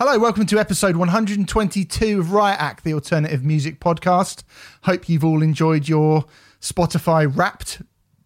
Hello, 0.00 0.18
welcome 0.18 0.44
to 0.46 0.58
episode 0.58 0.96
122 0.96 2.18
of 2.18 2.32
Riot 2.32 2.60
Act, 2.60 2.82
the 2.82 2.92
alternative 2.92 3.44
music 3.44 3.78
podcast. 3.78 4.42
Hope 4.82 5.08
you've 5.08 5.24
all 5.24 5.40
enjoyed 5.40 5.88
your 5.88 6.24
Spotify 6.60 7.30
Wrapped 7.32 7.80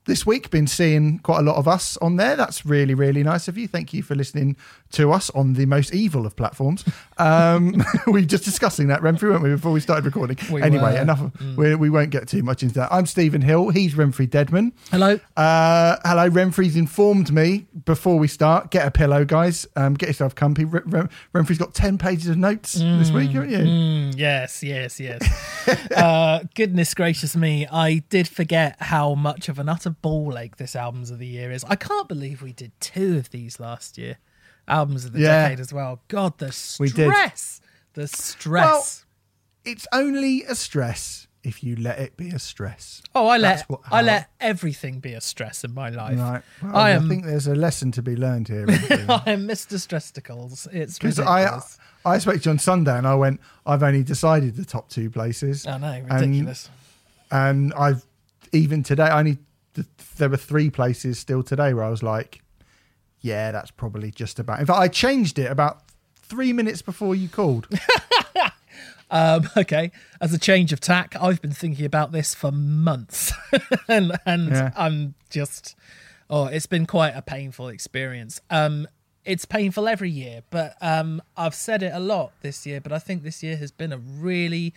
this 0.08 0.26
week. 0.26 0.50
Been 0.50 0.66
seeing 0.66 1.20
quite 1.20 1.38
a 1.38 1.42
lot 1.42 1.56
of 1.56 1.68
us 1.68 1.96
on 1.98 2.16
there. 2.16 2.34
That's 2.34 2.66
really, 2.66 2.94
really 2.94 3.22
nice 3.22 3.46
of 3.46 3.56
you. 3.56 3.68
Thank 3.68 3.94
you 3.94 4.02
for 4.02 4.16
listening 4.16 4.56
to 4.92 5.12
us 5.12 5.30
on 5.30 5.52
the 5.52 5.66
most 5.66 5.94
evil 5.94 6.26
of 6.26 6.34
platforms. 6.34 6.84
Um, 7.18 7.84
we 8.06 8.12
were 8.12 8.20
just 8.22 8.44
discussing 8.44 8.88
that, 8.88 9.00
Remfry, 9.00 9.30
weren't 9.30 9.42
we, 9.42 9.50
before 9.50 9.70
we 9.70 9.80
started 9.80 10.04
recording? 10.04 10.38
We 10.50 10.62
anyway, 10.62 10.94
were. 10.94 11.00
enough. 11.00 11.20
Of, 11.20 11.56
we, 11.56 11.74
we 11.74 11.90
won't 11.90 12.10
get 12.10 12.26
too 12.26 12.42
much 12.42 12.62
into 12.62 12.74
that. 12.76 12.88
I'm 12.90 13.06
Stephen 13.06 13.42
Hill. 13.42 13.68
He's 13.68 13.94
Remfry 13.94 14.28
Dedman. 14.28 14.72
Hello. 14.90 15.20
Uh, 15.36 15.96
hello, 16.04 16.28
Remfry's 16.28 16.74
informed 16.74 17.32
me 17.32 17.66
before 17.84 18.18
we 18.18 18.26
start. 18.26 18.70
Get 18.70 18.86
a 18.86 18.90
pillow, 18.90 19.24
guys. 19.24 19.66
Um, 19.76 19.94
get 19.94 20.08
yourself 20.08 20.34
comfy. 20.34 20.64
Re- 20.64 20.80
Re- 20.86 21.08
Remfry's 21.34 21.58
got 21.58 21.74
10 21.74 21.98
pages 21.98 22.28
of 22.28 22.38
notes 22.38 22.72
this 22.72 23.10
week, 23.10 23.30
haven't 23.30 23.50
you? 23.50 23.58
Mm, 23.58 24.18
yes, 24.18 24.62
yes, 24.62 24.98
yes. 24.98 25.22
uh, 25.92 26.44
goodness 26.54 26.94
gracious 26.94 27.36
me, 27.36 27.66
I 27.70 28.02
did 28.08 28.26
forget 28.26 28.76
how 28.80 29.14
much 29.14 29.48
of 29.48 29.58
an 29.58 29.68
utter 29.68 29.90
ball 30.02 30.38
ache 30.38 30.56
this 30.56 30.74
albums 30.76 31.10
of 31.10 31.18
the 31.18 31.26
year 31.26 31.50
is. 31.50 31.64
I 31.64 31.76
can't 31.76 32.08
believe 32.08 32.42
we 32.42 32.52
did 32.52 32.72
two 32.80 33.16
of 33.18 33.30
these 33.30 33.58
last 33.60 33.98
year. 33.98 34.18
Albums 34.66 35.04
of 35.04 35.12
the 35.12 35.20
Yeah. 35.20 35.42
decade 35.44 35.60
as 35.60 35.72
well. 35.72 36.00
God, 36.08 36.38
the 36.38 36.54
We 36.78 36.88
did. 36.90 37.08
stress. 37.10 37.60
The 37.94 38.06
stress. 38.08 39.04
It's 39.64 39.86
only 39.92 40.44
a 40.44 40.54
stress 40.54 41.26
if 41.44 41.62
you 41.62 41.76
let 41.76 41.98
it 41.98 42.16
be 42.16 42.30
a 42.30 42.38
stress. 42.38 43.00
oh, 43.14 43.28
I 43.28 43.38
let 43.38 43.66
I 43.90 44.02
let 44.02 44.28
everything 44.40 45.00
be 45.00 45.12
a 45.14 45.20
stress 45.20 45.64
in 45.64 45.72
my 45.72 45.88
life. 45.88 46.18
Right. 46.18 46.42
Well, 46.62 46.76
I 46.76 46.88
I, 46.88 46.90
am 46.90 47.08
think 47.08 47.24
there's 47.24 47.46
a 47.46 47.54
lesson 47.54 47.92
to 47.92 48.02
be 48.02 48.16
learned 48.16 48.48
here. 48.48 48.66
I 48.68 49.22
am 49.26 49.46
Mr. 49.48 49.78
Stressicles. 49.78 50.66
It's 50.72 50.98
Because 50.98 51.20
I. 51.20 51.60
I 52.04 52.18
spoke 52.18 52.40
to 52.40 52.44
you 52.46 52.50
on 52.52 52.58
Sunday 52.58 52.96
and 52.96 53.06
I 53.06 53.14
went, 53.16 53.40
I've 53.66 53.82
only 53.82 54.02
decided 54.02 54.56
the 54.56 54.64
top 54.64 54.88
two 54.88 55.10
places. 55.10 55.66
I 55.66 55.78
know, 55.78 55.86
And- 55.92 56.10
ridiculous. 56.12 56.70
And 57.30 57.74
I've, 57.74 58.04
even 58.52 58.82
today, 58.82 59.02
I 59.04 59.18
only, 59.18 59.38
th- 59.82 60.08
there 60.16 60.28
were 60.28 60.36
three 60.36 60.70
places 60.70 61.18
still 61.18 61.42
today 61.42 61.74
where 61.74 61.84
I 61.84 61.90
was 61.90 62.02
like, 62.02 62.42
yeah, 63.20 63.50
that's 63.52 63.70
probably 63.70 64.10
just 64.10 64.38
about. 64.38 64.60
In 64.60 64.66
fact, 64.66 64.78
I 64.78 64.88
changed 64.88 65.38
it 65.38 65.50
about 65.50 65.82
three 66.16 66.52
minutes 66.52 66.82
before 66.82 67.14
you 67.14 67.28
called. 67.28 67.68
Um, 69.10 69.48
okay, 69.56 69.90
as 70.20 70.34
a 70.34 70.38
change 70.38 70.70
of 70.70 70.80
tack, 70.80 71.14
I've 71.18 71.40
been 71.40 71.52
thinking 71.52 71.86
about 71.86 72.12
this 72.12 72.34
for 72.34 72.52
months, 72.52 73.32
and 73.88 74.12
and 74.26 74.50
Yeah. 74.50 74.70
I'm 74.76 75.14
just, 75.30 75.74
oh, 76.28 76.44
it's 76.44 76.66
been 76.66 76.84
quite 76.84 77.12
a 77.16 77.22
painful 77.22 77.68
experience. 77.68 78.38
Um, 78.50 78.86
it's 79.24 79.46
painful 79.46 79.88
every 79.88 80.10
year, 80.10 80.42
but 80.50 80.76
um, 80.82 81.22
I've 81.38 81.54
said 81.54 81.82
it 81.82 81.92
a 81.94 81.98
lot 81.98 82.32
this 82.42 82.66
year, 82.66 82.82
but 82.82 82.92
I 82.92 82.98
think 82.98 83.22
this 83.22 83.42
year 83.42 83.56
has 83.56 83.70
been 83.70 83.94
a 83.94 83.98
really 83.98 84.74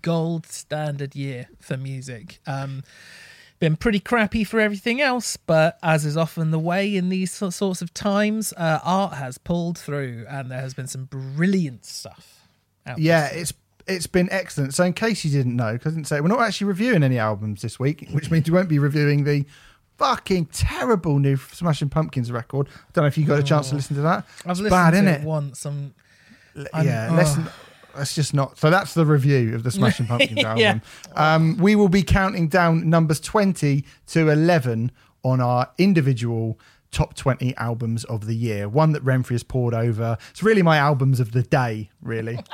gold 0.00 0.46
standard 0.46 1.14
year 1.14 1.48
for 1.60 1.76
music. 1.76 2.40
Um, 2.46 2.84
been 3.60 3.76
pretty 3.76 4.00
crappy 4.00 4.44
for 4.44 4.60
everything 4.60 5.00
else, 5.00 5.36
but 5.36 5.78
as 5.82 6.04
is 6.04 6.16
often 6.16 6.50
the 6.50 6.58
way 6.58 6.94
in 6.96 7.08
these 7.08 7.32
sorts 7.32 7.80
of 7.82 7.94
times, 7.94 8.52
uh, 8.56 8.80
art 8.84 9.14
has 9.14 9.38
pulled 9.38 9.78
through, 9.78 10.26
and 10.28 10.50
there 10.50 10.60
has 10.60 10.74
been 10.74 10.86
some 10.86 11.04
brilliant 11.06 11.84
stuff. 11.84 12.46
Yeah, 12.98 13.26
it's 13.32 13.52
it's 13.86 14.06
been 14.06 14.28
excellent. 14.30 14.74
So, 14.74 14.84
in 14.84 14.92
case 14.92 15.24
you 15.24 15.30
didn't 15.30 15.56
know, 15.56 15.72
because 15.74 15.92
I 15.92 15.96
didn't 15.96 16.08
say 16.08 16.20
we're 16.20 16.28
not 16.28 16.40
actually 16.40 16.66
reviewing 16.68 17.02
any 17.02 17.18
albums 17.18 17.62
this 17.62 17.78
week, 17.78 18.08
which 18.12 18.30
means 18.30 18.48
we 18.50 18.54
won't 18.54 18.68
be 18.68 18.78
reviewing 18.78 19.24
the 19.24 19.44
fucking 19.98 20.46
terrible 20.46 21.18
new 21.18 21.36
Smashing 21.36 21.88
Pumpkins 21.88 22.30
record. 22.32 22.68
I 22.68 22.80
don't 22.92 23.02
know 23.04 23.08
if 23.08 23.16
you 23.16 23.24
got 23.24 23.38
a 23.38 23.42
chance 23.42 23.70
to 23.70 23.76
listen 23.76 23.96
to 23.96 24.02
that. 24.02 24.24
I've 24.44 24.50
it's 24.52 24.60
listened 24.60 24.70
bad, 24.70 24.90
to 24.90 24.96
isn't 24.96 25.08
it 25.08 25.20
it? 25.22 25.26
once. 25.26 25.64
I'm, 25.64 25.94
I'm- 26.72 26.86
yeah, 26.86 27.08
oh. 27.10 27.14
listen. 27.14 27.46
That's 27.96 28.14
just 28.14 28.34
not. 28.34 28.58
So 28.58 28.70
that's 28.70 28.94
the 28.94 29.04
review 29.06 29.54
of 29.54 29.62
the 29.62 29.70
Smashing 29.70 30.06
Pumpkins 30.08 30.42
album. 30.44 30.58
Yeah. 30.58 30.78
Um, 31.14 31.56
we 31.58 31.76
will 31.76 31.88
be 31.88 32.02
counting 32.02 32.48
down 32.48 32.88
numbers 32.88 33.20
twenty 33.20 33.84
to 34.08 34.28
eleven 34.28 34.90
on 35.22 35.40
our 35.40 35.70
individual 35.78 36.58
top 36.90 37.14
twenty 37.14 37.56
albums 37.56 38.04
of 38.04 38.26
the 38.26 38.34
year. 38.34 38.68
One 38.68 38.92
that 38.92 39.04
Remfry 39.04 39.30
has 39.32 39.42
poured 39.42 39.74
over. 39.74 40.16
It's 40.30 40.42
really 40.42 40.62
my 40.62 40.76
albums 40.76 41.20
of 41.20 41.32
the 41.32 41.42
day, 41.42 41.90
really. 42.02 42.38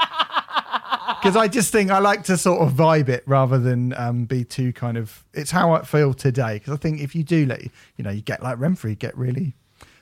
Because 1.20 1.36
I 1.36 1.48
just 1.48 1.70
think 1.70 1.90
I 1.90 1.98
like 1.98 2.24
to 2.24 2.38
sort 2.38 2.62
of 2.62 2.72
vibe 2.72 3.10
it 3.10 3.22
rather 3.26 3.58
than 3.58 3.92
um, 3.98 4.24
be 4.24 4.42
too 4.42 4.72
kind 4.72 4.96
of. 4.96 5.22
It's 5.34 5.50
how 5.50 5.72
I 5.72 5.82
feel 5.82 6.14
today. 6.14 6.54
Because 6.54 6.72
I 6.72 6.76
think 6.76 7.00
if 7.00 7.14
you 7.14 7.22
do 7.22 7.44
let 7.44 7.62
you 7.62 7.70
know, 7.98 8.10
you 8.10 8.22
get 8.22 8.42
like 8.42 8.56
Remfry, 8.56 8.98
get 8.98 9.14
really 9.18 9.52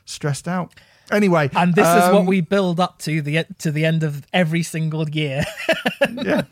stressed 0.05 0.47
out. 0.47 0.75
Anyway, 1.11 1.51
and 1.55 1.75
this 1.75 1.87
is 1.87 2.11
what 2.11 2.21
um, 2.21 2.27
we 2.27 2.41
build 2.41 2.81
up 2.81 2.99
to 2.99 3.23
the 3.23 3.45
to 3.59 3.71
the 3.71 3.85
end 3.85 4.03
of 4.03 4.27
every 4.33 4.63
single 4.63 5.09
year. 5.09 5.45
yeah. 6.13 6.43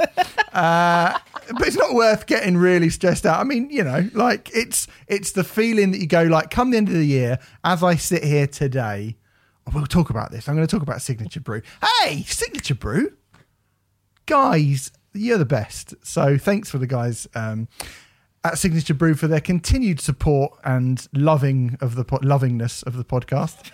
Uh, 0.53 1.19
but 1.53 1.67
it's 1.67 1.77
not 1.77 1.95
worth 1.95 2.27
getting 2.27 2.57
really 2.57 2.89
stressed 2.89 3.27
out. 3.27 3.39
I 3.39 3.45
mean, 3.45 3.69
you 3.71 3.85
know, 3.85 4.09
like 4.15 4.51
it's 4.55 4.87
it's 5.07 5.33
the 5.33 5.45
feeling 5.45 5.91
that 5.93 5.99
you 5.99 6.07
go 6.07 6.23
like, 6.23 6.51
come 6.51 6.71
the 6.71 6.79
end 6.79 6.89
of 6.89 6.95
the 6.95 7.07
year, 7.07 7.39
as 7.65 7.83
I 7.83 7.97
sit 7.97 8.25
here 8.25 8.47
today, 8.47 9.17
we'll 9.75 9.87
talk 9.87 10.11
about 10.11 10.31
this. 10.31 10.49
I'm 10.49 10.57
going 10.57 10.67
to 10.67 10.71
talk 10.71 10.83
about 10.83 11.03
Signature 11.03 11.41
Brew. 11.41 11.63
Hey, 12.01 12.23
Signature 12.23 12.75
Brew, 12.75 13.13
guys, 14.27 14.91
you're 15.13 15.39
the 15.39 15.45
best. 15.45 15.95
So 16.03 16.39
thanks 16.39 16.71
for 16.71 16.79
the 16.79 16.87
guys. 16.87 17.27
Um, 17.35 17.69
at 18.45 18.59
Signature 18.59 18.95
Brew 18.95 19.15
for 19.15 19.27
their 19.27 19.41
continued 19.41 20.01
support 20.01 20.53
and 20.63 21.09
loving 21.13 21.77
of 21.81 21.97
the 21.97 22.05
po- 22.05 22.21
lovingness 22.23 22.85
of 22.85 22.97
the 22.97 23.05
podcast. 23.05 23.73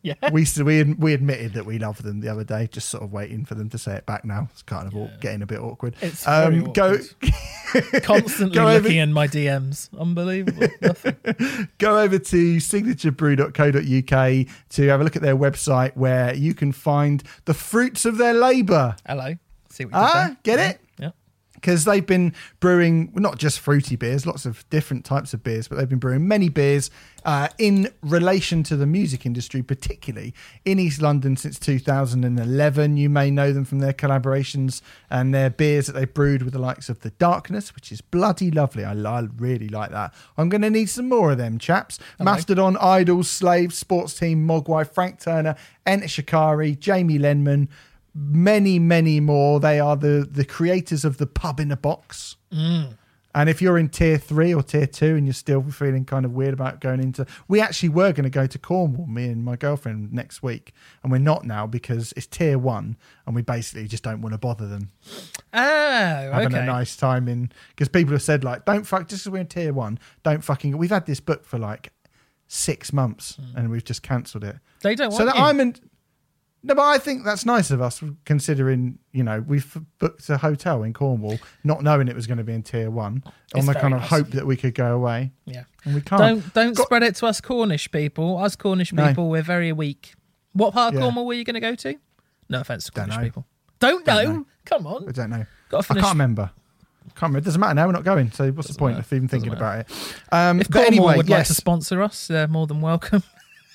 yeah, 0.02 0.14
we 0.32 0.46
we 0.62 0.82
we 0.94 1.12
admitted 1.14 1.52
that 1.54 1.66
we 1.66 1.78
love 1.78 2.02
them 2.02 2.20
the 2.20 2.28
other 2.28 2.44
day. 2.44 2.68
Just 2.70 2.88
sort 2.88 3.02
of 3.02 3.12
waiting 3.12 3.44
for 3.44 3.54
them 3.54 3.68
to 3.70 3.78
say 3.78 3.94
it 3.96 4.06
back 4.06 4.24
now. 4.24 4.48
It's 4.52 4.62
kind 4.62 4.86
of 4.86 4.96
all, 4.96 5.10
getting 5.20 5.42
a 5.42 5.46
bit 5.46 5.60
awkward. 5.60 5.94
It's 6.00 6.24
very 6.24 6.60
go 6.62 6.98
constantly 8.02 8.54
Go 8.54 8.68
over- 8.68 8.80
looking 8.82 8.98
in 8.98 9.12
my 9.12 9.26
DMs. 9.28 9.88
Unbelievable. 9.98 10.68
Go 11.78 11.98
over 11.98 12.18
to 12.18 12.56
signaturebrew.co.uk 12.56 14.46
to 14.70 14.88
have 14.88 15.00
a 15.00 15.04
look 15.04 15.16
at 15.16 15.22
their 15.22 15.36
website 15.36 15.96
where 15.96 16.34
you 16.34 16.54
can 16.54 16.72
find 16.72 17.22
the 17.44 17.54
fruits 17.54 18.04
of 18.04 18.18
their 18.18 18.34
labour. 18.34 18.96
Hello. 19.06 19.34
See 19.68 19.84
what 19.84 19.92
you 19.94 19.98
Ah, 20.00 20.36
get 20.42 20.58
Yeah, 20.58 20.68
it? 20.70 20.80
Because 21.60 21.84
they've 21.84 22.06
been 22.06 22.34
brewing 22.58 23.12
not 23.14 23.38
just 23.38 23.60
fruity 23.60 23.96
beers, 23.96 24.26
lots 24.26 24.46
of 24.46 24.68
different 24.70 25.04
types 25.04 25.34
of 25.34 25.42
beers, 25.42 25.68
but 25.68 25.76
they've 25.76 25.88
been 25.88 25.98
brewing 25.98 26.26
many 26.26 26.48
beers 26.48 26.90
uh, 27.24 27.48
in 27.58 27.92
relation 28.02 28.62
to 28.64 28.76
the 28.76 28.86
music 28.86 29.26
industry, 29.26 29.62
particularly 29.62 30.34
in 30.64 30.78
East 30.78 31.02
London 31.02 31.36
since 31.36 31.58
2011. 31.58 32.96
You 32.96 33.10
may 33.10 33.30
know 33.30 33.52
them 33.52 33.64
from 33.64 33.80
their 33.80 33.92
collaborations 33.92 34.80
and 35.10 35.34
their 35.34 35.50
beers 35.50 35.86
that 35.86 35.92
they've 35.92 36.12
brewed 36.12 36.42
with 36.42 36.52
the 36.52 36.58
likes 36.58 36.88
of 36.88 37.00
The 37.00 37.10
Darkness, 37.10 37.74
which 37.74 37.92
is 37.92 38.00
bloody 38.00 38.50
lovely. 38.50 38.84
I, 38.84 38.92
I 38.92 39.28
really 39.36 39.68
like 39.68 39.90
that. 39.90 40.14
I'm 40.36 40.48
going 40.48 40.62
to 40.62 40.70
need 40.70 40.88
some 40.88 41.08
more 41.08 41.32
of 41.32 41.38
them, 41.38 41.58
chaps. 41.58 41.98
Mastodon, 42.18 42.76
IDLES, 42.76 43.26
Slaves, 43.26 43.76
Sports 43.76 44.18
Team, 44.18 44.46
Mogwai, 44.46 44.88
Frank 44.90 45.20
Turner, 45.20 45.56
Enter 45.86 46.08
Shikari, 46.08 46.74
Jamie 46.76 47.18
Lenman 47.18 47.68
many, 48.14 48.78
many 48.78 49.20
more. 49.20 49.60
They 49.60 49.80
are 49.80 49.96
the 49.96 50.26
the 50.30 50.44
creators 50.44 51.04
of 51.04 51.18
the 51.18 51.26
pub 51.26 51.60
in 51.60 51.70
a 51.70 51.76
box. 51.76 52.36
Mm. 52.52 52.96
And 53.32 53.48
if 53.48 53.62
you're 53.62 53.78
in 53.78 53.88
tier 53.90 54.18
three 54.18 54.52
or 54.52 54.60
tier 54.60 54.88
two 54.88 55.14
and 55.14 55.24
you're 55.24 55.34
still 55.34 55.62
feeling 55.62 56.04
kind 56.04 56.24
of 56.24 56.32
weird 56.32 56.52
about 56.52 56.80
going 56.80 56.98
into, 57.00 57.24
we 57.46 57.60
actually 57.60 57.90
were 57.90 58.10
going 58.12 58.24
to 58.24 58.30
go 58.30 58.48
to 58.48 58.58
Cornwall, 58.58 59.06
me 59.06 59.26
and 59.26 59.44
my 59.44 59.54
girlfriend, 59.54 60.12
next 60.12 60.42
week, 60.42 60.72
and 61.04 61.12
we're 61.12 61.18
not 61.18 61.44
now 61.44 61.64
because 61.64 62.12
it's 62.16 62.26
tier 62.26 62.58
one, 62.58 62.96
and 63.26 63.36
we 63.36 63.42
basically 63.42 63.86
just 63.86 64.02
don't 64.02 64.20
want 64.20 64.32
to 64.32 64.38
bother 64.38 64.66
them 64.66 64.90
Oh, 65.52 65.58
having 66.32 66.48
okay. 66.48 66.58
a 66.58 66.66
nice 66.66 66.96
time 66.96 67.28
in. 67.28 67.52
Because 67.68 67.88
people 67.88 68.12
have 68.14 68.22
said 68.22 68.42
like, 68.42 68.64
don't 68.64 68.84
fuck, 68.84 69.06
just 69.08 69.26
as 69.26 69.30
we're 69.30 69.38
in 69.38 69.46
tier 69.46 69.72
one, 69.72 70.00
don't 70.24 70.42
fucking. 70.42 70.76
We've 70.76 70.90
had 70.90 71.06
this 71.06 71.20
book 71.20 71.44
for 71.44 71.56
like 71.58 71.92
six 72.48 72.92
months, 72.92 73.36
hmm. 73.36 73.56
and 73.56 73.70
we've 73.70 73.84
just 73.84 74.02
cancelled 74.02 74.42
it. 74.42 74.56
They 74.82 74.96
don't 74.96 75.12
So 75.12 75.24
want 75.24 75.36
that 75.36 75.38
you. 75.40 75.46
I'm 75.46 75.60
in. 75.60 75.76
No, 76.62 76.74
but 76.74 76.82
I 76.82 76.98
think 76.98 77.24
that's 77.24 77.46
nice 77.46 77.70
of 77.70 77.80
us, 77.80 78.02
considering 78.26 78.98
you 79.12 79.22
know 79.24 79.40
we've 79.46 79.78
booked 79.98 80.28
a 80.28 80.36
hotel 80.36 80.82
in 80.82 80.92
Cornwall, 80.92 81.38
not 81.64 81.82
knowing 81.82 82.06
it 82.06 82.14
was 82.14 82.26
going 82.26 82.36
to 82.38 82.44
be 82.44 82.52
in 82.52 82.62
tier 82.62 82.90
one, 82.90 83.24
on 83.54 83.64
the 83.64 83.72
kind 83.74 83.94
of 83.94 84.00
nice 84.00 84.10
hope 84.10 84.26
of 84.26 84.32
that 84.32 84.46
we 84.46 84.56
could 84.56 84.74
go 84.74 84.94
away, 84.94 85.32
yeah. 85.46 85.64
and 85.84 85.94
we 85.94 86.02
can't. 86.02 86.20
Don't 86.20 86.54
don't 86.54 86.76
Got- 86.76 86.84
spread 86.86 87.02
it 87.02 87.14
to 87.16 87.26
us 87.26 87.40
Cornish 87.40 87.90
people. 87.90 88.36
Us 88.36 88.56
Cornish 88.56 88.92
No. 88.92 89.08
people, 89.08 89.30
we're 89.30 89.40
very 89.42 89.72
weak. 89.72 90.14
What 90.52 90.74
part 90.74 90.92
of 90.92 91.00
Yeah. 91.00 91.06
Cornwall 91.06 91.26
were 91.26 91.34
you 91.34 91.44
going 91.44 91.54
to 91.54 91.60
go 91.60 91.74
to? 91.76 91.94
No 92.50 92.60
offense 92.60 92.84
to 92.84 92.90
Don't 92.90 93.04
Cornish 93.06 93.16
know. 93.16 93.22
people. 93.24 93.46
Don't 93.78 94.06
know. 94.06 94.22
Don't 94.22 94.34
know. 94.34 94.46
Come 94.66 94.86
on. 94.86 95.08
I 95.08 95.12
don't 95.12 95.30
know. 95.30 95.46
I 95.72 95.82
can't 95.82 96.04
remember. 96.12 96.50
Can't 97.14 97.22
remember. 97.22 97.38
It 97.38 97.44
doesn't 97.44 97.60
matter 97.60 97.74
now. 97.74 97.86
We're 97.86 97.92
not 97.92 98.04
going. 98.04 98.30
So 98.32 98.50
what's 98.52 98.68
the 98.68 98.74
point 98.78 98.96
matter. 98.96 99.06
of 99.06 99.12
even 99.14 99.28
thinking 99.28 99.52
about 99.52 99.80
it? 99.80 100.14
Um, 100.30 100.60
If 100.60 100.70
Cornwall 100.70 100.86
anyway, 100.88 101.16
would 101.16 101.30
like 101.30 101.46
to 101.46 101.54
sponsor 101.54 102.02
us, 102.02 102.26
they're 102.26 102.46
more 102.48 102.66
than 102.66 102.80
welcome. 102.82 103.22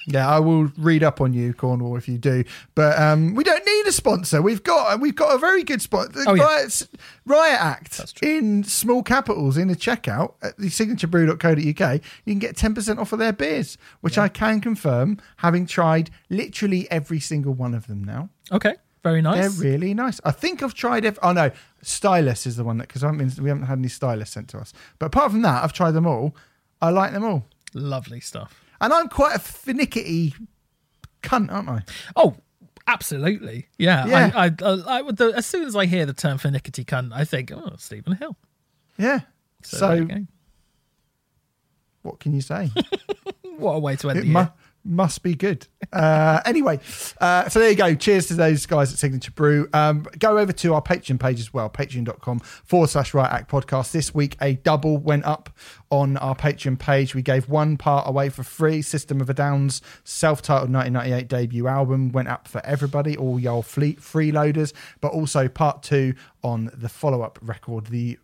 Yeah, 0.07 0.29
I 0.29 0.39
will 0.39 0.71
read 0.77 1.03
up 1.03 1.19
on 1.19 1.33
you, 1.33 1.53
Cornwall, 1.53 1.97
if 1.97 2.07
you 2.07 2.17
do. 2.19 2.43
But 2.75 2.99
um, 2.99 3.33
we 3.33 3.43
don't 3.43 3.65
need 3.65 3.87
a 3.87 3.91
sponsor. 3.91 4.41
We've 4.41 4.61
got 4.61 4.99
we've 4.99 5.15
got 5.15 5.33
a 5.33 5.39
very 5.39 5.63
good 5.63 5.81
sponsor. 5.81 6.23
Oh, 6.27 6.35
yeah. 6.35 6.43
Riot, 6.43 6.87
Riot 7.25 7.59
Act 7.59 8.21
in 8.21 8.63
small 8.63 9.01
capitals 9.01 9.57
in 9.57 9.67
the 9.67 9.75
checkout 9.75 10.33
at 10.43 10.57
the 10.57 10.67
signaturebrew.co.uk. 10.67 12.01
You 12.25 12.33
can 12.33 12.39
get 12.39 12.55
ten 12.55 12.75
percent 12.75 12.99
off 12.99 13.13
of 13.13 13.19
their 13.19 13.33
beers, 13.33 13.77
which 14.01 14.17
I 14.17 14.27
can 14.27 14.61
confirm, 14.61 15.17
having 15.37 15.65
tried 15.65 16.09
literally 16.29 16.89
every 16.91 17.19
single 17.19 17.53
one 17.53 17.73
of 17.73 17.87
them 17.87 18.03
now. 18.03 18.29
Okay, 18.51 18.75
Very 19.03 19.21
nice. 19.23 19.39
They're 19.57 19.63
really 19.71 19.93
nice. 19.95 20.21
I 20.23 20.31
think 20.31 20.61
I've 20.61 20.75
tried. 20.75 21.03
Ev- 21.05 21.19
oh 21.23 21.31
no, 21.33 21.49
Stylus 21.81 22.45
is 22.45 22.57
the 22.57 22.63
one 22.63 22.77
that 22.77 22.87
because 22.89 23.03
I 23.03 23.07
haven't 23.07 23.39
we 23.39 23.49
haven't 23.49 23.65
had 23.65 23.79
any 23.79 23.87
Stylus 23.87 24.29
sent 24.29 24.49
to 24.49 24.59
us. 24.59 24.71
But 24.99 25.07
apart 25.07 25.31
from 25.31 25.41
that, 25.41 25.63
I've 25.63 25.73
tried 25.73 25.91
them 25.91 26.05
all. 26.05 26.35
I 26.81 26.89
like 26.89 27.11
them 27.13 27.23
all, 27.23 27.45
Lovely 27.73 28.19
stuff. 28.19 28.61
And 28.81 28.93
I'm 28.93 29.07
quite 29.09 29.35
a 29.35 29.39
finicky 29.39 30.33
cunt, 31.23 31.51
aren't 31.51 31.69
I? 31.69 31.83
Oh, 32.15 32.35
absolutely. 32.87 33.67
Yeah. 33.77 34.05
Yeah. 34.07 34.31
I, 34.35 34.45
I, 34.63 34.97
I, 34.97 35.01
would- 35.01 35.17
the, 35.17 35.33
as 35.35 35.45
soon 35.45 35.63
as 35.63 35.75
I 35.75 35.85
hear 35.85 36.05
the 36.05 36.13
term 36.13 36.37
finickety 36.37 36.85
cunt, 36.85 37.11
I 37.13 37.25
think, 37.25 37.51
oh, 37.51 37.73
Stephen 37.77 38.13
Hill. 38.17 38.35
Yeah. 38.97 39.21
So, 39.63 39.77
So, 39.77 39.87
there 39.87 39.97
you 39.97 40.05
go. 40.05 40.27
what 42.03 42.19
can 42.19 42.33
you 42.33 42.41
say? 42.41 42.71
what 43.57 43.73
a 43.73 43.79
way 43.79 43.95
to 43.97 44.09
end 44.09 44.19
it 44.19 44.21
the 44.23 44.27
year. 44.27 44.33
mu- 44.43 44.64
must 44.85 45.23
be 45.23 45.35
good. 45.35 45.67
Uh, 45.91 46.41
anyway, 46.45 46.79
uh, 47.19 47.49
so 47.49 47.59
there 47.59 47.69
you 47.69 47.75
go. 47.75 47.95
Cheers 47.95 48.27
to 48.27 48.35
those 48.35 48.65
guys 48.65 48.93
at 48.93 48.99
Signature 48.99 49.31
Brew. 49.31 49.67
Um, 49.73 50.05
go 50.19 50.37
over 50.37 50.53
to 50.53 50.73
our 50.73 50.81
Patreon 50.81 51.19
page 51.19 51.39
as 51.39 51.53
well, 51.53 51.69
patreon.com 51.69 52.39
forward 52.39 52.89
slash 52.89 53.13
riot 53.13 53.31
act 53.31 53.51
podcast. 53.51 53.91
This 53.91 54.13
week, 54.13 54.37
a 54.41 54.53
double 54.53 54.97
went 54.97 55.25
up 55.25 55.49
on 55.89 56.17
our 56.17 56.35
Patreon 56.35 56.77
page. 56.77 57.15
We 57.15 57.21
gave 57.21 57.49
one 57.49 57.77
part 57.77 58.07
away 58.07 58.29
for 58.29 58.43
free. 58.43 58.81
System 58.81 59.21
of 59.21 59.29
a 59.29 59.33
Down's 59.33 59.81
self 60.03 60.41
titled 60.41 60.71
1998 60.71 61.27
debut 61.27 61.67
album 61.67 62.11
went 62.11 62.27
up 62.27 62.47
for 62.47 62.63
everybody, 62.65 63.17
all 63.17 63.39
y'all 63.39 63.63
fleet 63.63 63.99
freeloaders, 63.99 64.73
but 65.01 65.11
also 65.11 65.47
part 65.47 65.83
two 65.83 66.13
on 66.43 66.69
the 66.73 66.89
follow 66.89 67.21
up 67.21 67.39
record, 67.41 67.87
the 67.87 68.19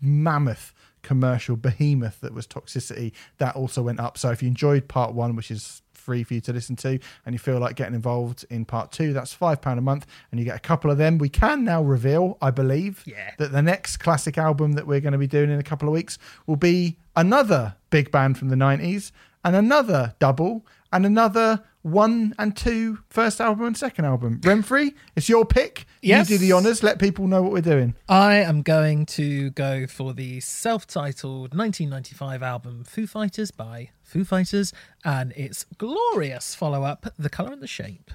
mammoth 0.00 0.72
commercial 1.06 1.56
behemoth 1.56 2.20
that 2.20 2.34
was 2.34 2.46
Toxicity. 2.46 3.12
That 3.38 3.54
also 3.54 3.82
went 3.82 4.00
up. 4.00 4.18
So 4.18 4.30
if 4.30 4.42
you 4.42 4.48
enjoyed 4.48 4.88
part 4.88 5.14
one, 5.14 5.36
which 5.36 5.50
is 5.52 5.82
free 6.06 6.22
for 6.22 6.34
you 6.34 6.40
to 6.42 6.52
listen 6.52 6.76
to, 6.76 6.98
and 7.26 7.34
you 7.34 7.38
feel 7.38 7.58
like 7.58 7.74
getting 7.76 7.94
involved 7.94 8.44
in 8.48 8.64
part 8.64 8.92
two, 8.92 9.12
that's 9.12 9.34
£5 9.36 9.76
a 9.76 9.80
month, 9.80 10.06
and 10.30 10.38
you 10.38 10.46
get 10.46 10.56
a 10.56 10.60
couple 10.60 10.90
of 10.90 10.98
them. 10.98 11.18
We 11.18 11.28
can 11.28 11.64
now 11.64 11.82
reveal, 11.82 12.38
I 12.40 12.50
believe, 12.52 13.02
Yeah. 13.04 13.32
that 13.38 13.50
the 13.50 13.60
next 13.62 13.96
classic 13.98 14.38
album 14.38 14.72
that 14.72 14.86
we're 14.86 15.00
going 15.00 15.12
to 15.12 15.18
be 15.18 15.26
doing 15.26 15.50
in 15.50 15.58
a 15.58 15.64
couple 15.64 15.88
of 15.88 15.92
weeks 15.92 16.16
will 16.46 16.56
be 16.56 16.96
another 17.16 17.74
big 17.90 18.10
band 18.12 18.38
from 18.38 18.48
the 18.50 18.56
90s, 18.56 19.10
and 19.44 19.54
another 19.56 20.14
double, 20.20 20.64
and 20.92 21.04
another 21.04 21.62
one 21.82 22.34
and 22.38 22.56
two 22.56 22.98
first 23.10 23.40
album 23.40 23.64
and 23.66 23.76
second 23.76 24.04
album. 24.04 24.40
Remfry, 24.40 24.92
it's 25.14 25.28
your 25.28 25.44
pick. 25.44 25.86
Yes. 26.02 26.28
You 26.30 26.36
do 26.38 26.46
the 26.46 26.52
honours. 26.52 26.82
Let 26.82 26.98
people 26.98 27.28
know 27.28 27.42
what 27.42 27.52
we're 27.52 27.60
doing. 27.60 27.94
I 28.08 28.36
am 28.36 28.62
going 28.62 29.06
to 29.06 29.50
go 29.50 29.86
for 29.86 30.12
the 30.12 30.40
self 30.40 30.86
titled 30.86 31.54
1995 31.54 32.42
album 32.42 32.82
Foo 32.84 33.06
Fighters 33.06 33.50
by 33.52 33.90
Foo 34.06 34.24
Fighters 34.24 34.72
and 35.04 35.32
its 35.32 35.64
glorious 35.78 36.54
follow 36.54 36.84
up, 36.84 37.06
The 37.18 37.28
Colour 37.28 37.52
and 37.52 37.60
the 37.60 37.66
Shape. 37.66 38.10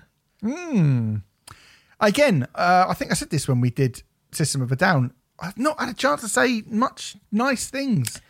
again, 2.00 2.48
uh, 2.56 2.86
I 2.88 2.94
think 2.94 3.12
I 3.12 3.14
said 3.14 3.30
this 3.30 3.48
when 3.48 3.62
we 3.62 3.70
did 3.70 4.02
System 4.32 4.62
of 4.62 4.72
a 4.72 4.76
Down. 4.76 5.14
I've 5.40 5.58
not 5.58 5.80
had 5.80 5.90
a 5.90 5.94
chance 5.94 6.22
to 6.22 6.30
say 6.30 6.64
much 6.68 7.18
nice 7.32 7.68
things 7.70 8.22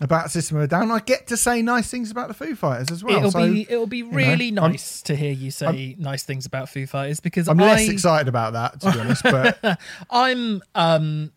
about 0.00 0.30
System 0.30 0.58
of 0.58 0.64
a 0.64 0.66
Down. 0.66 0.90
I 0.90 0.98
get 1.00 1.26
to 1.28 1.36
say 1.36 1.62
nice 1.62 1.90
things 1.90 2.10
about 2.10 2.28
the 2.28 2.34
Foo 2.34 2.54
Fighters 2.54 2.90
as 2.90 3.02
well. 3.02 3.16
it'll 3.18 3.30
so 3.30 3.50
be 3.50 3.62
it'll 3.70 3.86
be 3.86 4.02
know, 4.02 4.16
really 4.16 4.46
I'm- 4.46 4.72
nice 4.72 5.00
to 5.02 5.16
hear 5.16 5.32
you 5.32 5.50
say 5.50 5.96
nice 5.98 6.22
things 6.24 6.44
about 6.46 6.68
Foo 6.68 6.86
Fighters 6.86 7.20
because 7.20 7.48
I'm 7.48 7.60
I, 7.60 7.66
less 7.66 7.88
excited 7.88 8.28
about 8.28 8.52
that, 8.52 8.80
to 8.82 8.92
be 8.92 8.98
honest. 9.00 9.22
But 9.22 9.80
I'm 10.10 10.62
um 10.74 11.32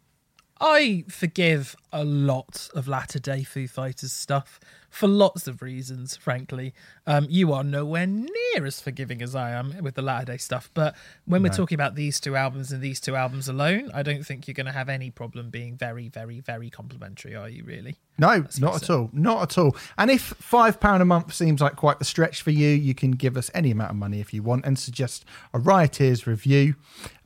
I 0.60 1.04
forgive 1.10 1.76
a 1.92 2.04
lot 2.04 2.70
of 2.74 2.88
latter 2.88 3.20
day 3.20 3.44
Foo 3.44 3.68
Fighters 3.68 4.12
stuff 4.14 4.60
for 4.94 5.08
lots 5.08 5.48
of 5.48 5.64
reasons, 5.64 6.16
frankly. 6.16 6.72
Um, 7.08 7.26
you 7.28 7.52
are 7.52 7.64
nowhere 7.64 8.06
near 8.06 8.64
as 8.64 8.80
forgiving 8.80 9.24
as 9.24 9.34
I 9.34 9.50
am 9.50 9.76
with 9.82 9.96
the 9.96 10.04
latter 10.04 10.26
day 10.26 10.38
stuff. 10.38 10.70
But 10.76 10.96
when 11.26 11.42
we're 11.42 11.50
talking 11.50 11.76
about 11.76 11.96
these 11.96 12.20
two 12.20 12.36
albums 12.36 12.72
and 12.72 12.80
these 12.80 13.00
two 13.00 13.16
albums 13.16 13.50
alone, 13.50 13.90
I 13.92 14.04
don't 14.04 14.24
think 14.24 14.48
you're 14.48 14.54
going 14.54 14.68
to 14.68 14.72
have 14.72 14.90
any 14.90 15.10
problem 15.10 15.50
being 15.50 15.76
very, 15.78 16.10
very, 16.10 16.42
very 16.42 16.70
complimentary, 16.70 17.36
are 17.36 17.50
you 17.50 17.64
really? 17.64 17.96
no, 18.20 18.46
not 18.60 18.84
at 18.84 18.90
all. 18.92 19.10
Not 19.12 19.42
at 19.42 19.58
all. 19.58 19.76
And 19.98 20.12
if 20.12 20.36
£5 20.40 21.02
a 21.02 21.06
month 21.06 21.34
seems 21.34 21.60
like 21.60 21.76
quite 21.76 21.98
the 21.98 22.06
stretch 22.06 22.44
for 22.44 22.52
you, 22.52 22.70
you 22.70 22.94
can 22.94 23.12
give 23.12 23.36
us 23.36 23.50
any 23.56 23.72
amount 23.72 23.90
of 23.90 23.98
money 23.98 24.20
if 24.20 24.32
you 24.32 24.44
want 24.44 24.64
and 24.64 24.78
suggest 24.78 25.26
a 25.56 25.60
Rioters 25.60 26.28
review, 26.28 26.76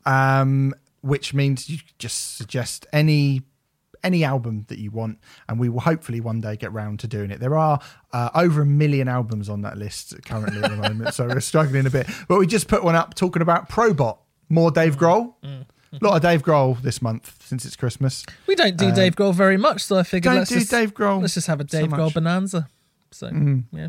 um, 0.05 0.73
which 1.01 1.33
means 1.33 1.69
you 1.69 1.79
just 1.99 2.37
suggest 2.37 2.87
any 2.93 3.41
any 4.07 4.23
album 4.23 4.65
that 4.69 4.79
you 4.79 4.89
want, 4.91 5.19
and 5.47 5.59
we 5.59 5.69
will 5.69 5.81
hopefully 5.81 6.19
one 6.21 6.39
day 6.41 6.55
get 6.55 6.71
round 6.73 6.99
to 7.01 7.07
doing 7.07 7.29
it. 7.31 7.39
There 7.39 7.57
are 7.57 7.79
uh, 8.13 8.29
over 8.33 8.61
a 8.61 8.65
million 8.65 9.07
albums 9.07 9.49
on 9.49 9.61
that 9.61 9.77
list 9.77 10.15
currently 10.25 10.61
at 10.63 10.69
the 10.71 10.77
moment, 10.77 11.13
so 11.13 11.27
we're 11.27 11.39
struggling 11.41 11.85
a 11.85 11.89
bit. 11.89 12.07
But 12.27 12.39
we 12.39 12.47
just 12.47 12.67
put 12.67 12.83
one 12.83 12.95
up 12.95 13.13
talking 13.13 13.41
about 13.41 13.69
Probot, 13.69 14.17
more 14.49 14.71
Dave 14.71 14.97
Grohl. 14.97 15.33
A 15.43 16.05
lot 16.05 16.15
of 16.17 16.21
Dave 16.21 16.43
Grohl 16.43 16.81
this 16.81 17.01
month 17.01 17.35
since 17.43 17.65
it's 17.65 17.75
Christmas. 17.75 18.25
We 18.45 18.55
don't 18.55 18.75
do 18.77 18.91
Dave 18.91 19.15
Grohl 19.15 19.33
very 19.33 19.57
much, 19.57 19.83
so 19.83 19.97
I 19.97 20.03
figured 20.03 20.29
Um, 20.31 20.35
Don't 20.35 20.41
let's 20.41 20.49
do 20.51 20.59
just, 20.59 20.71
Dave 20.71 20.93
Grohl 20.93 21.21
Let's 21.21 21.33
just 21.35 21.47
have 21.47 21.59
a 21.61 21.67
so 21.67 21.79
Dave 21.79 21.89
Grohl. 21.89 22.07
Mm-hmm. 22.09 22.13
bonanza. 22.19 22.67
So 23.11 23.27
yeah. 23.71 23.87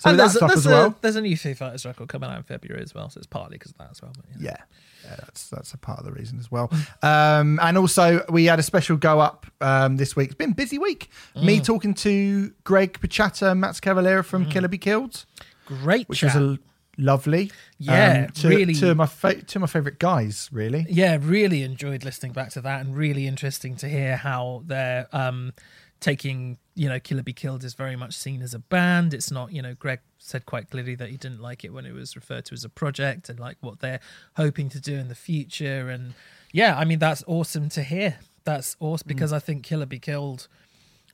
So 0.00 0.10
and 0.10 0.18
that 0.18 0.22
there's, 0.24 0.36
stuff 0.36 0.48
there's 0.48 0.66
as 0.66 0.66
a, 0.66 0.70
well. 0.70 0.94
there's 1.00 1.16
a 1.16 1.20
new 1.20 1.36
Foo 1.36 1.54
Fighters 1.54 1.84
record 1.84 2.08
coming 2.08 2.30
out 2.30 2.36
in 2.38 2.42
February 2.42 2.82
as 2.82 2.94
well, 2.94 3.08
so 3.10 3.18
it's 3.18 3.26
partly 3.26 3.56
because 3.58 3.72
of 3.72 3.78
that 3.78 3.88
as 3.90 4.00
well. 4.02 4.12
But, 4.16 4.24
yeah. 4.40 4.50
Yeah. 4.50 4.56
Yeah, 5.02 5.16
that's 5.20 5.48
that's 5.48 5.72
a 5.72 5.78
part 5.78 5.98
of 5.98 6.04
the 6.04 6.12
reason 6.12 6.38
as 6.38 6.50
well. 6.50 6.70
Um, 7.02 7.58
and 7.62 7.78
also, 7.78 8.22
we 8.28 8.44
had 8.44 8.58
a 8.58 8.62
special 8.62 8.96
go 8.98 9.18
up 9.18 9.46
um, 9.62 9.96
this 9.96 10.14
week. 10.14 10.26
It's 10.28 10.34
been 10.36 10.50
a 10.52 10.54
busy 10.54 10.78
week. 10.78 11.08
Me 11.42 11.58
talking 11.60 11.94
to 11.94 12.52
Greg 12.64 12.98
Puciato 13.00 13.50
and 13.52 13.60
Max 13.62 13.80
Cavalera 13.80 14.22
from 14.24 14.44
Killer 14.50 14.68
Be 14.68 14.76
Killed, 14.76 15.24
Great 15.64 16.06
which 16.08 16.18
chat. 16.20 16.34
was 16.34 16.56
a 16.56 16.58
lovely. 16.98 17.50
Yeah, 17.78 18.26
um, 18.26 18.32
two, 18.34 18.48
really- 18.48 18.74
Two 18.74 18.90
of 18.90 18.98
my 18.98 19.06
fa- 19.06 19.38
of 19.38 19.56
my 19.56 19.66
favorite 19.66 19.98
guys, 19.98 20.50
really. 20.52 20.84
yeah, 20.90 21.16
really 21.18 21.62
enjoyed 21.62 22.04
listening 22.04 22.32
back 22.32 22.50
to 22.50 22.60
that, 22.60 22.82
and 22.82 22.94
really 22.94 23.26
interesting 23.26 23.76
to 23.76 23.88
hear 23.88 24.16
how 24.18 24.62
they're 24.66 25.06
um, 25.12 25.54
taking. 26.00 26.58
You 26.80 26.88
know, 26.88 26.98
Killer 26.98 27.22
Be 27.22 27.34
Killed 27.34 27.62
is 27.62 27.74
very 27.74 27.94
much 27.94 28.14
seen 28.14 28.40
as 28.40 28.54
a 28.54 28.58
band. 28.58 29.12
It's 29.12 29.30
not. 29.30 29.52
You 29.52 29.60
know, 29.60 29.74
Greg 29.74 30.00
said 30.16 30.46
quite 30.46 30.70
clearly 30.70 30.94
that 30.94 31.10
he 31.10 31.18
didn't 31.18 31.42
like 31.42 31.62
it 31.62 31.74
when 31.74 31.84
it 31.84 31.92
was 31.92 32.16
referred 32.16 32.46
to 32.46 32.54
as 32.54 32.64
a 32.64 32.70
project, 32.70 33.28
and 33.28 33.38
like 33.38 33.58
what 33.60 33.80
they're 33.80 34.00
hoping 34.36 34.70
to 34.70 34.80
do 34.80 34.94
in 34.96 35.08
the 35.08 35.14
future. 35.14 35.90
And 35.90 36.14
yeah, 36.52 36.78
I 36.78 36.86
mean 36.86 36.98
that's 36.98 37.22
awesome 37.26 37.68
to 37.70 37.82
hear. 37.82 38.16
That's 38.44 38.76
awesome 38.80 39.06
because 39.06 39.30
I 39.30 39.40
think 39.40 39.62
Killer 39.62 39.84
Be 39.84 39.98
Killed. 39.98 40.48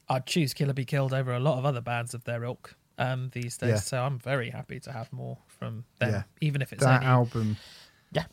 I'd 0.09 0.25
choose 0.25 0.55
Killer 0.55 0.73
Be 0.73 0.85
Killed 0.85 1.13
over 1.13 1.33
a 1.35 1.41
lot 1.41 1.59
of 1.59 1.65
other 1.65 1.81
bands 1.81 2.15
of 2.15 2.23
their 2.23 2.45
ilk 2.45 2.77
um, 2.97 3.31
these 3.33 3.57
days. 3.59 3.71
Yeah. 3.71 3.77
So 3.79 4.03
I'm 4.05 4.21
very 4.21 4.51
happy 4.51 4.79
to 4.79 4.93
have 4.93 5.12
more 5.12 5.37
from 5.49 5.85
them, 5.99 6.11
Yeah. 6.12 6.23
even 6.41 6.62
if 6.62 6.73
it's 6.73 6.85
That 6.85 6.99
only 7.03 7.07
album 7.07 7.57
yeah, 8.12 8.27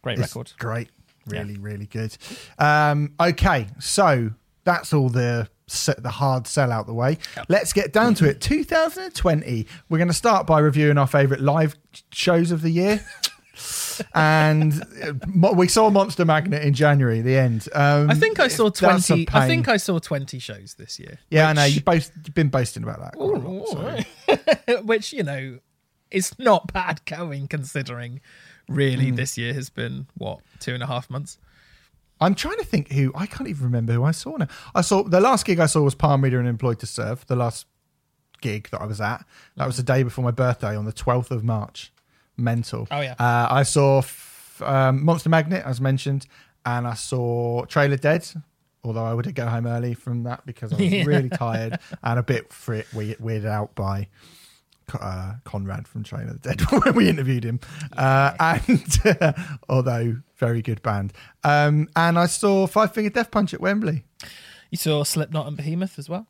great 0.00 0.18
record. 0.18 0.52
great, 0.58 0.88
really, 1.26 1.58
really 1.58 1.84
good. 1.86 2.16
Um, 2.58 3.12
okay, 3.20 3.66
so 3.78 4.30
that's 4.64 4.94
all 4.94 5.10
the 5.10 5.50
the 5.66 6.10
hard 6.10 6.46
sell 6.46 6.70
out 6.72 6.86
the 6.86 6.94
way. 6.94 7.18
Let's 7.48 7.72
get 7.72 7.92
down 7.92 8.14
to 8.16 8.28
it. 8.28 8.40
2020. 8.40 9.66
We're 9.88 9.98
going 9.98 10.08
to 10.08 10.14
start 10.14 10.46
by 10.46 10.58
reviewing 10.60 10.98
our 10.98 11.06
favorite 11.06 11.40
live 11.40 11.76
shows 12.12 12.50
of 12.50 12.62
the 12.62 12.70
year. 12.70 13.04
and 14.14 14.82
uh, 15.02 15.52
we 15.54 15.68
saw 15.68 15.90
Monster 15.90 16.24
Magnet 16.24 16.62
in 16.62 16.74
January, 16.74 17.20
the 17.20 17.36
end. 17.36 17.68
Um, 17.74 18.10
I 18.10 18.14
think 18.14 18.40
I 18.40 18.48
saw 18.48 18.70
twenty. 18.70 19.26
I 19.32 19.46
think 19.46 19.68
I 19.68 19.76
saw 19.76 19.98
twenty 19.98 20.38
shows 20.38 20.74
this 20.78 20.98
year. 20.98 21.18
Yeah, 21.30 21.48
I 21.48 21.52
know. 21.52 21.64
You 21.64 21.80
both, 21.80 22.10
you've 22.24 22.34
been 22.34 22.48
boasting 22.48 22.82
about 22.82 23.00
that. 23.00 23.14
a 23.16 23.22
lot, 23.22 23.68
so- 24.66 24.82
which 24.82 25.12
you 25.12 25.22
know 25.22 25.58
is 26.10 26.38
not 26.38 26.72
bad 26.72 27.04
going 27.04 27.48
considering. 27.48 28.20
Really, 28.68 29.08
Hmm. 29.10 29.16
this 29.16 29.36
year 29.36 29.52
has 29.54 29.70
been 29.70 30.06
what 30.16 30.38
two 30.60 30.72
and 30.74 30.82
a 30.82 30.86
half 30.86 31.10
months. 31.10 31.38
I'm 32.22 32.34
trying 32.34 32.58
to 32.58 32.64
think 32.64 32.92
who 32.92 33.12
I 33.14 33.26
can't 33.26 33.48
even 33.48 33.64
remember 33.64 33.92
who 33.92 34.04
I 34.04 34.12
saw 34.12 34.36
now. 34.36 34.48
I 34.74 34.80
saw 34.80 35.02
the 35.02 35.20
last 35.20 35.44
gig 35.44 35.58
I 35.58 35.66
saw 35.66 35.82
was 35.82 35.94
Palm 35.94 36.22
Reader 36.24 36.38
and 36.38 36.48
Employed 36.48 36.78
to 36.80 36.86
Serve. 36.86 37.26
The 37.26 37.36
last 37.36 37.66
gig 38.40 38.68
that 38.70 38.80
I 38.80 38.86
was 38.86 39.00
at. 39.00 39.24
That 39.56 39.66
was 39.66 39.76
the 39.76 39.82
day 39.82 40.02
before 40.02 40.24
my 40.24 40.30
birthday 40.30 40.76
on 40.76 40.84
the 40.84 40.92
12th 40.92 41.30
of 41.30 41.44
March. 41.44 41.92
Mental. 42.36 42.88
Oh, 42.90 43.00
yeah. 43.00 43.14
Uh, 43.18 43.46
I 43.50 43.62
saw 43.62 43.98
f- 43.98 44.62
um, 44.64 45.04
Monster 45.04 45.28
Magnet 45.28 45.62
as 45.66 45.80
mentioned, 45.80 46.26
and 46.64 46.86
I 46.86 46.94
saw 46.94 47.64
Trail 47.66 47.92
of 47.92 48.00
Dead. 48.00 48.26
Although 48.84 49.04
I 49.04 49.14
would 49.14 49.32
go 49.36 49.46
home 49.46 49.66
early 49.66 49.94
from 49.94 50.24
that 50.24 50.44
because 50.44 50.72
I 50.72 50.76
was 50.76 50.90
really 51.06 51.28
tired 51.28 51.78
and 52.02 52.18
a 52.18 52.22
bit 52.22 52.46
we- 52.68 53.14
weirded 53.14 53.46
out 53.46 53.74
by 53.76 54.08
uh, 54.94 55.34
Conrad 55.44 55.88
from 55.88 56.02
Trail 56.02 56.28
of 56.28 56.42
the 56.42 56.48
Dead 56.48 56.60
when 56.84 56.94
we 56.94 57.08
interviewed 57.08 57.44
him. 57.44 57.60
Uh, 57.96 58.32
and 58.38 59.34
although 59.68 60.16
very 60.36 60.62
good 60.62 60.82
band. 60.82 61.12
Um, 61.44 61.88
and 61.94 62.18
I 62.18 62.26
saw 62.26 62.66
Five 62.66 62.92
Finger 62.92 63.10
Death 63.10 63.30
Punch 63.30 63.54
at 63.54 63.60
Wembley. 63.60 64.04
You 64.70 64.78
saw 64.78 65.04
Slipknot 65.04 65.46
and 65.46 65.56
Behemoth 65.56 65.98
as 65.98 66.08
well. 66.08 66.26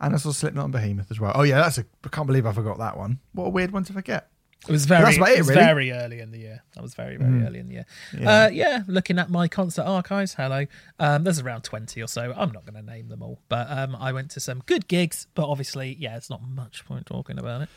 And 0.00 0.14
I 0.14 0.18
saw 0.18 0.30
Slipknot 0.30 0.64
and 0.64 0.72
Behemoth 0.72 1.10
as 1.10 1.18
well. 1.18 1.32
Oh 1.34 1.42
yeah, 1.42 1.60
that's 1.60 1.78
a. 1.78 1.86
I 2.04 2.08
can't 2.08 2.26
believe 2.26 2.46
I 2.46 2.52
forgot 2.52 2.78
that 2.78 2.96
one. 2.96 3.20
What 3.32 3.46
a 3.46 3.48
weird 3.50 3.72
one 3.72 3.84
to 3.84 3.92
forget. 3.92 4.28
It 4.68 4.72
was 4.72 4.84
very, 4.84 5.16
about 5.16 5.30
it, 5.30 5.38
was 5.38 5.48
really. 5.48 5.60
Very 5.60 5.92
early 5.92 6.20
in 6.20 6.32
the 6.32 6.38
year. 6.38 6.62
That 6.74 6.82
was 6.82 6.94
very, 6.94 7.16
very 7.16 7.44
early 7.44 7.60
in 7.60 7.68
the 7.68 7.74
year. 7.74 7.86
Yeah. 8.18 8.44
Uh, 8.44 8.48
yeah, 8.48 8.82
looking 8.88 9.18
at 9.18 9.30
my 9.30 9.46
concert 9.46 9.84
archives. 9.84 10.34
Hello, 10.34 10.66
um, 10.98 11.24
there's 11.24 11.38
around 11.38 11.62
twenty 11.62 12.02
or 12.02 12.08
so. 12.08 12.34
I'm 12.36 12.50
not 12.52 12.66
going 12.66 12.74
to 12.74 12.82
name 12.82 13.08
them 13.08 13.22
all, 13.22 13.40
but 13.48 13.70
um, 13.70 13.94
I 13.94 14.12
went 14.12 14.32
to 14.32 14.40
some 14.40 14.62
good 14.66 14.88
gigs. 14.88 15.28
But 15.34 15.48
obviously, 15.48 15.96
yeah, 15.98 16.16
it's 16.16 16.30
not 16.30 16.42
much 16.42 16.84
point 16.84 17.06
talking 17.06 17.38
about 17.38 17.62
it. 17.62 17.68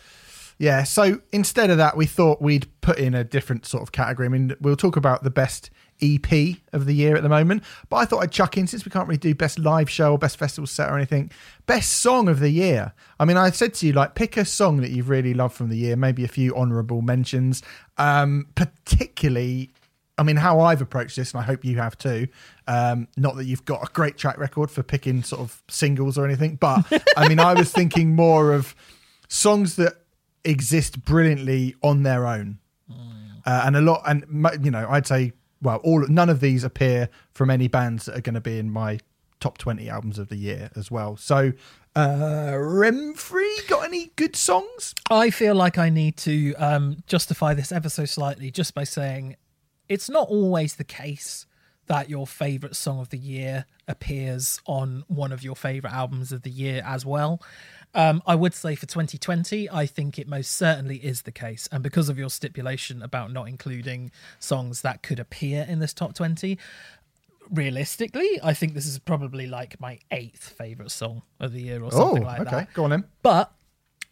Yeah, 0.60 0.84
so 0.84 1.22
instead 1.32 1.70
of 1.70 1.78
that, 1.78 1.96
we 1.96 2.06
thought 2.06 2.42
we'd 2.42 2.68
put 2.82 3.00
in 3.00 3.16
a 3.16 3.24
different 3.24 3.66
sort 3.66 3.82
of 3.82 3.94
category. 3.94 4.26
I 4.26 4.30
mean, 4.30 4.54
we'll 4.60 4.76
talk 4.76 4.98
about 4.98 5.24
the 5.24 5.30
best 5.30 5.70
EP 6.02 6.58
of 6.74 6.86
the 6.86 6.94
year 6.94 7.16
at 7.16 7.24
the 7.24 7.30
moment, 7.30 7.64
but 7.90 7.98
I 7.98 8.06
thought 8.06 8.20
I'd 8.24 8.32
chuck 8.34 8.58
in 8.58 8.68
since 8.68 8.84
we 8.84 8.92
can't 8.92 9.08
really 9.08 9.18
do 9.18 9.34
best 9.34 9.58
live 9.58 9.90
show 9.90 10.12
or 10.12 10.18
best 10.18 10.36
festival 10.36 10.68
set 10.68 10.92
or 10.92 10.98
anything. 10.98 11.32
Best 11.66 12.00
song 12.00 12.28
of 12.28 12.42
the 12.42 12.50
year. 12.50 12.92
I 13.22 13.26
mean, 13.26 13.38
I 13.38 13.52
said 13.52 13.74
to 13.76 13.88
you, 13.88 13.94
like, 13.94 14.16
pick 14.16 14.36
a 14.36 14.44
song 14.44 14.82
that 14.82 14.92
you've 14.92 15.08
really 15.08 15.34
loved 15.34 15.56
from 15.56 15.70
the 15.70 15.78
year, 15.78 15.96
maybe 15.96 16.26
a 16.26 16.28
few 16.28 16.54
honourable 16.54 17.02
mentions. 17.02 17.64
Um, 17.98 18.48
particularly, 18.56 19.72
I 20.18 20.24
mean, 20.24 20.36
how 20.36 20.60
I've 20.60 20.82
approached 20.82 21.16
this, 21.16 21.32
and 21.32 21.40
I 21.40 21.44
hope 21.46 21.64
you 21.64 21.78
have 21.78 21.98
too. 21.98 22.28
Um, 22.68 23.08
not 23.16 23.38
that 23.38 23.46
you've 23.46 23.64
got 23.64 23.90
a 23.90 23.94
great 23.94 24.18
track 24.18 24.38
record 24.38 24.70
for 24.70 24.84
picking 24.84 25.24
sort 25.24 25.42
of 25.42 25.64
singles 25.70 26.18
or 26.18 26.26
anything, 26.26 26.58
but 26.58 26.86
I 27.16 27.30
mean, 27.30 27.40
I 27.40 27.54
was 27.54 27.72
thinking 27.72 28.14
more 28.14 28.52
of 28.52 28.76
songs 29.30 29.78
that 29.78 29.94
exist 30.44 31.04
brilliantly 31.04 31.76
on 31.82 32.04
their 32.04 32.26
own. 32.28 32.60
Uh, 33.46 33.64
and 33.66 33.76
a 33.78 33.82
lot, 33.82 34.04
and 34.06 34.24
you 34.64 34.70
know, 34.70 34.86
I'd 34.90 35.08
say, 35.08 35.32
well, 35.62 35.78
all 35.78 36.06
none 36.08 36.30
of 36.30 36.40
these 36.40 36.64
appear 36.64 37.10
from 37.32 37.50
any 37.50 37.68
bands 37.68 38.06
that 38.06 38.18
are 38.18 38.22
going 38.22 38.36
to 38.36 38.42
be 38.42 38.60
in 38.60 38.70
my 38.70 39.00
top 39.40 39.58
twenty 39.58 39.90
albums 39.90 40.20
of 40.20 40.28
the 40.28 40.36
year 40.36 40.70
as 40.76 40.92
well. 40.92 41.16
So, 41.16 41.54
uh, 41.96 42.52
Remfry, 42.52 43.68
got 43.68 43.86
any 43.86 44.12
good 44.18 44.36
songs? 44.36 44.94
I 45.10 45.30
feel 45.30 45.56
like 45.56 45.78
I 45.78 45.90
need 45.90 46.18
to 46.18 46.54
um, 46.56 46.98
justify 47.08 47.54
this 47.54 47.72
ever 47.72 47.90
so 47.90 48.06
slightly 48.06 48.52
just 48.52 48.74
by 48.74 48.84
saying 48.84 49.38
it's 49.88 50.10
not 50.10 50.28
always 50.28 50.76
the 50.76 50.84
case 50.84 51.46
that 51.88 52.10
your 52.10 52.28
favorite 52.28 52.76
song 52.76 53.00
of 53.00 53.10
the 53.10 53.18
year 53.18 53.66
appears 53.88 54.62
on 54.68 55.04
one 55.08 55.32
of 55.32 55.44
your 55.44 55.56
favorite 55.56 55.92
albums 55.92 56.32
of 56.32 56.44
the 56.44 56.52
year 56.52 56.84
as 56.86 57.04
well. 57.04 57.42
Um, 57.96 58.22
I 58.28 58.36
would 58.36 58.54
say 58.54 58.76
for 58.76 58.86
2020, 58.86 59.70
I 59.70 59.86
think 59.88 60.20
it 60.20 60.28
most 60.28 60.52
certainly 60.52 60.98
is 60.98 61.24
the 61.24 61.32
case. 61.32 61.68
And 61.72 61.82
because 61.82 62.08
of 62.08 62.20
your 62.20 62.30
stipulation 62.30 63.02
about 63.02 63.32
not 63.32 63.48
including 63.48 64.12
songs 64.38 64.82
that 64.82 65.02
could 65.02 65.20
appear 65.20 65.66
in 65.68 65.80
this 65.80 65.94
top 65.94 66.14
20, 66.14 66.58
realistically, 67.50 68.40
I 68.44 68.54
think 68.54 68.74
this 68.74 68.86
is 68.86 69.00
probably 69.00 69.48
like 69.48 69.80
my 69.80 70.00
eighth 70.12 70.50
favorite 70.50 70.92
song 70.92 71.24
of 71.40 71.52
the 71.54 71.62
year 71.62 71.82
or 71.82 71.88
Oh, 71.88 71.98
something 71.98 72.24
like 72.24 72.42
okay, 72.42 72.50
that. 72.50 72.56
Okay, 72.64 72.68
go 72.74 72.84
on 72.84 72.90
then. 72.92 73.04
But 73.22 73.52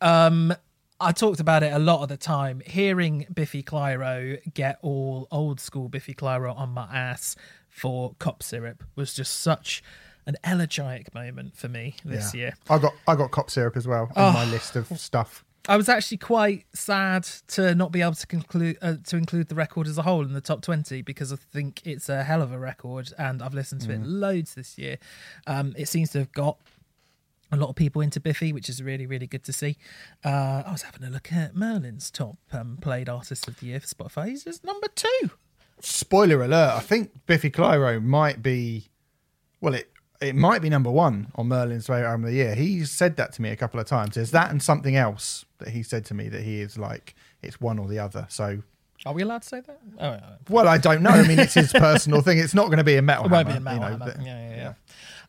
um, 0.02 0.54
I 1.00 1.12
talked 1.12 1.40
about 1.40 1.64
it 1.64 1.72
a 1.72 1.80
lot 1.80 2.02
of 2.02 2.10
the 2.10 2.18
time. 2.18 2.62
Hearing 2.66 3.28
Biffy 3.34 3.62
Clyro 3.64 4.40
get 4.54 4.80
all 4.82 5.28
old 5.32 5.60
school 5.60 5.88
Biffy 5.90 6.16
Clyro 6.16 6.56
on 6.58 6.70
my 6.70 6.88
ass 6.92 7.36
for 7.70 8.16
cop 8.18 8.42
syrup 8.42 8.84
was 8.96 9.14
just 9.14 9.40
such 9.40 9.84
an 10.28 10.36
elegiac 10.44 11.12
moment 11.16 11.56
for 11.58 11.68
me 11.70 11.96
this 12.06 12.34
Yeah. 12.36 12.40
year. 12.40 12.54
I 12.70 12.78
got 12.78 12.94
I 13.08 13.16
got 13.16 13.32
cop 13.32 13.50
syrup 13.50 13.76
as 13.76 13.88
well 13.88 14.12
in 14.16 14.22
my 14.22 14.46
list 14.46 14.76
of 14.76 14.88
stuff. 15.00 15.44
I 15.70 15.76
was 15.76 15.90
actually 15.90 16.18
quite 16.20 16.66
sad 16.74 17.24
to 17.50 17.76
not 17.76 17.92
be 17.92 18.02
able 18.02 18.14
to 18.14 18.28
conclude 18.28 18.78
uh, 18.82 18.96
to 19.08 19.18
include 19.18 19.50
the 19.50 19.56
record 19.56 19.88
as 19.88 19.98
a 19.98 20.02
whole 20.04 20.22
in 20.24 20.34
the 20.34 20.40
top 20.42 20.62
twenty 20.62 21.02
because 21.02 21.34
I 21.34 21.38
think 21.38 21.82
it's 21.86 22.08
a 22.08 22.24
hell 22.24 22.42
of 22.42 22.52
a 22.54 22.60
record 22.60 23.12
and 23.18 23.42
I've 23.42 23.54
listened 23.54 23.82
to 23.82 23.92
it 23.92 24.02
loads 24.06 24.54
this 24.54 24.78
year. 24.78 24.98
Um, 25.48 25.74
it 25.78 25.88
seems 25.90 26.12
to 26.12 26.20
have 26.20 26.32
got 26.32 26.58
a 27.52 27.56
lot 27.58 27.70
of 27.70 27.76
people 27.76 28.02
into 28.02 28.20
Biffy, 28.20 28.52
which 28.54 28.70
is 28.70 28.82
really 28.84 29.06
really 29.06 29.28
good 29.28 29.44
to 29.46 29.52
see. 29.54 29.78
Uh, 30.24 30.64
I 30.66 30.72
was 30.72 30.84
having 30.84 31.04
a 31.04 31.10
look 31.10 31.32
at 31.34 31.56
Merlin's 31.56 32.12
top 32.12 32.38
um, 32.54 32.78
played 32.82 33.10
artist 33.10 33.48
of 33.48 33.60
the 33.60 33.66
year 33.68 33.80
for 33.80 33.88
Spotify. 33.88 34.28
He's 34.30 34.44
just 34.46 34.64
number 34.64 34.88
two. 34.94 35.32
Spoiler 35.82 36.44
alert! 36.44 36.74
I 36.76 36.80
think 36.80 37.12
Biffy 37.26 37.52
Clyro 37.52 38.02
might 38.04 38.42
be, 38.42 38.88
well, 39.62 39.74
it 39.76 39.92
it 40.22 40.36
might 40.36 40.62
be 40.62 40.70
number 40.70 40.90
one 40.90 41.28
on 41.36 41.48
Merlin's 41.48 41.88
favorite 41.88 42.08
album 42.08 42.26
of 42.26 42.32
the 42.32 42.38
year. 42.38 42.56
He 42.56 42.84
said 42.86 43.18
that 43.18 43.34
to 43.34 43.42
me 43.42 43.50
a 43.50 43.56
couple 43.56 43.80
of 43.80 43.86
times. 43.86 44.16
There's 44.16 44.32
that 44.32 44.52
and 44.52 44.62
something 44.62 44.96
else 44.96 45.46
that 45.60 45.70
he 45.70 45.84
said 45.84 46.06
to 46.06 46.14
me 46.14 46.30
that 46.30 46.42
he 46.42 46.62
is 46.62 46.78
like 46.78 47.16
it's 47.42 47.62
one 47.62 47.78
or 47.80 47.88
the 47.88 48.00
other. 48.00 48.26
So, 48.30 48.64
Are 49.06 49.14
we 49.14 49.22
allowed 49.22 49.44
to 49.44 49.48
say 49.48 49.62
that? 49.62 49.80
Oh, 50.00 50.12
yeah. 50.12 50.22
well, 50.50 50.68
I 50.68 50.78
don't 50.78 51.04
know. 51.04 51.12
I 51.12 51.28
mean, 51.28 51.40
it's 51.40 51.54
his 51.54 51.72
personal 51.74 52.22
thing. 52.22 52.40
It's 52.40 52.54
not 52.56 52.66
going 52.66 52.78
to 52.80 52.84
be 52.84 52.96
a 52.98 53.02
metal. 53.02 53.26
It 53.26 53.32
won't 53.32 53.48
be 53.48 53.54
Hammer, 53.54 53.72
in 53.72 53.80
Metal 53.80 53.92
you 53.92 53.98
know, 53.98 54.14
Yeah, 54.26 54.50
yeah, 54.50 54.56
yeah. 54.56 54.74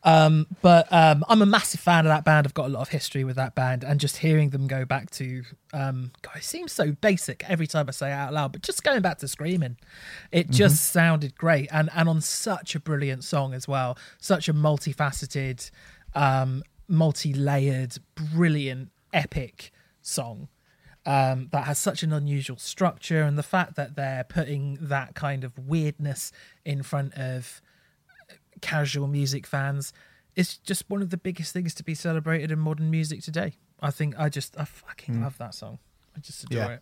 Um, 0.05 0.47
but 0.63 0.91
um, 0.93 1.25
I'm 1.29 1.43
a 1.43 1.47
massive 1.47 1.81
fan 1.81 2.07
of 2.07 2.11
that 2.11 2.25
band. 2.25 2.47
I've 2.47 2.55
got 2.55 2.67
a 2.67 2.69
lot 2.69 2.83
of 2.83 2.89
history 2.89 3.25
with 3.25 3.37
that 3.37 3.55
band, 3.55 3.83
and 3.85 3.99
just 3.99 4.19
hearing 4.19 4.51
them 4.51 4.67
go 4.67 4.85
back 4.85 5.11
to, 5.13 5.43
um, 5.73 6.13
God, 6.23 6.37
it 6.37 6.45
seems 6.45 6.73
so 6.73 6.93
basic 6.93 7.49
every 7.49 7.67
time 7.67 7.87
I 7.89 7.91
say 7.93 8.11
it 8.11 8.13
out 8.13 8.33
loud. 8.33 8.53
But 8.53 8.63
just 8.63 8.85
going 8.85 9.03
back 9.03 9.19
to 9.19 9.29
screaming, 9.29 9.77
it 10.31 10.51
just 10.51 10.91
sounded 10.93 11.37
great, 11.37 11.69
and 11.73 11.91
and 11.95 12.09
on 12.09 12.21
such 12.21 12.75
a 12.75 12.81
brilliant 12.81 13.25
song 13.25 13.55
as 13.55 13.67
well, 13.67 13.99
such 14.19 14.49
a 14.49 14.55
multifaceted, 14.55 15.71
um, 16.15 16.63
multi-layered, 16.87 17.99
brilliant, 18.15 18.91
epic 19.13 19.73
song 20.01 20.49
um, 21.07 21.49
that 21.53 21.65
has 21.65 21.79
such 21.79 22.03
an 22.03 22.13
unusual 22.13 22.57
structure, 22.57 23.23
and 23.23 23.39
the 23.39 23.43
fact 23.43 23.77
that 23.77 23.97
they're 23.97 24.25
putting 24.25 24.79
that 24.81 25.15
kind 25.15 25.43
of 25.43 25.59
weirdness 25.59 26.31
in 26.65 26.83
front 26.83 27.15
of 27.15 27.61
casual 28.63 29.07
music 29.07 29.47
fans 29.47 29.93
it's 30.37 30.57
just 30.59 30.89
one 30.89 31.03
of 31.03 31.11
the 31.11 31.17
biggest 31.17 31.53
things 31.53 31.75
to 31.75 31.83
be 31.83 31.95
celebrated 31.97 32.53
in 32.53 32.61
modern 32.61 32.91
music 32.93 33.23
today. 33.23 33.55
I 33.81 33.91
think 33.91 34.15
I 34.17 34.29
just 34.29 34.55
I 34.57 34.67
fucking 34.67 35.21
love 35.21 35.37
that 35.39 35.53
song. 35.53 35.81
I 36.17 36.21
just 36.21 36.45
adore. 36.45 36.59
Yeah. 36.59 36.69
it. 36.75 36.81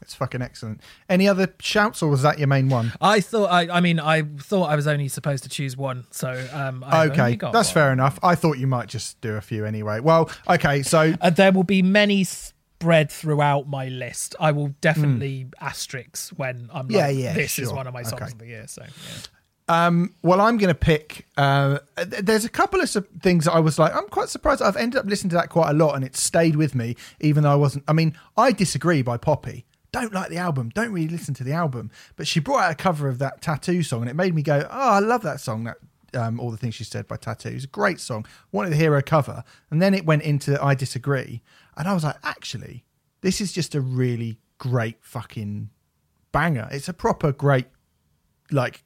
It's 0.00 0.14
fucking 0.16 0.42
excellent. 0.42 0.80
Any 1.08 1.28
other 1.28 1.54
shouts, 1.60 2.02
or 2.02 2.10
was 2.10 2.22
that 2.22 2.40
your 2.40 2.48
main 2.48 2.68
one? 2.68 2.92
I 3.00 3.20
thought 3.20 3.52
I 3.52 3.68
I 3.76 3.80
mean 3.80 4.00
I 4.00 4.22
thought 4.22 4.64
I 4.64 4.74
was 4.74 4.88
only 4.88 5.06
supposed 5.06 5.44
to 5.44 5.48
choose 5.48 5.76
one, 5.76 6.06
so 6.10 6.44
um 6.52 6.82
Okay, 6.82 7.36
that's 7.36 7.52
one. 7.54 7.64
fair 7.66 7.92
enough. 7.92 8.18
I 8.20 8.34
thought 8.34 8.58
you 8.58 8.66
might 8.66 8.88
just 8.88 9.20
do 9.20 9.34
a 9.36 9.40
few 9.40 9.64
anyway. 9.64 10.00
Well, 10.00 10.28
okay, 10.50 10.82
so 10.82 11.14
Uh, 11.20 11.30
there 11.30 11.52
will 11.52 11.62
be 11.62 11.82
many 11.82 12.24
spread 12.24 13.12
throughout 13.12 13.68
my 13.68 13.86
list. 13.86 14.34
I 14.40 14.50
will 14.50 14.74
definitely 14.80 15.46
asterisks 15.60 16.32
when 16.32 16.68
I'm 16.72 16.88
like. 16.88 16.96
Yeah, 16.96 17.08
yeah, 17.10 17.34
this 17.34 17.60
is 17.60 17.72
one 17.72 17.86
of 17.86 17.94
my 17.94 18.02
songs 18.02 18.22
Okay. 18.22 18.32
of 18.32 18.38
the 18.38 18.46
year. 18.46 18.64
So 18.66 18.82
yeah. 18.82 18.88
Um, 19.68 20.14
well, 20.22 20.40
I'm 20.40 20.58
going 20.58 20.68
to 20.68 20.78
pick. 20.78 21.26
Uh, 21.36 21.78
there's 21.96 22.44
a 22.44 22.48
couple 22.48 22.80
of 22.80 22.88
su- 22.88 23.06
things 23.20 23.46
I 23.46 23.60
was 23.60 23.78
like, 23.78 23.94
I'm 23.94 24.08
quite 24.08 24.28
surprised. 24.28 24.60
I've 24.60 24.76
ended 24.76 24.98
up 24.98 25.06
listening 25.06 25.30
to 25.30 25.36
that 25.36 25.50
quite 25.50 25.70
a 25.70 25.74
lot, 25.74 25.94
and 25.94 26.04
it 26.04 26.16
stayed 26.16 26.56
with 26.56 26.74
me, 26.74 26.96
even 27.20 27.44
though 27.44 27.52
I 27.52 27.56
wasn't. 27.56 27.84
I 27.88 27.92
mean, 27.92 28.16
I 28.36 28.52
disagree 28.52 29.02
by 29.02 29.16
Poppy. 29.16 29.64
Don't 29.92 30.12
like 30.12 30.30
the 30.30 30.38
album. 30.38 30.70
Don't 30.74 30.92
really 30.92 31.08
listen 31.08 31.34
to 31.34 31.44
the 31.44 31.52
album. 31.52 31.90
But 32.16 32.26
she 32.26 32.40
brought 32.40 32.64
out 32.64 32.72
a 32.72 32.74
cover 32.74 33.08
of 33.08 33.18
that 33.18 33.40
t.A.T.u. 33.42 33.82
song, 33.82 34.00
and 34.02 34.10
it 34.10 34.14
made 34.14 34.34
me 34.34 34.42
go, 34.42 34.66
"Oh, 34.70 34.90
I 34.90 34.98
love 34.98 35.22
that 35.22 35.40
song." 35.40 35.64
That 35.64 35.76
um, 36.14 36.40
all 36.40 36.50
the 36.50 36.56
things 36.56 36.74
she 36.74 36.84
said 36.84 37.08
by 37.08 37.16
Tattoo. 37.16 37.50
It's 37.50 37.64
a 37.64 37.68
great 37.68 38.00
song. 38.00 38.26
Wanted 38.50 38.70
to 38.70 38.76
hear 38.76 38.92
her 38.92 39.02
cover, 39.02 39.44
and 39.70 39.80
then 39.80 39.94
it 39.94 40.04
went 40.04 40.22
into 40.22 40.62
I 40.62 40.74
disagree, 40.74 41.42
and 41.76 41.88
I 41.88 41.94
was 41.94 42.04
like, 42.04 42.16
actually, 42.22 42.84
this 43.20 43.40
is 43.40 43.52
just 43.52 43.74
a 43.74 43.80
really 43.80 44.38
great 44.58 44.98
fucking 45.00 45.70
banger. 46.30 46.68
It's 46.70 46.88
a 46.88 46.92
proper 46.92 47.32
great 47.32 47.66
like 48.50 48.82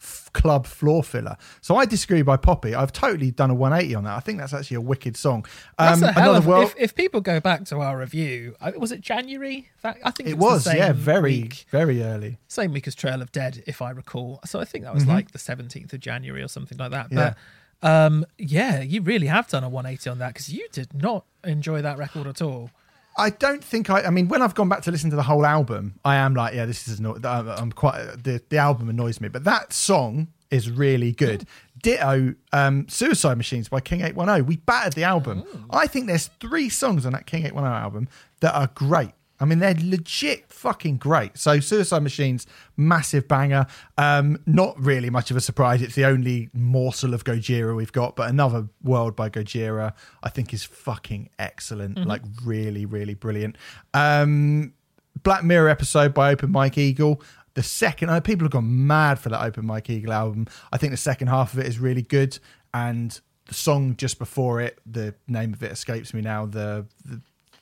f- 0.00 0.30
club 0.32 0.66
floor 0.66 1.02
filler. 1.02 1.36
So 1.60 1.76
I 1.76 1.86
disagree 1.86 2.22
by 2.22 2.36
Poppy. 2.36 2.74
I've 2.74 2.92
totally 2.92 3.30
done 3.30 3.50
a 3.50 3.54
180 3.54 3.94
on 3.94 4.04
that. 4.04 4.16
I 4.16 4.20
think 4.20 4.38
that's 4.38 4.54
actually 4.54 4.76
a 4.76 4.80
wicked 4.80 5.16
song. 5.16 5.46
Um, 5.78 6.02
another 6.02 6.38
of, 6.38 6.46
world. 6.46 6.64
if, 6.64 6.74
if 6.76 6.94
people 6.94 7.20
go 7.20 7.40
back 7.40 7.64
to 7.66 7.80
our 7.80 7.98
review, 7.98 8.56
was 8.76 8.92
it 8.92 9.00
January? 9.00 9.68
That, 9.82 9.98
I 10.04 10.10
think 10.10 10.28
it, 10.28 10.32
it 10.32 10.38
was, 10.38 10.66
was, 10.66 10.74
yeah, 10.74 10.92
very, 10.92 11.42
week, 11.42 11.66
very 11.70 12.02
early. 12.02 12.38
same 12.48 12.72
week 12.72 12.86
as 12.86 12.94
Trail 12.94 13.22
of 13.22 13.32
Dead, 13.32 13.62
if 13.66 13.82
I 13.82 13.90
recall. 13.90 14.40
So 14.44 14.60
I 14.60 14.64
think 14.64 14.84
that 14.84 14.94
was 14.94 15.06
like 15.06 15.32
the 15.32 15.38
seventeenth 15.38 15.92
of 15.92 16.00
January 16.00 16.42
or 16.42 16.48
something 16.48 16.78
like 16.78 16.90
that. 16.90 17.06
Mm-hmm. 17.06 17.18
Yeah. 17.18 17.34
But 17.34 17.36
um, 17.82 18.26
yeah, 18.38 18.80
you 18.82 19.02
really 19.02 19.26
have 19.26 19.48
done 19.48 19.64
a 19.64 19.68
180 19.68 20.10
on 20.10 20.18
that 20.18 20.28
because 20.34 20.52
you 20.52 20.68
did 20.72 20.92
not 20.92 21.24
enjoy 21.44 21.82
that 21.82 21.98
record 21.98 22.26
at 22.26 22.42
all. 22.42 22.70
I 23.16 23.30
don't 23.30 23.62
think 23.62 23.90
I. 23.90 24.02
I 24.02 24.10
mean, 24.10 24.28
when 24.28 24.42
I've 24.42 24.54
gone 24.54 24.68
back 24.68 24.82
to 24.82 24.90
listen 24.90 25.10
to 25.10 25.16
the 25.16 25.22
whole 25.22 25.44
album, 25.44 25.94
I 26.04 26.16
am 26.16 26.34
like, 26.34 26.54
yeah, 26.54 26.64
this 26.64 26.88
is 26.88 27.00
not. 27.00 27.24
I'm 27.24 27.72
quite. 27.72 28.22
The 28.24 28.42
the 28.48 28.58
album 28.58 28.88
annoys 28.88 29.20
me, 29.20 29.28
but 29.28 29.44
that 29.44 29.72
song 29.72 30.28
is 30.50 30.70
really 30.70 31.12
good. 31.12 31.46
Ditto, 31.82 32.34
um, 32.52 32.88
Suicide 32.88 33.36
Machines 33.36 33.68
by 33.68 33.80
King 33.80 34.02
Eight 34.02 34.14
One 34.14 34.28
Zero. 34.28 34.42
We 34.42 34.56
battered 34.56 34.94
the 34.94 35.04
album. 35.04 35.44
I 35.70 35.86
think 35.86 36.06
there's 36.06 36.28
three 36.40 36.68
songs 36.68 37.06
on 37.06 37.12
that 37.12 37.26
King 37.26 37.46
Eight 37.46 37.54
One 37.54 37.64
Zero 37.64 37.74
album 37.74 38.08
that 38.40 38.54
are 38.54 38.70
great. 38.74 39.12
I 39.40 39.46
mean, 39.46 39.58
they're 39.58 39.74
legit 39.82 40.52
fucking 40.52 40.98
great. 40.98 41.38
So, 41.38 41.60
Suicide 41.60 42.02
Machines, 42.02 42.46
massive 42.76 43.26
banger. 43.26 43.66
Um, 43.96 44.38
not 44.46 44.78
really 44.78 45.08
much 45.08 45.30
of 45.30 45.36
a 45.36 45.40
surprise. 45.40 45.80
It's 45.80 45.94
the 45.94 46.04
only 46.04 46.50
morsel 46.52 47.14
of 47.14 47.24
Gojira 47.24 47.74
we've 47.74 47.92
got, 47.92 48.16
but 48.16 48.28
Another 48.28 48.68
World 48.82 49.16
by 49.16 49.30
Gojira, 49.30 49.94
I 50.22 50.28
think, 50.28 50.52
is 50.52 50.62
fucking 50.64 51.30
excellent. 51.38 52.06
Like, 52.06 52.22
really, 52.44 52.84
really 52.84 53.14
brilliant. 53.14 53.56
Um, 53.94 54.74
Black 55.22 55.42
Mirror 55.42 55.68
episode 55.68 56.14
by 56.14 56.32
Open 56.32 56.50
Mike 56.50 56.78
Eagle. 56.78 57.22
The 57.54 57.62
second, 57.62 58.10
uh, 58.10 58.20
people 58.20 58.44
have 58.44 58.52
gone 58.52 58.86
mad 58.86 59.18
for 59.18 59.28
that 59.30 59.42
Open 59.42 59.66
Mike 59.66 59.90
Eagle 59.90 60.12
album. 60.12 60.46
I 60.72 60.76
think 60.76 60.92
the 60.92 60.96
second 60.96 61.28
half 61.28 61.52
of 61.52 61.58
it 61.58 61.66
is 61.66 61.78
really 61.78 62.02
good, 62.02 62.38
and 62.72 63.18
the 63.46 63.54
song 63.54 63.96
just 63.96 64.18
before 64.18 64.60
it, 64.60 64.78
the 64.86 65.14
name 65.26 65.52
of 65.52 65.62
it 65.62 65.72
escapes 65.72 66.14
me 66.14 66.20
now. 66.20 66.46
The 66.46 66.86
the, 67.04 67.20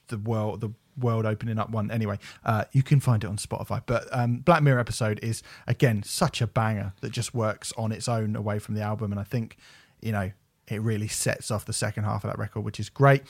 the 0.08 0.18
world, 0.18 0.60
the 0.60 0.72
world 1.00 1.26
opening 1.26 1.58
up 1.58 1.70
one. 1.70 1.90
Anyway, 1.90 2.18
uh, 2.44 2.64
you 2.72 2.82
can 2.82 3.00
find 3.00 3.24
it 3.24 3.26
on 3.26 3.36
Spotify. 3.36 3.82
But 3.84 4.06
um, 4.12 4.38
Black 4.38 4.62
Mirror 4.62 4.80
episode 4.80 5.20
is 5.22 5.42
again 5.66 6.02
such 6.02 6.40
a 6.40 6.46
banger 6.46 6.92
that 7.00 7.10
just 7.10 7.34
works 7.34 7.72
on 7.76 7.92
its 7.92 8.08
own 8.08 8.36
away 8.36 8.58
from 8.58 8.74
the 8.74 8.82
album, 8.82 9.12
and 9.12 9.20
I 9.20 9.24
think 9.24 9.56
you 10.00 10.12
know 10.12 10.30
it 10.66 10.82
really 10.82 11.08
sets 11.08 11.50
off 11.50 11.64
the 11.64 11.72
second 11.72 12.04
half 12.04 12.24
of 12.24 12.30
that 12.30 12.38
record, 12.38 12.60
which 12.60 12.78
is 12.78 12.88
great. 12.88 13.22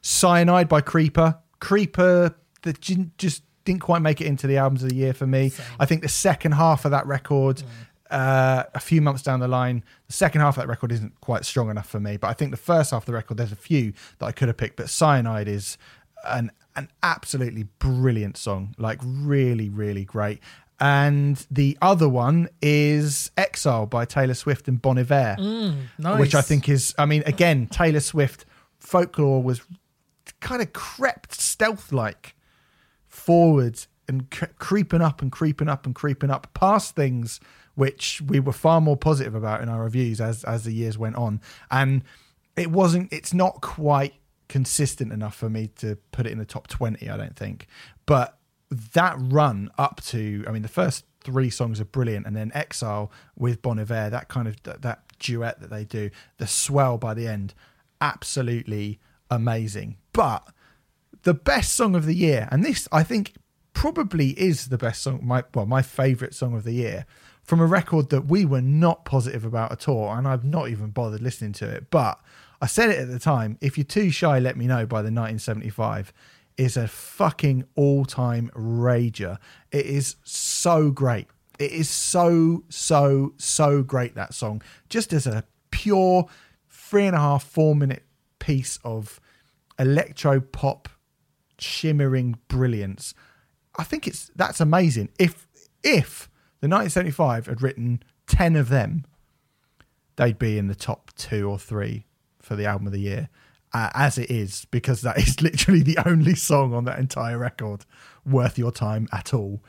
Cyanide 0.00 0.68
by 0.68 0.80
Creeper. 0.80 1.38
Creeper 1.60 2.34
that 2.62 2.80
just 3.18 3.42
didn't 3.64 3.80
quite 3.80 4.00
make 4.00 4.20
it 4.20 4.26
into 4.26 4.46
the 4.46 4.56
albums 4.56 4.82
of 4.82 4.90
the 4.90 4.96
year 4.96 5.12
for 5.12 5.26
me. 5.26 5.50
Same. 5.50 5.66
I 5.78 5.86
think 5.86 6.02
the 6.02 6.08
second 6.08 6.52
half 6.52 6.84
of 6.84 6.90
that 6.92 7.06
record, 7.06 7.62
uh, 8.10 8.64
a 8.74 8.80
few 8.80 9.02
months 9.02 9.22
down 9.22 9.40
the 9.40 9.48
line, 9.48 9.84
the 10.06 10.12
second 10.12 10.40
half 10.40 10.56
of 10.56 10.62
that 10.62 10.68
record 10.68 10.92
isn't 10.92 11.20
quite 11.20 11.44
strong 11.44 11.70
enough 11.70 11.88
for 11.88 12.00
me. 12.00 12.16
But 12.16 12.28
I 12.28 12.32
think 12.32 12.50
the 12.50 12.56
first 12.56 12.92
half 12.92 13.02
of 13.02 13.06
the 13.06 13.12
record, 13.12 13.36
there's 13.36 13.52
a 13.52 13.56
few 13.56 13.92
that 14.18 14.26
I 14.26 14.32
could 14.32 14.48
have 14.48 14.56
picked. 14.56 14.76
But 14.76 14.88
Cyanide 14.88 15.48
is 15.48 15.76
an 16.24 16.50
an 16.76 16.88
absolutely 17.02 17.64
brilliant 17.78 18.36
song, 18.36 18.74
like 18.78 18.98
really, 19.02 19.68
really 19.68 20.04
great. 20.04 20.40
And 20.78 21.44
the 21.50 21.78
other 21.80 22.08
one 22.08 22.48
is 22.60 23.30
Exile 23.38 23.86
by 23.86 24.04
Taylor 24.04 24.34
Swift 24.34 24.68
and 24.68 24.80
Bon 24.80 24.98
Iver 24.98 25.36
Nice. 25.98 26.20
which 26.20 26.34
I 26.34 26.42
think 26.42 26.68
is, 26.68 26.94
I 26.98 27.06
mean, 27.06 27.22
again, 27.24 27.66
Taylor 27.66 28.00
Swift 28.00 28.44
folklore 28.78 29.42
was 29.42 29.62
kind 30.40 30.60
of 30.60 30.72
crept 30.74 31.32
stealth 31.40 31.92
like 31.92 32.34
forwards 33.08 33.88
and 34.08 34.26
c- 34.32 34.46
creeping 34.58 35.00
up 35.00 35.22
and 35.22 35.32
creeping 35.32 35.68
up 35.68 35.86
and 35.86 35.94
creeping 35.94 36.30
up 36.30 36.46
past 36.54 36.94
things 36.94 37.40
which 37.74 38.20
we 38.26 38.38
were 38.40 38.52
far 38.52 38.80
more 38.80 38.96
positive 38.96 39.34
about 39.34 39.62
in 39.62 39.68
our 39.68 39.82
reviews 39.82 40.20
as 40.20 40.44
as 40.44 40.64
the 40.64 40.72
years 40.72 40.96
went 40.98 41.16
on 41.16 41.40
and 41.70 42.02
it 42.56 42.70
wasn't 42.70 43.10
it's 43.12 43.32
not 43.34 43.60
quite 43.60 44.14
consistent 44.48 45.12
enough 45.12 45.34
for 45.34 45.48
me 45.48 45.68
to 45.76 45.96
put 46.12 46.26
it 46.26 46.32
in 46.32 46.38
the 46.38 46.44
top 46.44 46.68
20 46.68 47.08
i 47.08 47.16
don't 47.16 47.36
think 47.36 47.66
but 48.04 48.38
that 48.70 49.14
run 49.18 49.70
up 49.78 50.00
to 50.02 50.44
i 50.46 50.50
mean 50.50 50.62
the 50.62 50.68
first 50.68 51.04
three 51.22 51.50
songs 51.50 51.80
are 51.80 51.84
brilliant 51.84 52.26
and 52.26 52.36
then 52.36 52.52
exile 52.54 53.10
with 53.36 53.60
bon 53.62 53.78
iver 53.78 54.08
that 54.10 54.28
kind 54.28 54.46
of 54.46 54.62
that, 54.62 54.82
that 54.82 55.02
duet 55.18 55.60
that 55.60 55.70
they 55.70 55.84
do 55.84 56.10
the 56.38 56.46
swell 56.46 56.98
by 56.98 57.14
the 57.14 57.26
end 57.26 57.54
absolutely 58.00 59.00
amazing 59.30 59.96
but 60.12 60.48
the 61.26 61.34
best 61.34 61.74
song 61.74 61.96
of 61.96 62.06
the 62.06 62.14
year, 62.14 62.48
and 62.52 62.64
this 62.64 62.88
I 62.92 63.02
think 63.02 63.34
probably 63.72 64.30
is 64.30 64.68
the 64.68 64.78
best 64.78 65.02
song, 65.02 65.20
my 65.22 65.42
well, 65.54 65.66
my 65.66 65.82
favourite 65.82 66.34
song 66.34 66.54
of 66.54 66.62
the 66.62 66.72
year, 66.72 67.04
from 67.42 67.60
a 67.60 67.66
record 67.66 68.10
that 68.10 68.26
we 68.26 68.44
were 68.44 68.62
not 68.62 69.04
positive 69.04 69.44
about 69.44 69.72
at 69.72 69.88
all, 69.88 70.12
and 70.12 70.26
I've 70.26 70.44
not 70.44 70.68
even 70.68 70.90
bothered 70.90 71.20
listening 71.20 71.52
to 71.54 71.68
it. 71.68 71.90
But 71.90 72.20
I 72.60 72.66
said 72.66 72.90
it 72.90 72.98
at 72.98 73.08
the 73.08 73.18
time. 73.18 73.58
If 73.60 73.76
you're 73.76 73.84
too 73.84 74.10
shy, 74.10 74.38
let 74.38 74.56
me 74.56 74.66
know. 74.66 74.86
By 74.86 75.02
the 75.02 75.12
1975 75.12 76.12
is 76.56 76.76
a 76.76 76.88
fucking 76.88 77.64
all-time 77.74 78.50
rager. 78.54 79.38
It 79.70 79.86
is 79.86 80.16
so 80.24 80.90
great. 80.90 81.28
It 81.58 81.72
is 81.72 81.88
so 81.88 82.64
so 82.68 83.34
so 83.38 83.82
great 83.82 84.14
that 84.14 84.34
song. 84.34 84.62
Just 84.88 85.12
as 85.12 85.26
a 85.26 85.44
pure 85.70 86.26
three 86.68 87.06
and 87.06 87.16
a 87.16 87.20
half 87.20 87.44
four 87.44 87.74
minute 87.74 88.04
piece 88.38 88.78
of 88.84 89.20
electro 89.78 90.40
pop 90.40 90.88
shimmering 91.58 92.38
brilliance. 92.48 93.14
I 93.78 93.84
think 93.84 94.06
it's 94.06 94.30
that's 94.36 94.60
amazing. 94.60 95.10
If 95.18 95.46
if 95.82 96.30
the 96.60 96.68
1975 96.68 97.46
had 97.46 97.62
written 97.62 98.02
10 98.26 98.56
of 98.56 98.68
them, 98.68 99.04
they'd 100.16 100.38
be 100.38 100.58
in 100.58 100.68
the 100.68 100.74
top 100.74 101.12
2 101.16 101.48
or 101.48 101.58
3 101.58 102.06
for 102.46 102.56
the 102.56 102.64
album 102.64 102.86
of 102.86 102.92
the 102.92 103.00
year. 103.00 103.28
Uh, 103.72 103.90
as 103.94 104.16
it 104.16 104.30
is 104.30 104.64
because 104.70 105.02
that 105.02 105.18
is 105.26 105.42
literally 105.42 105.82
the 105.82 105.98
only 106.06 106.34
song 106.34 106.72
on 106.72 106.84
that 106.84 106.98
entire 106.98 107.36
record 107.36 107.84
worth 108.24 108.56
your 108.56 108.72
time 108.72 109.08
at 109.12 109.34
all. 109.34 109.62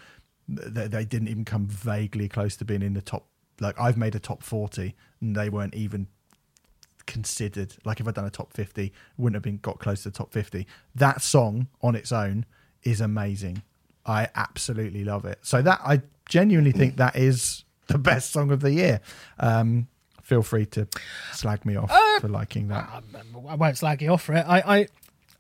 They, 0.48 0.88
they 0.88 1.04
didn't 1.04 1.28
even 1.28 1.44
come 1.44 1.68
vaguely 1.68 2.30
close 2.30 2.56
to 2.58 2.66
being 2.66 2.82
in 2.82 2.94
the 2.94 3.02
top 3.02 3.28
like 3.60 3.80
I've 3.80 3.98
made 3.98 4.16
a 4.16 4.20
top 4.20 4.44
40 4.44 4.96
and 5.20 5.36
they 5.36 5.50
weren't 5.50 5.76
even 5.76 6.08
considered 7.06 7.74
like 7.86 8.00
if 8.00 8.08
I'd 8.08 8.14
done 8.14 8.26
a 8.26 8.30
top 8.30 8.54
50 8.54 8.94
wouldn't 9.18 9.36
have 9.36 9.44
been 9.44 9.58
got 9.58 9.80
close 9.80 10.04
to 10.04 10.10
the 10.10 10.18
top 10.18 10.32
50 10.32 10.68
that 10.96 11.22
song 11.22 11.68
on 11.82 11.96
its 11.96 12.12
own 12.12 12.46
is 12.84 13.02
amazing 13.02 13.64
I 14.06 14.30
absolutely 14.36 15.04
love 15.04 15.26
it 15.26 15.40
so 15.42 15.62
that 15.62 15.80
I 15.84 16.02
genuinely 16.30 16.72
think 16.72 16.98
that 16.98 17.16
is 17.16 17.64
the 17.88 17.98
best 17.98 18.32
song 18.32 18.52
of 18.52 18.60
the 18.60 18.72
year 18.72 19.02
um 19.40 19.88
feel 20.28 20.44
free 20.44 20.66
to 20.66 20.86
slag 21.32 21.66
me 21.66 21.78
off 21.78 21.90
for 22.20 22.28
liking 22.28 22.68
that 22.68 22.90
I 23.48 23.56
won't 23.56 23.78
slag 23.78 24.02
you 24.02 24.10
off 24.12 24.24
for 24.24 24.34
it. 24.34 24.46
I, 24.48 24.60
I, 24.78 24.88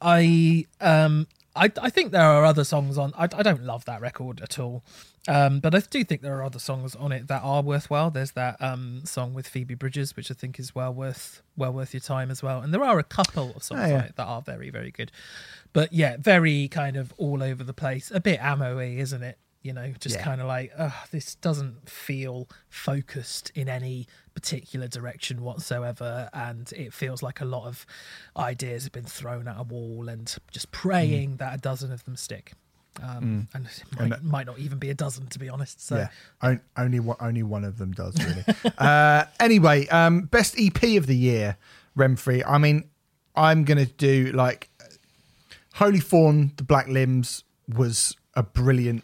I, 0.01 0.65
um, 0.79 1.27
I, 1.55 1.69
I 1.81 1.89
think 1.89 2.11
there 2.11 2.21
are 2.21 2.45
other 2.45 2.63
songs 2.63 2.97
on. 2.97 3.13
I, 3.17 3.23
I 3.23 3.43
don't 3.43 3.63
love 3.63 3.83
that 3.85 3.99
record 3.99 4.39
at 4.41 4.59
all, 4.59 4.83
um, 5.27 5.59
but 5.59 5.73
I 5.75 5.79
do 5.79 6.03
think 6.03 6.21
there 6.21 6.37
are 6.37 6.43
other 6.43 6.59
songs 6.59 6.95
on 6.95 7.11
it 7.11 7.27
that 7.27 7.41
are 7.43 7.61
worthwhile. 7.63 8.11
There's 8.11 8.31
that 8.33 8.55
um 8.61 9.01
song 9.05 9.33
with 9.33 9.47
Phoebe 9.47 9.73
Bridgers, 9.75 10.15
which 10.15 10.29
I 10.31 10.35
think 10.35 10.57
is 10.59 10.73
well 10.75 10.93
worth 10.93 11.41
well 11.57 11.73
worth 11.73 11.93
your 11.93 12.01
time 12.01 12.29
as 12.31 12.41
well. 12.43 12.61
And 12.61 12.73
there 12.73 12.83
are 12.83 12.99
a 12.99 13.03
couple 13.03 13.51
of 13.55 13.63
songs 13.63 13.81
Oh, 13.83 13.87
yeah. 13.87 13.95
on 13.95 14.03
it 14.05 14.15
that 14.15 14.25
are 14.25 14.41
very 14.41 14.69
very 14.69 14.91
good, 14.91 15.11
but 15.73 15.91
yeah, 15.91 16.15
very 16.19 16.67
kind 16.69 16.95
of 16.95 17.13
all 17.17 17.41
over 17.43 17.63
the 17.63 17.73
place. 17.73 18.11
A 18.13 18.19
bit 18.21 18.39
ammo-y, 18.39 18.95
isn't 18.99 19.23
it? 19.23 19.37
You 19.63 19.73
know, 19.73 19.91
just 19.99 20.15
Yeah. 20.17 20.23
kind 20.23 20.39
of 20.41 20.47
like, 20.47 20.71
Ugh, 20.77 20.93
this 21.11 21.35
doesn't 21.35 21.89
feel 21.89 22.47
focused 22.69 23.51
in 23.55 23.67
any 23.67 24.07
particular 24.33 24.87
direction 24.87 25.41
whatsoever. 25.41 26.29
And 26.33 26.71
it 26.73 26.93
feels 26.93 27.21
like 27.23 27.41
a 27.41 27.45
lot 27.45 27.65
of 27.65 27.85
ideas 28.37 28.83
have 28.83 28.91
been 28.93 29.03
thrown 29.05 29.47
at 29.47 29.59
a 29.59 29.63
wall 29.63 30.07
and 30.09 30.33
just 30.51 30.71
praying 30.71 31.37
that 31.37 31.55
a 31.55 31.57
dozen 31.57 31.91
of 31.91 32.03
them 32.05 32.15
stick. 32.15 32.53
Um, 33.03 33.47
And 33.53 33.65
it 33.67 33.83
might, 33.99 34.09
Mm. 34.09 34.13
And- 34.17 34.23
might 34.23 34.45
not 34.47 34.57
even 34.59 34.79
be 34.79 34.89
a 34.89 34.93
dozen, 34.95 35.27
to 35.27 35.39
be 35.39 35.49
honest. 35.49 35.81
So, 35.85 35.97
yeah 35.97 36.09
on- 36.41 36.61
only 36.77 36.99
one 36.99 37.17
only 37.19 37.43
one 37.43 37.63
of 37.63 37.77
them 37.77 37.91
does 37.93 38.15
really 38.23 38.43
uh 38.77 39.25
anyway 39.39 39.85
um 39.87 40.21
best 40.21 40.55
ep 40.59 40.81
of 40.83 41.05
the 41.07 41.15
year 41.15 41.57
remfry 41.97 42.43
i 42.47 42.57
mean 42.57 42.83
i'm 43.35 43.63
gonna 43.65 43.85
do 43.85 44.31
like 44.33 44.69
holy 45.75 45.99
fawn 45.99 46.51
the 46.57 46.63
black 46.63 46.87
lines 46.87 47.43
was 47.67 48.15
a 48.35 48.43
brilliant 48.43 49.03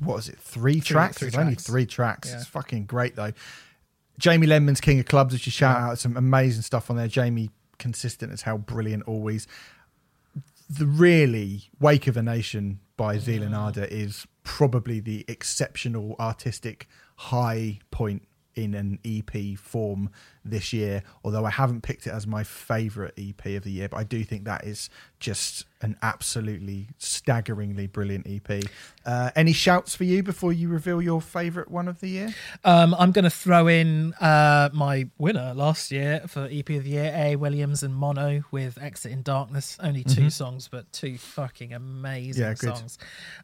what 0.00 0.16
was 0.16 0.28
it 0.28 0.38
three, 0.38 0.80
tracks? 0.80 1.18
three 1.18 1.28
it's 1.28 1.36
only 1.36 1.54
three 1.54 1.86
tracks. 1.86 2.30
Yeah. 2.30 2.38
it's 2.38 2.46
fucking 2.46 2.86
great 2.86 3.16
though. 3.16 3.32
Jamie 4.18 4.46
Lenman's 4.46 4.80
king 4.80 4.98
of 5.00 5.06
clubs 5.06 5.32
which 5.32 5.46
you 5.46 5.52
shout 5.52 5.78
out 5.78 5.98
some 5.98 6.16
amazing 6.16 6.62
stuff 6.62 6.90
on 6.90 6.96
there. 6.96 7.08
Jamie 7.08 7.50
consistent 7.78 8.32
as 8.32 8.42
hell 8.42 8.58
brilliant 8.58 9.04
always. 9.04 9.46
The 10.68 10.86
really 10.86 11.70
Wake 11.80 12.06
of 12.06 12.16
a 12.16 12.22
Nation 12.22 12.80
by 12.96 13.18
Zeal 13.18 13.42
and 13.42 13.54
Ardor 13.54 13.84
is 13.84 14.26
probably 14.44 15.00
the 15.00 15.24
exceptional 15.26 16.16
artistic 16.20 16.86
high 17.16 17.80
point 17.90 18.26
in 18.54 18.74
an 18.74 18.98
EP 19.04 19.58
form 19.58 20.10
this 20.44 20.72
year. 20.72 21.02
Although 21.24 21.44
I 21.44 21.50
haven't 21.50 21.82
picked 21.82 22.06
it 22.06 22.10
as 22.10 22.26
my 22.26 22.44
favourite 22.44 23.12
EP 23.18 23.46
of 23.46 23.64
the 23.64 23.70
year, 23.70 23.88
but 23.88 23.98
I 23.98 24.04
do 24.04 24.24
think 24.24 24.44
that 24.44 24.64
is 24.64 24.90
just 25.18 25.66
an 25.82 25.96
absolutely 26.02 26.88
staggeringly 26.98 27.86
brilliant 27.86 28.26
EP. 28.26 28.62
Uh, 29.04 29.30
any 29.34 29.52
shouts 29.52 29.94
for 29.94 30.04
you 30.04 30.22
before 30.22 30.52
you 30.52 30.68
reveal 30.68 31.00
your 31.00 31.20
favourite 31.22 31.70
one 31.70 31.88
of 31.88 32.00
the 32.00 32.08
year? 32.08 32.34
Um, 32.64 32.94
I'm 32.98 33.12
going 33.12 33.24
to 33.24 33.30
throw 33.30 33.66
in 33.66 34.12
uh, 34.14 34.68
my 34.72 35.08
winner 35.18 35.54
last 35.54 35.90
year 35.90 36.22
for 36.26 36.48
EP 36.50 36.68
of 36.70 36.84
the 36.84 36.90
year, 36.90 37.12
A. 37.14 37.36
Williams 37.36 37.82
and 37.82 37.94
Mono 37.94 38.42
with 38.50 38.78
Exit 38.80 39.12
in 39.12 39.22
Darkness. 39.22 39.78
Only 39.82 40.04
2 40.04 40.28
songs, 40.30 40.68
but 40.68 40.90
two 40.92 41.16
fucking 41.18 41.72
amazing 41.72 42.30
Mm-hmm. 42.44 42.66
Yeah, 42.66 42.74
songs. 42.74 42.98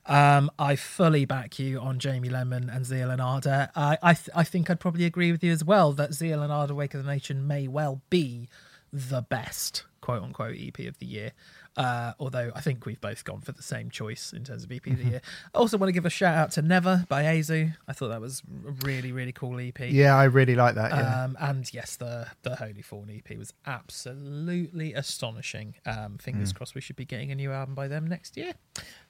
Um, 0.07 0.51
I 0.59 0.77
fully 0.77 1.25
back 1.25 1.59
you 1.59 1.81
on 1.81 1.99
Jamie 1.99 2.29
Lenman 2.29 2.75
and 2.75 2.85
Zeal 2.85 3.11
and 3.11 3.21
Ardor. 3.21 3.69
I, 3.75 3.99
I, 4.03 4.15
th- 4.15 4.31
I 4.35 4.45
think 4.45 4.71
I'd 4.71 4.81
probably 4.81 5.05
agree 5.05 5.33
with 5.33 5.43
you 5.43 5.53
as 5.53 5.65
well 5.65 5.93
that 5.95 6.13
Zeal 6.15 6.43
and 6.43 6.53
Ardor 6.53 6.75
Wake 6.87 6.95
of 6.95 7.05
the 7.05 7.11
Nation 7.13 7.49
may 7.49 7.67
well 7.67 8.01
be 8.11 8.49
the 8.93 9.21
best 9.23 9.83
quote 10.01 10.23
unquote 10.23 10.55
EP 10.57 10.79
of 10.87 10.97
the 11.01 11.07
year. 11.07 11.33
Uh, 11.77 12.13
although 12.19 12.51
I 12.55 12.61
think 12.63 12.87
we've 12.87 13.01
both 13.03 13.23
gone 13.25 13.41
for 13.43 13.53
the 13.53 13.63
same 13.63 13.91
choice 13.91 14.33
in 14.33 14.45
terms 14.45 14.65
of 14.65 14.71
EP 14.73 14.81
Mm-hmm. 14.83 14.93
of 14.93 14.99
the 14.99 15.11
year. 15.11 15.21
I 15.55 15.59
also 15.59 15.77
want 15.77 15.89
to 15.89 15.93
give 15.93 16.07
a 16.07 16.11
shout 16.11 16.35
out 16.35 16.51
to 16.53 16.63
Never 16.63 17.05
by 17.09 17.25
Azu. 17.25 17.75
I 17.87 17.93
thought 17.93 18.09
that 18.09 18.21
was 18.21 18.41
a 18.67 18.71
really, 18.87 19.11
really 19.13 19.33
cool 19.33 19.59
EP. 19.61 19.79
Yeah, 19.91 20.17
I 20.17 20.25
really 20.25 20.55
like 20.55 20.75
that. 20.77 20.91
Yeah. 20.93 21.25
Um, 21.25 21.37
and 21.41 21.75
yes, 21.75 21.97
the 21.97 22.29
the 22.45 22.55
Holy 22.57 22.81
Fawn 22.83 23.11
EP 23.11 23.37
was 23.37 23.53
absolutely 23.67 24.95
astonishing. 24.95 25.75
Um, 25.85 26.17
fingers 26.19 26.53
Hmm. 26.53 26.57
crossed 26.57 26.75
we 26.77 26.81
should 26.81 26.97
be 26.97 27.05
getting 27.05 27.31
a 27.31 27.35
new 27.35 27.51
album 27.53 27.75
by 27.75 27.89
them 27.89 28.07
next 28.07 28.37
year. 28.39 28.53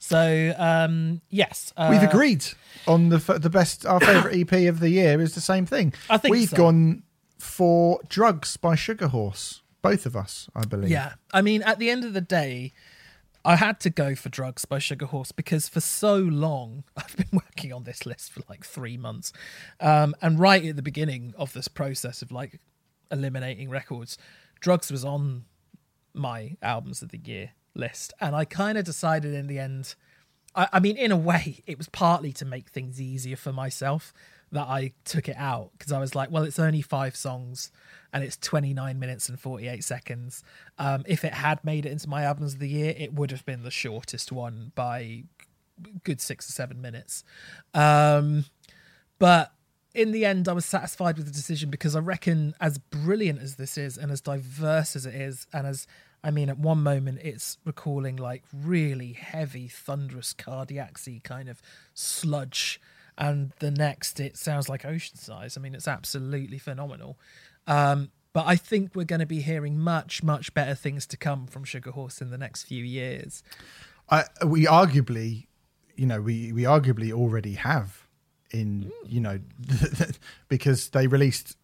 So 0.01 0.55
um, 0.59 1.21
yes, 1.31 1.73
uh, 1.77 1.89
We've 1.91 2.03
agreed 2.03 2.45
on 2.89 3.11
the 3.11 3.17
f- 3.17 3.41
the 3.41 3.51
best 3.51 3.87
our 3.87 4.01
favorite 4.11 4.35
EP 4.41 4.69
of 4.69 4.81
the 4.81 4.89
year 4.91 5.21
is 5.21 5.35
the 5.37 5.41
same 5.41 5.67
thing. 5.67 5.95
I 6.11 6.17
think 6.17 6.33
we've 6.35 6.49
so. 6.49 6.57
gone 6.57 7.03
for 7.39 8.01
Drugs 8.09 8.57
by 8.57 8.75
Sugar 8.75 9.09
Horse. 9.09 9.63
Both 9.83 10.07
of 10.07 10.17
us, 10.17 10.49
I 10.55 10.65
believe. 10.65 10.91
Yeah, 10.91 11.15
I 11.33 11.43
mean, 11.43 11.63
at 11.63 11.79
the 11.79 11.91
end 11.91 12.05
of 12.05 12.13
the 12.13 12.21
day, 12.21 12.73
I 13.45 13.55
had 13.55 13.79
to 13.81 13.91
go 13.91 14.17
for 14.17 14.29
Drugs 14.29 14.65
by 14.65 14.81
Sugar 14.81 15.07
Horse 15.07 15.31
because 15.31 15.69
for 15.69 15.81
so 15.81 16.17
long 16.17 16.83
I've 16.97 17.17
been 17.17 17.29
working 17.33 17.73
on 17.73 17.85
this 17.85 18.05
list 18.05 18.33
for 18.33 18.43
like 18.49 18.65
three 18.65 18.97
months, 18.97 19.33
um, 19.81 20.15
and 20.21 20.41
right 20.41 20.65
at 20.65 20.77
the 20.77 20.83
beginning 20.83 21.35
of 21.39 21.53
this 21.53 21.69
process 21.69 22.23
of 22.23 22.33
like 22.33 22.61
eliminating 23.11 23.71
records, 23.71 24.19
Drugs 24.61 24.91
was 24.91 25.05
on 25.05 25.45
my 26.13 26.57
albums 26.63 27.03
of 27.03 27.11
the 27.11 27.19
year 27.19 27.51
list, 27.75 28.13
and 28.21 28.35
I 28.35 28.45
kind 28.45 28.77
of 28.79 28.85
decided 28.85 29.35
in 29.35 29.47
the 29.47 29.61
end. 29.61 29.95
I, 30.57 30.69
I 30.73 30.81
mean, 30.81 30.97
in 30.97 31.13
a 31.13 31.17
way, 31.17 31.63
it 31.67 31.79
was 31.79 31.89
partly 31.89 32.33
to 32.33 32.45
make 32.45 32.71
things 32.71 33.01
easier 33.01 33.37
for 33.37 33.53
myself 33.53 34.13
that 34.57 34.69
I 34.69 34.93
took 35.05 35.29
it 35.29 35.37
out 35.37 35.71
because 35.77 35.93
I 35.93 36.01
was 36.01 36.15
like, 36.15 36.31
well, 36.31 36.43
it's 36.43 36.59
only 36.59 36.81
five 36.81 37.15
songs 37.15 37.71
and 38.13 38.25
it's 38.25 38.39
29 38.39 38.99
minutes 38.99 39.29
and 39.29 39.39
48 39.39 39.85
seconds. 39.85 40.43
Um, 40.79 41.05
if 41.07 41.25
it 41.25 41.35
had 41.35 41.63
made 41.63 41.85
it 41.85 41.93
into 41.93 42.09
my 42.09 42.23
albums 42.23 42.55
of 42.55 42.61
the 42.61 42.69
year, 42.69 42.95
it 42.97 43.13
would 43.13 43.31
have 43.31 43.45
been 43.45 43.65
the 43.65 43.71
shortest 43.71 44.33
one 44.33 44.73
by 44.75 45.25
good 46.05 46.23
six 46.23 46.49
or 46.49 46.53
seven 46.53 46.81
minutes. 46.81 47.23
Um, 47.75 48.47
but 49.19 49.53
in 49.95 50.13
the 50.13 50.25
end, 50.25 50.49
I 50.49 50.55
was 50.55 50.65
satisfied 50.65 51.19
with 51.19 51.27
the 51.27 51.33
decision 51.33 51.69
because 51.69 51.95
I 51.95 52.01
reckon, 52.01 52.55
as 52.59 52.79
brilliant 52.79 53.43
as 53.43 53.57
this 53.57 53.77
is, 53.77 53.99
and 53.99 54.11
as 54.11 54.23
diverse 54.23 54.97
as 54.97 55.05
it 55.05 55.15
is, 55.15 55.47
and 55.53 55.67
as 55.67 55.87
I 56.25 56.31
mean, 56.31 56.49
at 56.49 56.59
one 56.59 56.83
moment 56.83 57.21
it's 57.23 57.59
recalling 57.65 58.17
like 58.17 58.43
really 58.53 59.13
heavy, 59.13 59.69
thunderous, 59.69 60.33
cardiacsy 60.33 61.23
kind 61.23 61.51
of 61.51 61.61
sludge, 61.93 62.81
and 63.19 63.53
the 63.59 63.71
next 63.71 64.21
it 64.21 64.37
sounds 64.37 64.69
like 64.69 64.83
Oceansize. 64.83 65.57
I 65.57 65.61
mean, 65.61 65.75
it's 65.75 65.89
absolutely 65.89 66.59
phenomenal. 66.59 67.19
Um, 67.67 68.11
but 68.33 68.47
I 68.47 68.57
think 68.57 68.95
we're 68.95 69.05
going 69.05 69.21
to 69.21 69.27
be 69.27 69.41
hearing 69.41 69.79
much, 69.79 70.23
much 70.23 70.53
better 70.53 70.75
things 70.75 71.07
to 71.07 71.17
come 71.17 71.47
from 71.47 71.65
Sugar 71.65 71.93
Horse 71.93 72.21
in 72.21 72.31
the 72.31 72.37
next 72.37 72.65
few 72.65 72.85
years. 72.85 73.43
I, 74.11 74.25
we 74.45 74.67
arguably, 74.67 75.47
you 75.97 76.07
know, 76.07 76.21
we 76.21 76.53
we 76.53 76.63
arguably 76.65 77.13
already 77.13 77.55
have 77.55 78.07
in 78.51 78.93
you 79.07 79.21
know 79.21 79.41
because 80.49 80.91
they 80.91 81.07
released 81.07 81.57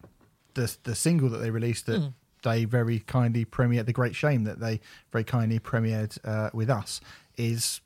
the 0.53 0.75
the 0.83 0.95
single 0.95 1.29
that 1.29 1.37
they 1.37 1.49
released 1.49 1.85
that 1.85 2.01
mm. 2.01 2.13
they 2.43 2.65
very 2.65 2.99
kindly 2.99 3.45
premiered 3.45 3.85
the 3.85 3.93
great 3.93 4.15
shame 4.15 4.43
that 4.43 4.59
they 4.59 4.79
very 5.11 5.23
kindly 5.23 5.59
premiered 5.59 6.17
uh, 6.25 6.49
with 6.53 6.69
us 6.69 6.99
is 7.37 7.81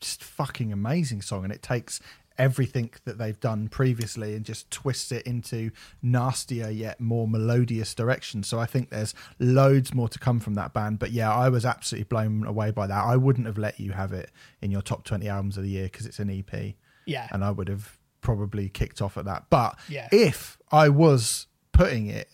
just 0.00 0.24
fucking 0.24 0.72
amazing 0.72 1.22
song 1.22 1.44
and 1.44 1.52
it 1.52 1.62
takes 1.62 2.00
everything 2.38 2.90
that 3.04 3.18
they've 3.18 3.40
done 3.40 3.68
previously 3.68 4.34
and 4.34 4.44
just 4.44 4.70
twists 4.70 5.12
it 5.12 5.26
into 5.26 5.70
nastier 6.02 6.68
yet 6.68 7.00
more 7.00 7.26
melodious 7.26 7.94
direction. 7.94 8.42
So 8.42 8.58
I 8.58 8.66
think 8.66 8.90
there's 8.90 9.14
loads 9.38 9.94
more 9.94 10.08
to 10.08 10.18
come 10.18 10.40
from 10.40 10.54
that 10.54 10.72
band. 10.72 10.98
But 10.98 11.12
yeah, 11.12 11.32
I 11.32 11.48
was 11.48 11.64
absolutely 11.64 12.04
blown 12.04 12.46
away 12.46 12.70
by 12.70 12.86
that. 12.86 13.04
I 13.04 13.16
wouldn't 13.16 13.46
have 13.46 13.58
let 13.58 13.80
you 13.80 13.92
have 13.92 14.12
it 14.12 14.30
in 14.60 14.70
your 14.70 14.82
top 14.82 15.04
20 15.04 15.28
albums 15.28 15.56
of 15.56 15.64
the 15.64 15.70
year 15.70 15.84
because 15.84 16.06
it's 16.06 16.18
an 16.18 16.30
EP. 16.30 16.74
Yeah. 17.06 17.28
And 17.30 17.44
I 17.44 17.50
would 17.50 17.68
have 17.68 17.98
probably 18.20 18.68
kicked 18.68 19.00
off 19.00 19.16
at 19.16 19.24
that. 19.24 19.46
But 19.50 19.78
yeah. 19.88 20.08
if 20.12 20.58
I 20.70 20.88
was 20.88 21.46
putting 21.72 22.08
it 22.08 22.28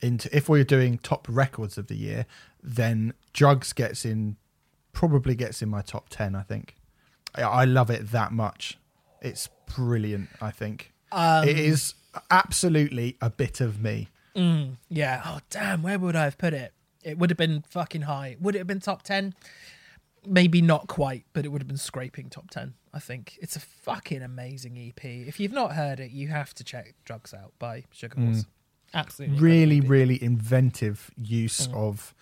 into, 0.00 0.34
if 0.36 0.48
we 0.48 0.58
were 0.58 0.64
doing 0.64 0.98
top 0.98 1.26
records 1.28 1.78
of 1.78 1.86
the 1.86 1.96
year, 1.96 2.26
then 2.62 3.14
Drugs 3.32 3.72
gets 3.72 4.04
in, 4.04 4.36
probably 4.92 5.34
gets 5.34 5.62
in 5.62 5.68
my 5.68 5.80
top 5.80 6.08
10, 6.10 6.34
I 6.34 6.42
think. 6.42 6.76
I, 7.34 7.42
I 7.42 7.64
love 7.64 7.90
it 7.90 8.10
that 8.10 8.32
much. 8.32 8.78
It's 9.22 9.48
brilliant, 9.74 10.28
I 10.40 10.50
think. 10.50 10.92
Um, 11.12 11.48
it 11.48 11.58
is 11.58 11.94
absolutely 12.30 13.16
a 13.20 13.30
bit 13.30 13.60
of 13.60 13.80
me. 13.80 14.08
Mm, 14.36 14.76
yeah. 14.88 15.22
Oh, 15.24 15.40
damn. 15.50 15.82
Where 15.82 15.98
would 15.98 16.16
I 16.16 16.24
have 16.24 16.38
put 16.38 16.54
it? 16.54 16.72
It 17.02 17.18
would 17.18 17.30
have 17.30 17.36
been 17.36 17.64
fucking 17.68 18.02
high. 18.02 18.36
Would 18.40 18.54
it 18.54 18.58
have 18.58 18.66
been 18.66 18.80
top 18.80 19.02
10? 19.02 19.34
Maybe 20.26 20.62
not 20.62 20.86
quite, 20.86 21.24
but 21.32 21.44
it 21.44 21.48
would 21.48 21.60
have 21.60 21.68
been 21.68 21.76
scraping 21.76 22.30
top 22.30 22.50
10. 22.50 22.74
I 22.94 22.98
think 22.98 23.38
it's 23.40 23.56
a 23.56 23.60
fucking 23.60 24.22
amazing 24.22 24.78
EP. 24.78 25.04
If 25.04 25.40
you've 25.40 25.52
not 25.52 25.72
heard 25.72 26.00
it, 26.00 26.10
you 26.10 26.28
have 26.28 26.54
to 26.54 26.64
check 26.64 26.94
Drugs 27.04 27.34
Out 27.34 27.52
by 27.58 27.84
Sugar 27.90 28.20
Horse. 28.20 28.42
Mm. 28.42 28.46
Absolutely. 28.94 29.38
Really, 29.38 29.80
really 29.80 30.22
inventive 30.22 31.10
use 31.16 31.66
mm. 31.66 31.74
of 31.74 32.14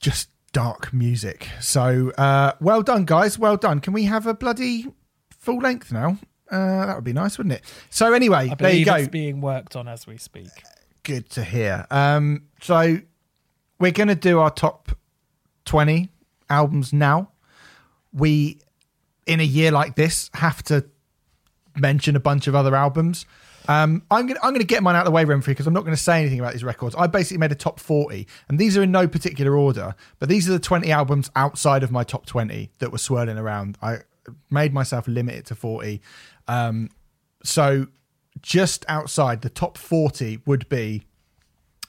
just 0.00 0.28
dark 0.52 0.92
music. 0.92 1.48
So, 1.60 2.12
uh, 2.16 2.52
well 2.60 2.82
done, 2.82 3.04
guys. 3.04 3.38
Well 3.38 3.56
done. 3.56 3.80
Can 3.80 3.92
we 3.92 4.04
have 4.04 4.26
a 4.26 4.34
bloody 4.34 4.86
full 5.46 5.58
length 5.58 5.92
now? 5.92 6.18
Uh, 6.50 6.86
that 6.86 6.96
would 6.96 7.04
be 7.04 7.12
nice, 7.12 7.38
wouldn't 7.38 7.54
it? 7.54 7.62
So, 7.88 8.12
anyway, 8.12 8.52
there 8.58 8.74
you 8.74 8.84
go. 8.84 8.96
It's 8.96 9.08
being 9.08 9.40
worked 9.40 9.76
on 9.76 9.88
as 9.88 10.06
we 10.06 10.16
speak. 10.16 10.48
Good 11.04 11.30
to 11.30 11.44
hear. 11.44 11.86
Um, 11.90 12.42
so, 12.60 12.98
we're 13.78 13.92
going 13.92 14.08
to 14.08 14.16
do 14.16 14.40
our 14.40 14.50
top 14.50 14.90
20 15.64 16.10
albums 16.50 16.92
now. 16.92 17.30
We 18.12 18.58
in 19.26 19.40
a 19.40 19.44
year 19.44 19.70
like 19.70 19.96
this 19.96 20.30
have 20.34 20.62
to 20.64 20.84
mention 21.76 22.16
a 22.16 22.20
bunch 22.20 22.46
of 22.46 22.54
other 22.54 22.74
albums. 22.74 23.26
Um, 23.68 24.04
I'm 24.12 24.30
I'm 24.42 24.52
gonna 24.52 24.62
get 24.62 24.82
mine 24.84 24.94
out 24.94 25.00
of 25.00 25.06
the 25.06 25.10
way, 25.10 25.24
Remfry, 25.24 25.46
because 25.46 25.66
I'm 25.66 25.74
not 25.74 25.84
gonna 25.84 25.96
say 25.96 26.20
anything 26.20 26.38
about 26.38 26.52
these 26.52 26.62
records. 26.62 26.94
I 26.96 27.08
basically 27.08 27.38
made 27.38 27.50
a 27.50 27.56
top 27.56 27.80
40, 27.80 28.26
and 28.48 28.60
these 28.60 28.76
are 28.76 28.82
in 28.82 28.92
no 28.92 29.08
particular 29.08 29.56
order, 29.56 29.96
but 30.20 30.28
these 30.28 30.48
are 30.48 30.52
the 30.52 30.60
20 30.60 30.90
albums 30.92 31.30
outside 31.34 31.82
of 31.82 31.90
my 31.90 32.04
top 32.04 32.26
20 32.26 32.70
that 32.78 32.92
were 32.92 32.98
swirling 32.98 33.38
around. 33.38 33.76
I 33.82 33.98
made 34.50 34.72
myself 34.72 35.06
limit 35.08 35.34
it 35.34 35.46
to 35.46 35.54
40. 35.54 36.00
Um, 36.48 36.90
so 37.42 37.86
just 38.42 38.84
outside 38.88 39.42
the 39.42 39.50
top 39.50 39.78
40 39.78 40.40
would 40.46 40.68
be 40.68 41.02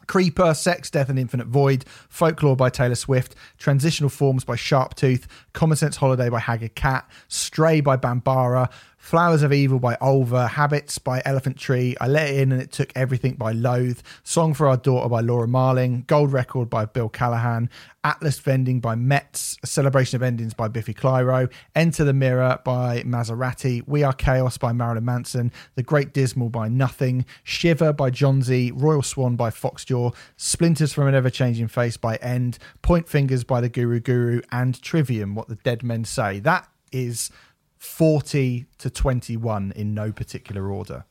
Creeper, 0.07 0.53
Sex, 0.53 0.89
Death, 0.89 1.09
and 1.09 1.19
Infinite 1.19 1.47
Void, 1.47 1.83
Folklore 2.09 2.55
by 2.55 2.69
Taylor 2.69 2.95
Swift, 2.95 3.35
Transitional 3.57 4.09
Forms 4.09 4.45
by 4.45 4.55
Sharptooth, 4.55 5.25
Common 5.53 5.75
Sense 5.75 5.97
Holiday 5.97 6.29
by 6.29 6.39
Haggard 6.39 6.75
Cat, 6.75 7.09
Stray 7.27 7.81
by 7.81 7.97
Bambara, 7.97 8.69
Flowers 9.07 9.41
of 9.41 9.53
Evil 9.53 9.79
by 9.79 9.95
Ulver, 10.01 10.49
Habits 10.49 10.97
by 10.99 11.21
Elephant 11.23 11.55
Tree, 11.55 11.95
I 12.01 12.07
Let 12.07 12.29
It 12.29 12.41
In 12.41 12.51
and 12.51 12.61
It 12.61 12.73
Took 12.73 12.91
Everything 12.93 13.35
by 13.35 13.53
Loathe, 13.53 14.01
Song 14.23 14.53
for 14.53 14.67
Our 14.67 14.75
Daughter 14.75 15.07
by 15.07 15.21
Laura 15.21 15.47
Marling, 15.47 16.03
Gold 16.07 16.33
Record 16.33 16.69
by 16.69 16.83
Bill 16.83 17.07
Callahan, 17.07 17.69
Atlas 18.03 18.37
Vending 18.39 18.81
by 18.81 18.95
Metz, 18.95 19.55
A 19.63 19.67
Celebration 19.67 20.17
of 20.17 20.23
Endings 20.23 20.53
by 20.53 20.67
Biffy 20.67 20.93
Clyro, 20.93 21.49
Enter 21.73 22.03
the 22.03 22.11
Mirror 22.11 22.59
by 22.65 23.01
Maserati, 23.03 23.81
We 23.87 24.03
Are 24.03 24.11
Chaos 24.11 24.57
by 24.57 24.73
Marilyn 24.73 25.05
Manson, 25.05 25.53
The 25.75 25.83
Great 25.83 26.13
Dismal 26.13 26.49
by 26.49 26.67
Nothing, 26.67 27.25
Shiver 27.45 27.93
by 27.93 28.11
Jónsi, 28.11 28.73
Royal 28.75 29.03
Swan 29.03 29.37
by 29.37 29.51
Foxjaw, 29.51 30.13
Splinters 30.35 30.91
from 30.91 31.07
an 31.07 31.15
Ever 31.15 31.29
Changing 31.29 31.69
Face 31.69 31.95
by 31.95 32.17
End, 32.17 32.57
Point 32.81 33.07
Fingers 33.07 33.45
by 33.45 33.61
the 33.61 33.69
Guru 33.69 34.01
Guru, 34.01 34.41
and 34.51 34.81
Trivium, 34.81 35.33
What 35.33 35.47
the 35.47 35.55
Dead 35.55 35.81
Men 35.81 36.03
Say. 36.03 36.39
That 36.41 36.67
is 36.91 37.31
40 37.77 38.65
to 38.79 38.89
21 38.89 39.73
in 39.75 39.93
no 39.93 40.11
particular 40.11 40.71
order. 40.71 41.05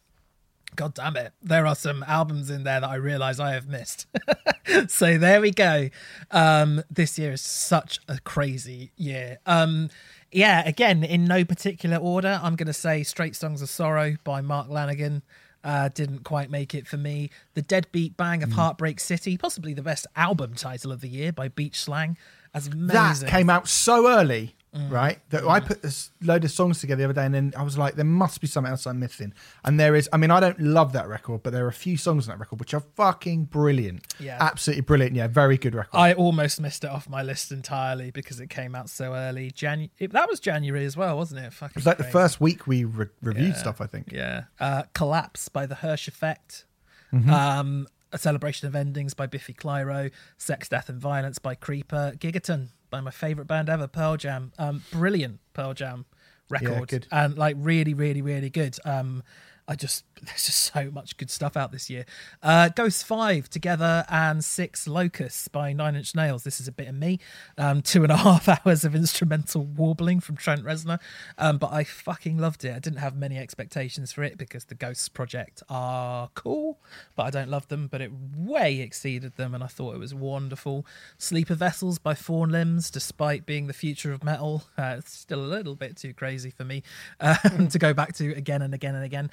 God 0.76 0.94
damn 0.94 1.16
it. 1.16 1.32
There 1.42 1.66
are 1.66 1.74
some 1.74 2.04
albums 2.06 2.50
in 2.50 2.64
there 2.64 2.80
that 2.80 2.88
I 2.88 2.96
realize 2.96 3.40
I 3.40 3.52
have 3.52 3.66
missed. 3.66 4.06
so 4.88 5.16
there 5.16 5.40
we 5.40 5.50
go. 5.50 5.88
Um, 6.30 6.82
this 6.90 7.18
year 7.18 7.32
is 7.32 7.40
such 7.40 7.98
a 8.08 8.18
crazy 8.20 8.92
year. 8.96 9.38
Um, 9.46 9.88
yeah, 10.30 10.66
again, 10.66 11.02
in 11.02 11.24
no 11.24 11.44
particular 11.44 11.96
order, 11.96 12.38
I'm 12.42 12.56
going 12.56 12.66
to 12.66 12.74
say 12.74 13.02
Straight 13.02 13.34
Songs 13.34 13.62
of 13.62 13.70
Sorrow 13.70 14.16
by 14.22 14.42
Mark 14.42 14.68
Lanegan. 14.68 15.22
Uh, 15.64 15.88
didn't 15.88 16.24
quite 16.24 16.50
make 16.50 16.74
it 16.74 16.86
for 16.86 16.96
me. 16.96 17.30
The 17.54 17.62
Deadbeat 17.62 18.16
Bang 18.16 18.42
of 18.42 18.50
mm. 18.50 18.54
Heartbreak 18.54 19.00
City, 19.00 19.36
possibly 19.36 19.72
the 19.72 19.82
best 19.82 20.06
album 20.14 20.54
title 20.54 20.92
of 20.92 21.00
the 21.00 21.08
year 21.08 21.32
by 21.32 21.48
Beach 21.48 21.80
Slang. 21.80 22.18
As 22.54 22.68
amazing. 22.68 23.26
That 23.26 23.30
came 23.30 23.50
out 23.50 23.66
so 23.66 24.08
early 24.08 24.54
mm. 24.76 24.90
right? 24.90 25.18
That 25.30 25.44
mm. 25.44 25.50
I 25.50 25.60
put 25.60 25.82
this 25.82 26.10
load 26.22 26.44
of 26.44 26.50
songs 26.50 26.80
together 26.80 26.98
the 26.98 27.04
other 27.04 27.12
day, 27.12 27.24
and 27.24 27.34
then 27.34 27.52
I 27.56 27.62
was 27.62 27.78
like, 27.78 27.94
there 27.94 28.04
must 28.04 28.40
be 28.40 28.46
something 28.46 28.70
else 28.70 28.86
I'm 28.86 29.00
missing. 29.00 29.32
And 29.64 29.78
there 29.80 29.94
is. 29.94 30.08
I 30.12 30.16
mean, 30.16 30.30
I 30.30 30.40
don't 30.40 30.60
love 30.60 30.92
that 30.92 31.08
record, 31.08 31.42
but 31.42 31.52
there 31.52 31.64
are 31.64 31.68
a 31.68 31.72
few 31.72 31.96
songs 31.96 32.28
on 32.28 32.34
that 32.34 32.40
record 32.40 32.60
which 32.60 32.74
are 32.74 32.80
fucking 32.80 33.44
brilliant. 33.46 34.06
Yeah, 34.20 34.36
absolutely 34.40 34.82
brilliant. 34.82 35.16
Yeah, 35.16 35.28
very 35.28 35.58
good 35.58 35.74
record. 35.74 35.96
I 35.96 36.12
almost 36.12 36.60
missed 36.60 36.84
it 36.84 36.90
off 36.90 37.08
my 37.08 37.22
list 37.22 37.52
entirely 37.52 38.10
because 38.10 38.40
it 38.40 38.50
came 38.50 38.74
out 38.74 38.88
so 38.88 39.14
early. 39.14 39.50
January. 39.50 39.90
That 39.98 40.28
was 40.28 40.40
January 40.40 40.84
as 40.84 40.96
well, 40.96 41.16
wasn't 41.16 41.44
it? 41.44 41.52
Fucking 41.52 41.72
it 41.72 41.76
was 41.76 41.86
like 41.86 41.96
crazy. 41.96 42.08
the 42.08 42.12
first 42.12 42.40
week 42.40 42.66
we 42.66 42.84
re- 42.84 43.06
reviewed 43.22 43.48
yeah. 43.48 43.54
stuff. 43.54 43.80
I 43.80 43.86
think. 43.86 44.12
Yeah. 44.12 44.44
Uh, 44.60 44.84
Collapse 44.94 45.48
by 45.48 45.66
the 45.66 45.76
Hirsch 45.76 46.08
Effect. 46.08 46.64
Mm-hmm. 47.12 47.30
Um, 47.30 47.86
a 48.12 48.18
Celebration 48.18 48.68
of 48.68 48.74
Endings 48.74 49.14
by 49.14 49.26
Biffy 49.26 49.52
Clyro, 49.52 50.10
Sex, 50.38 50.68
Death, 50.68 50.88
and 50.88 51.00
Violence 51.00 51.38
by 51.38 51.54
Creeper, 51.54 52.14
Gigaton 52.18 52.68
by 52.90 53.00
my 53.00 53.10
favorite 53.10 53.46
band 53.46 53.68
ever, 53.68 53.86
Pearl 53.86 54.16
Jam. 54.16 54.52
Um, 54.58 54.82
brilliant 54.90 55.40
Pearl 55.52 55.74
Jam 55.74 56.06
record, 56.48 56.92
yeah, 56.92 56.98
and 57.12 57.36
like 57.36 57.56
really, 57.58 57.94
really, 57.94 58.22
really 58.22 58.50
good. 58.50 58.76
Um, 58.84 59.22
I 59.68 59.74
just 59.74 60.04
there's 60.22 60.46
just 60.46 60.72
so 60.72 60.90
much 60.90 61.16
good 61.16 61.30
stuff 61.30 61.56
out 61.56 61.72
this 61.72 61.90
year. 61.90 62.06
Uh, 62.42 62.68
Ghost 62.70 63.04
Five 63.04 63.50
together 63.50 64.04
and 64.08 64.44
Six 64.44 64.88
Locusts 64.88 65.48
by 65.48 65.72
Nine 65.72 65.94
Inch 65.94 66.14
Nails. 66.14 66.42
This 66.42 66.60
is 66.60 66.68
a 66.68 66.72
bit 66.72 66.88
of 66.88 66.94
me. 66.94 67.18
Um, 67.58 67.82
two 67.82 68.02
and 68.02 68.10
a 68.10 68.16
half 68.28 68.48
hours 68.48 68.84
of 68.84 68.94
instrumental 68.94 69.64
warbling 69.64 70.20
from 70.20 70.36
Trent 70.36 70.64
Reznor, 70.64 71.00
um, 71.36 71.58
but 71.58 71.72
I 71.72 71.84
fucking 71.84 72.38
loved 72.38 72.64
it. 72.64 72.74
I 72.74 72.78
didn't 72.78 73.00
have 73.00 73.16
many 73.16 73.36
expectations 73.36 74.12
for 74.12 74.22
it 74.22 74.38
because 74.38 74.64
the 74.66 74.74
Ghosts 74.74 75.08
project 75.08 75.62
are 75.68 76.30
cool, 76.34 76.78
but 77.14 77.24
I 77.24 77.30
don't 77.30 77.50
love 77.50 77.68
them. 77.68 77.88
But 77.88 78.00
it 78.00 78.10
way 78.36 78.80
exceeded 78.80 79.36
them, 79.36 79.54
and 79.54 79.62
I 79.62 79.68
thought 79.68 79.94
it 79.94 79.98
was 79.98 80.14
wonderful. 80.14 80.86
Sleeper 81.18 81.54
Vessels 81.54 81.98
by 81.98 82.14
Four 82.14 82.46
Limbs, 82.46 82.90
despite 82.90 83.44
being 83.44 83.66
the 83.66 83.74
future 83.74 84.12
of 84.12 84.24
metal, 84.24 84.64
uh, 84.78 84.96
it's 84.98 85.12
still 85.12 85.40
a 85.40 85.46
little 85.46 85.74
bit 85.74 85.96
too 85.96 86.14
crazy 86.14 86.50
for 86.50 86.64
me 86.64 86.82
um, 87.20 87.68
to 87.68 87.78
go 87.78 87.92
back 87.92 88.14
to 88.14 88.32
again 88.32 88.62
and 88.62 88.72
again 88.72 88.94
and 88.94 89.04
again. 89.04 89.30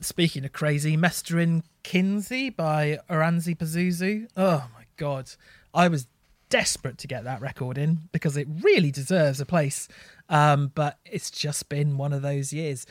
Speaking 0.00 0.44
of 0.44 0.52
crazy, 0.52 0.96
Mestarin 0.96 1.62
Kynsi 1.84 2.54
by 2.54 2.98
Oranssi 3.10 3.56
Pazuzu. 3.56 4.26
Oh 4.36 4.68
my 4.74 4.84
god. 4.96 5.30
I 5.74 5.88
was 5.88 6.06
desperate 6.48 6.98
to 6.98 7.06
get 7.06 7.24
that 7.24 7.40
record 7.40 7.78
in 7.78 7.98
because 8.12 8.36
it 8.36 8.46
really 8.62 8.90
deserves 8.90 9.40
a 9.40 9.46
place. 9.46 9.88
Um, 10.28 10.72
but 10.74 10.98
it's 11.04 11.30
just 11.30 11.68
been 11.68 11.96
one 11.98 12.12
of 12.12 12.22
those 12.22 12.52
years. 12.52 12.86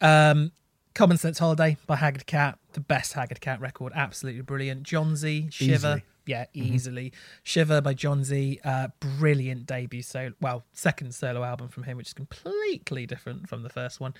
Um, 0.00 0.52
Common 0.94 1.16
Sense 1.18 1.38
Holiday 1.38 1.76
by 1.86 1.96
Haggard 1.96 2.26
Cat, 2.26 2.58
the 2.72 2.80
best 2.80 3.12
Haggard 3.12 3.40
Cat 3.40 3.60
record, 3.60 3.92
absolutely 3.94 4.42
brilliant. 4.42 4.82
Jónsi, 4.82 5.52
Shiver, 5.52 5.74
Easily. 5.74 6.02
yeah, 6.26 6.44
easily. 6.52 7.12
Shiver 7.44 7.80
by 7.80 7.94
Jónsi, 7.94 8.58
uh, 8.64 8.88
brilliant 8.98 9.66
debut 9.66 10.02
solo, 10.02 10.32
well, 10.40 10.64
second 10.72 11.14
solo 11.14 11.44
album 11.44 11.68
from 11.68 11.84
him, 11.84 11.96
which 11.96 12.08
is 12.08 12.12
completely 12.14 13.06
different 13.06 13.48
from 13.48 13.62
the 13.62 13.68
first 13.70 14.00
one. 14.00 14.14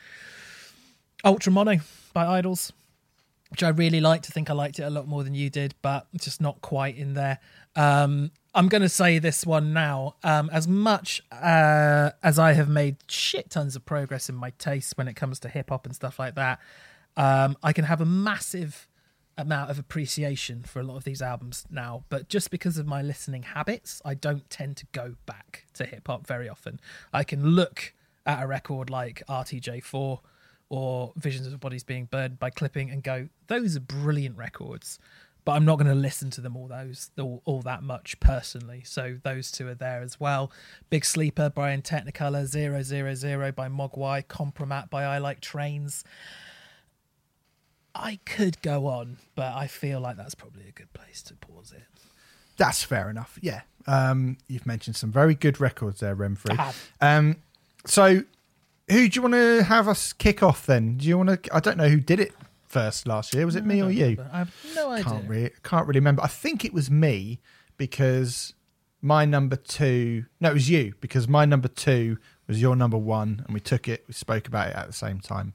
Ultra 1.25 1.53
Mono 1.53 1.79
by 2.13 2.41
IDLES, 2.41 2.73
which 3.51 3.63
I 3.63 3.69
really 3.69 4.01
liked. 4.01 4.27
I 4.27 4.31
think 4.31 4.51
I 4.51 4.53
liked 4.55 4.79
it 4.79 4.85
a 4.85 4.91
lot 4.91 5.07
more 5.07 5.23
than 5.23 5.35
you 5.35 5.51
did, 5.51 5.75
but 5.83 6.07
just 6.17 6.41
not 6.41 6.61
quite 6.61 6.97
in 6.97 7.15
there. 7.15 7.39
Um, 7.77 8.31
I'm 8.55 8.69
going 8.69 8.83
to 8.83 8.89
say 8.89 9.19
this 9.19 9.47
one 9.47 9.73
now. 9.73 10.17
Um, 10.25 10.51
as 10.53 10.67
much 10.67 11.23
uh, 11.31 12.11
as 12.23 12.39
I 12.39 12.53
have 12.55 12.69
made 12.69 12.97
shit 13.09 13.51
tons 13.51 13.77
of 13.77 13.85
progress 13.85 14.29
in 14.29 14.35
my 14.35 14.51
taste 14.59 14.97
when 14.97 15.09
it 15.09 15.15
comes 15.15 15.39
to 15.41 15.49
hip 15.49 15.71
hop 15.71 15.87
and 15.87 15.95
stuff 15.95 16.19
like 16.19 16.35
that, 16.35 16.59
um, 17.17 17.57
I 17.63 17.73
can 17.73 17.85
have 17.85 18.01
a 18.01 18.07
massive 18.07 18.89
amount 19.37 19.71
of 19.71 19.79
appreciation 19.79 20.63
for 20.63 20.81
a 20.81 20.83
lot 20.83 20.97
of 20.97 21.05
these 21.05 21.23
albums 21.23 21.65
now. 21.71 22.05
But 22.09 22.29
just 22.29 22.51
because 22.51 22.77
of 22.79 22.87
my 22.87 23.03
listening 23.03 23.43
habits, 23.43 24.03
I 24.05 24.15
don't 24.15 24.49
tend 24.51 24.77
to 24.79 24.87
go 24.93 25.15
back 25.27 25.67
to 25.75 25.85
hip 25.85 26.07
hop 26.07 26.27
very 26.27 26.49
often. 26.49 26.81
I 27.13 27.25
can 27.25 27.51
look 27.51 27.95
at 28.27 28.43
a 28.43 28.47
record 28.47 28.91
like 28.91 29.23
RTJ4 29.29 30.21
or 30.71 31.13
Visions 31.17 31.47
of 31.47 31.61
Bodies 31.61 31.85
Being 31.85 32.07
Burned 32.07 32.39
by 32.39 32.49
Clipping 32.49 32.91
and 32.91 33.03
go, 33.03 33.29
those 33.49 33.77
are 33.77 33.81
brilliant 33.81 34.39
records 34.39 34.99
but 35.45 35.53
I'm 35.53 35.65
not 35.65 35.77
going 35.77 35.89
to 35.89 35.95
listen 35.95 36.31
to 36.31 36.41
them 36.41 36.57
all 36.57 36.69
those 36.69 37.11
all, 37.19 37.43
all, 37.45 37.63
that 37.63 37.83
much 37.83 38.19
personally. 38.21 38.83
So 38.85 39.19
those 39.23 39.51
two 39.51 39.69
are 39.69 39.75
there 39.75 40.03
as 40.03 40.21
well. 40.21 40.51
Big 40.91 41.05
Sleeper 41.05 41.51
by 41.51 41.77
Technicolor, 41.79 42.45
Zero 42.45 42.83
Zero 42.83 43.15
Zero 43.15 43.53
by 43.53 43.69
Mogwai, 43.69 44.25
Compromat 44.27 44.91
by 44.91 45.05
I 45.05 45.19
Like 45.19 45.41
Trains. 45.41 46.05
I 47.95 48.21
could 48.25 48.61
go 48.63 48.87
on, 48.87 49.17
but 49.35 49.55
I 49.55 49.67
feel 49.67 50.01
like 50.01 50.17
that's 50.17 50.35
probably 50.35 50.69
a 50.69 50.73
good 50.73 50.93
place 50.93 51.23
to 51.23 51.35
pause 51.35 51.73
it. 51.73 51.83
That's 52.57 52.85
fair 52.85 53.11
enough. 53.11 53.39
Yeah, 53.43 53.63
um, 53.87 54.37
you've 54.47 54.67
mentioned 54.67 54.97
some 54.97 55.11
very 55.11 55.35
good 55.35 55.61
records 55.61 56.01
there, 56.01 56.15
Remfry. 56.15 56.75
Um, 57.01 57.37
so, 57.87 58.23
who 58.91 59.09
do 59.09 59.17
you 59.17 59.23
want 59.23 59.35
to 59.35 59.63
have 59.65 59.89
us 59.89 60.13
kick 60.13 60.43
off 60.43 60.67
then? 60.67 60.97
Do 60.97 61.07
you 61.07 61.17
want 61.19 61.45
to? 61.45 61.55
I 61.55 61.61
don't 61.61 61.77
know 61.77 61.89
who 61.89 62.01
did 62.01 62.21
it 62.21 62.33
first 62.67 63.07
last 63.07 63.35
year. 63.35 63.47
Was 63.47 63.57
it 63.57 63.65
me 63.65 63.83
or 63.83 63.91
you? 63.91 64.19
I 64.33 64.39
have 64.39 64.55
no 64.75 64.91
idea. 64.91 65.05
Can't 65.05 65.29
really, 65.29 65.51
can't 65.63 65.87
really 65.87 66.01
remember. 66.01 66.23
I 66.23 66.29
think 66.29 66.65
it 66.65 66.73
was 66.73 66.91
me 66.91 67.41
because 67.77 68.55
my 69.03 69.25
number 69.25 69.57
two. 69.57 70.27
No, 70.41 70.51
it 70.51 70.55
was 70.55 70.69
you 70.71 70.95
because 71.01 71.29
my 71.29 71.45
number 71.45 71.69
two 71.69 72.19
was 72.47 72.61
your 72.61 72.77
number 72.77 72.99
one, 72.99 73.43
and 73.47 73.55
we 73.55 73.61
took 73.61 73.89
it. 73.89 74.05
We 74.07 74.15
spoke 74.15 74.47
about 74.47 74.69
it 74.69 74.77
at 74.77 74.87
the 74.87 74.93
same 74.93 75.21
time. 75.21 75.55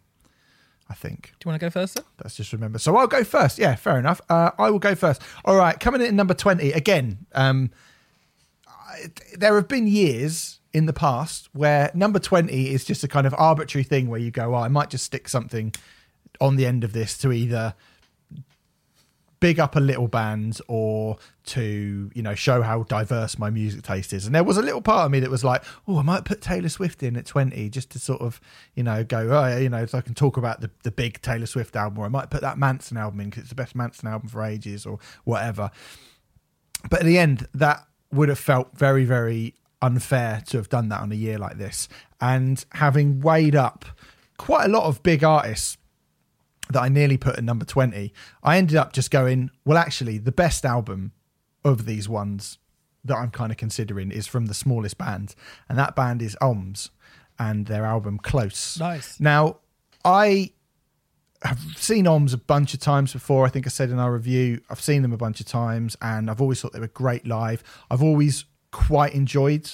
I 0.88 0.93
think. 0.93 1.34
Do 1.39 1.45
you 1.45 1.50
want 1.50 1.60
to 1.60 1.65
go 1.65 1.69
first? 1.71 1.95
Then? 1.95 2.04
Let's 2.24 2.36
just 2.36 2.54
remember. 2.54 2.78
So 2.78 2.95
I'll 2.95 3.08
go 3.08 3.24
first. 3.24 3.58
Yeah, 3.58 3.76
fair 3.76 3.98
enough. 3.98 4.21
Uh, 4.30 4.52
I 4.60 4.69
will 4.69 4.80
go 4.80 4.93
first. 4.93 5.21
All 5.43 5.56
right, 5.56 5.80
coming 5.80 6.02
in 6.02 6.08
at 6.08 6.13
number 6.13 6.36
twenty 6.36 6.71
again. 6.71 7.26
Um, 7.34 7.71
there 9.38 9.55
have 9.55 9.67
been 9.67 9.88
years 9.88 10.60
in 10.73 10.86
the 10.86 10.93
past 10.93 11.49
where 11.53 11.91
number 11.93 12.19
twenty 12.19 12.73
is 12.73 12.86
just 12.86 13.03
a 13.03 13.08
kind 13.08 13.27
of 13.27 13.36
arbitrary 13.38 13.84
thing 13.84 14.10
where 14.10 14.19
you 14.19 14.31
go, 14.31 14.55
oh, 14.55 14.60
I 14.60 14.67
might 14.67 14.89
just 14.89 15.05
stick 15.05 15.27
something 15.27 15.73
on 16.41 16.55
the 16.55 16.65
end 16.65 16.84
of 16.84 16.93
this 16.93 17.17
to 17.19 17.31
either 17.31 17.75
big 19.39 19.60
up 19.60 19.75
a 19.75 19.79
little 19.79 20.08
band 20.08 20.60
or 20.67 21.17
to 21.43 22.10
you 22.13 22.21
know 22.23 22.34
show 22.34 22.62
how 22.62 22.84
diverse 22.84 23.38
my 23.38 23.49
music 23.49 23.84
taste 23.84 24.13
is. 24.13 24.25
And 24.25 24.34
there 24.34 24.43
was 24.43 24.58
a 24.58 24.62
little 24.62 24.81
part 24.81 25.05
of 25.05 25.12
me 25.12 25.19
that 25.19 25.29
was 25.29 25.43
like 25.43 25.63
oh 25.88 25.99
i 25.99 26.01
might 26.01 26.25
put 26.25 26.41
taylor 26.41 26.69
swift 26.69 27.03
in 27.03 27.15
at 27.15 27.25
20 27.25 27.69
just 27.69 27.91
to 27.91 27.99
sort 27.99 28.21
of 28.21 28.41
you 28.73 28.81
know 28.81 29.03
go 29.03 29.29
oh 29.29 29.58
you 29.58 29.69
know 29.69 29.86
so 29.86 29.97
i 29.97 30.01
can 30.01 30.15
talk 30.15 30.38
about 30.38 30.62
the, 30.62 30.71
the 30.84 30.89
big 30.89 31.21
taylor 31.21 31.45
swift 31.45 31.75
album 31.75 31.99
or 31.99 32.05
i 32.05 32.10
might 32.10 32.29
put 32.29 32.41
that 32.41 32.58
manson 32.58 32.97
album 32.97 33.19
in 33.19 33.29
because 33.29 33.41
it's 33.41 33.49
the 33.49 33.55
best 33.55 33.75
manson 33.75 34.08
album 34.08 34.27
for 34.27 34.43
ages 34.43 34.86
or 34.86 34.97
whatever. 35.25 35.69
But 36.89 37.01
at 37.01 37.05
the 37.05 37.19
end 37.19 37.47
that 37.53 37.86
would 38.12 38.30
have 38.30 38.39
felt 38.39 38.78
very 38.78 39.06
very 39.06 39.56
unfair 39.82 40.41
to 40.48 40.58
have 40.58 40.70
done 40.70 40.89
that 40.89 41.02
on 41.02 41.12
a 41.12 41.15
year 41.15 41.38
like 41.38 41.58
this 41.58 41.88
and 42.22 42.65
having 42.72 43.20
weighed 43.20 43.56
up 43.56 43.86
quite 44.38 44.65
a 44.65 44.70
lot 44.70 44.84
of 44.84 45.04
big 45.04 45.24
artists 45.24 45.78
that 46.70 46.82
I 46.82 46.89
nearly 46.89 47.18
put 47.18 47.38
at 47.38 47.44
number 47.44 47.65
20, 47.65 48.12
I 48.44 48.58
ended 48.58 48.78
up 48.78 48.94
just 48.94 49.12
going, 49.12 49.52
well, 49.65 49.78
actually, 49.78 50.18
the 50.18 50.32
best 50.32 50.65
album 50.65 51.12
of 51.63 51.86
these 51.86 52.10
ones 52.10 52.58
that 53.04 53.15
I'm 53.15 53.30
kind 53.30 53.52
of 53.52 53.58
considering 53.58 54.12
is 54.12 54.26
from 54.26 54.48
the 54.48 54.54
smallest 54.54 54.98
band, 54.98 55.36
and 55.70 55.78
that 55.78 55.96
band 55.96 56.22
is 56.22 56.36
Ohhms 56.41 56.89
and 57.38 57.68
their 57.68 57.86
album 57.86 58.18
Close. 58.18 58.80
Nice. 58.80 59.20
Now, 59.20 59.58
I 60.04 60.52
have 61.45 61.60
seen 61.75 62.05
OHHMS 62.05 62.34
a 62.34 62.38
bunch 62.38 62.73
of 62.73 62.79
times 62.79 63.13
before. 63.13 63.45
I 63.45 63.49
think 63.49 63.65
I 63.67 63.69
said 63.69 63.89
in 63.89 63.99
our 63.99 64.12
review, 64.12 64.62
I've 64.69 64.81
seen 64.81 65.01
them 65.01 65.13
a 65.13 65.17
bunch 65.17 65.39
of 65.39 65.45
times, 65.45 65.95
and 66.01 66.29
I've 66.29 66.41
always 66.41 66.62
thought 66.62 66.73
they 66.73 66.79
were 66.79 66.88
great 66.88 67.25
live. 67.27 67.63
I've 67.89 68.03
always 68.03 68.45
quite 68.71 69.13
enjoyed 69.13 69.69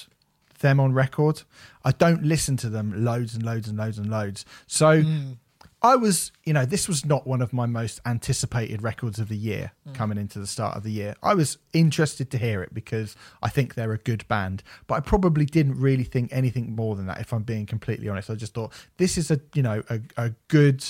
them 0.60 0.78
on 0.78 0.92
record. 0.92 1.42
I 1.84 1.90
don't 1.92 2.22
listen 2.22 2.56
to 2.58 2.68
them 2.68 3.04
loads 3.04 3.34
and 3.34 3.42
loads 3.42 3.68
and 3.68 3.76
loads 3.76 3.98
and 3.98 4.08
loads. 4.08 4.44
So 4.66 5.02
Mm. 5.02 5.36
I 5.84 5.96
was, 5.96 6.30
you 6.44 6.52
know, 6.52 6.64
this 6.64 6.86
was 6.86 7.04
not 7.04 7.26
one 7.26 7.42
of 7.42 7.52
my 7.52 7.66
most 7.66 8.00
anticipated 8.06 8.82
records 8.82 9.18
of 9.18 9.28
the 9.28 9.36
year 9.36 9.72
coming 9.94 10.16
into 10.16 10.38
the 10.38 10.46
start 10.46 10.76
of 10.76 10.84
the 10.84 10.92
year. 10.92 11.16
I 11.24 11.34
was 11.34 11.58
interested 11.72 12.30
to 12.30 12.38
hear 12.38 12.62
it 12.62 12.72
because 12.72 13.16
I 13.42 13.48
think 13.48 13.74
they're 13.74 13.92
a 13.92 13.98
good 13.98 14.26
band, 14.28 14.62
but 14.86 14.94
I 14.94 15.00
probably 15.00 15.44
didn't 15.44 15.80
really 15.80 16.04
think 16.04 16.32
anything 16.32 16.76
more 16.76 16.94
than 16.94 17.06
that. 17.06 17.20
If 17.20 17.32
I'm 17.32 17.42
being 17.42 17.66
completely 17.66 18.08
honest, 18.08 18.30
I 18.30 18.36
just 18.36 18.54
thought 18.54 18.72
this 18.98 19.18
is 19.18 19.32
a, 19.32 19.40
you 19.54 19.62
know, 19.62 19.82
a, 19.90 20.00
a 20.16 20.30
good 20.46 20.84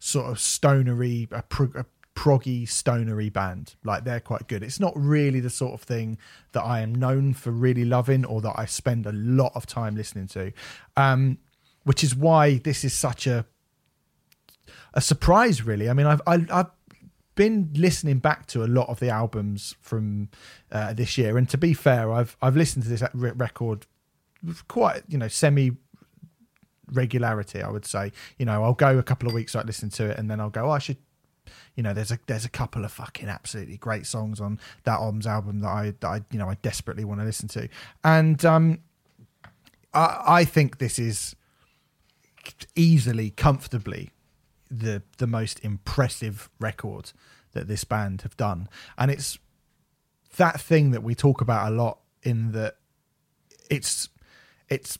sort 0.00 0.26
of 0.26 0.40
stonery, 0.40 1.28
a, 1.30 1.44
a 1.76 1.84
proggy 2.16 2.68
stonery 2.68 3.28
band. 3.28 3.76
Like 3.84 4.04
they're 4.04 4.20
quite 4.20 4.48
good. 4.48 4.64
It's 4.64 4.80
not 4.80 4.92
really 4.96 5.38
the 5.38 5.50
sort 5.50 5.74
of 5.74 5.82
thing 5.82 6.18
that 6.52 6.62
I 6.62 6.80
am 6.80 6.94
known 6.94 7.34
for 7.34 7.52
really 7.52 7.84
loving 7.84 8.24
or 8.24 8.40
that 8.40 8.54
I 8.56 8.64
spend 8.64 9.06
a 9.06 9.12
lot 9.12 9.52
of 9.54 9.66
time 9.66 9.94
listening 9.94 10.26
to, 10.28 10.52
um, 10.96 11.38
which 11.84 12.02
is 12.02 12.16
why 12.16 12.58
this 12.58 12.84
is 12.84 12.92
such 12.92 13.28
a 13.28 13.46
a 14.92 15.00
surprise, 15.00 15.62
really. 15.62 15.88
I 15.88 15.92
mean, 15.92 16.06
I've 16.06 16.22
I, 16.26 16.44
I've 16.50 16.70
been 17.36 17.70
listening 17.74 18.18
back 18.18 18.46
to 18.46 18.64
a 18.64 18.66
lot 18.66 18.88
of 18.88 18.98
the 19.00 19.08
albums 19.08 19.76
from 19.80 20.28
uh, 20.72 20.92
this 20.92 21.16
year, 21.16 21.38
and 21.38 21.48
to 21.48 21.58
be 21.58 21.74
fair, 21.74 22.12
I've 22.12 22.36
I've 22.42 22.56
listened 22.56 22.84
to 22.84 22.88
this 22.90 23.02
record 23.14 23.86
quite 24.68 25.02
you 25.06 25.18
know 25.18 25.28
semi 25.28 25.72
regularity. 26.92 27.62
I 27.62 27.70
would 27.70 27.86
say, 27.86 28.12
you 28.38 28.46
know, 28.46 28.64
I'll 28.64 28.74
go 28.74 28.98
a 28.98 29.02
couple 29.02 29.28
of 29.28 29.34
weeks 29.34 29.54
without 29.54 29.66
listen 29.66 29.90
to 29.90 30.10
it, 30.10 30.18
and 30.18 30.30
then 30.30 30.40
I'll 30.40 30.50
go, 30.50 30.66
oh, 30.66 30.70
I 30.70 30.78
should. 30.78 30.98
You 31.74 31.82
know, 31.82 31.94
there's 31.94 32.10
a 32.10 32.18
there's 32.26 32.44
a 32.44 32.50
couple 32.50 32.84
of 32.84 32.92
fucking 32.92 33.28
absolutely 33.28 33.76
great 33.76 34.06
songs 34.06 34.40
on 34.40 34.60
that 34.84 35.00
Ohhms 35.00 35.26
album 35.26 35.60
that 35.60 35.68
I 35.68 35.94
that 36.00 36.06
I 36.06 36.20
you 36.30 36.38
know 36.38 36.48
I 36.48 36.54
desperately 36.62 37.04
want 37.04 37.20
to 37.20 37.24
listen 37.24 37.48
to, 37.48 37.68
and 38.04 38.44
um, 38.44 38.78
I 39.94 40.22
I 40.26 40.44
think 40.44 40.78
this 40.78 40.98
is 40.98 41.34
easily, 42.74 43.30
comfortably 43.30 44.10
the 44.70 45.02
the 45.18 45.26
most 45.26 45.60
impressive 45.60 46.48
record 46.60 47.12
that 47.52 47.66
this 47.66 47.82
band 47.82 48.22
have 48.22 48.36
done 48.36 48.68
and 48.96 49.10
it's 49.10 49.38
that 50.36 50.60
thing 50.60 50.92
that 50.92 51.02
we 51.02 51.14
talk 51.14 51.40
about 51.40 51.70
a 51.70 51.74
lot 51.74 51.98
in 52.22 52.52
that 52.52 52.76
it's 53.68 54.08
it's 54.68 54.98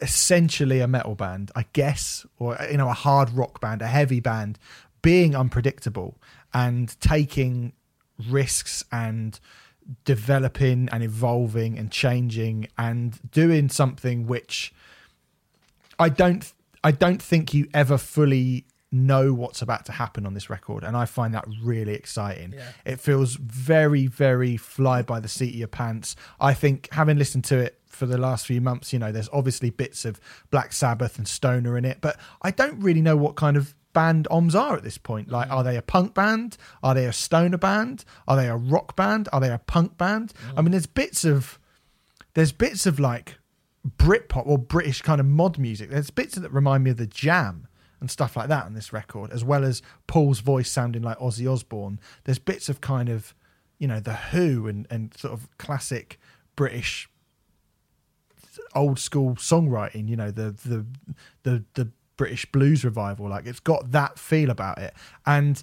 essentially 0.00 0.80
a 0.80 0.86
metal 0.88 1.14
band 1.14 1.50
i 1.54 1.64
guess 1.72 2.24
or 2.38 2.56
you 2.70 2.76
know 2.76 2.88
a 2.88 2.94
hard 2.94 3.30
rock 3.30 3.60
band 3.60 3.82
a 3.82 3.86
heavy 3.86 4.20
band 4.20 4.58
being 5.02 5.34
unpredictable 5.36 6.16
and 6.54 6.98
taking 7.00 7.72
risks 8.28 8.84
and 8.92 9.40
developing 10.04 10.88
and 10.92 11.02
evolving 11.02 11.78
and 11.78 11.90
changing 11.90 12.66
and 12.78 13.18
doing 13.30 13.68
something 13.68 14.26
which 14.26 14.72
i 15.98 16.08
don't 16.08 16.52
i 16.84 16.90
don't 16.90 17.20
think 17.20 17.52
you 17.52 17.68
ever 17.74 17.98
fully 17.98 18.64
know 18.92 19.32
what's 19.32 19.62
about 19.62 19.84
to 19.86 19.92
happen 19.92 20.26
on 20.26 20.34
this 20.34 20.48
record 20.50 20.82
and 20.84 20.96
i 20.96 21.04
find 21.04 21.32
that 21.34 21.44
really 21.62 21.94
exciting 21.94 22.52
Yeah. 22.52 22.72
it 22.84 23.00
feels 23.00 23.34
very 23.36 24.06
very 24.06 24.56
fly 24.56 25.02
by 25.02 25.20
the 25.20 25.28
seat 25.28 25.50
of 25.50 25.54
your 25.56 25.68
pants 25.68 26.16
i 26.40 26.54
think 26.54 26.88
having 26.92 27.16
listened 27.18 27.44
to 27.44 27.58
it 27.58 27.79
for 27.90 28.06
the 28.06 28.18
last 28.18 28.46
few 28.46 28.60
months 28.60 28.92
you 28.92 28.98
know 28.98 29.12
there's 29.12 29.28
obviously 29.32 29.70
bits 29.70 30.04
of 30.04 30.20
black 30.50 30.72
sabbath 30.72 31.18
and 31.18 31.28
stoner 31.28 31.76
in 31.76 31.84
it 31.84 31.98
but 32.00 32.18
i 32.42 32.50
don't 32.50 32.80
really 32.80 33.02
know 33.02 33.16
what 33.16 33.36
kind 33.36 33.56
of 33.56 33.74
band 33.92 34.28
ohhms 34.30 34.54
are 34.54 34.76
at 34.76 34.82
this 34.84 34.98
point. 34.98 35.28
Like 35.28 35.48
mm. 35.48 35.52
are 35.52 35.64
they 35.64 35.76
a 35.76 35.82
punk 35.82 36.14
band? 36.14 36.56
Are 36.82 36.94
they 36.94 37.06
a 37.06 37.12
stoner 37.12 37.58
band? 37.58 38.04
Are 38.28 38.36
they 38.36 38.48
a 38.48 38.56
rock 38.56 38.96
band? 38.96 39.28
Are 39.32 39.40
they 39.40 39.50
a 39.50 39.58
punk 39.58 39.98
band? 39.98 40.32
Mm. 40.32 40.58
I 40.58 40.62
mean 40.62 40.70
there's 40.70 40.86
bits 40.86 41.24
of 41.24 41.58
there's 42.34 42.52
bits 42.52 42.86
of 42.86 43.00
like 43.00 43.38
Britpop 43.96 44.46
or 44.46 44.58
British 44.58 45.02
kind 45.02 45.20
of 45.20 45.26
mod 45.26 45.58
music. 45.58 45.90
There's 45.90 46.10
bits 46.10 46.34
that 46.34 46.52
remind 46.52 46.84
me 46.84 46.90
of 46.90 46.98
the 46.98 47.06
Jam 47.06 47.66
and 48.00 48.10
stuff 48.10 48.36
like 48.36 48.48
that 48.48 48.64
on 48.64 48.74
this 48.74 48.92
record, 48.92 49.30
as 49.30 49.44
well 49.44 49.64
as 49.64 49.82
Paul's 50.06 50.40
voice 50.40 50.70
sounding 50.70 51.02
like 51.02 51.18
Ozzy 51.18 51.50
Osbourne. 51.50 51.98
There's 52.24 52.38
bits 52.38 52.68
of 52.68 52.80
kind 52.80 53.08
of, 53.08 53.34
you 53.78 53.86
know, 53.88 54.00
the 54.00 54.14
Who 54.14 54.66
and 54.66 54.86
and 54.90 55.14
sort 55.16 55.32
of 55.32 55.48
classic 55.58 56.18
British 56.56 57.08
old 58.74 58.98
school 58.98 59.34
songwriting. 59.34 60.08
You 60.08 60.16
know, 60.16 60.30
the 60.30 60.52
the 60.64 60.86
the 61.42 61.64
the 61.74 61.90
British 62.16 62.46
blues 62.46 62.84
revival. 62.84 63.28
Like 63.28 63.46
it's 63.46 63.60
got 63.60 63.92
that 63.92 64.18
feel 64.18 64.50
about 64.50 64.78
it, 64.78 64.94
and 65.26 65.62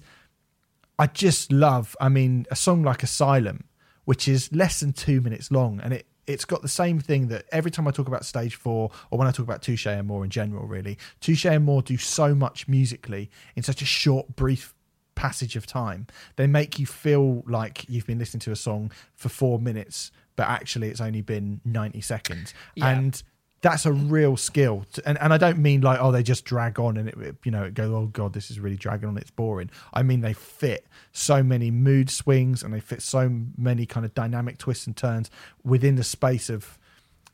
I 0.98 1.06
just 1.06 1.52
love. 1.52 1.96
I 2.00 2.08
mean, 2.08 2.46
a 2.50 2.56
song 2.56 2.82
like 2.82 3.02
Asylum, 3.02 3.64
which 4.04 4.26
is 4.28 4.52
less 4.52 4.80
than 4.80 4.92
two 4.92 5.20
minutes 5.20 5.50
long, 5.50 5.80
and 5.80 5.92
it 5.92 6.06
it's 6.28 6.44
got 6.44 6.62
the 6.62 6.68
same 6.68 7.00
thing 7.00 7.28
that 7.28 7.46
every 7.50 7.70
time 7.70 7.88
I 7.88 7.90
talk 7.90 8.06
about 8.06 8.24
stage 8.24 8.54
four 8.54 8.90
or 9.10 9.18
when 9.18 9.26
I 9.26 9.30
talk 9.30 9.44
about 9.44 9.62
Touché 9.62 9.98
Amoré 9.98 10.24
in 10.24 10.30
general, 10.30 10.66
really, 10.66 10.98
Touché 11.20 11.50
Amoré 11.50 11.84
do 11.84 11.96
so 11.96 12.34
much 12.34 12.68
musically 12.68 13.30
in 13.56 13.62
such 13.62 13.80
a 13.80 13.86
short, 13.86 14.36
brief 14.36 14.74
passage 15.14 15.56
of 15.56 15.66
time. 15.66 16.06
They 16.36 16.46
make 16.46 16.78
you 16.78 16.86
feel 16.86 17.42
like 17.46 17.88
you've 17.88 18.06
been 18.06 18.18
listening 18.18 18.40
to 18.40 18.52
a 18.52 18.56
song 18.56 18.92
for 19.14 19.28
four 19.28 19.58
minutes, 19.58 20.12
but 20.38 20.48
actually 20.48 20.88
it's 20.88 21.00
only 21.00 21.20
been 21.20 21.60
90 21.64 22.00
seconds. 22.00 22.54
Yeah. 22.76 22.90
And 22.90 23.20
that's 23.60 23.86
a 23.86 23.92
real 23.92 24.36
skill. 24.36 24.84
To, 24.92 25.02
and, 25.04 25.18
and 25.20 25.34
I 25.34 25.36
don't 25.36 25.58
mean 25.58 25.80
like, 25.80 25.98
oh, 26.00 26.12
they 26.12 26.22
just 26.22 26.44
drag 26.44 26.78
on 26.78 26.96
and 26.96 27.08
it, 27.08 27.18
it, 27.18 27.36
you 27.42 27.50
know, 27.50 27.64
it 27.64 27.74
goes, 27.74 27.90
oh 27.90 28.06
God, 28.06 28.34
this 28.34 28.48
is 28.48 28.60
really 28.60 28.76
dragging 28.76 29.08
on. 29.08 29.16
It's 29.16 29.32
boring. 29.32 29.68
I 29.92 30.04
mean, 30.04 30.20
they 30.20 30.32
fit 30.32 30.86
so 31.10 31.42
many 31.42 31.72
mood 31.72 32.08
swings 32.08 32.62
and 32.62 32.72
they 32.72 32.78
fit 32.78 33.02
so 33.02 33.28
many 33.56 33.84
kind 33.84 34.06
of 34.06 34.14
dynamic 34.14 34.58
twists 34.58 34.86
and 34.86 34.96
turns 34.96 35.28
within 35.64 35.96
the 35.96 36.04
space 36.04 36.48
of 36.48 36.78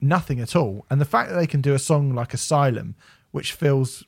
nothing 0.01 0.41
at 0.41 0.57
all. 0.57 0.87
And 0.89 0.99
the 0.99 1.05
fact 1.05 1.29
that 1.29 1.37
they 1.37 1.47
can 1.47 1.61
do 1.61 1.75
a 1.75 1.79
song 1.79 2.15
like 2.15 2.33
Asylum, 2.33 2.97
which 3.33 3.53
feels 3.53 4.03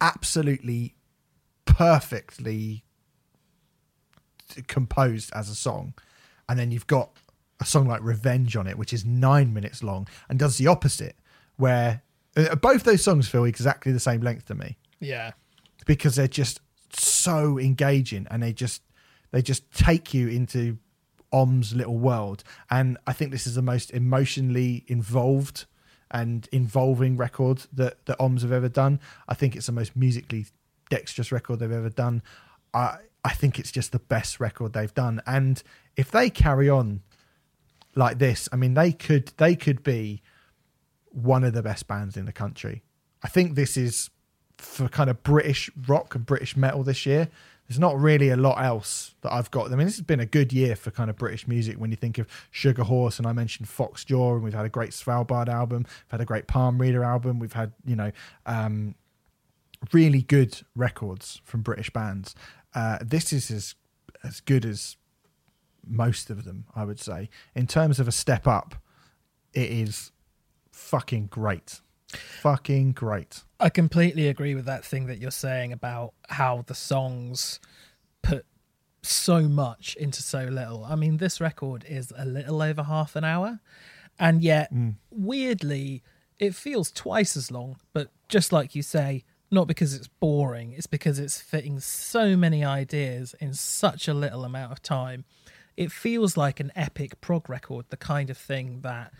absolutely 0.00 0.94
perfectly 1.64 2.84
composed 4.68 5.32
as 5.34 5.48
a 5.48 5.56
song, 5.56 5.94
and 6.48 6.56
then 6.56 6.70
you've 6.70 6.86
got 6.86 7.18
a 7.60 7.64
song 7.64 7.86
like 7.86 8.02
Revenge 8.02 8.56
on 8.56 8.66
it, 8.66 8.76
which 8.78 8.92
is 8.92 9.04
nine 9.04 9.52
minutes 9.54 9.82
long 9.82 10.06
and 10.28 10.38
does 10.38 10.58
the 10.58 10.66
opposite, 10.66 11.16
where 11.56 12.02
uh, 12.36 12.54
both 12.56 12.82
those 12.84 13.02
songs 13.02 13.28
feel 13.28 13.44
exactly 13.44 13.92
the 13.92 14.00
same 14.00 14.20
length 14.20 14.46
to 14.46 14.54
me 14.54 14.76
Yeah. 15.00 15.32
because 15.86 16.16
they're 16.16 16.26
just 16.28 16.60
so 16.96 17.58
engaging 17.58 18.26
and 18.30 18.42
they 18.42 18.52
just 18.52 18.82
they 19.30 19.42
just 19.42 19.68
take 19.72 20.14
you 20.14 20.28
into 20.28 20.78
Ohhms' 21.32 21.74
little 21.74 21.98
world. 21.98 22.44
And 22.70 22.98
I 23.06 23.12
think 23.12 23.32
this 23.32 23.46
is 23.46 23.56
the 23.56 23.62
most 23.62 23.90
emotionally 23.90 24.84
involved 24.86 25.66
and 26.10 26.48
involving 26.52 27.16
record 27.16 27.62
that 27.72 28.04
that 28.06 28.18
Ohhms 28.18 28.42
have 28.42 28.52
ever 28.52 28.68
done. 28.68 29.00
I 29.28 29.34
think 29.34 29.56
it's 29.56 29.66
the 29.66 29.72
most 29.72 29.96
musically 29.96 30.46
dexterous 30.90 31.32
record 31.32 31.58
they've 31.60 31.72
ever 31.72 31.90
done. 31.90 32.22
I 32.72 32.98
I 33.24 33.30
think 33.32 33.58
it's 33.58 33.72
just 33.72 33.90
the 33.92 33.98
best 33.98 34.38
record 34.38 34.72
they've 34.74 34.94
done. 34.94 35.20
And 35.26 35.62
if 35.96 36.10
they 36.10 36.30
carry 36.30 36.68
on 36.68 37.02
like 37.96 38.18
this, 38.18 38.48
I 38.52 38.56
mean 38.56 38.74
they 38.74 38.92
could 38.92 39.32
they 39.36 39.56
could 39.56 39.82
be 39.82 40.22
one 41.10 41.44
of 41.44 41.52
the 41.52 41.62
best 41.62 41.86
bands 41.86 42.16
in 42.16 42.26
the 42.26 42.32
country. 42.32 42.82
I 43.22 43.28
think 43.28 43.54
this 43.54 43.76
is 43.76 44.10
for 44.58 44.88
kind 44.88 45.10
of 45.10 45.22
British 45.22 45.70
rock 45.86 46.14
and 46.14 46.26
British 46.26 46.56
metal 46.56 46.82
this 46.82 47.06
year. 47.06 47.28
There's 47.68 47.78
not 47.78 47.98
really 47.98 48.28
a 48.28 48.36
lot 48.36 48.62
else 48.62 49.14
that 49.22 49.32
I've 49.32 49.50
got. 49.50 49.72
I 49.72 49.76
mean, 49.76 49.86
this 49.86 49.96
has 49.96 50.04
been 50.04 50.20
a 50.20 50.26
good 50.26 50.52
year 50.52 50.76
for 50.76 50.90
kind 50.90 51.08
of 51.08 51.16
British 51.16 51.48
music 51.48 51.76
when 51.76 51.90
you 51.90 51.96
think 51.96 52.18
of 52.18 52.26
Sugar 52.50 52.82
Horse, 52.82 53.18
and 53.18 53.26
I 53.26 53.32
mentioned 53.32 53.68
Foxjaw, 53.68 54.34
and 54.34 54.42
we've 54.42 54.52
had 54.52 54.66
a 54.66 54.68
great 54.68 54.90
Svalbard 54.90 55.48
album, 55.48 55.86
we've 55.86 56.10
had 56.10 56.20
a 56.20 56.26
great 56.26 56.46
Palm 56.46 56.78
Reader 56.78 57.02
album, 57.02 57.38
we've 57.38 57.54
had, 57.54 57.72
you 57.86 57.96
know, 57.96 58.12
um, 58.44 58.94
really 59.92 60.20
good 60.20 60.60
records 60.76 61.40
from 61.44 61.62
British 61.62 61.88
bands. 61.88 62.34
Uh, 62.74 62.98
this 63.02 63.32
is 63.32 63.50
as 63.50 63.74
as 64.22 64.40
good 64.40 64.64
as 64.64 64.96
most 65.86 66.30
of 66.30 66.44
them, 66.44 66.64
I 66.74 66.84
would 66.84 67.00
say. 67.00 67.28
In 67.54 67.66
terms 67.66 68.00
of 68.00 68.08
a 68.08 68.12
step 68.12 68.46
up, 68.46 68.74
it 69.52 69.70
is 69.70 70.12
fucking 70.72 71.26
great. 71.26 71.80
Fucking 72.08 72.92
great. 72.92 73.42
I 73.58 73.70
completely 73.70 74.28
agree 74.28 74.54
with 74.54 74.66
that 74.66 74.84
thing 74.84 75.06
that 75.06 75.18
you're 75.18 75.30
saying 75.30 75.72
about 75.72 76.14
how 76.28 76.64
the 76.66 76.74
songs 76.74 77.60
put 78.22 78.46
so 79.02 79.42
much 79.42 79.96
into 79.96 80.22
so 80.22 80.44
little. 80.44 80.84
I 80.84 80.96
mean, 80.96 81.18
this 81.18 81.40
record 81.40 81.84
is 81.88 82.12
a 82.16 82.24
little 82.24 82.62
over 82.62 82.82
half 82.82 83.16
an 83.16 83.24
hour, 83.24 83.60
and 84.18 84.42
yet, 84.42 84.72
mm. 84.72 84.94
weirdly, 85.10 86.02
it 86.38 86.54
feels 86.54 86.90
twice 86.90 87.36
as 87.36 87.50
long. 87.50 87.76
But 87.92 88.10
just 88.28 88.52
like 88.52 88.74
you 88.74 88.82
say, 88.82 89.24
not 89.50 89.66
because 89.66 89.94
it's 89.94 90.08
boring, 90.08 90.72
it's 90.72 90.86
because 90.86 91.18
it's 91.18 91.40
fitting 91.40 91.80
so 91.80 92.36
many 92.36 92.64
ideas 92.64 93.34
in 93.40 93.54
such 93.54 94.08
a 94.08 94.14
little 94.14 94.44
amount 94.44 94.72
of 94.72 94.82
time. 94.82 95.24
It 95.76 95.90
feels 95.90 96.36
like 96.36 96.60
an 96.60 96.72
epic 96.76 97.20
prog 97.20 97.48
record, 97.48 97.86
the 97.90 97.96
kind 97.96 98.30
of 98.30 98.38
thing 98.38 98.80
that 98.82 99.12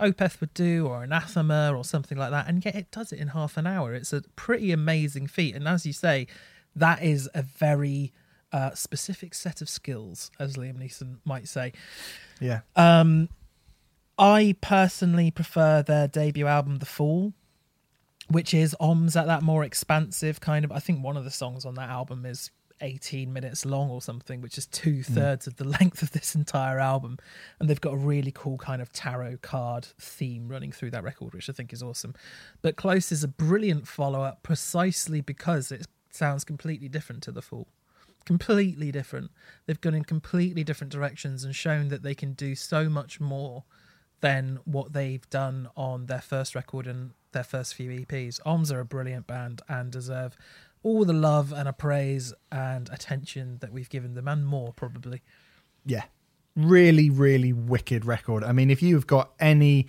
Opeth 0.00 0.40
would 0.40 0.54
do 0.54 0.86
or 0.86 1.04
Anathema 1.04 1.72
or 1.76 1.84
something 1.84 2.18
like 2.18 2.30
that, 2.30 2.48
and 2.48 2.64
yet 2.64 2.74
it 2.74 2.90
does 2.90 3.12
it 3.12 3.20
in 3.20 3.28
half 3.28 3.56
an 3.56 3.66
hour. 3.66 3.94
It's 3.94 4.12
a 4.12 4.22
pretty 4.34 4.72
amazing 4.72 5.26
feat, 5.26 5.54
and 5.54 5.68
as 5.68 5.86
you 5.86 5.92
say, 5.92 6.26
that 6.74 7.02
is 7.02 7.28
a 7.34 7.42
very 7.42 8.12
uh, 8.52 8.74
specific 8.74 9.34
set 9.34 9.60
of 9.60 9.68
skills, 9.68 10.30
as 10.38 10.56
Liam 10.56 10.78
Neeson 10.78 11.18
might 11.24 11.48
say. 11.48 11.72
Yeah. 12.40 12.60
Um, 12.76 13.28
I 14.18 14.56
personally 14.60 15.30
prefer 15.30 15.82
their 15.82 16.08
debut 16.08 16.46
album, 16.46 16.78
The 16.78 16.86
Fall, 16.86 17.32
which 18.28 18.54
is 18.54 18.76
Ohhms 18.80 19.16
at 19.16 19.26
that 19.26 19.42
more 19.42 19.64
expansive 19.64 20.40
kind 20.40 20.64
of. 20.64 20.72
I 20.72 20.78
think 20.78 21.02
one 21.02 21.16
of 21.16 21.24
the 21.24 21.30
songs 21.30 21.64
on 21.64 21.74
that 21.74 21.88
album 21.88 22.26
is 22.26 22.50
18 22.80 23.32
minutes 23.32 23.64
long 23.64 23.90
or 23.90 24.00
something, 24.00 24.40
which 24.40 24.58
is 24.58 24.66
hmm. 24.66 24.70
two 24.72 25.02
thirds 25.02 25.46
of 25.46 25.56
the 25.56 25.64
length 25.80 26.02
of 26.02 26.12
this 26.12 26.34
entire 26.34 26.78
album. 26.78 27.18
And 27.58 27.68
they've 27.68 27.80
got 27.80 27.94
a 27.94 27.98
really 27.98 28.32
cool 28.34 28.58
kind 28.58 28.82
of 28.82 28.92
tarot 28.92 29.38
card 29.42 29.86
theme 29.98 30.48
running 30.48 30.72
through 30.72 30.90
that 30.92 31.04
record, 31.04 31.34
which 31.34 31.48
I 31.48 31.52
think 31.52 31.72
is 31.72 31.82
awesome. 31.82 32.14
But 32.62 32.76
Close 32.76 33.12
is 33.12 33.24
a 33.24 33.28
brilliant 33.28 33.88
follow 33.88 34.22
up 34.22 34.42
precisely 34.42 35.20
because 35.20 35.72
it 35.72 35.86
sounds 36.10 36.44
completely 36.44 36.88
different 36.88 37.22
to 37.24 37.32
The 37.32 37.42
Fall. 37.42 37.68
Completely 38.26 38.92
different. 38.92 39.30
They've 39.66 39.80
gone 39.80 39.94
in 39.94 40.04
completely 40.04 40.62
different 40.62 40.92
directions 40.92 41.44
and 41.44 41.54
shown 41.54 41.88
that 41.88 42.02
they 42.02 42.14
can 42.14 42.34
do 42.34 42.54
so 42.54 42.88
much 42.88 43.20
more 43.20 43.64
than 44.20 44.60
what 44.64 44.92
they've 44.92 45.28
done 45.30 45.68
on 45.76 46.06
their 46.06 46.20
first 46.20 46.54
record 46.54 46.86
and 46.86 47.12
their 47.32 47.44
first 47.44 47.74
few 47.74 47.90
EPs. 47.90 48.40
Ohhms 48.42 48.72
are 48.72 48.80
a 48.80 48.84
brilliant 48.84 49.26
band 49.26 49.62
and 49.68 49.90
deserve 49.90 50.36
all 50.82 51.04
the 51.04 51.12
love 51.12 51.52
and 51.52 51.68
appraise 51.68 52.32
and 52.50 52.88
attention 52.90 53.58
that 53.60 53.72
we've 53.72 53.88
given 53.88 54.14
them 54.14 54.28
and 54.28 54.46
more 54.46 54.72
probably. 54.72 55.22
Yeah. 55.84 56.04
Really, 56.56 57.10
really 57.10 57.52
wicked 57.52 58.04
record. 58.04 58.44
I 58.44 58.52
mean, 58.52 58.70
if 58.70 58.82
you've 58.82 59.06
got 59.06 59.32
any 59.38 59.86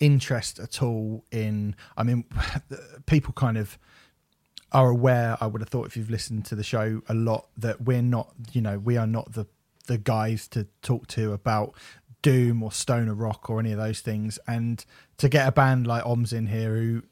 interest 0.00 0.58
at 0.58 0.82
all 0.82 1.24
in, 1.30 1.74
I 1.96 2.02
mean, 2.02 2.24
people 3.06 3.32
kind 3.32 3.56
of 3.56 3.78
are 4.72 4.90
aware, 4.90 5.36
I 5.40 5.46
would 5.46 5.60
have 5.60 5.68
thought 5.68 5.86
if 5.86 5.96
you've 5.96 6.10
listened 6.10 6.44
to 6.46 6.54
the 6.54 6.64
show 6.64 7.00
a 7.08 7.14
lot, 7.14 7.48
that 7.56 7.82
we're 7.82 8.02
not, 8.02 8.32
you 8.52 8.60
know, 8.60 8.78
we 8.78 8.96
are 8.96 9.06
not 9.06 9.32
the, 9.32 9.46
the 9.86 9.98
guys 9.98 10.48
to 10.48 10.66
talk 10.82 11.06
to 11.08 11.32
about 11.32 11.74
doom 12.22 12.62
or 12.62 12.72
stoner 12.72 13.14
rock 13.14 13.48
or 13.48 13.60
any 13.60 13.70
of 13.72 13.78
those 13.78 14.00
things. 14.00 14.38
And 14.46 14.84
to 15.18 15.28
get 15.28 15.46
a 15.46 15.52
band 15.52 15.86
like 15.86 16.04
Ohhms 16.04 16.32
in 16.32 16.48
here 16.48 16.74
who 16.74 17.02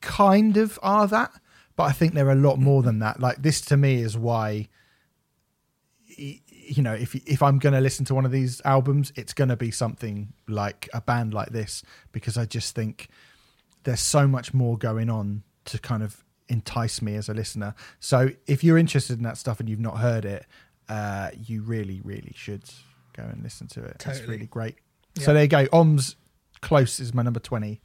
kind 0.00 0.56
of 0.56 0.78
are 0.82 1.06
that, 1.06 1.32
but 1.76 1.84
I 1.84 1.92
think 1.92 2.14
they're 2.14 2.30
a 2.30 2.34
lot 2.34 2.58
more 2.58 2.82
than 2.82 2.98
that. 3.00 3.20
Like 3.20 3.42
this 3.42 3.60
to 3.62 3.76
me 3.76 4.00
is 4.00 4.16
why 4.16 4.68
you 6.16 6.82
know 6.82 6.94
if 6.94 7.14
if 7.14 7.42
I'm 7.42 7.58
going 7.58 7.74
to 7.74 7.80
listen 7.80 8.04
to 8.06 8.14
one 8.14 8.24
of 8.24 8.32
these 8.32 8.60
albums, 8.64 9.12
it's 9.14 9.32
going 9.32 9.48
to 9.48 9.56
be 9.56 9.70
something 9.70 10.32
like 10.48 10.88
a 10.92 11.00
band 11.00 11.34
like 11.34 11.50
this 11.50 11.82
because 12.12 12.36
I 12.36 12.46
just 12.46 12.74
think 12.74 13.08
there's 13.84 14.00
so 14.00 14.26
much 14.26 14.52
more 14.52 14.76
going 14.76 15.10
on 15.10 15.42
to 15.66 15.78
kind 15.78 16.02
of 16.02 16.24
entice 16.48 17.02
me 17.02 17.14
as 17.14 17.28
a 17.28 17.34
listener. 17.34 17.74
So 18.00 18.30
if 18.46 18.64
you're 18.64 18.78
interested 18.78 19.18
in 19.18 19.24
that 19.24 19.36
stuff 19.36 19.60
and 19.60 19.68
you've 19.68 19.80
not 19.80 19.98
heard 19.98 20.24
it, 20.24 20.46
uh, 20.88 21.30
you 21.46 21.62
really 21.62 22.00
really 22.02 22.32
should 22.34 22.64
go 23.14 23.24
and 23.24 23.42
listen 23.42 23.66
to 23.68 23.84
it. 23.84 23.96
It's 24.20 24.20
really 24.28 24.46
great. 24.46 24.76
So 25.18 25.32
there 25.34 25.42
you 25.42 25.48
go. 25.48 25.66
Ohhms' 25.66 26.14
close 26.60 27.00
is 27.00 27.12
my 27.12 27.22
number 27.22 27.40
twenty. 27.40 27.80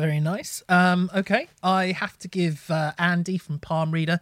Very 0.00 0.18
nice. 0.18 0.62
Um, 0.66 1.10
okay, 1.14 1.48
I 1.62 1.92
have 1.92 2.18
to 2.20 2.28
give 2.28 2.70
uh, 2.70 2.92
Andy 2.96 3.36
from 3.36 3.58
Palm 3.58 3.90
Reader 3.90 4.18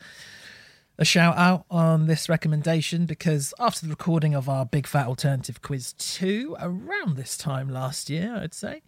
a 0.99 1.05
shout 1.05 1.39
out 1.39 1.67
on 1.71 2.09
this 2.09 2.29
recommendation 2.29 3.07
because 3.07 3.55
after 3.61 3.87
the 3.87 3.91
recording 3.91 4.35
of 4.35 4.49
our 4.49 4.67
Big 4.67 4.89
Fat 4.89 5.07
Alternative 5.07 5.63
Quiz 5.63 5.93
2 5.93 6.57
around 6.59 7.15
this 7.15 7.37
time 7.37 7.69
last 7.69 8.11
year, 8.11 8.35
I'd 8.43 8.55
say, 8.55 8.83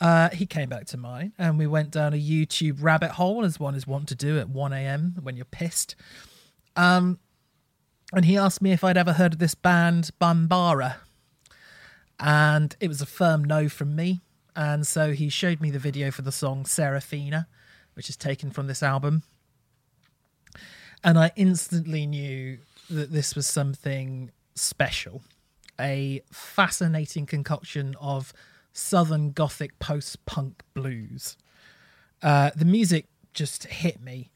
uh, 0.00 0.28
he 0.28 0.46
came 0.46 0.68
back 0.68 0.86
to 0.86 0.96
mine 0.96 1.32
and 1.36 1.58
we 1.58 1.66
went 1.66 1.90
down 1.90 2.14
a 2.14 2.16
YouTube 2.16 2.80
rabbit 2.80 3.10
hole 3.10 3.44
as 3.44 3.58
one 3.58 3.74
is 3.74 3.88
wont 3.88 4.06
to 4.10 4.14
do 4.14 4.38
at 4.38 4.48
1 4.48 4.72
a.m. 4.72 5.16
when 5.20 5.34
you're 5.34 5.46
pissed. 5.46 5.96
Um, 6.76 7.18
and 8.12 8.24
he 8.24 8.38
asked 8.38 8.62
me 8.62 8.70
if 8.70 8.84
I'd 8.84 8.96
ever 8.96 9.14
heard 9.14 9.32
of 9.32 9.40
this 9.40 9.56
band, 9.56 10.10
Bambara. 10.20 10.98
And 12.20 12.76
it 12.78 12.86
was 12.86 13.02
a 13.02 13.06
firm 13.06 13.42
no 13.42 13.68
from 13.68 13.96
me. 13.96 14.20
And 14.56 14.86
so 14.86 15.12
he 15.12 15.28
showed 15.28 15.60
me 15.60 15.70
the 15.70 15.78
video 15.78 16.10
for 16.10 16.22
the 16.22 16.32
song 16.32 16.64
Seraphina, 16.64 17.46
which 17.94 18.08
is 18.08 18.16
taken 18.16 18.50
from 18.50 18.66
this 18.66 18.82
album. 18.82 19.22
And 21.04 21.18
I 21.18 21.30
instantly 21.36 22.06
knew 22.06 22.58
that 22.90 23.12
this 23.12 23.36
was 23.36 23.46
something 23.46 24.32
special. 24.54 25.22
A 25.78 26.22
fascinating 26.32 27.26
concoction 27.26 27.94
of 28.00 28.32
Southern 28.72 29.32
Gothic 29.32 29.78
post 29.78 30.24
punk 30.26 30.62
blues. 30.74 31.36
Uh, 32.22 32.50
the 32.56 32.64
music 32.64 33.06
just 33.34 33.64
hit 33.64 34.00
me 34.00 34.30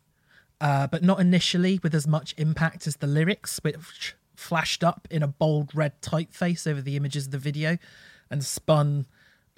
uh, 0.61 0.87
but 0.87 1.03
not 1.03 1.21
initially 1.21 1.81
with 1.83 1.95
as 1.95 2.07
much 2.07 2.35
impact 2.37 2.87
as 2.87 2.97
the 2.97 3.07
lyrics, 3.07 3.59
which 3.63 4.15
flashed 4.37 4.85
up 4.85 5.09
in 5.11 5.23
a 5.23 5.29
bold 5.29 5.75
red 5.75 6.01
typeface 6.03 6.67
over 6.67 6.83
the 6.83 6.97
images 6.97 7.27
of 7.27 7.33
the 7.33 7.39
video 7.39 7.79
and 8.31 8.45
spun 8.45 9.07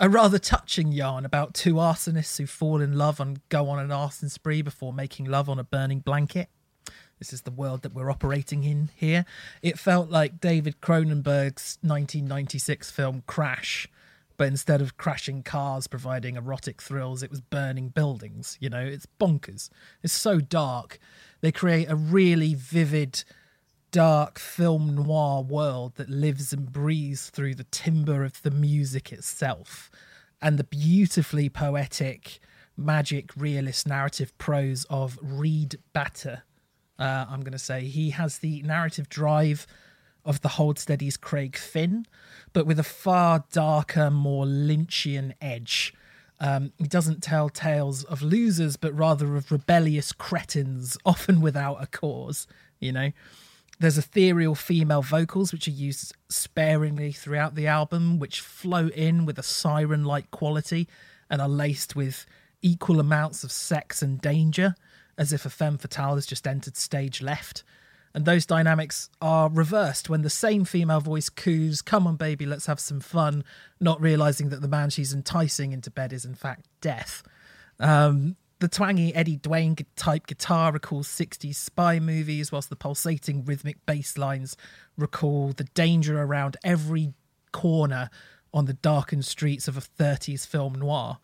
a 0.03 0.09
rather 0.09 0.39
touching 0.39 0.91
yarn 0.91 1.25
about 1.25 1.55
two 1.55 1.75
arsonists 1.75 2.37
who 2.37 2.45
fall 2.45 2.81
in 2.81 2.99
love 2.99 3.21
and 3.21 3.41
go 3.49 3.69
on 3.69 3.79
an 3.79 3.93
arson 3.93 4.29
spree 4.29 4.61
before 4.61 4.93
making 4.93 5.27
love 5.27 5.49
on 5.49 5.61
a 5.61 5.65
burning 5.65 6.01
blanket. 6.01 6.49
This 7.21 7.33
is 7.33 7.43
the 7.43 7.53
world 7.53 7.83
that 7.83 7.95
we're 7.95 8.11
operating 8.11 8.65
in 8.65 8.91
here. 8.97 9.25
It 9.63 9.79
felt 9.79 10.11
like 10.11 10.41
David 10.41 10.81
Cronenberg's 10.81 11.79
1996 11.83 12.91
film 12.91 13.23
Crash, 13.29 13.87
but 14.37 14.49
instead 14.49 14.83
of 14.83 14.97
crashing 14.97 15.45
cars 15.45 15.87
providing 15.87 16.35
erotic 16.35 16.83
thrills, 16.83 17.23
it 17.23 17.31
was 17.31 17.41
burning 17.41 17.91
buildings. 17.91 18.59
You 18.59 18.71
know, 18.71 18.85
it's 18.85 19.07
bonkers. 19.21 19.71
It's 20.03 20.13
so 20.13 20.41
dark. 20.41 20.99
They 21.43 21.53
create 21.53 21.89
a 21.89 21.95
really 21.95 22.55
vivid 22.55 23.23
dark 23.93 24.38
film 24.38 24.95
noir 24.95 25.43
world 25.43 25.95
that 25.97 26.09
lives 26.09 26.53
and 26.53 26.72
breathes 26.72 27.28
through 27.28 27.55
the 27.55 27.64
timbre 27.64 28.24
of 28.24 28.43
the 28.43 28.51
music 28.51 29.12
itself 29.12 29.90
and 30.40 30.59
the 30.59 30.64
beautifully 30.64 31.51
poetic, 31.51 32.40
magic, 32.74 33.30
realist 33.36 33.86
narrative 33.86 34.36
prose 34.38 34.86
of 34.88 35.18
Reid 35.22 35.76
Bateh. 35.95 36.40
Uh, 36.99 37.26
I'm 37.28 37.43
going 37.43 37.53
to 37.53 37.59
say 37.59 37.82
he 37.84 38.11
has 38.11 38.38
the 38.38 38.62
narrative 38.62 39.11
drive 39.11 39.66
of 40.24 40.40
the 40.40 40.49
Hold 40.49 40.78
Steady's 40.78 41.18
Craig 41.18 41.57
Finn, 41.57 42.07
but 42.55 42.66
with 42.66 42.78
a 42.78 42.84
far 42.84 43.45
darker, 43.53 44.11
more 44.11 44.47
Lynchian 44.47 45.34
edge. 45.40 45.93
Um, 46.40 46.72
he 46.78 46.88
doesn't 46.88 47.22
tell 47.22 47.51
tales 47.51 48.05
of 48.05 48.22
losers, 48.22 48.76
but 48.76 48.97
rather 48.97 49.36
of 49.36 49.53
rebellious 49.53 50.12
cretins, 50.12 50.97
often 51.05 51.43
without 51.43 51.82
a 51.82 51.86
cause, 51.86 52.47
you 52.80 52.90
know. 52.90 53.12
There's 53.83 53.99
ethereal 53.99 54.55
female 54.55 55.03
vocals 55.03 55.53
which 55.53 55.66
are 55.66 55.72
used 55.72 56.14
sparingly 56.28 57.11
throughout 57.11 57.57
the 57.57 57.66
album, 57.66 58.20
which 58.20 58.41
float 58.41 58.93
in 58.93 59.26
with 59.26 59.41
a 59.41 59.43
siren 59.43 60.05
like 60.05 60.30
quality 60.30 60.87
and 61.28 61.43
are 61.43 61.49
laced 61.49 61.97
with 61.97 62.24
equal 62.62 63.01
amounts 63.01 63.43
of 63.43 63.51
sex 63.51 64.01
and 64.01 64.20
danger, 64.20 64.76
as 65.18 65.33
if 65.33 65.45
a 65.45 65.51
femme 65.51 65.78
fatale 65.78 66.14
has 66.14 66.26
just 66.26 66.47
entered 66.47 66.76
stage 66.76 67.20
left. 67.20 67.64
And 68.14 68.24
those 68.24 68.47
dynamics 68.47 69.11
are 69.20 69.51
reversed 69.51 70.09
when 70.09 70.22
the 70.22 70.30
same 70.30 70.64
female 70.64 71.01
voice 71.01 71.28
coos, 71.28 71.83
Come 71.83 72.07
on, 72.07 72.14
baby, 72.14 72.47
let's 72.47 72.66
have 72.66 72.78
some 72.78 73.01
fun, 73.01 73.43
not 73.80 74.01
realizing 74.01 74.51
that 74.51 74.61
the 74.61 74.68
man 74.68 74.91
she's 74.91 75.12
enticing 75.12 75.72
into 75.72 75.91
bed 75.91 76.12
is 76.12 76.24
in 76.24 76.37
fact 76.37 76.66
death. 76.80 77.24
Um, 77.80 78.37
the 78.63 78.69
twangy 78.69 79.13
Eddie 79.13 79.39
Dwayne 79.39 79.85
type 79.97 80.29
guitar 80.29 80.71
recalls 80.71 81.09
60s 81.09 81.57
spy 81.57 81.99
movies, 81.99 82.53
whilst 82.53 82.71
the 82.71 82.77
pulsating 82.77 83.45
rhythmic 83.45 83.85
bass 83.87 84.17
lines 84.17 84.57
recall 84.97 85.49
the 85.49 85.65
danger 85.75 86.23
around 86.23 86.57
every 86.63 87.13
corner 87.51 88.09
on 88.55 88.67
the 88.67 88.73
darkened 88.75 89.25
streets 89.25 89.67
of 89.67 89.77
a 89.77 89.81
30s 89.81 90.47
film 90.47 90.77
noir. 90.77 91.19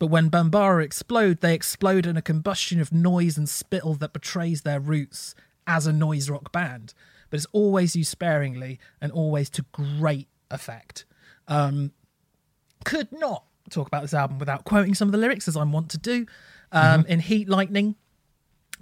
But 0.00 0.08
when 0.08 0.30
Bambara 0.30 0.82
explode, 0.82 1.42
they 1.42 1.54
explode 1.54 2.06
in 2.06 2.16
a 2.16 2.22
combustion 2.22 2.80
of 2.80 2.92
noise 2.92 3.38
and 3.38 3.48
spittle 3.48 3.94
that 3.94 4.12
betrays 4.12 4.62
their 4.62 4.80
roots 4.80 5.36
as 5.68 5.86
a 5.86 5.92
noise 5.92 6.28
rock 6.28 6.50
band. 6.50 6.92
But 7.30 7.36
it's 7.36 7.46
always 7.52 7.94
used 7.94 8.10
sparingly 8.10 8.80
and 9.00 9.12
always 9.12 9.48
to 9.50 9.64
great 9.70 10.26
effect. 10.50 11.04
Um, 11.46 11.92
could 12.84 13.12
not 13.12 13.44
talk 13.70 13.86
about 13.86 14.02
this 14.02 14.14
album 14.14 14.40
without 14.40 14.64
quoting 14.64 14.94
some 14.96 15.06
of 15.06 15.12
the 15.12 15.18
lyrics, 15.18 15.46
as 15.46 15.56
I 15.56 15.62
want 15.62 15.88
to 15.90 15.98
do. 15.98 16.26
Um, 16.72 17.02
mm-hmm. 17.02 17.12
In 17.12 17.20
Heat 17.20 17.48
Lightning, 17.48 17.96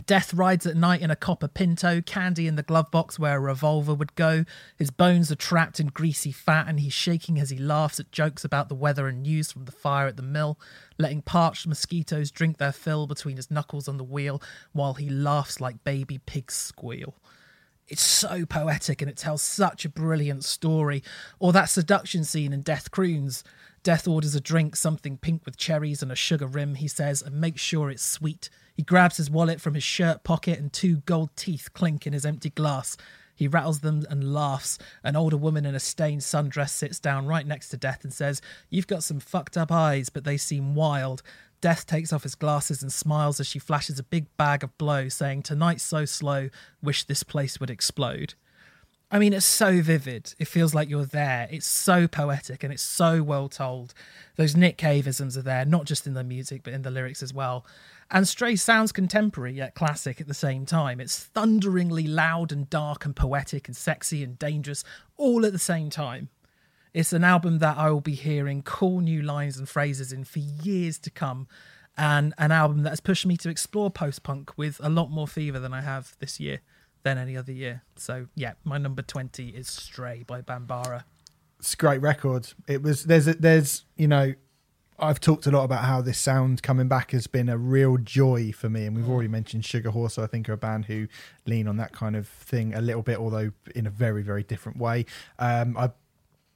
Death 0.06 0.32
rides 0.32 0.64
at 0.64 0.76
night 0.76 1.00
in 1.00 1.10
a 1.10 1.16
copper 1.16 1.48
pinto, 1.48 2.00
candy 2.00 2.46
in 2.46 2.56
the 2.56 2.62
glove 2.62 2.90
box 2.90 3.18
where 3.18 3.36
a 3.36 3.40
revolver 3.40 3.94
would 3.94 4.14
go. 4.14 4.44
His 4.76 4.90
bones 4.90 5.32
are 5.32 5.36
trapped 5.36 5.80
in 5.80 5.88
greasy 5.88 6.30
fat, 6.30 6.68
and 6.68 6.80
he's 6.80 6.92
shaking 6.92 7.38
as 7.38 7.50
he 7.50 7.58
laughs 7.58 7.98
at 7.98 8.12
jokes 8.12 8.44
about 8.44 8.68
the 8.68 8.74
weather 8.74 9.08
and 9.08 9.22
news 9.22 9.50
from 9.50 9.64
the 9.64 9.72
fire 9.72 10.06
at 10.06 10.16
the 10.16 10.22
mill, 10.22 10.58
letting 10.98 11.22
parched 11.22 11.66
mosquitoes 11.66 12.30
drink 12.30 12.58
their 12.58 12.72
fill 12.72 13.06
between 13.06 13.36
his 13.36 13.50
knuckles 13.50 13.88
on 13.88 13.96
the 13.96 14.04
wheel 14.04 14.40
while 14.72 14.94
he 14.94 15.10
laughs 15.10 15.60
like 15.60 15.82
baby 15.84 16.18
pigs 16.18 16.54
squeal. 16.54 17.14
It's 17.88 18.02
so 18.02 18.44
poetic 18.44 19.00
and 19.00 19.10
it 19.10 19.16
tells 19.16 19.42
such 19.42 19.84
a 19.84 19.88
brilliant 19.88 20.44
story. 20.44 21.02
Or 21.38 21.52
that 21.52 21.70
seduction 21.70 22.22
scene 22.22 22.52
in 22.52 22.60
Death 22.60 22.90
Croons 22.90 23.42
Death 23.82 24.08
orders 24.08 24.34
a 24.34 24.40
drink, 24.40 24.76
something 24.76 25.16
pink 25.16 25.44
with 25.44 25.56
cherries 25.56 26.02
and 26.02 26.10
a 26.10 26.16
sugar 26.16 26.46
rim, 26.46 26.74
he 26.74 26.88
says, 26.88 27.22
and 27.22 27.40
make 27.40 27.58
sure 27.58 27.90
it's 27.90 28.02
sweet. 28.02 28.50
He 28.74 28.82
grabs 28.82 29.16
his 29.16 29.30
wallet 29.30 29.60
from 29.60 29.74
his 29.74 29.84
shirt 29.84 30.24
pocket 30.24 30.58
and 30.58 30.72
two 30.72 30.98
gold 30.98 31.30
teeth 31.36 31.70
clink 31.72 32.06
in 32.06 32.12
his 32.12 32.26
empty 32.26 32.50
glass. 32.50 32.96
He 33.34 33.46
rattles 33.46 33.80
them 33.80 34.04
and 34.10 34.34
laughs. 34.34 34.78
An 35.04 35.14
older 35.14 35.36
woman 35.36 35.64
in 35.64 35.74
a 35.76 35.80
stained 35.80 36.22
sundress 36.22 36.70
sits 36.70 36.98
down 36.98 37.26
right 37.26 37.46
next 37.46 37.68
to 37.68 37.76
Death 37.76 38.02
and 38.02 38.12
says, 38.12 38.42
You've 38.68 38.88
got 38.88 39.04
some 39.04 39.20
fucked 39.20 39.56
up 39.56 39.70
eyes, 39.70 40.08
but 40.08 40.24
they 40.24 40.36
seem 40.36 40.74
wild. 40.74 41.22
Death 41.60 41.86
takes 41.86 42.12
off 42.12 42.24
his 42.24 42.34
glasses 42.34 42.82
and 42.82 42.92
smiles 42.92 43.38
as 43.38 43.46
she 43.46 43.60
flashes 43.60 43.98
a 43.98 44.04
big 44.04 44.26
bag 44.36 44.64
of 44.64 44.76
blow, 44.76 45.08
saying, 45.08 45.42
Tonight's 45.42 45.84
so 45.84 46.04
slow, 46.04 46.48
wish 46.82 47.04
this 47.04 47.22
place 47.22 47.60
would 47.60 47.70
explode. 47.70 48.34
I 49.10 49.18
mean, 49.18 49.32
it's 49.32 49.46
so 49.46 49.80
vivid. 49.80 50.34
It 50.38 50.48
feels 50.48 50.74
like 50.74 50.90
you're 50.90 51.06
there. 51.06 51.48
It's 51.50 51.66
so 51.66 52.06
poetic 52.06 52.62
and 52.62 52.70
it's 52.70 52.82
so 52.82 53.22
well 53.22 53.48
told. 53.48 53.94
Those 54.36 54.54
Nick 54.54 54.76
Caveisms 54.76 55.36
are 55.38 55.42
there, 55.42 55.64
not 55.64 55.86
just 55.86 56.06
in 56.06 56.12
the 56.12 56.22
music, 56.22 56.62
but 56.62 56.74
in 56.74 56.82
the 56.82 56.90
lyrics 56.90 57.22
as 57.22 57.32
well. 57.32 57.64
And 58.10 58.28
Stray 58.28 58.54
sounds 58.56 58.92
contemporary 58.92 59.54
yet 59.54 59.74
classic 59.74 60.20
at 60.20 60.26
the 60.26 60.34
same 60.34 60.66
time. 60.66 61.00
It's 61.00 61.24
thunderingly 61.24 62.06
loud 62.06 62.52
and 62.52 62.68
dark 62.68 63.06
and 63.06 63.16
poetic 63.16 63.66
and 63.66 63.76
sexy 63.76 64.22
and 64.22 64.38
dangerous 64.38 64.84
all 65.16 65.46
at 65.46 65.52
the 65.52 65.58
same 65.58 65.88
time. 65.88 66.28
It's 66.92 67.14
an 67.14 67.24
album 67.24 67.60
that 67.60 67.78
I 67.78 67.90
will 67.90 68.02
be 68.02 68.14
hearing 68.14 68.62
cool 68.62 69.00
new 69.00 69.22
lines 69.22 69.56
and 69.56 69.68
phrases 69.68 70.12
in 70.12 70.24
for 70.24 70.38
years 70.38 70.98
to 70.98 71.10
come, 71.10 71.48
and 71.96 72.34
an 72.38 72.52
album 72.52 72.82
that 72.82 72.90
has 72.90 73.00
pushed 73.00 73.26
me 73.26 73.36
to 73.38 73.48
explore 73.48 73.90
post 73.90 74.22
punk 74.22 74.56
with 74.56 74.80
a 74.82 74.88
lot 74.88 75.10
more 75.10 75.28
fever 75.28 75.58
than 75.58 75.72
I 75.72 75.80
have 75.80 76.16
this 76.18 76.40
year 76.40 76.60
than 77.02 77.18
any 77.18 77.36
other 77.36 77.52
year. 77.52 77.82
So 77.96 78.26
yeah, 78.34 78.54
my 78.64 78.78
number 78.78 79.02
twenty 79.02 79.48
is 79.48 79.68
Stray 79.68 80.24
by 80.26 80.40
Bambara. 80.40 81.04
It's 81.58 81.74
a 81.74 81.76
great 81.76 82.00
record. 82.00 82.48
It 82.66 82.82
was 82.82 83.04
there's 83.04 83.28
a, 83.28 83.34
there's 83.34 83.84
you 83.96 84.08
know 84.08 84.34
I've 84.98 85.20
talked 85.20 85.46
a 85.46 85.50
lot 85.50 85.64
about 85.64 85.84
how 85.84 86.00
this 86.00 86.18
sound 86.18 86.62
coming 86.62 86.88
back 86.88 87.12
has 87.12 87.28
been 87.28 87.48
a 87.48 87.56
real 87.56 87.98
joy 87.98 88.52
for 88.52 88.68
me, 88.68 88.84
and 88.84 88.96
we've 88.96 89.08
already 89.08 89.28
mentioned 89.28 89.64
Sugar 89.64 89.90
Horse. 89.90 90.18
I 90.18 90.26
think 90.26 90.48
are 90.48 90.54
a 90.54 90.56
band 90.56 90.86
who 90.86 91.06
lean 91.46 91.68
on 91.68 91.76
that 91.76 91.92
kind 91.92 92.16
of 92.16 92.26
thing 92.26 92.74
a 92.74 92.80
little 92.80 93.02
bit, 93.02 93.18
although 93.18 93.52
in 93.74 93.86
a 93.86 93.90
very 93.90 94.22
very 94.22 94.42
different 94.42 94.78
way. 94.78 95.06
Um, 95.38 95.76
I 95.76 95.90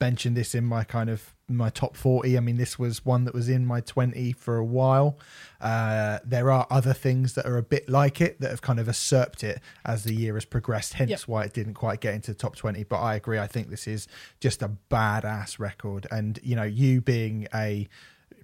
mentioned 0.03 0.37
this 0.37 0.55
in 0.55 0.65
my 0.65 0.83
kind 0.83 1.09
of 1.09 1.35
my 1.49 1.71
top 1.71 1.97
40 1.97 2.37
i 2.37 2.41
mean 2.41 2.57
this 2.57 2.79
was 2.79 3.05
one 3.05 3.25
that 3.25 3.35
was 3.35 3.49
in 3.49 3.65
my 3.65 3.81
20 3.81 4.33
for 4.33 4.57
a 4.57 4.65
while 4.65 5.19
uh, 5.61 6.19
there 6.25 6.51
are 6.51 6.67
other 6.71 6.93
things 6.93 7.35
that 7.35 7.47
are 7.47 7.57
a 7.57 7.63
bit 7.63 7.89
like 7.89 8.21
it 8.21 8.41
that 8.41 8.51
have 8.51 8.63
kind 8.63 8.81
of 8.81 8.87
usurped 8.89 9.45
it 9.45 9.61
as 9.85 10.03
the 10.05 10.15
year 10.15 10.35
has 10.35 10.45
progressed 10.45 10.95
hence 10.95 11.11
yep. 11.11 11.21
why 11.27 11.45
it 11.45 11.53
didn't 11.53 11.75
quite 11.75 12.01
get 12.01 12.15
into 12.15 12.33
the 12.33 12.39
top 12.39 12.57
20 12.57 12.83
but 12.85 13.01
i 13.01 13.15
agree 13.15 13.39
i 13.39 13.47
think 13.47 13.71
this 13.71 13.87
is 13.87 14.09
just 14.41 14.63
a 14.63 14.71
badass 14.91 15.59
record 15.59 16.07
and 16.11 16.41
you 16.43 16.57
know 16.57 16.63
you 16.63 17.01
being 17.01 17.47
a 17.55 17.87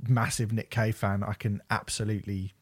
massive 0.06 0.52
nick 0.52 0.70
cave 0.70 0.94
fan 0.94 1.24
i 1.24 1.32
can 1.32 1.60
absolutely 1.70 2.52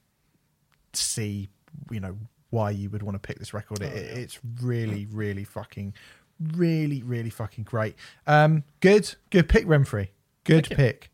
see 0.95 1.49
you 1.91 2.01
know 2.01 2.17
why 2.51 2.71
you 2.71 2.89
would 2.91 3.03
want 3.03 3.15
to 3.15 3.19
pick 3.19 3.39
this 3.39 3.53
record. 3.53 3.83
Oh, 3.83 3.87
it, 3.87 3.95
yeah. 3.95 4.19
It's 4.21 4.39
really, 4.63 5.07
really 5.07 5.45
fucking 5.45 5.95
really, 6.41 7.03
really 7.03 7.31
fucking 7.31 7.65
great. 7.65 7.95
Um, 8.27 8.65
good, 8.81 9.15
good 9.31 9.49
pick, 9.49 9.67
Remfry. 9.67 10.09
Good 10.45 10.69
pick. 10.71 11.11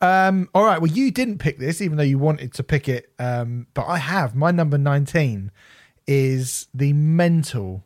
Um, 0.00 0.48
all 0.54 0.64
right. 0.64 0.80
Well, 0.80 0.90
you 0.90 1.10
didn't 1.10 1.38
pick 1.38 1.58
this, 1.58 1.80
even 1.80 1.96
though 1.96 2.04
you 2.04 2.18
wanted 2.18 2.52
to 2.54 2.62
pick 2.62 2.88
it. 2.88 3.12
Um, 3.18 3.66
but 3.74 3.86
I 3.86 3.98
have. 3.98 4.34
My 4.34 4.50
number 4.50 4.78
19 4.78 5.50
is 6.06 6.68
the 6.72 6.92
mental 6.92 7.84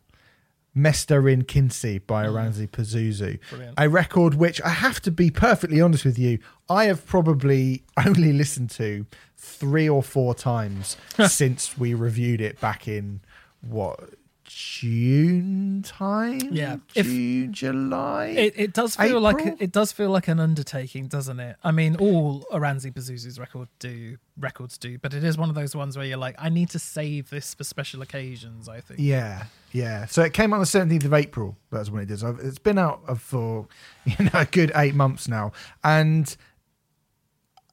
Mestarin 0.76 1.44
Kynsi 1.44 2.04
by 2.06 2.26
mm. 2.26 2.68
Pazuzu. 2.68 3.38
Brilliant. 3.50 3.74
A 3.76 3.88
record 3.88 4.34
which 4.34 4.60
I 4.62 4.70
have 4.70 5.00
to 5.02 5.10
be 5.10 5.30
perfectly 5.30 5.80
honest 5.80 6.04
with 6.04 6.18
you, 6.18 6.38
I 6.68 6.84
have 6.84 7.06
probably 7.06 7.84
only 8.04 8.32
listened 8.42 8.70
to 8.70 9.06
three 9.36 9.88
or 9.88 10.02
four 10.02 10.34
times 10.34 10.96
since 11.28 11.76
we 11.76 11.94
reviewed 11.94 12.40
it 12.40 12.60
back 12.60 12.86
in 12.86 13.20
what 13.60 14.10
June 14.52 15.82
time. 15.86 16.40
Yeah, 16.50 16.78
June, 16.88 17.44
if, 17.44 17.50
July. 17.52 18.26
It, 18.26 18.54
it 18.56 18.72
does 18.72 18.96
feel 18.96 19.06
April? 19.06 19.20
like 19.20 19.56
it 19.60 19.70
does 19.70 19.92
feel 19.92 20.10
like 20.10 20.26
an 20.26 20.40
undertaking, 20.40 21.06
doesn't 21.06 21.38
it? 21.38 21.56
I 21.62 21.70
mean, 21.70 21.94
all 21.96 22.42
Oranssi 22.52 22.92
Pazuzu's 22.92 23.38
record 23.38 23.68
do 23.78 24.16
records 24.36 24.76
do, 24.76 24.98
but 24.98 25.14
it 25.14 25.22
is 25.22 25.38
one 25.38 25.50
of 25.50 25.54
those 25.54 25.76
ones 25.76 25.96
where 25.96 26.04
you're 26.04 26.18
like, 26.18 26.34
I 26.36 26.48
need 26.48 26.68
to 26.70 26.80
save 26.80 27.30
this 27.30 27.54
for 27.54 27.62
special 27.62 28.02
occasions. 28.02 28.68
I 28.68 28.80
think. 28.80 28.98
Yeah, 28.98 29.44
yeah. 29.70 30.06
So 30.06 30.22
it 30.22 30.32
came 30.32 30.52
out 30.52 30.56
on 30.56 30.62
the 30.62 30.66
seventeenth 30.66 31.04
of 31.04 31.14
April. 31.14 31.56
That's 31.70 31.88
when 31.88 32.02
it 32.02 32.06
did. 32.06 32.18
So 32.18 32.36
it's 32.42 32.58
been 32.58 32.78
out 32.78 33.20
for 33.20 33.68
you 34.04 34.24
know 34.24 34.30
a 34.34 34.46
good 34.46 34.72
eight 34.74 34.96
months 34.96 35.28
now, 35.28 35.52
and 35.84 36.36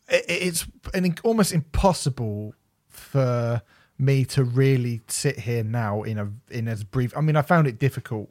it, 0.09 0.25
it's 0.27 0.67
an 0.93 1.15
almost 1.23 1.53
impossible 1.53 2.53
for 2.87 3.63
me 3.99 4.25
to 4.25 4.43
really 4.43 5.01
sit 5.07 5.39
here 5.39 5.63
now 5.63 6.03
in 6.03 6.17
a 6.17 6.31
in 6.49 6.67
as 6.67 6.83
brief. 6.83 7.15
I 7.17 7.21
mean, 7.21 7.35
I 7.35 7.41
found 7.41 7.67
it 7.67 7.79
difficult, 7.79 8.29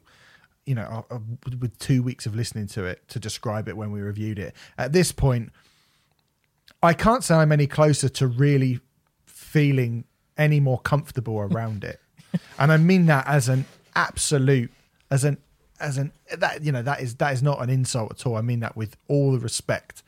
you 0.65 0.75
know, 0.75 1.05
uh, 1.09 1.15
uh, 1.15 1.19
with 1.59 1.77
two 1.79 2.01
weeks 2.01 2.25
of 2.25 2.35
listening 2.35 2.67
to 2.67 2.85
it 2.85 3.07
to 3.09 3.19
describe 3.19 3.67
it 3.67 3.75
when 3.75 3.91
we 3.91 4.01
reviewed 4.01 4.39
it. 4.39 4.55
At 4.77 4.93
this 4.93 5.11
point, 5.11 5.51
I 6.81 6.93
can't 6.93 7.23
say 7.23 7.35
I'm 7.35 7.51
any 7.51 7.67
closer 7.67 8.09
to 8.09 8.27
really 8.27 8.79
feeling 9.25 10.05
any 10.37 10.59
more 10.59 10.79
comfortable 10.79 11.39
around 11.51 11.83
it, 11.83 11.99
and 12.57 12.71
I 12.71 12.77
mean 12.77 13.05
that 13.07 13.27
as 13.27 13.49
an 13.49 13.65
absolute, 13.95 14.71
as 15.11 15.23
an 15.23 15.37
as 15.79 15.97
an 15.97 16.11
that 16.37 16.63
you 16.63 16.71
know 16.71 16.81
that 16.81 17.01
is 17.01 17.15
that 17.15 17.33
is 17.33 17.43
not 17.43 17.61
an 17.61 17.69
insult 17.69 18.11
at 18.11 18.25
all. 18.25 18.37
I 18.37 18.41
mean 18.41 18.61
that 18.61 18.77
with 18.77 18.95
all 19.07 19.33
the 19.33 19.39
respect 19.39 20.01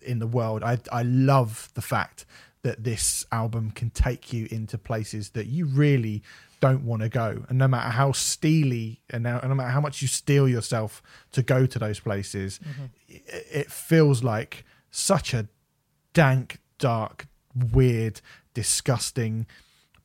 in 0.00 0.18
the 0.18 0.26
world. 0.26 0.62
I 0.62 0.78
I 0.90 1.02
love 1.02 1.70
the 1.74 1.82
fact 1.82 2.24
that 2.62 2.84
this 2.84 3.26
album 3.32 3.70
can 3.72 3.90
take 3.90 4.32
you 4.32 4.46
into 4.50 4.78
places 4.78 5.30
that 5.30 5.46
you 5.46 5.66
really 5.66 6.22
don't 6.60 6.84
want 6.84 7.02
to 7.02 7.08
go. 7.08 7.44
And 7.48 7.58
no 7.58 7.66
matter 7.66 7.90
how 7.90 8.12
steely 8.12 9.00
and 9.10 9.24
no, 9.24 9.40
no 9.42 9.54
matter 9.54 9.70
how 9.70 9.80
much 9.80 10.00
you 10.00 10.08
steel 10.08 10.48
yourself 10.48 11.02
to 11.32 11.42
go 11.42 11.66
to 11.66 11.78
those 11.78 11.98
places, 11.98 12.60
mm-hmm. 12.60 12.84
it, 13.08 13.46
it 13.50 13.70
feels 13.72 14.22
like 14.22 14.64
such 14.90 15.34
a 15.34 15.48
dank, 16.12 16.60
dark, 16.78 17.26
weird, 17.72 18.20
disgusting, 18.54 19.46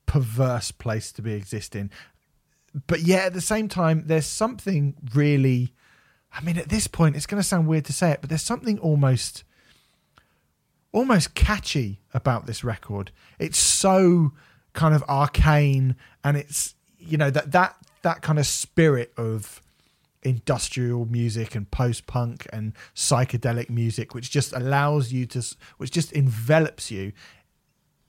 perverse 0.08 0.72
place 0.72 1.12
to 1.12 1.22
be 1.22 1.34
existing. 1.34 1.92
But 2.88 3.02
yet 3.02 3.26
at 3.26 3.34
the 3.34 3.42
same 3.42 3.68
time, 3.68 4.04
there's 4.08 4.26
something 4.26 4.96
really. 5.14 5.74
I 6.34 6.42
mean, 6.42 6.58
at 6.58 6.70
this 6.70 6.88
point, 6.88 7.16
it's 7.16 7.26
going 7.26 7.42
to 7.42 7.48
sound 7.48 7.68
weird 7.68 7.86
to 7.86 7.94
say 7.94 8.12
it, 8.12 8.22
but 8.22 8.30
there's 8.30 8.42
something 8.44 8.78
almost 8.80 9.44
almost 10.92 11.36
catchy 11.36 12.00
about 12.14 12.46
this 12.46 12.64
record. 12.64 13.12
It's 13.40 13.58
so 13.58 14.34
kind 14.74 14.94
of 14.94 15.04
arcane 15.10 15.96
and 16.24 16.38
it's 16.38 16.76
you 17.00 17.18
know 17.18 17.32
that 17.32 17.52
that 17.52 17.76
that 18.04 18.22
kind 18.22 18.38
of 18.38 18.46
spirit 18.46 19.12
of 19.18 19.62
industrial 20.24 21.06
music 21.06 21.56
and 21.56 21.70
post-punk 21.72 22.48
and 22.54 22.74
psychedelic 22.96 23.70
music 23.70 24.14
which 24.14 24.30
just 24.30 24.54
allows 24.54 25.12
you 25.12 25.26
to 25.26 25.44
which 25.78 25.92
just 25.92 26.12
envelops 26.12 26.92
you. 26.92 27.12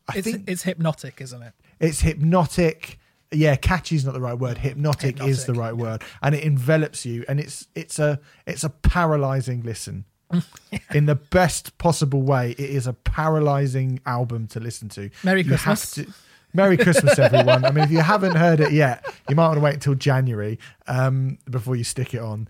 I 0.09 0.19
it's, 0.19 0.31
think 0.31 0.49
it's 0.49 0.63
hypnotic 0.63 1.21
isn't 1.21 1.43
it? 1.43 1.53
It's 1.81 2.01
hypnotic. 2.01 2.99
Yeah 3.33 3.57
catchy 3.57 3.97
is 3.97 4.05
not 4.05 4.15
the 4.15 4.21
right 4.21 4.39
word. 4.39 4.59
Hypnotic, 4.59 5.17
hypnotic 5.17 5.31
is 5.31 5.47
the 5.47 5.55
right 5.55 5.75
yeah. 5.75 5.83
word. 5.83 6.03
And 6.23 6.35
it 6.35 6.45
envelops 6.45 7.07
you 7.07 7.25
and 7.29 7.41
it's 7.41 7.67
it's 7.75 7.99
a 7.99 8.21
it's 8.47 8.65
a 8.65 8.71
paralyzing 8.71 9.63
listen 9.63 10.05
in 10.95 11.07
the 11.07 11.15
best 11.15 11.79
possible 11.79 12.23
way. 12.23 12.53
It 12.53 12.71
is 12.71 12.87
a 12.87 12.93
paralyzing 12.93 14.01
album 14.07 14.47
to 14.49 14.61
listen 14.61 14.89
to. 14.91 15.11
Merry 15.25 15.43
you 15.43 15.49
Christmas. 15.49 15.93
To, 15.93 16.07
Merry 16.55 16.77
Christmas, 16.77 17.19
everyone. 17.19 17.65
I 17.65 17.71
mean, 17.71 17.85
if 17.85 17.91
you 17.91 17.99
haven't 17.99 18.37
heard 18.37 18.61
it 18.61 18.73
yet, 18.73 19.05
you 19.29 19.37
might 19.37 19.49
want 19.49 19.59
to 19.59 19.65
wait 19.65 19.75
until 19.75 19.95
January 19.95 20.59
um, 20.87 21.39
before 21.51 21.77
you 21.77 21.85
stick 21.85 22.15
it 22.15 22.21
on. 22.21 22.49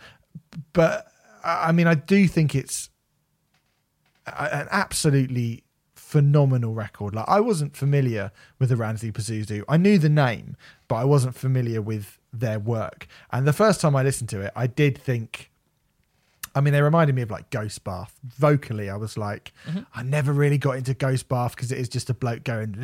But 0.72 1.06
I 1.44 1.72
mean, 1.72 1.86
I 1.86 1.94
do 1.94 2.28
think 2.28 2.54
it's 2.54 2.90
an 4.26 4.68
absolutely 4.70 5.64
phenomenal 5.94 6.74
record. 6.74 7.14
Like 7.14 7.28
I 7.28 7.40
wasn't 7.40 7.76
familiar 7.76 8.32
with 8.58 8.70
the 8.70 8.76
Oranssi 8.76 9.12
Pazuzu. 9.12 9.64
I 9.68 9.76
knew 9.76 9.98
the 9.98 10.08
name, 10.08 10.56
but 10.86 10.96
I 10.96 11.04
wasn't 11.04 11.34
familiar 11.34 11.82
with 11.82 12.18
their 12.32 12.58
work. 12.58 13.06
And 13.30 13.46
the 13.46 13.52
first 13.52 13.80
time 13.80 13.96
I 13.96 14.02
listened 14.02 14.30
to 14.30 14.40
it, 14.40 14.52
I 14.54 14.66
did 14.66 14.96
think 14.96 15.50
I 16.58 16.60
mean, 16.60 16.72
they 16.72 16.82
reminded 16.82 17.14
me 17.14 17.22
of 17.22 17.30
like 17.30 17.50
Ghost 17.50 17.84
Bath. 17.84 18.12
Vocally, 18.24 18.90
I 18.90 18.96
was 18.96 19.16
like, 19.16 19.52
mm-hmm. 19.64 19.82
I 19.94 20.02
never 20.02 20.32
really 20.32 20.58
got 20.58 20.76
into 20.76 20.92
Ghost 20.92 21.28
Bath 21.28 21.54
because 21.54 21.70
it 21.70 21.78
is 21.78 21.88
just 21.88 22.10
a 22.10 22.14
bloke 22.14 22.42
going, 22.42 22.74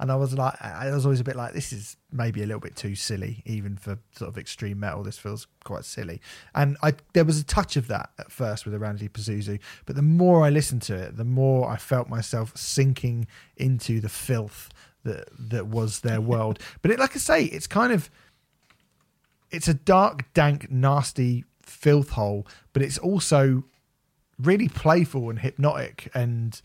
and 0.00 0.10
I 0.10 0.16
was 0.16 0.34
like, 0.34 0.60
I 0.60 0.90
was 0.90 1.06
always 1.06 1.20
a 1.20 1.24
bit 1.24 1.36
like, 1.36 1.54
this 1.54 1.72
is 1.72 1.96
maybe 2.10 2.42
a 2.42 2.46
little 2.46 2.58
bit 2.58 2.74
too 2.74 2.96
silly, 2.96 3.44
even 3.46 3.76
for 3.76 3.96
sort 4.10 4.28
of 4.28 4.38
extreme 4.38 4.80
metal. 4.80 5.04
This 5.04 5.18
feels 5.18 5.46
quite 5.62 5.84
silly, 5.84 6.20
and 6.52 6.76
I 6.82 6.94
there 7.12 7.24
was 7.24 7.38
a 7.38 7.44
touch 7.44 7.76
of 7.76 7.86
that 7.86 8.10
at 8.18 8.32
first 8.32 8.64
with 8.64 8.74
the 8.74 8.80
Oranssi 8.80 9.08
Pazuzu, 9.08 9.60
but 9.86 9.94
the 9.94 10.02
more 10.02 10.44
I 10.44 10.50
listened 10.50 10.82
to 10.82 10.96
it, 10.96 11.16
the 11.16 11.24
more 11.24 11.70
I 11.70 11.76
felt 11.76 12.08
myself 12.08 12.56
sinking 12.56 13.28
into 13.56 14.00
the 14.00 14.08
filth 14.08 14.70
that 15.04 15.28
that 15.38 15.68
was 15.68 16.00
their 16.00 16.20
world. 16.20 16.58
but 16.82 16.90
it, 16.90 16.98
like 16.98 17.14
I 17.14 17.20
say, 17.20 17.44
it's 17.44 17.68
kind 17.68 17.92
of 17.92 18.10
it's 19.52 19.68
a 19.68 19.74
dark, 19.74 20.32
dank, 20.32 20.70
nasty 20.72 21.44
filth 21.70 22.10
hole, 22.10 22.46
but 22.72 22.82
it's 22.82 22.98
also 22.98 23.64
really 24.38 24.68
playful 24.68 25.30
and 25.30 25.38
hypnotic 25.38 26.10
and 26.14 26.60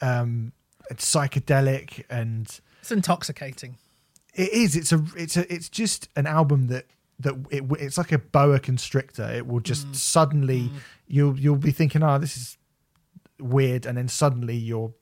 um, 0.00 0.52
it's 0.90 1.10
psychedelic 1.10 2.04
and 2.10 2.60
it's 2.80 2.92
intoxicating. 2.92 3.78
It 4.34 4.52
is. 4.52 4.76
It's 4.76 4.92
a. 4.92 5.04
It's 5.16 5.36
a. 5.36 5.52
It's 5.52 5.68
just 5.68 6.08
an 6.16 6.26
album 6.26 6.66
that 6.68 6.86
that 7.20 7.34
it, 7.50 7.64
it's 7.78 7.96
like 7.96 8.12
a 8.12 8.18
boa 8.18 8.58
constrictor. 8.58 9.30
It 9.30 9.46
will 9.46 9.60
just 9.60 9.86
mm. 9.86 9.96
suddenly 9.96 10.62
mm. 10.62 10.72
you'll 11.06 11.38
you'll 11.38 11.56
be 11.56 11.70
thinking, 11.70 12.02
oh, 12.02 12.18
this 12.18 12.36
is 12.36 12.58
weird, 13.38 13.86
and 13.86 13.96
then 13.96 14.08
suddenly 14.08 14.56
your 14.56 14.94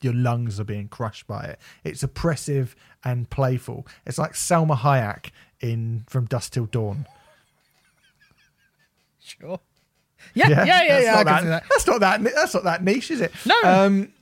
your 0.00 0.12
lungs 0.12 0.60
are 0.60 0.64
being 0.64 0.88
crushed 0.88 1.26
by 1.26 1.44
it. 1.44 1.58
It's 1.82 2.02
oppressive 2.02 2.76
and 3.02 3.28
playful. 3.30 3.86
It's 4.06 4.18
like 4.18 4.34
Salma 4.34 4.76
Hayek 4.76 5.30
in 5.60 6.04
From 6.08 6.26
Dusk 6.26 6.52
Till 6.52 6.66
Dawn. 6.66 7.06
Sure. 9.40 9.58
Yeah, 10.32 10.48
yeah, 10.48 10.64
yeah, 10.64 10.82
yeah. 10.82 11.00
yeah 11.00 11.24
that, 11.24 11.44
that. 11.44 11.64
That's 11.68 11.86
not 11.86 12.00
that. 12.00 12.22
That's 12.22 12.54
not 12.54 12.64
that 12.64 12.82
niche, 12.82 13.10
is 13.10 13.20
it? 13.20 13.32
No. 13.44 13.54
Um, 13.62 14.12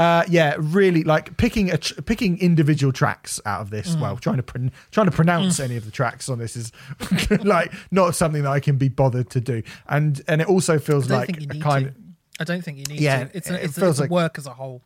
uh, 0.00 0.24
yeah, 0.28 0.56
really 0.58 1.04
like 1.04 1.36
picking 1.36 1.70
a 1.70 1.76
tr- 1.76 2.00
picking 2.00 2.38
individual 2.40 2.90
tracks 2.90 3.38
out 3.44 3.60
of 3.60 3.68
this. 3.68 3.94
Mm. 3.94 4.00
Well, 4.00 4.16
trying 4.16 4.36
to 4.36 4.42
pron- 4.42 4.72
trying 4.90 5.06
to 5.06 5.12
pronounce 5.12 5.58
mm. 5.58 5.64
any 5.64 5.76
of 5.76 5.84
the 5.84 5.90
tracks 5.90 6.30
on 6.30 6.38
this 6.38 6.56
is 6.56 6.72
like 7.44 7.72
not 7.90 8.14
something 8.14 8.44
that 8.44 8.50
I 8.50 8.60
can 8.60 8.76
be 8.76 8.88
bothered 8.88 9.28
to 9.30 9.40
do. 9.42 9.62
And 9.88 10.22
and 10.26 10.40
it 10.40 10.48
also 10.48 10.78
feels 10.78 11.10
like 11.10 11.28
a 11.30 11.58
kind. 11.58 11.86
To. 11.86 11.94
I 12.40 12.44
don't 12.44 12.64
think 12.64 12.78
you 12.78 12.84
need 12.84 13.00
yeah, 13.00 13.24
to. 13.24 13.36
It's 13.36 13.50
a, 13.50 13.62
it's, 13.62 13.76
it 13.76 13.80
feels 13.80 13.96
it's 13.96 14.00
like, 14.00 14.10
work 14.10 14.38
as 14.38 14.46
a 14.46 14.54
whole. 14.54 14.80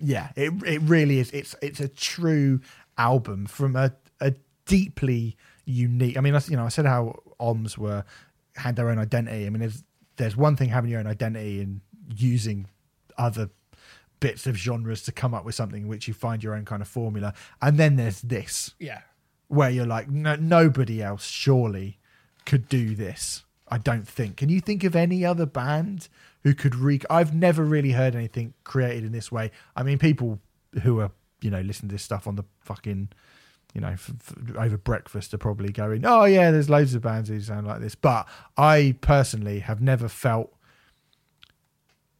Yeah, 0.00 0.30
it 0.34 0.52
it 0.66 0.82
really 0.82 1.20
is. 1.20 1.30
It's 1.30 1.54
it's 1.62 1.78
a 1.78 1.88
true 1.88 2.60
album 2.96 3.46
from 3.46 3.76
a 3.76 3.92
a 4.20 4.34
deeply 4.66 5.36
unique. 5.66 6.16
I 6.16 6.20
mean, 6.20 6.36
you 6.48 6.56
know, 6.56 6.64
I 6.64 6.68
said 6.68 6.84
how 6.86 7.20
OHHMS 7.38 7.78
were 7.78 8.04
had 8.58 8.76
their 8.76 8.90
own 8.90 8.98
identity. 8.98 9.46
I 9.46 9.50
mean, 9.50 9.60
there's 9.60 9.82
there's 10.16 10.36
one 10.36 10.56
thing 10.56 10.68
having 10.68 10.90
your 10.90 11.00
own 11.00 11.06
identity 11.06 11.60
and 11.60 11.80
using 12.14 12.68
other 13.16 13.50
bits 14.20 14.46
of 14.46 14.56
genres 14.56 15.02
to 15.04 15.12
come 15.12 15.32
up 15.32 15.44
with 15.44 15.54
something 15.54 15.86
which 15.86 16.08
you 16.08 16.14
find 16.14 16.42
your 16.42 16.54
own 16.54 16.64
kind 16.64 16.82
of 16.82 16.88
formula, 16.88 17.34
and 17.62 17.78
then 17.78 17.96
there's 17.96 18.20
this, 18.22 18.74
yeah, 18.78 19.02
where 19.48 19.70
you're 19.70 19.86
like, 19.86 20.08
no, 20.08 20.36
nobody 20.36 21.02
else 21.02 21.26
surely 21.26 21.98
could 22.44 22.68
do 22.68 22.94
this. 22.94 23.44
I 23.70 23.78
don't 23.78 24.08
think. 24.08 24.36
Can 24.36 24.48
you 24.48 24.60
think 24.60 24.82
of 24.84 24.96
any 24.96 25.24
other 25.24 25.46
band 25.46 26.08
who 26.42 26.54
could 26.54 26.74
re? 26.74 27.00
I've 27.10 27.34
never 27.34 27.64
really 27.64 27.92
heard 27.92 28.14
anything 28.14 28.54
created 28.64 29.04
in 29.04 29.12
this 29.12 29.30
way. 29.30 29.50
I 29.76 29.82
mean, 29.82 29.98
people 29.98 30.40
who 30.82 31.00
are 31.00 31.10
you 31.40 31.50
know 31.50 31.60
listening 31.60 31.90
to 31.90 31.94
this 31.94 32.02
stuff 32.02 32.26
on 32.26 32.36
the 32.36 32.44
fucking 32.60 33.10
you 33.78 33.82
know, 33.82 33.90
f- 33.90 34.10
f- 34.10 34.56
over 34.56 34.76
breakfast 34.76 35.32
are 35.32 35.38
probably 35.38 35.70
going, 35.70 36.04
oh, 36.04 36.24
yeah, 36.24 36.50
there's 36.50 36.68
loads 36.68 36.96
of 36.96 37.02
bands 37.02 37.28
who 37.28 37.40
sound 37.40 37.64
like 37.64 37.80
this. 37.80 37.94
But 37.94 38.26
I 38.56 38.96
personally 39.00 39.60
have 39.60 39.80
never 39.80 40.08
felt 40.08 40.52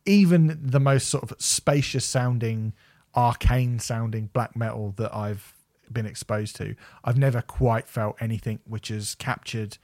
even 0.06 0.56
the 0.62 0.78
most 0.78 1.08
sort 1.08 1.24
of 1.24 1.34
spacious 1.40 2.04
sounding, 2.04 2.74
arcane 3.16 3.80
sounding 3.80 4.30
black 4.32 4.54
metal 4.54 4.94
that 4.98 5.12
I've 5.12 5.52
been 5.92 6.06
exposed 6.06 6.54
to. 6.56 6.76
I've 7.02 7.18
never 7.18 7.42
quite 7.42 7.88
felt 7.88 8.14
anything 8.20 8.60
which 8.64 8.86
has 8.86 9.16
captured 9.16 9.78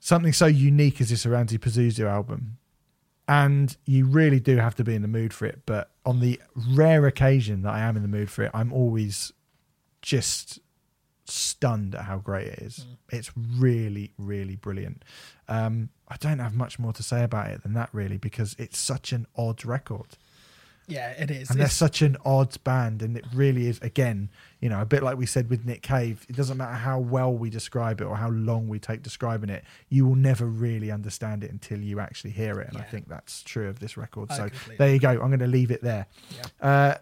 something 0.00 0.32
so 0.32 0.46
unique 0.46 1.00
as 1.00 1.10
this 1.10 1.24
Oranssi 1.24 1.60
Pazuzu 1.60 2.10
album. 2.10 2.58
And 3.28 3.76
you 3.84 4.04
really 4.04 4.40
do 4.40 4.56
have 4.56 4.74
to 4.76 4.84
be 4.84 4.96
in 4.96 5.02
the 5.02 5.08
mood 5.08 5.32
for 5.32 5.46
it. 5.46 5.60
But 5.64 5.92
on 6.04 6.18
the 6.18 6.40
rare 6.72 7.06
occasion 7.06 7.62
that 7.62 7.72
I 7.72 7.80
am 7.80 7.94
in 7.94 8.02
the 8.02 8.08
mood 8.08 8.30
for 8.30 8.42
it, 8.42 8.50
I'm 8.52 8.72
always 8.72 9.32
just 10.02 10.60
stunned 11.24 11.94
at 11.94 12.04
how 12.04 12.18
great 12.18 12.48
it 12.48 12.58
is. 12.60 12.80
Mm. 12.80 13.16
It's 13.16 13.30
really, 13.36 14.12
really 14.18 14.56
brilliant. 14.56 15.04
Um, 15.48 15.90
I 16.08 16.16
don't 16.16 16.38
have 16.38 16.54
much 16.54 16.78
more 16.78 16.92
to 16.94 17.02
say 17.02 17.22
about 17.22 17.48
it 17.48 17.62
than 17.62 17.74
that, 17.74 17.90
really, 17.92 18.16
because 18.16 18.56
it's 18.58 18.78
such 18.78 19.12
an 19.12 19.26
odd 19.36 19.64
record. 19.64 20.16
Yeah, 20.88 21.10
it 21.10 21.30
is. 21.30 21.50
And 21.50 21.60
they're 21.60 21.68
such 21.68 22.00
an 22.00 22.16
odd 22.24 22.56
band, 22.64 23.02
and 23.02 23.14
it 23.14 23.26
really 23.34 23.66
is. 23.66 23.78
Again, 23.82 24.30
you 24.58 24.70
know, 24.70 24.80
a 24.80 24.86
bit 24.86 25.02
like 25.02 25.18
we 25.18 25.26
said 25.26 25.50
with 25.50 25.66
Nick 25.66 25.82
Cave. 25.82 26.24
It 26.30 26.34
doesn't 26.34 26.56
matter 26.56 26.72
how 26.72 26.98
well 26.98 27.30
we 27.30 27.50
describe 27.50 28.00
it 28.00 28.04
or 28.04 28.16
how 28.16 28.30
long 28.30 28.68
we 28.68 28.78
take 28.78 29.02
describing 29.02 29.50
it. 29.50 29.64
You 29.90 30.06
will 30.06 30.16
never 30.16 30.46
really 30.46 30.90
understand 30.90 31.44
it 31.44 31.50
until 31.50 31.78
you 31.80 32.00
actually 32.00 32.30
hear 32.30 32.58
it, 32.60 32.68
and 32.68 32.78
yeah. 32.78 32.84
I 32.84 32.84
think 32.84 33.06
that's 33.06 33.42
true 33.42 33.68
of 33.68 33.80
this 33.80 33.98
record. 33.98 34.30
I 34.30 34.36
so 34.36 34.48
there 34.78 34.90
you 34.90 34.98
go. 34.98 35.10
I'm 35.10 35.28
going 35.28 35.40
to 35.40 35.46
leave 35.46 35.70
it 35.70 35.82
there. 35.82 36.06
Yeah. 36.34 36.66
Uh, 36.66 36.98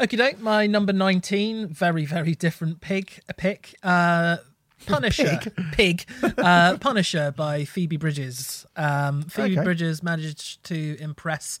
Okay, 0.00 0.16
doke. 0.16 0.40
My 0.40 0.66
number 0.66 0.92
nineteen, 0.92 1.68
very 1.68 2.04
very 2.04 2.34
different 2.34 2.80
pig 2.80 3.20
a 3.28 3.34
pick. 3.34 3.74
Uh, 3.82 4.38
Punisher, 4.86 5.38
pig, 5.42 5.54
pig. 5.72 6.04
Uh, 6.38 6.78
Punisher 6.78 7.32
by 7.36 7.64
Phoebe 7.64 7.98
Bridgers. 7.98 8.64
Um, 8.76 9.24
Phoebe 9.24 9.58
okay. 9.58 9.64
Bridgers 9.64 10.02
managed 10.02 10.64
to 10.64 10.96
impress 10.98 11.60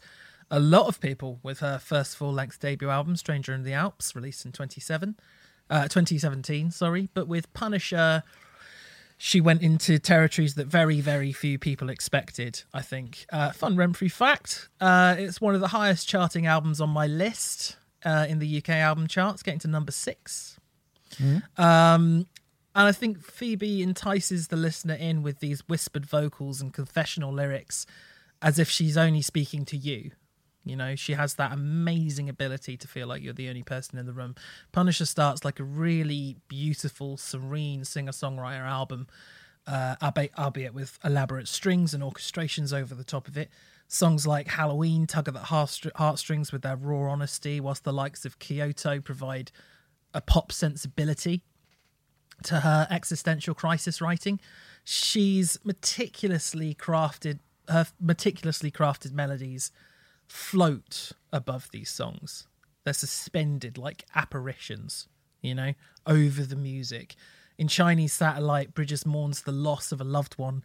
a 0.50 0.58
lot 0.58 0.86
of 0.88 1.00
people 1.00 1.38
with 1.42 1.60
her 1.60 1.78
first 1.78 2.16
full 2.16 2.32
length 2.32 2.58
debut 2.60 2.88
album, 2.88 3.16
Stranger 3.16 3.52
in 3.52 3.62
the 3.62 3.72
Alps, 3.72 4.16
released 4.16 4.44
in 4.44 4.52
27, 4.52 5.16
uh, 5.68 5.82
2017, 5.82 6.70
sorry. 6.70 7.08
But 7.14 7.28
with 7.28 7.52
Punisher, 7.52 8.22
she 9.22 9.38
went 9.38 9.60
into 9.60 9.98
territories 9.98 10.54
that 10.54 10.66
very, 10.66 11.02
very 11.02 11.30
few 11.30 11.58
people 11.58 11.90
expected, 11.90 12.62
I 12.72 12.80
think. 12.80 13.26
Uh, 13.30 13.50
fun 13.52 13.76
Remfry 13.76 14.10
fact 14.10 14.70
uh, 14.80 15.14
it's 15.18 15.42
one 15.42 15.54
of 15.54 15.60
the 15.60 15.68
highest 15.68 16.08
charting 16.08 16.46
albums 16.46 16.80
on 16.80 16.88
my 16.88 17.06
list 17.06 17.76
uh, 18.02 18.24
in 18.30 18.38
the 18.38 18.56
UK 18.56 18.70
album 18.70 19.08
charts, 19.08 19.42
getting 19.42 19.60
to 19.60 19.68
number 19.68 19.92
six. 19.92 20.58
Um, 21.58 22.28
and 22.74 22.88
I 22.88 22.92
think 22.92 23.22
Phoebe 23.22 23.82
entices 23.82 24.48
the 24.48 24.56
listener 24.56 24.94
in 24.94 25.22
with 25.22 25.40
these 25.40 25.68
whispered 25.68 26.06
vocals 26.06 26.62
and 26.62 26.72
confessional 26.72 27.30
lyrics 27.30 27.84
as 28.40 28.58
if 28.58 28.70
she's 28.70 28.96
only 28.96 29.20
speaking 29.20 29.66
to 29.66 29.76
you. 29.76 30.12
You 30.64 30.76
know, 30.76 30.94
she 30.94 31.14
has 31.14 31.34
that 31.34 31.52
amazing 31.52 32.28
ability 32.28 32.76
to 32.76 32.88
feel 32.88 33.06
like 33.06 33.22
you're 33.22 33.32
the 33.32 33.48
only 33.48 33.62
person 33.62 33.98
in 33.98 34.06
the 34.06 34.12
room. 34.12 34.34
Punisher 34.72 35.06
starts 35.06 35.44
like 35.44 35.58
a 35.58 35.64
really 35.64 36.36
beautiful, 36.48 37.16
serene 37.16 37.84
singer 37.84 38.12
songwriter 38.12 38.66
album, 38.66 39.06
uh, 39.66 39.96
albeit, 40.02 40.74
with 40.74 40.98
elaborate 41.04 41.48
strings 41.48 41.94
and 41.94 42.02
orchestrations 42.02 42.72
over 42.72 42.94
the 42.94 43.04
top 43.04 43.26
of 43.26 43.38
it. 43.38 43.50
Songs 43.88 44.26
like 44.26 44.48
Halloween 44.48 45.06
tug 45.06 45.28
at 45.28 45.34
the 45.34 45.40
heartstr- 45.40 45.96
heartstrings 45.96 46.52
with 46.52 46.62
their 46.62 46.76
raw 46.76 47.10
honesty, 47.10 47.58
whilst 47.58 47.84
the 47.84 47.92
likes 47.92 48.24
of 48.24 48.38
Kyoto 48.38 49.00
provide 49.00 49.50
a 50.12 50.20
pop 50.20 50.52
sensibility 50.52 51.42
to 52.44 52.60
her 52.60 52.86
existential 52.90 53.54
crisis 53.54 54.00
writing. 54.00 54.40
She's 54.84 55.58
meticulously 55.64 56.74
crafted 56.74 57.38
her 57.68 57.86
meticulously 58.00 58.70
crafted 58.70 59.12
melodies 59.12 59.70
float 60.30 61.10
above 61.32 61.68
these 61.72 61.90
songs. 61.90 62.46
They're 62.84 62.94
suspended 62.94 63.76
like 63.76 64.04
apparitions, 64.14 65.08
you 65.40 65.56
know, 65.56 65.74
over 66.06 66.44
the 66.44 66.56
music. 66.56 67.16
In 67.58 67.66
Chinese 67.66 68.12
Satellite, 68.12 68.72
Bridgers 68.72 69.04
mourns 69.04 69.42
the 69.42 69.52
loss 69.52 69.90
of 69.90 70.00
a 70.00 70.04
loved 70.04 70.34
one 70.38 70.62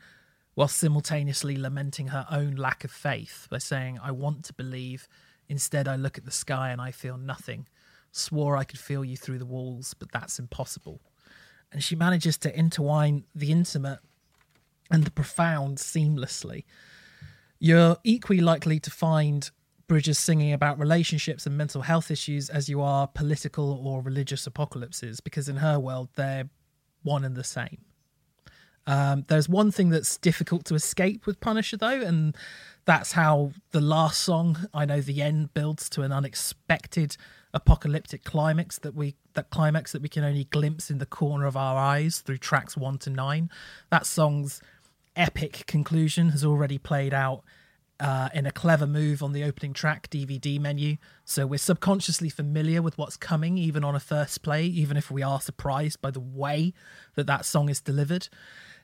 while 0.53 0.67
simultaneously 0.67 1.57
lamenting 1.57 2.09
her 2.09 2.27
own 2.29 2.55
lack 2.55 2.83
of 2.83 2.91
faith 2.91 3.47
by 3.49 3.57
saying, 3.57 3.99
I 4.01 4.11
want 4.11 4.45
to 4.45 4.53
believe. 4.53 5.07
Instead, 5.49 5.87
I 5.87 5.95
look 5.95 6.17
at 6.17 6.25
the 6.25 6.31
sky 6.31 6.69
and 6.69 6.79
I 6.79 6.91
feel 6.91 7.17
nothing. 7.17 7.67
Swore 8.11 8.55
I 8.55 8.63
could 8.65 8.79
feel 8.79 9.03
you 9.03 9.17
through 9.17 9.39
the 9.39 9.45
walls, 9.45 9.95
but 9.95 10.11
that's 10.11 10.39
impossible. 10.39 11.01
And 11.71 11.83
she 11.83 11.95
manages 11.95 12.37
to 12.37 12.57
intertwine 12.57 13.25
the 13.33 13.51
intimate 13.51 13.99
and 14.91 15.03
the 15.03 15.11
profound 15.11 15.79
seamlessly. 15.79 16.65
You're 17.65 17.97
equally 18.03 18.41
likely 18.41 18.79
to 18.79 18.91
find 18.91 19.49
Bridgers 19.87 20.19
singing 20.19 20.53
about 20.53 20.77
relationships 20.77 21.47
and 21.47 21.57
mental 21.57 21.81
health 21.81 22.11
issues 22.11 22.47
as 22.47 22.69
you 22.69 22.79
are 22.79 23.07
political 23.07 23.81
or 23.83 24.03
religious 24.03 24.45
apocalypses, 24.45 25.19
because 25.19 25.49
in 25.49 25.55
her 25.55 25.79
world, 25.79 26.09
they're 26.13 26.47
one 27.01 27.23
and 27.23 27.35
the 27.35 27.43
same. 27.43 27.79
Um, 28.85 29.25
there's 29.29 29.49
one 29.49 29.71
thing 29.71 29.89
that's 29.89 30.19
difficult 30.19 30.65
to 30.65 30.75
escape 30.75 31.25
with 31.25 31.39
Punisher, 31.39 31.75
though, 31.75 32.01
and 32.01 32.37
that's 32.85 33.13
how 33.13 33.51
the 33.71 33.81
last 33.81 34.21
song, 34.21 34.67
I 34.71 34.85
Know 34.85 35.01
the 35.01 35.23
End, 35.23 35.55
builds 35.55 35.89
to 35.89 36.03
an 36.03 36.11
unexpected 36.11 37.17
apocalyptic 37.51 38.23
climax 38.23 38.77
that 38.79 38.93
we 38.93 39.15
that 39.33 39.49
climax 39.49 39.93
that 39.93 40.03
we 40.03 40.09
can 40.09 40.23
only 40.23 40.43
glimpse 40.43 40.91
in 40.91 40.99
the 40.99 41.05
corner 41.05 41.45
of 41.45 41.57
our 41.57 41.77
eyes 41.77 42.19
through 42.19 42.37
tracks 42.37 42.77
one 42.77 42.99
to 42.99 43.09
nine. 43.09 43.49
That 43.89 44.05
song's 44.05 44.61
epic 45.15 45.63
conclusion 45.67 46.29
has 46.29 46.43
already 46.43 46.77
played 46.77 47.13
out 47.13 47.43
uh, 47.99 48.29
in 48.33 48.45
a 48.45 48.51
clever 48.51 48.85
move 48.85 49.23
on 49.23 49.31
the 49.31 49.43
opening 49.43 49.73
track 49.73 50.09
DVD 50.09 50.59
menu. 50.59 50.97
So 51.23 51.47
we're 51.47 51.57
subconsciously 51.57 52.29
familiar 52.29 52.81
with 52.81 52.97
what's 52.97 53.17
coming, 53.17 53.57
even 53.57 53.83
on 53.83 53.95
a 53.95 53.99
first 53.99 54.41
play, 54.41 54.65
even 54.65 54.97
if 54.97 55.09
we 55.09 55.23
are 55.23 55.39
surprised 55.39 56.01
by 56.01 56.11
the 56.11 56.19
way 56.19 56.73
that 57.15 57.27
that 57.27 57.45
song 57.45 57.69
is 57.69 57.79
delivered. 57.79 58.27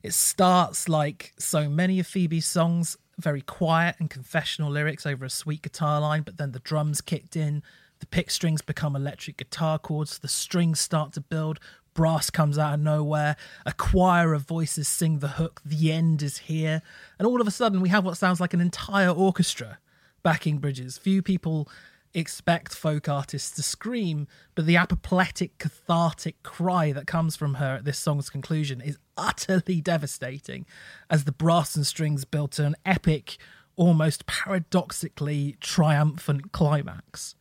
It 0.02 0.14
starts 0.14 0.88
like 0.88 1.34
so 1.38 1.70
many 1.70 2.00
of 2.00 2.08
Phoebe's 2.08 2.46
songs, 2.46 2.98
very 3.20 3.42
quiet 3.42 3.98
and 4.00 4.10
confessional 4.10 4.72
lyrics 4.72 5.06
over 5.06 5.26
a 5.26 5.30
sweet 5.30 5.62
guitar 5.62 6.00
line, 6.00 6.24
but 6.24 6.38
then 6.38 6.54
the 6.54 6.60
drums 6.60 7.02
kicked 7.02 7.36
in, 7.36 7.62
the 8.00 8.08
pick 8.08 8.32
strings 8.32 8.62
become 8.62 8.96
electric 8.96 9.38
guitar 9.38 9.78
chords, 9.78 10.18
the 10.18 10.28
strings 10.28 10.80
start 10.80 11.14
to 11.14 11.22
build, 11.22 11.60
brass 11.94 12.30
comes 12.30 12.58
out 12.58 12.76
of 12.76 12.80
nowhere, 12.80 13.36
a 13.66 13.74
choir 13.74 14.34
of 14.34 14.44
voices 14.44 14.88
sing 14.88 15.20
the 15.20 15.30
hook, 15.30 15.62
the 15.66 15.92
end 15.92 16.22
is 16.22 16.38
here, 16.40 16.82
and 17.20 17.28
all 17.28 17.42
of 17.42 17.48
a 17.48 17.52
sudden 17.52 17.82
we 17.82 17.90
have 17.90 18.06
what 18.06 18.18
sounds 18.18 18.40
like 18.40 18.54
an 18.54 18.62
entire 18.62 19.10
orchestra 19.10 19.80
backing 20.24 20.58
Bridgers. 20.58 20.98
Few 20.98 21.22
people 21.22 21.68
expect 22.14 22.76
folk 22.76 23.08
artists 23.08 23.52
to 23.52 23.64
scream, 23.64 24.28
but 24.56 24.66
the 24.66 24.76
apoplectic, 24.76 25.58
cathartic 25.58 26.42
cry 26.44 26.92
that 26.92 27.08
comes 27.08 27.36
from 27.36 27.56
her 27.56 27.76
at 27.76 27.86
this 27.86 27.98
song's 27.98 28.30
conclusion 28.30 28.82
is 28.82 28.98
utterly 29.18 29.82
devastating 29.82 30.66
as 31.10 31.24
the 31.24 31.32
brass 31.32 31.76
and 31.76 31.88
strings 31.88 32.26
build 32.26 32.52
to 32.52 32.66
an 32.66 32.76
epic, 32.86 33.38
almost 33.76 34.26
paradoxically 34.26 35.56
triumphant 35.62 36.52
climax 36.52 37.36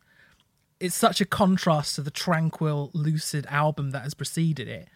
it's 0.81 0.95
such 0.95 1.21
a 1.21 1.25
contrast 1.25 1.95
to 1.95 2.01
the 2.01 2.11
tranquil, 2.11 2.89
lucid 2.93 3.45
album 3.47 3.91
that 3.91 4.01
has 4.01 4.13
preceded 4.13 4.67
it. 4.67 4.87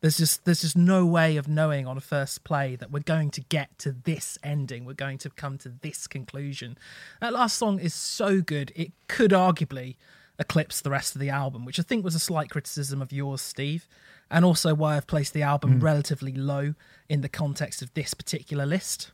There's 0.00 0.16
just 0.16 0.44
there's 0.44 0.62
just 0.62 0.76
no 0.76 1.04
way 1.04 1.36
of 1.36 1.48
knowing 1.48 1.86
on 1.86 1.96
a 1.96 2.00
first 2.00 2.44
play 2.44 2.76
that 2.76 2.90
we're 2.90 3.00
going 3.00 3.30
to 3.32 3.40
get 3.40 3.76
to 3.80 3.92
this 3.92 4.38
ending. 4.42 4.84
We're 4.84 4.94
going 4.94 5.18
to 5.18 5.30
come 5.30 5.58
to 5.58 5.68
this 5.68 6.06
conclusion. 6.06 6.78
That 7.20 7.32
last 7.32 7.56
song 7.56 7.78
is 7.78 7.94
so 7.94 8.40
good 8.40 8.72
it 8.74 8.92
could 9.08 9.32
arguably 9.32 9.96
eclipse 10.38 10.80
the 10.80 10.90
rest 10.90 11.14
of 11.14 11.20
the 11.20 11.30
album, 11.30 11.64
which 11.64 11.78
I 11.78 11.82
think 11.82 12.04
was 12.04 12.14
a 12.14 12.20
slight 12.20 12.50
criticism 12.50 13.02
of 13.02 13.12
yours, 13.12 13.40
Steve, 13.40 13.86
and 14.30 14.44
also 14.44 14.74
why 14.74 14.96
I've 14.96 15.06
placed 15.06 15.34
the 15.34 15.42
album 15.42 15.78
mm. 15.78 15.82
relatively 15.82 16.32
low 16.32 16.74
in 17.08 17.20
the 17.20 17.28
context 17.28 17.82
of 17.82 17.94
this 17.94 18.14
particular 18.14 18.66
list. 18.66 19.12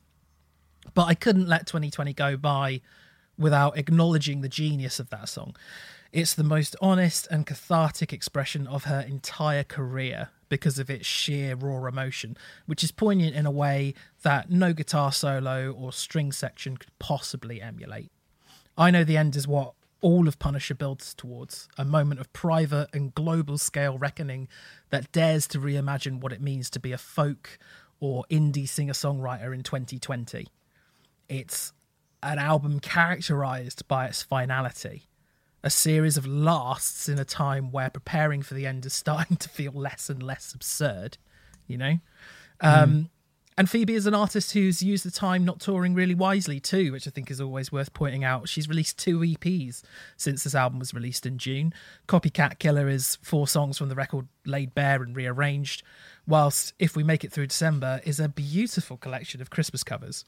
But 0.95 1.05
I 1.07 1.15
couldn't 1.15 1.49
let 1.49 1.67
2020 1.67 2.13
go 2.15 2.37
by 2.37 2.81
without 3.39 3.77
acknowledging 3.77 4.41
the 4.41 4.49
genius 4.49 4.99
of 4.99 5.11
that 5.11 5.29
song. 5.29 5.55
It's 6.11 6.33
the 6.33 6.45
most 6.45 6.75
honest 6.81 7.29
and 7.31 7.47
cathartic 7.47 8.15
expression 8.15 8.67
of 8.67 8.85
her 8.85 9.01
entire 9.01 9.63
career 9.63 10.31
because 10.49 10.79
of 10.79 10.89
its 10.89 11.07
sheer 11.07 11.55
raw 11.55 11.85
emotion, 11.85 12.35
which 12.65 12.83
is 12.83 12.91
poignant 12.91 13.37
in 13.37 13.45
a 13.45 13.51
way 13.51 13.93
that 14.23 14.51
no 14.51 14.73
guitar 14.73 15.13
solo 15.13 15.71
or 15.71 15.93
string 15.93 16.33
section 16.33 16.79
could 16.79 16.99
possibly 16.99 17.61
emulate. 17.61 18.11
I 18.79 18.91
Know 18.91 19.05
the 19.05 19.19
End 19.19 19.37
is 19.37 19.47
what 19.47 19.75
all 20.01 20.27
of 20.29 20.39
Punisher 20.39 20.75
builds 20.75 21.13
towards 21.13 21.69
a 21.77 21.85
moment 21.85 22.21
of 22.21 22.33
private 22.33 22.89
and 22.95 23.15
global 23.15 23.59
scale 23.59 23.99
reckoning 23.99 24.49
that 24.89 25.13
dares 25.13 25.47
to 25.49 25.59
reimagine 25.59 26.21
what 26.21 26.33
it 26.33 26.41
means 26.41 26.71
to 26.71 26.81
be 26.81 26.93
a 26.93 26.99
folk 26.99 27.59
or 28.01 28.25
indie 28.31 28.69
singer 28.69 28.95
songwriter 28.95 29.53
in 29.53 29.63
2020. 29.63 30.47
It's 31.29 31.75
an 32.23 32.39
album 32.39 32.81
characterized 32.81 33.87
by 33.89 34.07
its 34.07 34.23
finality 34.23 35.09
a 35.63 35.71
series 35.71 36.17
of 36.17 36.27
lasts 36.27 37.09
in 37.09 37.19
a 37.19 37.25
time 37.25 37.71
where 37.73 37.91
preparing 37.91 38.43
for 38.43 38.55
the 38.55 38.67
end 38.67 38.87
is 38.87 38.95
starting 38.95 39.37
to 39.37 39.49
feel 39.49 39.73
less 39.73 40.09
and 40.09 40.23
less 40.23 40.53
absurd, 40.55 41.19
you 41.67 41.77
know? 41.77 41.99
Um, 42.61 42.91
mm. 42.91 43.09
And 43.59 43.69
Phoebe 43.69 43.97
is 43.97 44.07
an 44.07 44.15
artist 44.15 44.53
who's 44.53 44.85
used 44.85 45.05
the 45.05 45.11
time 45.11 45.45
not 45.45 45.59
touring 45.59 45.93
really 45.93 46.15
wisely 46.15 46.61
too, 46.61 46.93
which 46.93 47.09
I 47.09 47.11
think 47.11 47.29
is 47.29 47.41
always 47.41 47.73
worth 47.73 47.93
pointing 47.93 48.23
out. 48.23 48.49
She's 48.49 48.69
released 48.69 49.01
two 49.01 49.19
EPs 49.19 49.83
since 50.17 50.45
this 50.45 50.55
album 50.55 50.79
was 50.79 50.95
released 50.95 51.27
in 51.27 51.39
June. 51.39 51.75
Copycat 52.07 52.61
Killer 52.61 52.89
is 52.89 53.19
four 53.21 53.49
songs 53.49 53.77
from 53.77 53.89
the 53.89 53.97
record 53.97 54.29
laid 54.47 54.77
bare 54.77 55.03
and 55.03 55.17
rearranged, 55.17 55.83
whilst 56.25 56.73
If 56.79 56.95
We 56.95 57.03
Make 57.03 57.25
It 57.25 57.33
Through 57.33 57.49
December 57.49 58.01
is 58.05 58.21
a 58.21 58.29
beautiful 58.29 58.97
collection 58.97 59.41
of 59.41 59.51
Christmas 59.51 59.83
covers. 59.83 60.25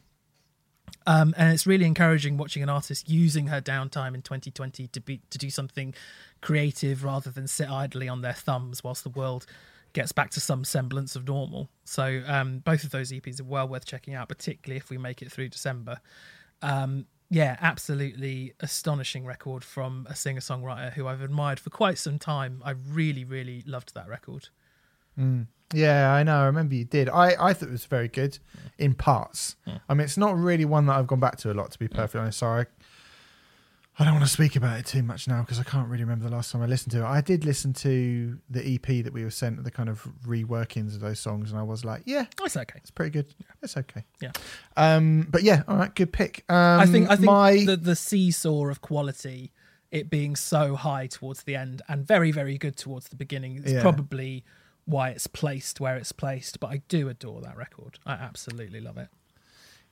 Um, 1.07 1.35
and 1.37 1.53
it's 1.53 1.67
really 1.67 1.87
encouraging 1.87 2.37
watching 2.37 2.63
an 2.63 2.69
artist 2.69 3.09
using 3.09 3.47
her 3.47 3.61
downtime 3.61 4.15
in 4.15 4.23
2020 4.23 4.87
to 4.89 5.01
be 5.01 5.21
to 5.31 5.39
do 5.39 5.51
something 5.51 5.95
creative 6.41 7.05
rather 7.05 7.31
than 7.31 7.47
sit 7.47 7.71
idly 7.71 8.09
on 8.09 8.21
their 8.21 8.35
thumbs 8.35 8.85
whilst 8.85 9.03
the 9.05 9.11
world 9.11 9.47
gets 9.93 10.13
back 10.13 10.31
to 10.31 10.41
some 10.41 10.65
semblance 10.65 11.17
of 11.17 11.27
normal. 11.27 11.69
So 11.85 12.23
um, 12.27 12.59
both 12.59 12.85
of 12.85 12.91
those 12.91 13.13
EPs 13.13 13.41
are 13.41 13.45
well 13.45 13.69
worth 13.69 13.85
checking 13.85 14.15
out, 14.15 14.29
particularly 14.29 14.77
if 14.77 14.91
we 14.91 14.99
make 14.99 15.23
it 15.23 15.33
through 15.33 15.49
December. 15.49 16.01
Um, 16.63 17.07
yeah, 17.31 17.57
absolutely 17.61 18.55
astonishing 18.61 19.25
record 19.25 19.65
from 19.65 20.07
a 20.11 20.17
singer 20.17 20.41
songwriter 20.41 20.93
who 20.93 21.07
I've 21.07 21.23
admired 21.23 21.61
for 21.61 21.71
quite 21.71 21.97
some 21.97 22.19
time. 22.19 22.61
I 22.65 22.73
really, 22.73 23.25
really 23.25 23.63
loved 23.67 23.95
that 23.95 24.09
record. 24.09 24.49
Mm. 25.21 25.47
Yeah, 25.73 26.13
I 26.13 26.23
know. 26.25 26.37
I 26.41 26.47
remember 26.47 26.75
you 26.75 26.85
did. 26.85 27.09
I, 27.09 27.37
I 27.39 27.53
thought 27.53 27.69
it 27.69 27.73
was 27.73 27.85
very 27.85 28.09
good 28.09 28.39
in 28.79 28.95
parts. 28.95 29.55
I 29.89 29.95
mean, 29.95 30.05
it's 30.05 30.17
not 30.17 30.37
really 30.37 30.65
one 30.65 30.87
that 30.87 30.97
I've 30.97 31.07
gone 31.07 31.21
back 31.21 31.37
to 31.39 31.53
a 31.53 31.55
lot, 31.55 31.71
to 31.71 31.79
be 31.79 31.87
perfectly 31.87 32.21
honest. 32.23 32.39
Sorry. 32.39 32.67
I 33.99 34.05
don't 34.05 34.15
want 34.15 34.25
to 34.25 34.31
speak 34.33 34.57
about 34.57 34.79
it 34.81 34.87
too 34.87 35.03
much 35.03 35.29
now 35.29 35.43
because 35.43 35.61
I 35.61 35.63
can't 35.63 35.87
really 35.89 36.05
remember 36.05 36.25
the 36.29 36.35
last 36.35 36.51
time 36.53 36.63
I 36.63 36.67
listened 36.67 36.93
to 36.93 37.01
it. 37.01 37.05
I 37.05 37.21
did 37.21 37.45
listen 37.45 37.73
to 37.75 38.39
the 38.49 38.75
EP 38.75 39.05
that 39.05 39.13
we 39.13 39.25
were 39.25 39.31
sent, 39.31 39.63
the 39.63 39.71
kind 39.71 39.91
of 39.91 40.09
reworkings 40.27 40.95
of 40.95 41.01
those 41.01 41.21
songs, 41.21 41.51
and 41.51 41.61
I 41.61 41.63
was 41.65 41.85
like, 41.85 42.03
yeah, 42.07 42.25
Oh, 42.41 42.47
it's 42.47 42.57
okay. 42.57 42.79
it's 42.79 42.91
pretty 42.91 43.11
good. 43.11 43.35
It's 43.63 43.77
okay. 43.77 44.05
Yeah. 44.23 44.31
Um, 44.77 45.29
but 45.31 45.43
yeah, 45.43 45.65
all 45.69 45.77
right, 45.77 45.95
good 45.95 46.13
pick. 46.15 46.45
Um, 46.49 46.81
I 46.81 46.87
think 46.87 47.11
I 47.11 47.17
think 47.17 47.27
my 47.27 47.65
the 47.67 47.77
the 47.77 47.95
seesaw 47.97 48.69
of 48.69 48.81
quality, 48.81 49.53
it 49.91 50.09
being 50.09 50.35
so 50.35 50.77
high 50.77 51.07
towards 51.07 51.43
the 51.43 51.55
end 51.57 51.83
and 51.87 52.07
very 52.07 52.33
very 52.33 52.57
good 52.57 52.77
towards 52.79 53.09
the 53.11 53.17
beginning, 53.17 53.57
is 53.63 53.73
Yeah. 53.75 53.83
probably 53.83 54.45
why 54.91 55.11
it's 55.11 55.27
placed 55.27 55.81
where 55.81 55.97
it's 55.97 56.13
placed. 56.13 56.61
But 56.61 56.69
I 56.69 56.83
do 56.89 57.09
adore 57.09 57.41
that 57.43 57.57
record. 57.57 57.99
I 58.05 58.13
absolutely 58.13 58.81
love 58.81 58.99
it. 58.99 59.09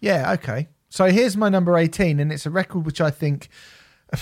Yeah, 0.00 0.32
okay. 0.34 0.68
So 0.90 1.06
here's 1.06 1.36
my 1.36 1.48
number 1.48 1.76
18, 1.76 2.18
and 2.18 2.32
it's 2.32 2.46
a 2.46 2.50
record 2.50 2.86
which 2.86 3.00
I 3.00 3.10
think, 3.10 3.48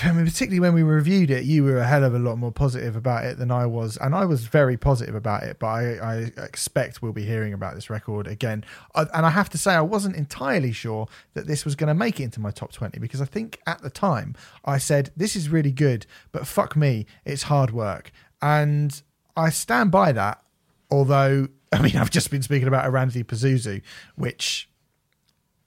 I 0.03 0.13
mean, 0.13 0.25
particularly 0.25 0.61
when 0.61 0.75
we 0.75 0.83
reviewed 0.83 1.31
it, 1.31 1.45
you 1.45 1.63
were 1.63 1.79
a 1.79 1.87
hell 1.87 2.03
of 2.03 2.15
a 2.15 2.19
lot 2.19 2.37
more 2.37 2.51
positive 2.51 2.97
about 2.97 3.25
it 3.25 3.39
than 3.39 3.51
I 3.51 3.67
was. 3.67 3.97
And 3.99 4.15
I 4.15 4.25
was 4.25 4.47
very 4.47 4.77
positive 4.77 5.15
about 5.15 5.45
it, 5.45 5.59
but 5.61 5.67
I, 5.67 5.97
I 5.97 6.15
expect 6.43 7.03
we'll 7.03 7.13
be 7.13 7.25
hearing 7.25 7.53
about 7.53 7.75
this 7.75 7.89
record 7.89 8.27
again. 8.27 8.65
And 8.95 9.09
I 9.27 9.31
have 9.31 9.49
to 9.51 9.59
say, 9.59 9.75
I 9.75 9.83
wasn't 9.83 10.17
entirely 10.17 10.73
sure 10.73 11.07
that 11.35 11.47
this 11.47 11.65
was 11.65 11.77
going 11.77 11.89
to 11.89 11.95
make 11.95 12.19
it 12.19 12.25
into 12.25 12.41
my 12.41 12.51
top 12.51 12.73
20 12.73 12.99
because 12.99 13.21
I 13.21 13.27
think 13.27 13.61
at 13.67 13.83
the 13.83 13.91
time 13.91 14.35
I 14.65 14.79
said, 14.79 15.13
this 15.17 15.37
is 15.37 15.49
really 15.49 15.73
good, 15.73 16.07
but 16.33 16.47
fuck 16.47 16.75
me, 16.75 17.07
it's 17.25 17.45
hard 17.45 17.71
work. 17.71 18.11
And 18.43 19.01
I 19.37 19.51
stand 19.51 19.91
by 19.93 20.13
that, 20.13 20.43
although, 20.91 21.49
I 21.73 21.81
mean, 21.83 21.97
I've 21.97 22.11
just 22.11 22.31
been 22.31 22.43
speaking 22.43 22.69
about 22.69 22.91
Oranssi 22.91 23.25
Pazuzu, 23.25 23.83
which 24.15 24.69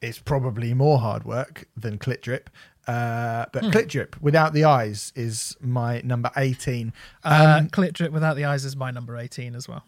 is 0.02 0.18
probably 0.20 0.74
more 0.74 1.00
hard 1.00 1.26
work 1.26 1.66
than 1.76 1.98
CLT 2.00 2.22
DRP. 2.22 2.42
Uh, 2.88 3.46
but 3.52 3.64
Hmm. 3.66 3.70
CLT 3.72 3.88
DRP 3.88 4.22
without 4.22 4.54
the 4.54 4.64
eyes 4.64 5.12
is 5.16 5.56
my 5.62 6.02
number 6.04 6.32
18. 6.38 6.94
Uh, 7.24 7.58
Um, 7.62 7.68
CLT 7.70 7.92
DRP 7.94 8.12
without 8.12 8.36
the 8.36 8.46
eyes 8.46 8.64
is 8.66 8.76
my 8.76 8.92
number 8.92 9.18
eighteen 9.18 9.56
as 9.56 9.68
well. 9.68 9.84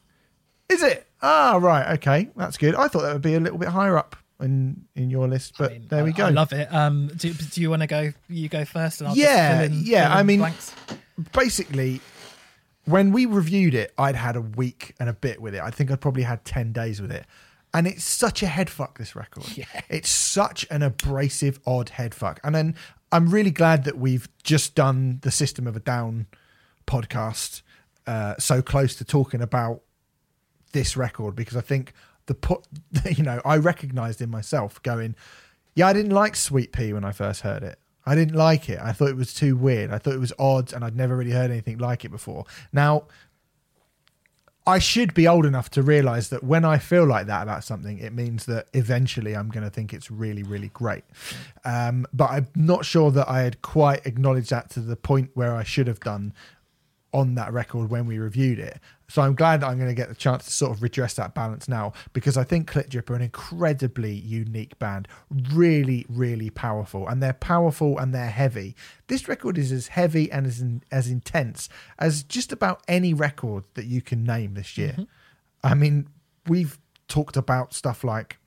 is 0.69 0.83
it? 0.83 1.07
Ah, 1.21 1.57
right. 1.61 1.93
Okay. 1.97 2.29
That's 2.35 2.57
good. 2.57 2.75
I 2.75 2.87
thought 2.87 3.01
that 3.03 3.13
would 3.13 3.21
be 3.21 3.33
a 3.35 3.39
little 3.39 3.57
bit 3.57 3.69
higher 3.69 3.97
up 3.97 4.15
in, 4.39 4.85
in 4.95 5.09
your 5.09 5.27
list, 5.27 5.55
but 5.57 5.69
I 5.71 5.73
mean, 5.75 5.87
there 5.89 6.03
we 6.03 6.13
go. 6.13 6.25
I 6.25 6.29
love 6.29 6.51
it. 6.53 6.73
Um, 6.73 7.07
do, 7.15 7.31
do 7.33 7.61
you 7.61 7.69
want 7.69 7.81
to 7.83 7.87
go? 7.87 8.11
You 8.29 8.49
go 8.49 8.63
first, 8.65 8.99
and 9.01 9.09
I'll 9.09 9.15
Yeah, 9.15 9.63
in, 9.63 9.81
yeah, 9.85 10.13
I 10.15 10.23
mean- 10.23 10.39
blanks. 10.39 10.73
Basically, 11.33 12.01
when 12.85 13.11
we 13.11 13.25
reviewed 13.25 13.73
it, 13.73 13.93
I'd 13.97 14.15
had 14.15 14.35
a 14.35 14.41
week 14.41 14.95
and 14.99 15.09
a 15.09 15.13
bit 15.13 15.41
with 15.41 15.55
it. 15.55 15.61
I 15.61 15.69
think 15.69 15.91
I'd 15.91 16.01
probably 16.01 16.23
had 16.23 16.43
10 16.45 16.73
days 16.73 17.01
with 17.01 17.11
it. 17.11 17.25
And 17.73 17.87
it's 17.87 18.03
such 18.03 18.43
a 18.43 18.47
head 18.47 18.69
fuck, 18.69 18.97
this 18.97 19.15
record. 19.15 19.45
Yeah. 19.57 19.65
It's 19.89 20.09
such 20.09 20.65
an 20.69 20.81
abrasive, 20.81 21.59
odd 21.65 21.89
head 21.89 22.13
fuck. 22.13 22.39
And 22.43 22.53
then 22.53 22.75
I'm 23.11 23.29
really 23.29 23.51
glad 23.51 23.83
that 23.85 23.97
we've 23.97 24.27
just 24.43 24.75
done 24.75 25.19
the 25.21 25.31
System 25.31 25.67
of 25.67 25.75
a 25.75 25.79
Down 25.79 26.27
podcast 26.87 27.61
uh, 28.07 28.35
so 28.39 28.61
close 28.61 28.95
to 28.95 29.05
talking 29.05 29.41
about 29.41 29.81
this 30.73 30.97
record 30.97 31.35
because 31.35 31.55
I 31.55 31.61
think 31.61 31.93
the 32.25 32.33
put, 32.33 32.65
you 33.05 33.23
know, 33.23 33.41
I 33.45 33.57
recognized 33.57 34.21
in 34.21 34.29
myself 34.29 34.81
going, 34.83 35.15
yeah, 35.75 35.87
I 35.87 35.93
didn't 35.93 36.11
like 36.11 36.35
Suite-Pee 36.35 36.93
when 36.93 37.05
I 37.05 37.11
first 37.11 37.41
heard 37.41 37.63
it. 37.63 37.79
I 38.05 38.15
didn't 38.15 38.35
like 38.35 38.69
it. 38.69 38.79
I 38.81 38.91
thought 38.93 39.09
it 39.09 39.15
was 39.15 39.33
too 39.33 39.55
weird. 39.55 39.91
I 39.91 39.97
thought 39.97 40.13
it 40.13 40.19
was 40.19 40.33
odd 40.39 40.73
and 40.73 40.83
I'd 40.83 40.95
never 40.95 41.15
really 41.15 41.31
heard 41.31 41.51
anything 41.51 41.77
like 41.77 42.03
it 42.03 42.09
before. 42.09 42.45
Now, 42.73 43.03
I 44.65 44.77
should 44.77 45.13
be 45.13 45.27
old 45.27 45.45
enough 45.45 45.71
to 45.71 45.81
realize 45.81 46.29
that 46.29 46.43
when 46.43 46.65
I 46.65 46.77
feel 46.77 47.05
like 47.05 47.25
that 47.27 47.43
about 47.43 47.63
something, 47.63 47.97
it 47.97 48.13
means 48.13 48.45
that 48.45 48.67
eventually 48.73 49.35
I'm 49.35 49.49
going 49.49 49.63
to 49.63 49.71
think 49.71 49.91
it's 49.93 50.11
really, 50.11 50.43
really 50.43 50.69
great. 50.69 51.03
Um, 51.65 52.05
but 52.13 52.29
I'm 52.29 52.47
not 52.55 52.85
sure 52.85 53.09
that 53.11 53.27
I 53.27 53.41
had 53.41 53.61
quite 53.63 54.05
acknowledged 54.05 54.51
that 54.51 54.69
to 54.71 54.79
the 54.79 54.95
point 54.95 55.31
where 55.33 55.55
I 55.55 55.63
should 55.63 55.87
have 55.87 55.99
done 55.99 56.33
on 57.11 57.35
that 57.35 57.51
record 57.51 57.89
when 57.89 58.05
we 58.05 58.19
reviewed 58.19 58.59
it. 58.59 58.79
So 59.11 59.21
I'm 59.21 59.35
glad 59.35 59.59
that 59.59 59.67
I'm 59.67 59.75
going 59.77 59.89
to 59.89 59.93
get 59.93 60.07
the 60.07 60.15
chance 60.15 60.45
to 60.45 60.51
sort 60.51 60.71
of 60.71 60.81
redress 60.81 61.15
that 61.15 61.33
balance 61.33 61.67
now 61.67 61.91
because 62.13 62.37
I 62.37 62.45
think 62.45 62.71
CLT 62.71 62.87
DRP 62.87 63.09
are 63.09 63.15
an 63.15 63.21
incredibly 63.21 64.13
unique 64.13 64.79
band, 64.79 65.05
really, 65.51 66.05
really 66.07 66.49
powerful, 66.49 67.09
and 67.09 67.21
they're 67.21 67.33
powerful 67.33 67.97
and 67.97 68.15
they're 68.15 68.29
heavy. 68.29 68.73
This 69.07 69.27
record 69.27 69.57
is 69.57 69.73
as 69.73 69.89
heavy 69.89 70.31
and 70.31 70.47
as 70.47 70.61
in, 70.61 70.81
as 70.93 71.09
intense 71.09 71.67
as 71.99 72.23
just 72.23 72.53
about 72.53 72.83
any 72.87 73.13
record 73.13 73.65
that 73.73 73.83
you 73.83 74.01
can 74.01 74.23
name 74.23 74.53
this 74.53 74.77
year. 74.77 74.95
I 75.61 75.75
mean, 75.75 76.07
we've 76.47 76.79
talked 77.09 77.35
about 77.35 77.73
stuff 77.73 78.05
like 78.05 78.37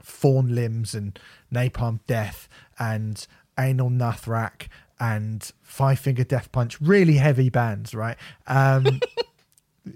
Fawn 0.00 0.54
Limbs 0.54 0.94
and 0.94 1.18
Napalm 1.52 2.00
Death 2.06 2.48
and 2.78 3.26
Anaal 3.58 3.90
Nathrakh 3.90 4.68
and 4.98 5.52
Five 5.62 5.98
Finger 5.98 6.24
Death 6.24 6.50
Punch, 6.52 6.80
really 6.80 7.16
heavy 7.16 7.50
bands, 7.50 7.94
right? 7.94 8.16
Um, 8.46 9.00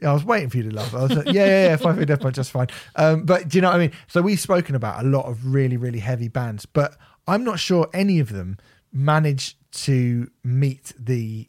I 0.04 0.12
was 0.12 0.24
waiting 0.24 0.50
for 0.50 0.58
you 0.58 0.64
to 0.64 0.70
laugh. 0.70 0.94
I 0.94 1.02
was 1.02 1.12
like, 1.12 1.26
yeah, 1.26 1.46
yeah, 1.46 1.66
yeah, 1.68 1.76
Five 1.76 1.94
Finger 1.94 2.06
Death 2.06 2.20
Punch, 2.20 2.36
that's 2.36 2.50
fine. 2.50 2.68
Um, 2.96 3.24
but 3.24 3.48
do 3.48 3.58
you 3.58 3.62
know 3.62 3.68
what 3.68 3.76
I 3.76 3.78
mean? 3.78 3.92
So 4.06 4.20
we've 4.20 4.40
spoken 4.40 4.74
about 4.74 5.04
a 5.04 5.08
lot 5.08 5.24
of 5.24 5.46
really, 5.46 5.76
really 5.76 6.00
heavy 6.00 6.28
bands, 6.28 6.66
but 6.66 6.96
I'm 7.26 7.42
not 7.42 7.58
sure 7.58 7.88
any 7.94 8.18
of 8.20 8.30
them 8.30 8.58
managed 8.92 9.56
to 9.84 10.30
meet 10.44 10.92
the 10.98 11.48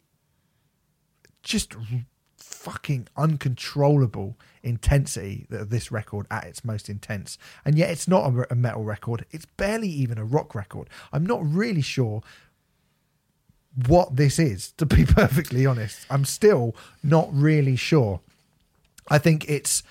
just 1.42 1.74
fucking 2.36 3.08
uncontrollable 3.16 4.38
intensity 4.62 5.46
of 5.50 5.70
this 5.70 5.90
record 5.90 6.26
at 6.30 6.44
its 6.44 6.64
most 6.64 6.88
intense. 6.88 7.38
And 7.64 7.78
yet 7.78 7.90
it's 7.90 8.06
not 8.06 8.32
a, 8.32 8.52
a 8.52 8.54
metal 8.54 8.84
record. 8.84 9.24
It's 9.30 9.46
barely 9.46 9.88
even 9.88 10.18
a 10.18 10.24
rock 10.24 10.54
record. 10.54 10.88
I'm 11.12 11.24
not 11.24 11.40
really 11.42 11.80
sure 11.80 12.22
what 13.86 14.16
this 14.16 14.38
is, 14.38 14.72
to 14.72 14.86
be 14.86 15.04
perfectly 15.06 15.64
honest. 15.64 16.06
I'm 16.10 16.24
still 16.24 16.74
not 17.02 17.28
really 17.32 17.76
sure. 17.76 18.20
I 19.08 19.18
think 19.18 19.48
it's 19.48 19.82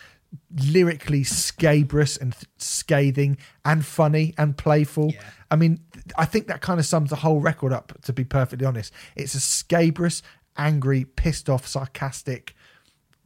lyrically 0.55 1.23
scabrous 1.23 2.17
and 2.17 2.33
th- 2.33 2.45
scathing 2.57 3.37
and 3.65 3.85
funny 3.85 4.33
and 4.37 4.57
playful. 4.57 5.11
Yeah. 5.11 5.21
I 5.51 5.55
mean, 5.55 5.79
I 6.17 6.25
think 6.25 6.47
that 6.47 6.61
kind 6.61 6.79
of 6.79 6.85
sums 6.85 7.09
the 7.09 7.17
whole 7.17 7.39
record 7.39 7.73
up, 7.73 7.99
to 8.03 8.13
be 8.13 8.23
perfectly 8.23 8.65
honest. 8.65 8.93
It's 9.15 9.33
a 9.33 9.39
scabrous, 9.39 10.21
angry, 10.57 11.05
pissed 11.05 11.49
off, 11.49 11.65
sarcastic, 11.65 12.55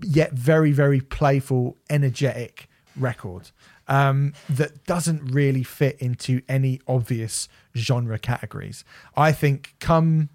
yet 0.02 0.34
very, 0.34 0.72
very 0.72 1.02
playful, 1.02 1.78
energetic 1.90 2.70
record 2.96 3.52
um, 3.88 4.34
that 4.50 4.86
doesn't 4.86 5.32
really 5.32 5.64
fit 5.64 5.98
into 6.00 6.42
any 6.48 6.80
obvious 6.88 7.50
genre 7.76 8.20
categories. 8.20 8.86
I 9.16 9.32
think 9.32 9.76
come 9.80 10.30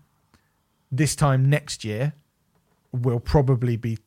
this 0.90 1.14
time 1.14 1.48
next 1.48 1.84
year, 1.84 2.14
we'll 2.92 3.20
probably 3.20 3.76
be 3.76 3.98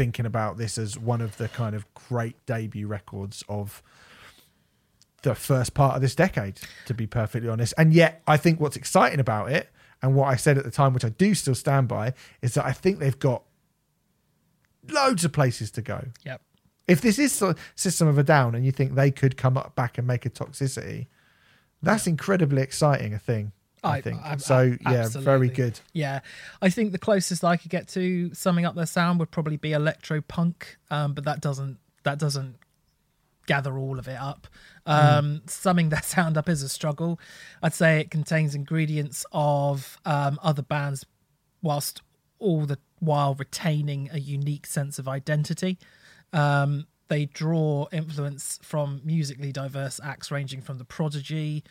thinking 0.00 0.24
about 0.24 0.56
this 0.56 0.78
as 0.78 0.98
one 0.98 1.20
of 1.20 1.36
the 1.36 1.46
kind 1.46 1.76
of 1.76 1.84
great 1.92 2.34
debut 2.46 2.86
records 2.86 3.44
of 3.50 3.82
the 5.20 5.34
first 5.34 5.74
part 5.74 5.94
of 5.94 6.00
this 6.00 6.14
decade, 6.14 6.58
to 6.86 6.94
be 6.94 7.06
perfectly 7.06 7.50
honest. 7.50 7.74
And 7.76 7.92
yet, 7.92 8.22
I 8.26 8.38
think 8.38 8.60
what's 8.60 8.76
exciting 8.76 9.20
about 9.20 9.52
it, 9.52 9.68
and 10.00 10.14
what 10.14 10.28
I 10.28 10.36
said 10.36 10.56
at 10.56 10.64
the 10.64 10.70
time, 10.70 10.94
which 10.94 11.04
I 11.04 11.10
do 11.10 11.34
still 11.34 11.54
stand 11.54 11.86
by, 11.86 12.14
is 12.40 12.54
that 12.54 12.64
I 12.64 12.72
think 12.72 12.98
they've 12.98 13.18
got 13.18 13.42
loads 14.88 15.22
of 15.22 15.32
places 15.32 15.70
to 15.72 15.82
go. 15.82 16.06
Yep. 16.24 16.40
If 16.88 17.02
this 17.02 17.18
is 17.18 17.44
System 17.74 18.08
of 18.08 18.16
a 18.16 18.22
Down, 18.22 18.54
and 18.54 18.64
you 18.64 18.72
think 18.72 18.94
they 18.94 19.10
could 19.10 19.36
come 19.36 19.58
up 19.58 19.76
back 19.76 19.98
and 19.98 20.06
make 20.06 20.24
a 20.24 20.30
toxicity, 20.30 21.08
that's 21.82 22.06
incredibly 22.06 22.62
exciting. 22.62 23.12
A 23.12 23.18
thing, 23.18 23.52
I, 23.82 23.96
I- 23.96 24.00
think. 24.00 24.20
I- 24.22 24.36
so 24.36 24.76
I- 24.84 24.92
yeah, 24.92 25.08
very 25.08 25.48
good. 25.48 25.80
Yeah, 25.92 26.20
I 26.62 26.70
think 26.70 26.92
the 26.92 26.98
closest 26.98 27.44
I 27.44 27.56
could 27.56 27.70
get 27.70 27.88
to 27.88 28.32
summing 28.34 28.64
up 28.64 28.74
their 28.74 28.86
sound 28.86 29.18
would 29.20 29.30
probably 29.30 29.56
be 29.56 29.72
electro 29.72 30.20
punk, 30.20 30.76
um, 30.90 31.14
but 31.14 31.24
that 31.24 31.40
doesn't 31.40 31.78
that 32.04 32.18
doesn't 32.18 32.56
gather 33.46 33.76
all 33.76 33.98
of 33.98 34.06
it 34.06 34.18
up. 34.20 34.46
Um, 34.86 35.42
Summing 35.46 35.88
their 35.88 36.02
sound 36.04 36.36
up 36.36 36.48
is 36.48 36.62
a 36.62 36.68
struggle. 36.68 37.18
I'd 37.62 37.74
say 37.74 38.00
it 38.00 38.10
contains 38.10 38.54
ingredients 38.54 39.24
of 39.32 39.98
um, 40.04 40.38
other 40.42 40.62
bands, 40.62 41.04
whilst 41.62 42.00
all 42.38 42.64
the 42.64 42.78
while 43.00 43.34
retaining 43.34 44.08
a 44.12 44.18
unique 44.18 44.66
sense 44.66 44.98
of 44.98 45.08
identity. 45.08 45.78
Um, 46.32 46.86
they 47.08 47.24
draw 47.26 47.88
influence 47.92 48.58
from 48.62 49.00
musically 49.04 49.50
diverse 49.52 49.98
acts 50.02 50.30
ranging 50.30 50.60
from 50.62 50.78
the 50.78 50.84
Prodigy, 50.84 51.64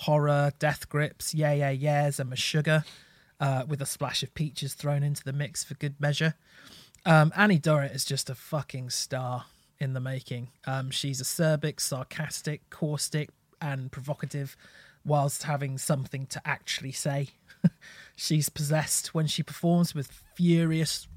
Horror, 0.00 0.52
Death 0.58 0.88
Grips, 0.88 1.34
Yeah 1.34 1.52
Yeah 1.52 1.70
Yeahs, 1.70 2.20
and 2.20 2.30
Meshuggah, 2.30 2.84
uh, 3.40 3.64
with 3.66 3.80
a 3.80 3.86
splash 3.86 4.22
of 4.22 4.34
Peaches 4.34 4.74
thrown 4.74 5.02
into 5.02 5.24
the 5.24 5.32
mix 5.32 5.64
for 5.64 5.74
good 5.74 6.00
measure. 6.00 6.34
Um, 7.06 7.32
Annie 7.36 7.58
Dorrett 7.58 7.94
is 7.94 8.04
just 8.04 8.28
a 8.28 8.34
fucking 8.34 8.90
star 8.90 9.46
in 9.78 9.94
the 9.94 10.00
making. 10.00 10.48
Um, 10.66 10.90
she's 10.90 11.22
acerbic, 11.22 11.80
sarcastic, 11.80 12.68
caustic, 12.68 13.30
and 13.60 13.90
provocative, 13.90 14.56
whilst 15.04 15.44
having 15.44 15.78
something 15.78 16.26
to 16.26 16.42
actually 16.44 16.92
say. 16.92 17.28
she's 18.16 18.48
possessed 18.48 19.14
when 19.14 19.26
she 19.26 19.42
performs 19.42 19.94
with 19.94 20.22
furious, 20.34 21.08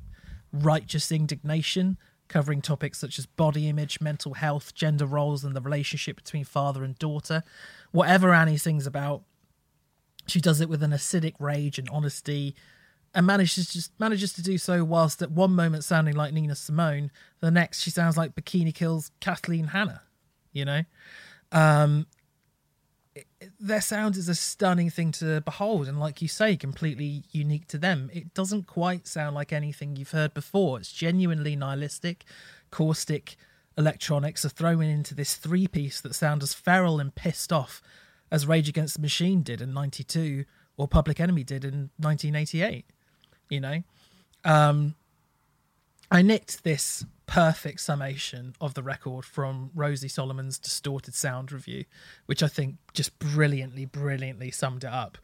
righteous 0.53 1.11
indignation, 1.11 1.97
covering 2.27 2.61
topics 2.61 2.99
such 2.99 3.19
as 3.19 3.25
body 3.25 3.67
image, 3.67 3.99
mental 3.99 4.35
health, 4.35 4.73
gender 4.73 5.05
roles, 5.05 5.43
and 5.43 5.55
the 5.55 5.61
relationship 5.61 6.15
between 6.15 6.45
father 6.45 6.83
and 6.83 6.97
daughter. 6.97 7.43
Whatever 7.91 8.33
Annie 8.33 8.57
sings 8.57 8.85
about, 8.85 9.23
She 10.27 10.39
does 10.39 10.61
it 10.61 10.69
with 10.69 10.83
an 10.83 10.91
acidic 10.91 11.33
rage 11.39 11.79
and 11.79 11.89
honesty, 11.89 12.55
and 13.15 13.25
manages 13.25 13.73
just 13.73 13.99
manages 13.99 14.31
to 14.33 14.43
do 14.43 14.59
so 14.59 14.83
whilst 14.83 15.23
at 15.23 15.31
one 15.31 15.53
moment 15.55 15.83
sounding 15.83 16.15
like 16.15 16.33
Nina 16.33 16.55
Simone, 16.55 17.09
the 17.39 17.49
next 17.49 17.81
she 17.81 17.89
sounds 17.89 18.15
like 18.15 18.35
Bikini 18.35 18.73
Kill's 18.73 19.09
Kathleen 19.19 19.67
Hanna. 19.67 20.03
You 20.53 20.65
know, 20.65 20.83
um, 21.51 22.05
it- 23.15 23.27
their 23.59 23.81
sound 23.81 24.17
is 24.17 24.29
a 24.29 24.35
stunning 24.35 24.91
thing 24.91 25.11
to 25.13 25.41
behold, 25.41 25.87
and 25.87 25.99
like 25.99 26.21
you 26.21 26.27
say, 26.27 26.55
completely 26.55 27.23
unique 27.31 27.67
to 27.69 27.79
them. 27.79 28.11
It 28.13 28.33
doesn't 28.35 28.67
quite 28.67 29.07
sound 29.07 29.33
like 29.35 29.51
anything 29.51 29.95
you've 29.95 30.11
heard 30.11 30.35
before. 30.35 30.79
It's 30.79 30.91
genuinely 30.91 31.55
nihilistic, 31.55 32.23
caustic 32.69 33.35
electronics 33.79 34.45
are 34.45 34.49
thrown 34.49 34.83
into 34.83 35.15
this 35.15 35.35
three 35.35 35.67
piece 35.67 36.01
that 36.01 36.13
sound 36.13 36.43
as 36.43 36.53
feral 36.53 36.99
and 36.99 37.15
pissed 37.15 37.51
off 37.51 37.81
as 38.29 38.45
Rage 38.45 38.69
Against 38.69 38.95
the 38.95 39.01
Machine 39.01 39.41
did 39.41 39.61
in 39.61 39.73
'92 39.73 40.45
or 40.77 40.87
Public 40.87 41.19
Enemy 41.19 41.43
did 41.43 41.63
in 41.63 41.89
1988. 41.97 42.85
You 43.49 43.59
know, 43.61 43.83
um, 44.43 44.95
I 46.11 46.21
nicked 46.21 46.63
this 46.63 47.05
perfect 47.25 47.79
summation 47.79 48.53
of 48.59 48.73
the 48.73 48.83
record 48.83 49.23
from 49.23 49.71
Rosie 49.73 50.07
Solomon's 50.07 50.59
Distorted 50.59 51.13
Sound 51.15 51.51
review, 51.51 51.85
which 52.25 52.43
I 52.43 52.47
think 52.47 52.75
just 52.93 53.17
brilliantly, 53.19 53.85
brilliantly 53.85 54.51
summed 54.51 54.83
it 54.83 54.91
up. 54.91 55.17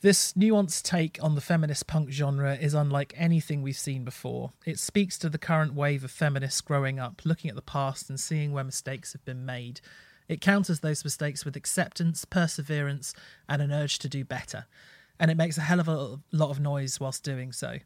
This 0.00 0.32
nuanced 0.34 0.84
take 0.84 1.18
on 1.20 1.34
the 1.34 1.40
feminist 1.40 1.88
punk 1.88 2.12
genre 2.12 2.54
is 2.54 2.72
unlike 2.72 3.12
anything 3.16 3.62
we've 3.62 3.76
seen 3.76 4.04
before. 4.04 4.52
It 4.64 4.78
speaks 4.78 5.18
to 5.18 5.28
the 5.28 5.38
current 5.38 5.74
wave 5.74 6.04
of 6.04 6.12
feminists 6.12 6.60
growing 6.60 7.00
up, 7.00 7.22
looking 7.24 7.50
at 7.50 7.56
the 7.56 7.62
past 7.62 8.08
and 8.08 8.20
seeing 8.20 8.52
where 8.52 8.62
mistakes 8.62 9.12
have 9.12 9.24
been 9.24 9.44
made. 9.44 9.80
It 10.28 10.40
counters 10.40 10.80
those 10.80 11.02
mistakes 11.02 11.44
with 11.44 11.56
acceptance, 11.56 12.24
perseverance, 12.24 13.12
and 13.48 13.60
an 13.60 13.72
urge 13.72 13.98
to 13.98 14.08
do 14.08 14.24
better. 14.24 14.66
And 15.18 15.32
it 15.32 15.36
makes 15.36 15.58
a 15.58 15.62
hell 15.62 15.80
of 15.80 15.88
a 15.88 16.20
lot 16.30 16.50
of 16.50 16.60
noise 16.60 17.00
whilst 17.00 17.24
doing 17.24 17.50
so. 17.50 17.78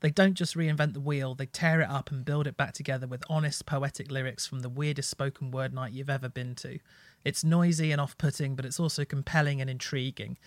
They 0.00 0.10
don't 0.10 0.34
just 0.34 0.56
reinvent 0.56 0.94
the 0.94 1.00
wheel, 1.00 1.34
they 1.34 1.46
tear 1.46 1.82
it 1.82 1.90
up 1.90 2.10
and 2.10 2.24
build 2.24 2.46
it 2.46 2.56
back 2.56 2.72
together 2.72 3.06
with 3.06 3.24
honest, 3.28 3.66
poetic 3.66 4.10
lyrics 4.10 4.46
from 4.46 4.60
the 4.60 4.68
weirdest 4.70 5.10
spoken 5.10 5.50
word 5.50 5.74
night 5.74 5.92
you've 5.92 6.08
ever 6.08 6.30
been 6.30 6.54
to. 6.56 6.78
It's 7.24 7.44
noisy 7.44 7.90
and 7.90 8.00
off 8.00 8.16
putting, 8.16 8.54
but 8.54 8.64
it's 8.64 8.80
also 8.80 9.04
compelling 9.04 9.60
and 9.60 9.68
intriguing. 9.68 10.38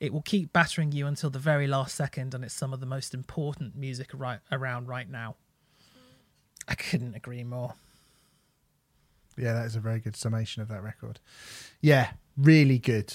It 0.00 0.12
will 0.14 0.22
keep 0.22 0.52
battering 0.52 0.92
you 0.92 1.06
until 1.06 1.28
the 1.30 1.38
very 1.38 1.66
last 1.66 1.94
second, 1.94 2.34
and 2.34 2.42
it's 2.42 2.54
some 2.54 2.72
of 2.72 2.80
the 2.80 2.86
most 2.86 3.12
important 3.14 3.76
music 3.76 4.08
right, 4.14 4.40
around 4.50 4.88
right 4.88 5.08
now. 5.08 5.36
I 6.66 6.74
couldn't 6.74 7.14
agree 7.14 7.44
more. 7.44 7.74
Yeah, 9.36 9.52
that 9.54 9.66
is 9.66 9.76
a 9.76 9.80
very 9.80 10.00
good 10.00 10.16
summation 10.16 10.62
of 10.62 10.68
that 10.68 10.82
record. 10.82 11.20
Yeah, 11.80 12.10
really 12.36 12.78
good. 12.78 13.14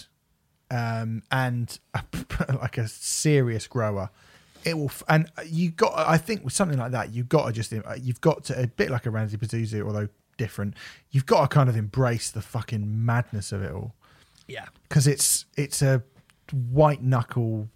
Um, 0.72 1.24
and 1.32 1.78
like 2.50 2.78
a 2.78 2.88
serious 2.88 3.68
grower. 3.68 4.10
It 4.64 4.76
will, 4.78 4.86
f- 4.86 5.04
and 5.08 5.30
you 5.46 5.70
got. 5.72 5.94
I 5.96 6.18
think 6.18 6.44
with 6.44 6.54
something 6.54 6.80
like 6.80 6.92
that, 6.92 7.14
you've 7.14 7.30
got 7.30 7.46
to 7.48 7.52
just, 7.52 7.72
you've 8.02 8.22
got 8.22 8.44
to 8.46 8.60
a 8.62 8.68
bit 8.68 8.90
like 8.90 9.06
a 9.06 9.10
Oranssi 9.10 9.38
Pazuzu, 9.38 9.86
although 9.86 10.08
different. 10.38 10.74
You've 11.12 11.28
got 11.28 11.42
to 11.42 11.48
kind 11.48 11.70
of 11.70 11.76
embrace 11.78 12.32
the 12.32 12.42
fucking 12.42 13.06
madness 13.06 13.52
of 13.52 13.62
it 13.62 13.72
all 13.72 13.94
Yeah. 14.48 14.66
because 14.90 15.06
it's 15.08 15.46
it's 15.56 15.82
a 15.84 16.02
white 16.54 17.02
knuckle, 17.02 17.70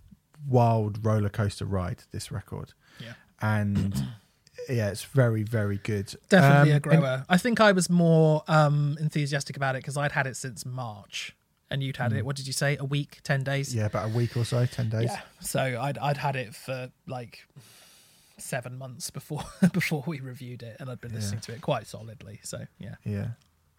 wild 0.47 1.03
roller 1.05 1.29
coaster 1.29 1.65
ride. 1.65 2.03
This 2.11 2.31
record, 2.31 2.73
Yeah. 2.99 3.13
and 3.41 3.93
yeah, 4.69 4.89
it's 4.89 5.03
very 5.03 5.43
very 5.43 5.77
good. 5.77 6.13
Definitely 6.29 6.71
Um, 6.71 6.77
a 6.77 6.79
grower. 6.79 7.25
I 7.29 7.37
think 7.37 7.59
I 7.59 7.71
was 7.71 7.89
more 7.89 8.43
um, 8.47 8.97
enthusiastic 8.99 9.55
about 9.57 9.75
it 9.75 9.79
because 9.79 9.97
I'd 9.97 10.11
had 10.13 10.27
it 10.27 10.37
since 10.37 10.65
March, 10.65 11.35
and 11.69 11.81
you'd 11.83 11.97
had 11.97 12.13
it. 12.13 12.25
What 12.25 12.35
did 12.35 12.47
you 12.47 12.53
say? 12.53 12.77
A 12.79 12.85
week, 12.85 13.19
ten 13.23 13.43
days? 13.43 13.73
yeah, 13.75 13.85
about 13.87 14.05
a 14.11 14.13
week 14.13 14.35
or 14.37 14.45
so, 14.45 14.65
ten 14.65 14.89
days. 14.89 15.09
Yeah. 15.11 15.21
So 15.39 15.59
I'd 15.81 15.97
I'd 15.97 16.17
had 16.17 16.35
it 16.35 16.55
for 16.55 16.89
like 17.07 17.45
seven 18.37 18.77
months 18.77 19.09
before 19.09 19.43
before 19.73 20.03
we 20.07 20.19
reviewed 20.19 20.63
it, 20.63 20.77
and 20.79 20.89
I'd 20.89 21.01
been 21.01 21.13
listening 21.13 21.41
to 21.41 21.53
it 21.53 21.61
quite 21.61 21.87
solidly. 21.87 22.39
So 22.43 22.65
yeah. 22.79 22.95
Yeah. 23.03 23.27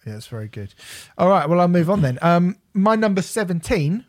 Yeah, 0.07 0.17
it's 0.17 0.29
very 0.29 0.49
good. 0.49 0.73
All 1.19 1.29
right, 1.29 1.47
well, 1.47 1.61
I'll 1.61 1.69
move 1.69 1.91
on 1.91 2.01
then. 2.01 2.19
Um, 2.23 2.57
my 2.73 2.97
number 2.97 3.21
17. 3.21 4.07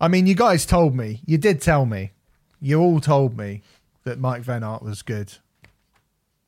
I 0.00 0.08
mean, 0.08 0.26
you 0.26 0.34
guys 0.34 0.64
told 0.64 0.94
me, 0.94 1.20
you 1.26 1.38
did 1.38 1.60
tell 1.60 1.86
me, 1.86 2.12
you 2.60 2.80
all 2.80 3.00
told 3.00 3.36
me 3.36 3.62
that 4.04 4.18
Mike 4.18 4.42
Vennart 4.42 4.82
was 4.82 5.02
good. 5.02 5.32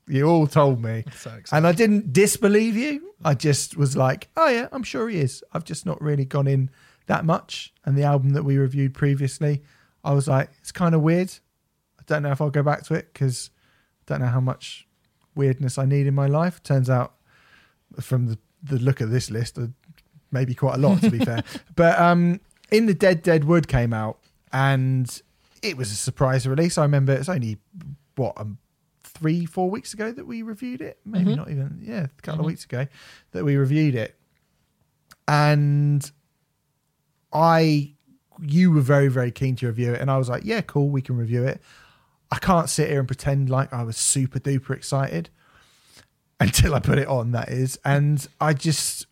You 0.07 0.27
all 0.29 0.47
told 0.47 0.83
me. 0.83 1.05
So. 1.17 1.39
And 1.53 1.67
I 1.67 1.73
didn't 1.73 2.13
disbelieve 2.13 2.77
you. 2.77 3.15
I 3.25 3.35
just 3.35 3.77
was 3.77 3.97
like, 3.97 4.29
oh, 4.37 4.49
yeah, 4.49 4.69
I'm 4.73 4.83
sure 4.83 5.09
he 5.09 5.19
is. 5.19 5.45
I've 5.53 5.65
just 5.65 5.87
not 5.87 6.01
really 6.01 6.25
gone 6.25 6.47
in 6.47 6.71
that 7.07 7.25
much. 7.25 7.73
And 7.85 7.97
the 7.97 8.05
album 8.05 8.31
that 8.31 8.45
we 8.45 8.57
reviewed 8.57 8.95
previously, 8.95 9.63
I 10.03 10.13
was 10.13 10.27
like, 10.27 10.51
it's 10.61 10.73
kind 10.73 10.95
of 10.95 11.03
weird. 11.03 11.33
I 11.99 12.03
don't 12.07 12.23
know 12.23 12.33
if 12.33 12.41
I'll 12.41 12.51
go 12.51 12.63
back 12.63 12.85
to 12.85 12.95
it 12.95 13.13
because 13.13 13.51
I 14.01 14.03
don't 14.07 14.21
know 14.21 14.33
how 14.33 14.41
much 14.41 14.87
weirdness 15.35 15.79
I 15.79 15.85
need 15.85 16.07
in 16.07 16.15
my 16.15 16.27
life. 16.27 16.63
Turns 16.63 16.91
out, 16.91 17.15
from 18.01 18.27
the, 18.27 18.39
the 18.63 18.79
look 18.79 19.01
of 19.01 19.11
this 19.11 19.31
list, 19.31 19.59
uh, 19.59 19.67
maybe 20.31 20.55
quite 20.55 20.77
a 20.77 20.79
lot 20.79 21.01
to 21.03 21.11
be 21.11 21.19
fair. 21.25 21.43
But 21.77 21.99
um, 21.99 22.41
in 22.71 22.87
the 22.87 22.95
Dead 22.95 23.23
Dead 23.23 23.45
Wood 23.45 23.69
came 23.69 23.93
out, 23.93 24.19
and 24.53 25.21
it 25.63 25.77
was 25.77 25.91
a 25.93 25.97
surprise 25.97 26.47
release. 26.47 26.79
I 26.79 26.83
remember 26.83 27.13
it's 27.13 27.29
only 27.29 27.59
what 28.17 28.39
um, 28.41 28.59
three, 29.03 29.45
four 29.47 29.71
weeks 29.71 29.93
ago 29.95 30.13
that 30.13 30.27
we 30.27 30.43
reviewed 30.43 30.81
it. 30.81 30.99
Maybe 31.05 31.33
Mhm. 31.33 31.37
not 31.37 31.51
even 31.51 31.81
yeah, 31.83 32.05
a 32.05 32.23
couple 32.23 32.39
Mhm. 32.39 32.41
of 32.41 32.47
weeks 32.47 32.65
ago 32.65 32.87
that 33.33 33.45
we 33.45 33.57
reviewed 33.57 33.95
it, 33.95 34.17
and 35.29 36.11
I, 37.33 37.93
you 38.41 38.71
were 38.73 38.81
very 38.81 39.09
very 39.09 39.31
keen 39.31 39.57
to 39.57 39.67
review 39.67 39.93
it, 39.95 40.01
and 40.01 40.11
I 40.11 40.17
was 40.19 40.29
like, 40.29 40.45
yeah, 40.45 40.61
cool, 40.63 40.89
we 40.91 41.03
can 41.03 41.17
review 41.17 41.45
it. 41.45 41.61
I 42.33 42.39
can't 42.39 42.69
sit 42.69 42.89
here 42.89 43.01
and 43.01 43.09
pretend 43.09 43.51
like 43.51 43.73
I 43.73 43.83
was 43.83 43.97
super 43.97 44.39
duper 44.39 44.71
excited 44.77 45.31
until 46.41 46.75
I 46.75 46.81
put 46.81 46.99
it 46.99 47.09
on. 47.09 47.33
That 47.33 47.49
is, 47.49 47.79
and 47.85 48.27
I 48.41 48.55
just 48.55 49.07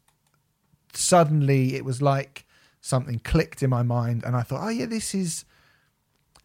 suddenly 0.95 1.75
it 1.75 1.85
was 1.85 2.01
like 2.03 2.45
something 2.81 3.21
clicked 3.21 3.63
in 3.63 3.71
my 3.71 3.83
mind, 3.83 4.25
and 4.25 4.37
I 4.37 4.43
thought, 4.43 4.65
oh 4.65 4.69
yeah, 4.69 4.87
this 4.87 5.15
is 5.15 5.45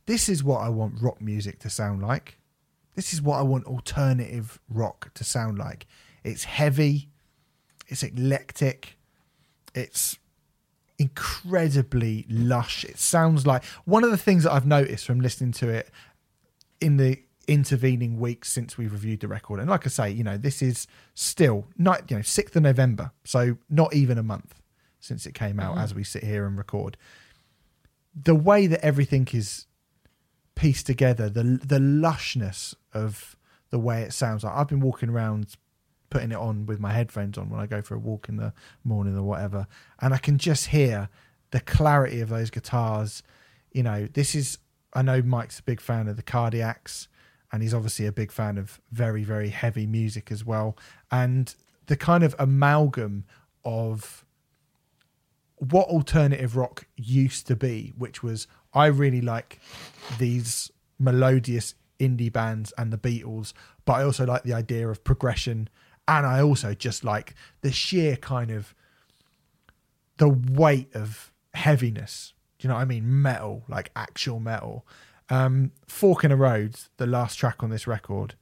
this 0.05 0.27
is 0.27 0.43
what 0.43 0.61
I 0.61 0.69
want 0.69 1.01
rock 1.01 1.21
music 1.21 1.59
to 1.59 1.69
sound 1.69 2.01
like. 2.01 2.37
This 2.95 3.13
is 3.13 3.21
what 3.21 3.37
I 3.37 3.41
want 3.41 3.65
alternative 3.65 4.59
rock 4.69 5.13
to 5.15 5.23
sound 5.23 5.57
like. 5.57 5.87
It's 6.23 6.43
heavy, 6.43 7.09
it's 7.87 8.03
eclectic, 8.03 8.97
it's 9.73 10.17
incredibly 10.99 12.25
lush. 12.29 12.83
It 12.83 12.99
sounds 12.99 13.47
like 13.47 13.63
one 13.85 14.03
of 14.03 14.11
the 14.11 14.17
things 14.17 14.43
that 14.43 14.51
I've 14.51 14.67
noticed 14.67 15.05
from 15.05 15.21
listening 15.21 15.53
to 15.53 15.69
it 15.69 15.89
in 16.79 16.97
the 16.97 17.19
intervening 17.47 18.19
weeks 18.19 18.51
since 18.51 18.77
we've 18.77 18.91
reviewed 18.91 19.21
the 19.21 19.27
record. 19.27 19.59
And 19.59 19.69
like 19.69 19.85
I 19.85 19.89
say, 19.89 20.11
you 20.11 20.23
know, 20.23 20.37
this 20.37 20.61
is 20.61 20.87
still 21.13 21.65
not, 21.77 22.09
you 22.09 22.17
know, 22.17 22.21
6th 22.21 22.55
of 22.55 22.63
November. 22.63 23.11
So 23.25 23.57
not 23.69 23.93
even 23.93 24.17
a 24.17 24.23
month 24.23 24.61
since 25.03 25.25
it 25.25 25.33
came 25.33 25.59
out 25.59 25.73
mm-hmm. 25.73 25.83
as 25.83 25.93
we 25.93 26.03
sit 26.03 26.23
here 26.23 26.45
and 26.45 26.57
record. 26.57 26.95
The 28.15 28.35
way 28.35 28.67
that 28.67 28.83
everything 28.83 29.27
is 29.33 29.67
pieced 30.55 30.85
together, 30.85 31.29
the 31.29 31.43
the 31.43 31.79
lushness 31.79 32.73
of 32.93 33.35
the 33.69 33.79
way 33.79 34.03
it 34.03 34.13
sounds 34.13 34.43
like 34.43 34.55
I've 34.55 34.69
been 34.69 34.79
walking 34.79 35.09
around 35.09 35.57
putting 36.09 36.31
it 36.31 36.37
on 36.37 36.65
with 36.65 36.79
my 36.79 36.93
headphones 36.93 37.37
on 37.37 37.49
when 37.49 37.59
I 37.59 37.65
go 37.65 37.81
for 37.81 37.95
a 37.95 37.99
walk 37.99 38.29
in 38.29 38.37
the 38.37 38.53
morning 38.83 39.17
or 39.17 39.23
whatever, 39.23 39.67
and 39.99 40.13
I 40.13 40.17
can 40.17 40.37
just 40.37 40.67
hear 40.67 41.09
the 41.51 41.59
clarity 41.59 42.21
of 42.21 42.29
those 42.29 42.49
guitars. 42.49 43.23
You 43.73 43.83
know, 43.83 44.07
this 44.13 44.35
is 44.35 44.57
I 44.93 45.01
know 45.01 45.21
Mike's 45.21 45.59
a 45.59 45.63
big 45.63 45.81
fan 45.81 46.07
of 46.07 46.15
the 46.15 46.23
Cardiacs, 46.23 47.07
and 47.51 47.61
he's 47.61 47.73
obviously 47.73 48.05
a 48.05 48.11
big 48.13 48.31
fan 48.31 48.57
of 48.57 48.79
very 48.91 49.25
very 49.25 49.49
heavy 49.49 49.85
music 49.85 50.31
as 50.31 50.45
well, 50.45 50.77
and 51.11 51.53
the 51.87 51.97
kind 51.97 52.23
of 52.23 52.35
amalgam 52.39 53.25
of 53.65 54.23
what 55.71 55.87
alternative 55.87 56.55
rock 56.57 56.87
used 56.95 57.47
to 57.47 57.55
be, 57.55 57.93
which 57.97 58.21
was 58.21 58.47
I 58.73 58.87
really 58.87 59.21
like 59.21 59.59
these 60.17 60.71
melodious 60.99 61.75
indie 61.99 62.31
bands 62.31 62.73
and 62.77 62.91
the 62.91 62.97
Beatles, 62.97 63.53
but 63.85 63.93
I 63.93 64.03
also 64.03 64.25
like 64.25 64.43
the 64.43 64.53
idea 64.53 64.87
of 64.89 65.03
progression, 65.03 65.69
and 66.07 66.25
I 66.25 66.41
also 66.41 66.73
just 66.73 67.03
like 67.03 67.35
the 67.61 67.71
sheer 67.71 68.17
kind 68.17 68.51
of 68.51 68.75
the 70.17 70.29
weight 70.29 70.93
of 70.93 71.31
heaviness. 71.53 72.33
Do 72.59 72.65
you 72.65 72.69
know 72.69 72.75
what 72.75 72.81
I 72.81 72.85
mean? 72.85 73.21
Metal, 73.21 73.63
like 73.67 73.91
actual 73.95 74.39
metal. 74.39 74.85
Um, 75.29 75.71
Fork 75.87 76.23
in 76.23 76.31
a 76.31 76.35
Road, 76.35 76.75
the 76.97 77.07
last 77.07 77.35
track 77.37 77.63
on 77.63 77.69
this 77.69 77.87
record, 77.87 78.35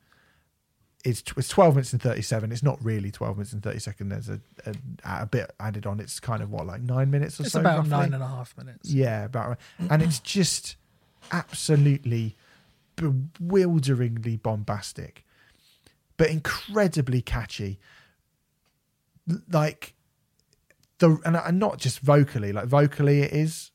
is 1.03 1.23
it's 1.35 1.47
12 1.47 1.75
minutes 1.75 1.93
and 1.93 2.01
37. 2.01 2.51
It's 2.51 2.63
not 2.63 2.83
really 2.83 3.11
12 3.11 3.37
minutes 3.37 3.53
and 3.53 3.63
30 3.63 3.79
seconds. 3.79 4.09
There's 4.27 4.39
a, 4.65 4.71
a, 5.05 5.23
a 5.23 5.25
bit 5.25 5.51
added 5.59 5.85
on. 5.85 5.99
It's 5.99 6.19
kind 6.19 6.41
of 6.43 6.51
what, 6.51 6.65
like 6.67 6.81
nine 6.81 7.09
minutes 7.11 7.39
or 7.39 7.43
It's 7.43 7.53
so? 7.53 7.59
about 7.59 7.77
roughly? 7.77 7.89
nine 7.91 8.13
and 8.13 8.23
a 8.23 8.27
half 8.27 8.55
minutes. 8.57 8.89
Yeah, 8.91 9.25
about 9.25 9.57
and 9.89 10.01
it's 10.01 10.19
just 10.37 10.75
absolutely 11.31 12.35
bewilderingly 12.95 14.37
bombastic, 14.37 15.25
but 16.17 16.29
incredibly 16.29 17.21
catchy. 17.21 17.79
Like 19.51 19.93
the 20.99 21.19
and, 21.25 21.35
and 21.35 21.59
not 21.59 21.77
just 21.77 21.99
vocally, 21.99 22.51
like 22.51 22.65
vocally 22.67 23.21
it 23.21 23.31
is 23.33 23.71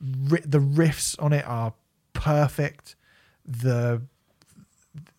the 0.00 0.58
riffs 0.58 1.20
on 1.22 1.32
it 1.32 1.46
are 1.46 1.74
perfect. 2.12 2.96
The 3.44 4.02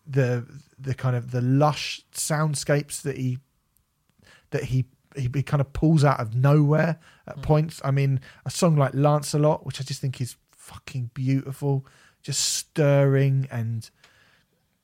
the 0.06 0.46
the 0.78 0.94
kind 0.94 1.16
of 1.16 1.30
the 1.30 1.40
lush 1.40 2.02
soundscapes 2.12 3.02
that 3.02 3.16
he 3.16 3.38
that 4.50 4.64
he 4.64 4.84
he, 5.16 5.28
he 5.34 5.42
kind 5.42 5.60
of 5.60 5.72
pulls 5.72 6.04
out 6.04 6.20
of 6.20 6.34
nowhere 6.34 6.98
at 7.26 7.36
hmm. 7.36 7.40
points. 7.42 7.80
I 7.84 7.90
mean, 7.90 8.20
a 8.44 8.50
song 8.50 8.76
like 8.76 8.94
Lancelot, 8.94 9.66
which 9.66 9.80
I 9.80 9.84
just 9.84 10.00
think 10.00 10.20
is 10.20 10.36
fucking 10.52 11.10
beautiful, 11.14 11.86
just 12.22 12.54
stirring 12.54 13.48
and 13.50 13.88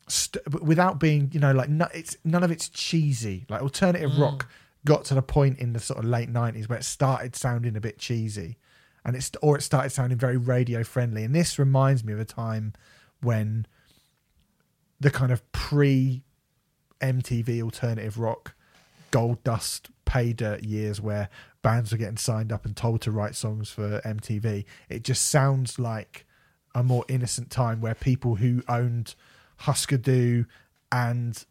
st- 0.09 0.63
without 0.63 0.99
being, 0.99 1.31
you 1.33 1.41
know, 1.41 1.53
like 1.53 1.69
no, 1.69 1.89
it's 1.95 2.17
none 2.25 2.43
of 2.43 2.51
it's 2.51 2.69
cheesy. 2.69 3.47
Like 3.49 3.63
alternative 3.63 4.13
hmm. 4.13 4.23
rock 4.23 4.49
got 4.85 5.05
to 5.07 5.15
the 5.15 5.23
point 5.23 5.59
in 5.59 5.73
the 5.73 5.81
sort 5.81 5.99
of 5.99 6.05
late 6.05 6.29
nineties 6.29 6.69
where 6.69 6.79
it 6.79 6.85
started 6.85 7.35
sounding 7.35 7.77
a 7.77 7.81
bit 7.81 7.99
cheesy, 7.99 8.59
and 9.05 9.17
it's 9.17 9.31
or 9.43 9.57
it 9.57 9.63
started 9.63 9.91
sounding 9.91 10.19
very 10.19 10.37
radio 10.37 10.85
friendly. 10.85 11.25
And 11.25 11.35
this 11.35 11.59
reminds 11.59 12.05
me 12.05 12.13
of 12.13 12.21
a 12.21 12.25
time 12.25 12.75
when 13.21 13.67
the 15.01 15.11
kind 15.11 15.33
of 15.33 15.51
pre 15.53 16.23
MTV 17.01 17.63
alternative 17.63 18.19
rock 18.19 18.55
gold 19.11 19.43
dust 19.45 19.91
pay 20.05 20.33
dirt 20.33 20.65
years 20.65 21.01
where 21.01 21.29
bands 21.63 21.93
were 21.93 21.99
getting 21.99 22.17
signed 22.17 22.53
up 22.53 22.65
and 22.65 22.77
told 22.77 23.01
to 23.03 23.11
write 23.11 23.35
songs 23.35 23.71
for 23.71 24.01
MTV. 24.01 24.65
It 24.89 25.05
just 25.05 25.29
sounds 25.29 25.79
like 25.79 26.27
a 26.75 26.83
more 26.83 27.05
innocent 27.09 27.51
time 27.51 27.81
where 27.81 27.95
people 27.95 28.37
who 28.37 28.63
owned 28.69 29.15
Husker 29.59 29.99
Du 29.99 30.47
and 30.93 31.45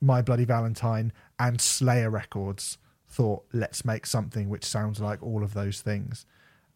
My 0.00 0.22
Bloody 0.22 0.44
Valentine 0.44 1.12
and 1.38 1.60
Slayer 1.60 2.10
Records 2.10 2.78
thought, 3.06 3.44
let's 3.52 3.84
make 3.84 4.06
something 4.06 4.48
which 4.48 4.64
sounds 4.64 5.00
like 5.00 5.22
all 5.22 5.42
of 5.42 5.54
those 5.54 5.80
things. 5.80 6.24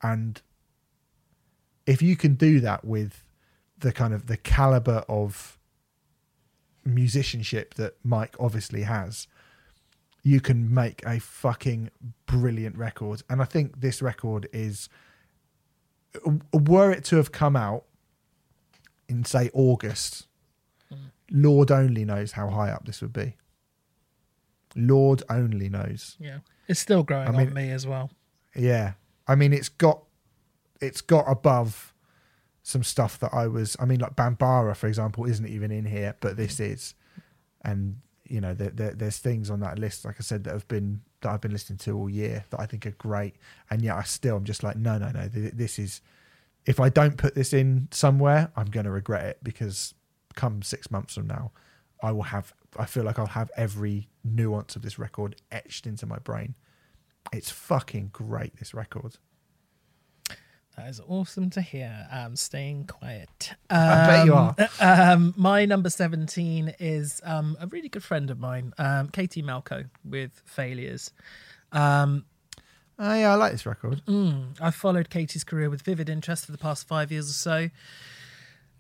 And 0.03 0.41
if 1.87 2.03
you 2.03 2.16
can 2.16 2.35
do 2.35 2.61
that 2.61 2.85
with 2.85 3.25
the 3.79 3.93
kind 3.93 4.12
of 4.12 4.27
the 4.27 4.37
caliber 4.37 5.05
of 5.09 5.59
musicianship 6.85 7.74
that 7.74 7.97
Mike 8.05 8.37
obviously 8.39 8.82
has, 8.82 9.26
you 10.22 10.41
can 10.41 10.72
make 10.72 11.03
a 11.07 11.18
fucking 11.20 11.91
brilliant 12.26 12.76
record. 12.76 13.22
And 13.28 13.43
I 13.43 13.45
think 13.45 13.80
this 13.80 14.01
record 14.01 14.49
is, 14.53 14.89
were 16.53 16.91
it 16.91 17.05
to 17.05 17.16
have 17.16 17.32
come 17.32 17.57
out 17.57 17.85
in, 19.09 19.24
say, 19.24 19.51
August, 19.53 20.26
mm. 20.93 21.11
Lord 21.30 21.70
only 21.70 22.05
knows 22.05 22.32
how 22.32 22.49
high 22.49 22.70
up 22.70 22.87
this 22.87 23.03
would 23.03 23.12
be. 23.12 23.37
Lord 24.76 25.22
only 25.28 25.68
knows. 25.68 26.16
Yeah, 26.18 26.39
it's 26.68 26.80
still 26.80 27.03
growing 27.03 27.28
I 27.28 27.30
mean- 27.32 27.49
on 27.49 27.55
me 27.55 27.70
as 27.70 27.87
well. 27.87 28.11
Yeah. 28.57 28.95
I 29.26 29.37
mean, 29.37 29.53
it's 29.53 29.70
got, 29.70 30.03
it's 30.80 31.01
got 31.01 31.24
above 31.26 31.94
some 32.65 32.83
stuff 32.83 33.19
that 33.21 33.33
I 33.33 33.47
was, 33.47 33.77
I 33.79 33.85
mean, 33.85 34.01
like 34.01 34.17
Bambara, 34.17 34.75
for 34.75 34.87
example, 34.87 35.27
isn't 35.27 35.47
even 35.47 35.71
in 35.71 35.85
here, 35.85 36.17
but 36.21 36.39
this 36.39 36.57
mm. 36.57 36.73
is. 36.73 36.95
And, 37.62 38.01
you 38.27 38.41
know, 38.41 38.55
there, 38.55 38.71
there, 38.71 38.95
there's 38.95 39.19
things 39.19 39.51
on 39.51 39.61
that 39.61 39.79
list, 39.79 40.07
like 40.07 40.17
I 40.19 40.23
said, 40.23 40.45
that 40.45 40.55
have 40.55 40.67
been, 40.67 41.03
that 41.21 41.31
I've 41.31 41.43
been 41.43 41.53
listening 41.53 41.77
to 41.81 41.97
all 41.97 42.09
year 42.09 42.47
that 42.49 42.59
I 42.59 42.65
think 42.65 42.87
are 42.87 42.93
great. 42.93 43.37
And 43.71 43.83
yet 43.83 43.97
I 43.97 44.03
still, 44.03 44.39
I'm 44.39 44.45
just 44.45 44.62
like, 44.62 44.77
no, 44.77 44.97
no, 44.97 45.11
no, 45.11 45.29
th- 45.29 45.53
this 45.53 45.79
is, 45.79 46.01
if 46.65 46.81
I 46.81 46.89
don't 46.89 47.19
put 47.19 47.35
this 47.35 47.53
in 47.53 47.89
somewhere, 47.91 48.51
I'm 48.57 48.71
going 48.71 48.85
to 48.85 48.91
regret 48.91 49.27
it 49.27 49.39
because 49.43 49.93
come 50.35 50.62
six 50.62 50.91
months 50.91 51.15
from 51.15 51.27
now, 51.27 51.53
I 52.03 52.12
will 52.12 52.23
have, 52.23 52.55
I 52.79 52.87
feel 52.87 53.05
like 53.05 53.19
I'll 53.19 53.27
have 53.27 53.51
every 53.59 54.09
nuance 54.25 54.75
of 54.75 54.81
this 54.81 54.99
record 54.99 55.37
etched 55.53 55.87
into 55.87 56.07
my 56.07 56.19
brain. 56.19 56.55
It's 57.31 57.51
fucking 57.51 58.09
great, 58.15 58.57
this 58.57 58.73
record. 58.73 59.19
That 60.77 60.89
is 60.89 61.01
awesome 61.07 61.51
to 61.51 61.61
hear. 61.61 62.09
I'm 62.11 62.35
staying 62.35 62.87
quiet. 62.87 63.53
I 63.70 64.07
bet 64.07 64.27
you 64.27 64.35
Um, 64.37 64.55
are. 64.59 64.68
Um, 65.12 65.35
my 65.37 65.64
number 65.66 65.89
17 65.89 66.75
is 66.81 67.20
um, 67.25 67.57
a 67.61 67.66
really 67.68 67.89
good 67.89 68.03
friend 68.03 68.29
of 68.31 68.41
mine, 68.41 68.72
um, 68.79 69.09
Katie 69.09 69.43
Malco 69.43 69.89
with 70.05 70.43
Failures. 70.45 71.12
Um, 71.72 72.25
Oh, 72.97 73.12
yeah, 73.12 73.33
I 73.33 73.35
like 73.35 73.51
this 73.51 73.66
record. 73.66 74.03
I've 74.61 74.77
followed 74.77 75.11
Katie's 75.11 75.43
career 75.43 75.68
with 75.68 75.83
vivid 75.83 76.09
interest 76.09 76.47
for 76.47 76.53
the 76.53 76.59
past 76.59 76.87
five 76.87 77.11
years 77.11 77.29
or 77.29 77.33
so. 77.33 77.68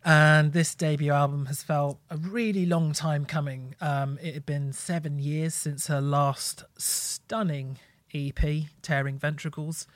And 0.04 0.52
this 0.52 0.74
debut 0.76 1.10
album 1.10 1.46
has 1.46 1.64
felt 1.64 1.98
a 2.10 2.16
really 2.16 2.64
long 2.64 2.92
time 2.92 3.24
coming. 3.24 3.74
Um, 3.80 4.18
it 4.22 4.34
had 4.34 4.46
been 4.46 4.72
seven 4.72 5.18
years 5.18 5.52
since 5.54 5.88
her 5.88 6.00
last 6.00 6.62
stunning 6.78 7.78
EP, 8.14 8.38
Tearing 8.82 9.18
Ventricles. 9.18 9.88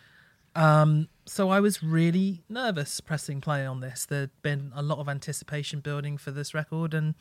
Um, 0.58 1.06
so 1.24 1.50
I 1.50 1.60
was 1.60 1.84
really 1.84 2.42
nervous 2.48 3.00
pressing 3.00 3.40
play 3.40 3.64
on 3.64 3.78
this. 3.80 4.04
There'd 4.04 4.30
been 4.42 4.72
a 4.74 4.82
lot 4.82 4.98
of 4.98 5.08
anticipation 5.08 5.78
building 5.78 6.18
for 6.18 6.32
this 6.32 6.52
record, 6.52 6.94
and, 6.94 7.14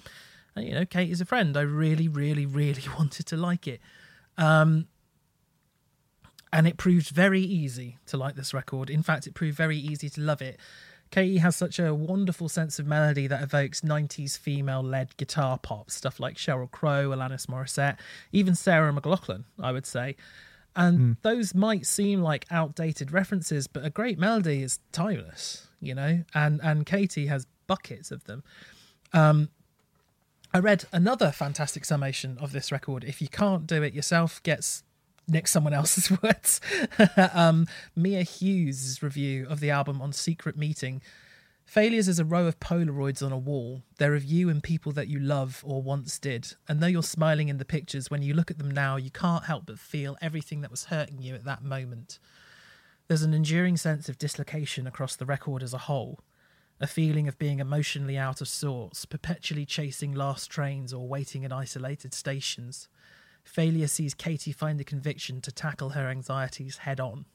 and 0.56 0.66
you 0.66 0.74
know, 0.74 0.86
Kate 0.86 1.12
is 1.12 1.22
a 1.22 1.26
friend. 1.26 1.56
I 1.56 1.62
really, 1.62 2.08
really, 2.08 2.48
really 2.48 2.82
wanted 2.98 3.28
to 3.28 3.38
like 3.38 3.68
it. 3.68 3.80
Um, 4.40 4.88
and 6.52 6.66
it 6.66 6.78
proved 6.78 7.10
very 7.10 7.42
easy 7.42 8.00
to 8.08 8.18
like 8.18 8.34
this 8.34 8.56
record. 8.56 8.90
In 8.90 9.04
fact, 9.04 9.28
it 9.28 9.36
proved 9.36 9.56
very 9.56 9.78
easy 9.78 10.10
to 10.10 10.22
love 10.22 10.42
it. 10.42 10.60
Katie 11.12 11.38
has 11.38 11.56
such 11.56 11.78
a 11.78 11.94
wonderful 11.94 12.50
sense 12.50 12.80
of 12.80 12.88
melody 12.88 13.28
that 13.28 13.44
evokes 13.44 13.82
90s 13.82 14.36
female 14.36 14.82
led 14.82 15.16
guitar 15.18 15.60
pop, 15.60 15.92
stuff 15.92 16.20
like 16.20 16.38
Sheryl 16.38 16.72
Crow, 16.72 17.10
Alanis 17.10 17.46
Morissette, 17.46 17.98
even 18.32 18.56
Sarah 18.56 18.92
McLachlan, 18.92 19.44
I 19.60 19.72
would 19.72 19.86
say. 19.86 20.16
And 20.78 21.18
those 21.24 21.56
might 21.56 21.88
seem 21.88 22.22
like 22.22 22.46
outdated 22.52 23.12
references, 23.12 23.66
but 23.66 23.84
a 23.84 23.90
great 23.90 24.20
melody 24.20 24.62
is 24.62 24.80
timeless, 24.92 25.68
you 25.82 25.96
know? 25.96 26.24
And 26.36 26.62
and 26.64 26.86
Katie 26.86 27.28
has 27.28 27.48
buckets 27.66 28.12
of 28.12 28.24
them. 28.26 28.44
Um, 29.12 29.50
I 30.54 30.60
read 30.60 30.86
another 30.94 31.32
fantastic 31.32 31.84
summation 31.84 32.38
of 32.40 32.52
this 32.52 32.72
record. 32.72 33.04
If 33.04 33.22
you 33.22 33.28
can't 33.28 33.68
do 33.68 33.82
it 33.82 33.94
yourself, 33.94 34.42
gets 34.44 34.84
nick 35.28 35.48
someone 35.48 35.74
else's 35.74 36.12
words. 36.22 36.62
um, 37.34 37.68
Mia 37.96 38.22
Hughes' 38.24 39.02
review 39.02 39.48
of 39.50 39.60
the 39.60 39.72
album 39.72 40.02
on 40.02 40.14
Secret 40.14 40.58
Meeting. 40.58 41.02
Failures 41.68 42.08
is 42.08 42.18
a 42.18 42.24
row 42.24 42.48
of 42.48 42.62
Polaroids 42.62 43.22
on 43.22 43.34
a 43.34 43.38
wall. 43.38 43.84
They're 43.98 44.16
of 44.16 44.24
you 44.24 44.48
and 44.48 44.64
people 44.64 44.94
that 44.94 45.10
you 45.10 45.20
love 45.20 45.62
or 45.68 45.82
once 45.82 46.18
did. 46.18 46.54
And 46.66 46.80
though 46.80 46.88
you're 46.88 47.04
smiling 47.04 47.50
in 47.50 47.58
the 47.58 47.66
pictures, 47.66 48.10
when 48.10 48.22
you 48.22 48.34
look 48.34 48.50
at 48.50 48.58
them 48.58 48.72
now, 48.72 48.96
you 48.96 49.12
can't 49.12 49.44
help 49.44 49.66
but 49.66 49.78
feel 49.78 50.18
everything 50.22 50.62
that 50.62 50.72
was 50.72 50.86
hurting 50.86 51.22
you 51.22 51.36
at 51.36 51.44
that 51.44 51.66
moment. 51.66 52.20
There's 53.10 53.22
an 53.22 53.34
enduring 53.34 53.76
sense 53.76 54.08
of 54.08 54.18
dislocation 54.18 54.88
across 54.88 55.18
the 55.18 55.26
record 55.26 55.62
as 55.62 55.74
a 55.74 55.80
whole, 55.80 56.22
a 56.80 56.88
feeling 56.88 57.28
of 57.28 57.38
being 57.38 57.60
emotionally 57.60 58.18
out 58.18 58.40
of 58.40 58.48
sorts, 58.48 59.04
perpetually 59.04 59.66
chasing 59.66 60.14
last 60.14 60.50
trains 60.50 60.94
or 60.94 61.06
waiting 61.06 61.44
at 61.44 61.52
isolated 61.52 62.14
stations. 62.14 62.88
Failure 63.44 63.88
sees 63.88 64.14
Katie 64.14 64.54
find 64.54 64.80
the 64.80 64.86
conviction 64.86 65.42
to 65.42 65.52
tackle 65.52 65.90
her 65.90 66.08
anxieties 66.08 66.78
head 66.78 67.02
on. 67.02 67.26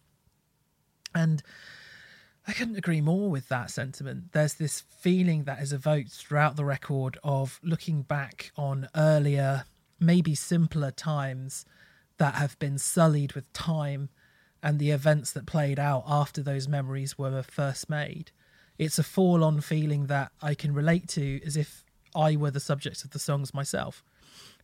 And 1.14 1.42
I 2.46 2.52
couldn't 2.52 2.76
agree 2.76 3.00
more 3.00 3.30
with 3.30 3.48
that 3.48 3.70
sentiment. 3.70 4.32
There's 4.32 4.54
this 4.54 4.80
feeling 4.80 5.44
that 5.44 5.62
is 5.62 5.72
evoked 5.72 6.10
throughout 6.10 6.56
the 6.56 6.64
record 6.64 7.18
of 7.22 7.60
looking 7.62 8.02
back 8.02 8.50
on 8.56 8.88
earlier, 8.96 9.64
maybe 10.00 10.34
simpler 10.34 10.90
times 10.90 11.64
that 12.18 12.34
have 12.34 12.58
been 12.58 12.78
sullied 12.78 13.34
with 13.34 13.52
time 13.52 14.08
and 14.62 14.78
the 14.78 14.90
events 14.90 15.32
that 15.32 15.46
played 15.46 15.78
out 15.78 16.04
after 16.06 16.42
those 16.42 16.68
memories 16.68 17.16
were 17.16 17.42
first 17.42 17.88
made. 17.88 18.32
It's 18.78 18.98
a 18.98 19.04
fall 19.04 19.44
on 19.44 19.60
feeling 19.60 20.06
that 20.06 20.32
I 20.40 20.54
can 20.54 20.74
relate 20.74 21.08
to 21.10 21.40
as 21.44 21.56
if 21.56 21.84
I 22.14 22.36
were 22.36 22.50
the 22.50 22.60
subject 22.60 23.04
of 23.04 23.10
the 23.10 23.18
songs 23.18 23.54
myself. 23.54 24.02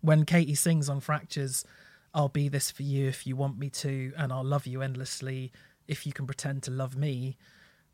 When 0.00 0.24
Katie 0.24 0.54
sings 0.54 0.88
on 0.88 1.00
Fractures, 1.00 1.64
I'll 2.14 2.28
be 2.28 2.48
this 2.48 2.70
for 2.70 2.82
you 2.82 3.06
if 3.08 3.26
you 3.26 3.36
want 3.36 3.58
me 3.58 3.70
to, 3.70 4.12
and 4.16 4.32
I'll 4.32 4.44
love 4.44 4.66
you 4.66 4.82
endlessly 4.82 5.52
if 5.86 6.06
you 6.06 6.12
can 6.12 6.26
pretend 6.26 6.62
to 6.64 6.70
love 6.70 6.96
me. 6.96 7.36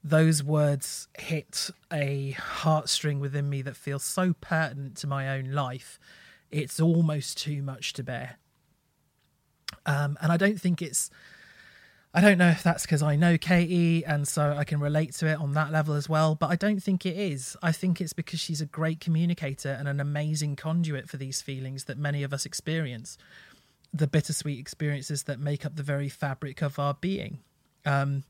Those 0.06 0.42
words 0.42 1.08
hit 1.18 1.70
a 1.90 2.36
heartstring 2.38 3.20
within 3.20 3.48
me 3.48 3.62
that 3.62 3.74
feels 3.74 4.04
so 4.04 4.34
pertinent 4.40 4.98
to 4.98 5.06
my 5.06 5.30
own 5.30 5.52
life. 5.52 5.98
It's 6.50 6.78
almost 6.78 7.38
too 7.38 7.62
much 7.62 7.94
to 7.94 8.04
bear. 8.04 8.36
Um, 9.86 10.18
and 10.20 10.30
I 10.30 10.36
don't 10.36 10.60
think 10.60 10.82
it's 10.82 11.10
I 12.16 12.20
don't 12.20 12.38
know 12.38 12.48
if 12.48 12.62
that's 12.62 12.84
because 12.86 13.02
I 13.02 13.16
know 13.16 13.36
Katie 13.36 14.04
and 14.04 14.28
so 14.28 14.54
I 14.56 14.62
can 14.62 14.78
relate 14.78 15.14
to 15.14 15.26
it 15.26 15.34
on 15.34 15.52
that 15.54 15.72
level 15.72 15.94
as 15.94 16.08
well, 16.08 16.36
but 16.36 16.48
I 16.48 16.54
don't 16.54 16.80
think 16.80 17.04
it 17.04 17.16
is. 17.16 17.56
I 17.60 17.72
think 17.72 18.00
it's 18.00 18.12
because 18.12 18.38
she's 18.38 18.60
a 18.60 18.66
great 18.66 19.00
communicator 19.00 19.70
and 19.70 19.88
an 19.88 19.98
amazing 19.98 20.54
conduit 20.54 21.08
for 21.08 21.16
these 21.16 21.42
feelings 21.42 21.84
that 21.84 21.98
many 21.98 22.22
of 22.22 22.32
us 22.32 22.46
experience. 22.46 23.18
The 23.92 24.06
bittersweet 24.06 24.60
experiences 24.60 25.24
that 25.24 25.40
make 25.40 25.66
up 25.66 25.74
the 25.74 25.82
very 25.82 26.08
fabric 26.08 26.62
of 26.62 26.78
our 26.78 26.94
being. 26.94 27.40
Um, 27.84 28.22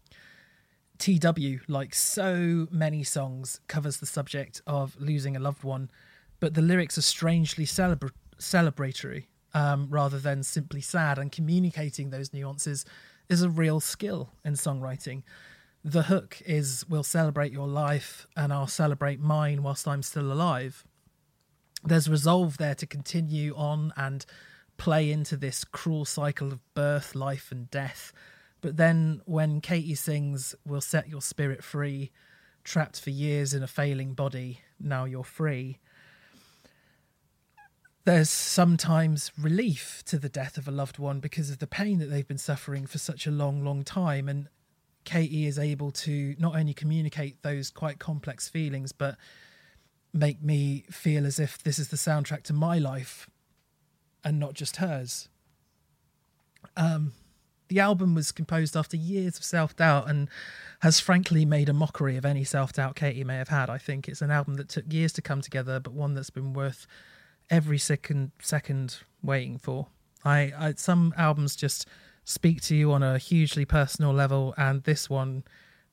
TW, 0.98 1.60
like 1.68 1.94
so 1.94 2.66
many 2.70 3.02
songs, 3.02 3.60
covers 3.68 3.98
the 3.98 4.06
subject 4.06 4.62
of 4.66 4.96
losing 5.00 5.36
a 5.36 5.40
loved 5.40 5.64
one, 5.64 5.90
but 6.40 6.54
the 6.54 6.62
lyrics 6.62 6.96
are 6.98 7.02
strangely 7.02 7.64
celebra- 7.64 8.12
celebratory 8.38 9.26
um, 9.54 9.88
rather 9.90 10.18
than 10.18 10.42
simply 10.42 10.80
sad, 10.80 11.18
and 11.18 11.32
communicating 11.32 12.10
those 12.10 12.32
nuances 12.32 12.84
is 13.28 13.42
a 13.42 13.48
real 13.48 13.80
skill 13.80 14.30
in 14.44 14.54
songwriting. 14.54 15.22
the 15.84 16.04
hook 16.04 16.40
is 16.46 16.84
we'll 16.88 17.02
celebrate 17.02 17.52
your 17.52 17.68
life 17.68 18.26
and 18.36 18.52
I'll 18.52 18.66
celebrate 18.66 19.20
mine 19.20 19.62
whilst 19.62 19.86
I'm 19.86 20.02
still 20.02 20.32
alive. 20.32 20.82
There's 21.82 22.08
resolve 22.08 22.56
there 22.56 22.74
to 22.76 22.86
continue 22.86 23.54
on 23.54 23.92
and 23.96 24.24
play 24.78 25.10
into 25.10 25.36
this 25.36 25.62
cruel 25.62 26.06
cycle 26.06 26.52
of 26.52 26.60
birth, 26.72 27.14
life, 27.14 27.52
and 27.52 27.70
death. 27.70 28.12
But 28.64 28.78
then 28.78 29.20
when 29.26 29.60
Katie 29.60 29.94
sings, 29.94 30.54
We'll 30.64 30.80
set 30.80 31.06
your 31.06 31.20
spirit 31.20 31.62
free, 31.62 32.10
trapped 32.64 32.98
for 32.98 33.10
years 33.10 33.52
in 33.52 33.62
a 33.62 33.66
failing 33.66 34.14
body, 34.14 34.60
now 34.80 35.04
you're 35.04 35.22
free. 35.22 35.80
There's 38.06 38.30
sometimes 38.30 39.30
relief 39.38 40.02
to 40.06 40.18
the 40.18 40.30
death 40.30 40.56
of 40.56 40.66
a 40.66 40.70
loved 40.70 40.98
one 40.98 41.20
because 41.20 41.50
of 41.50 41.58
the 41.58 41.66
pain 41.66 41.98
that 41.98 42.06
they've 42.06 42.26
been 42.26 42.38
suffering 42.38 42.86
for 42.86 42.96
such 42.96 43.26
a 43.26 43.30
long, 43.30 43.62
long 43.62 43.84
time. 43.84 44.30
And 44.30 44.48
Katie 45.04 45.44
is 45.44 45.58
able 45.58 45.90
to 45.90 46.34
not 46.38 46.56
only 46.56 46.72
communicate 46.72 47.42
those 47.42 47.68
quite 47.68 47.98
complex 47.98 48.48
feelings, 48.48 48.92
but 48.92 49.18
make 50.14 50.42
me 50.42 50.86
feel 50.90 51.26
as 51.26 51.38
if 51.38 51.62
this 51.62 51.78
is 51.78 51.88
the 51.88 51.98
soundtrack 51.98 52.44
to 52.44 52.54
my 52.54 52.78
life 52.78 53.28
and 54.24 54.40
not 54.40 54.54
just 54.54 54.76
hers. 54.76 55.28
Um, 56.78 57.12
the 57.68 57.80
album 57.80 58.14
was 58.14 58.32
composed 58.32 58.76
after 58.76 58.96
years 58.96 59.38
of 59.38 59.44
self 59.44 59.74
doubt 59.76 60.08
and 60.08 60.28
has 60.80 61.00
frankly 61.00 61.44
made 61.44 61.68
a 61.68 61.72
mockery 61.72 62.16
of 62.16 62.24
any 62.24 62.44
self 62.44 62.72
doubt 62.72 62.96
Katie 62.96 63.24
may 63.24 63.36
have 63.36 63.48
had. 63.48 63.70
I 63.70 63.78
think 63.78 64.08
it's 64.08 64.22
an 64.22 64.30
album 64.30 64.54
that 64.54 64.68
took 64.68 64.92
years 64.92 65.12
to 65.14 65.22
come 65.22 65.40
together, 65.40 65.80
but 65.80 65.92
one 65.92 66.14
that's 66.14 66.30
been 66.30 66.52
worth 66.52 66.86
every 67.50 67.78
second 67.78 68.32
second 68.40 68.98
waiting 69.22 69.58
for. 69.58 69.88
I, 70.24 70.52
I 70.58 70.74
some 70.76 71.14
albums 71.16 71.56
just 71.56 71.86
speak 72.24 72.62
to 72.62 72.74
you 72.74 72.92
on 72.92 73.02
a 73.02 73.18
hugely 73.18 73.64
personal 73.64 74.12
level, 74.12 74.54
and 74.56 74.82
this 74.84 75.08
one 75.08 75.44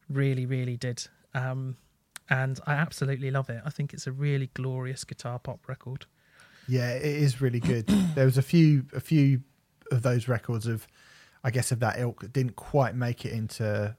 really, 0.09 0.45
really 0.45 0.77
did. 0.77 1.07
Um, 1.33 1.77
and 2.29 2.59
I 2.65 2.73
absolutely 2.73 3.31
love 3.31 3.49
it. 3.49 3.61
I 3.65 3.69
think 3.69 3.93
it's 3.93 4.07
a 4.07 4.11
really 4.11 4.49
glorious 4.53 5.03
guitar 5.03 5.39
pop 5.39 5.67
record. 5.67 6.05
Yeah, 6.67 6.91
it 6.91 7.03
is 7.03 7.41
really 7.41 7.59
good. 7.59 7.87
there 8.15 8.25
was 8.25 8.37
a 8.37 8.41
few, 8.41 8.85
a 8.93 9.01
few 9.01 9.41
of 9.91 10.01
those 10.01 10.27
records 10.27 10.67
of, 10.67 10.87
I 11.43 11.51
guess, 11.51 11.71
of 11.71 11.79
that 11.79 11.99
ilk 11.99 12.21
that 12.21 12.33
didn't 12.33 12.55
quite 12.55 12.95
make 12.95 13.25
it 13.25 13.33
into, 13.33 13.95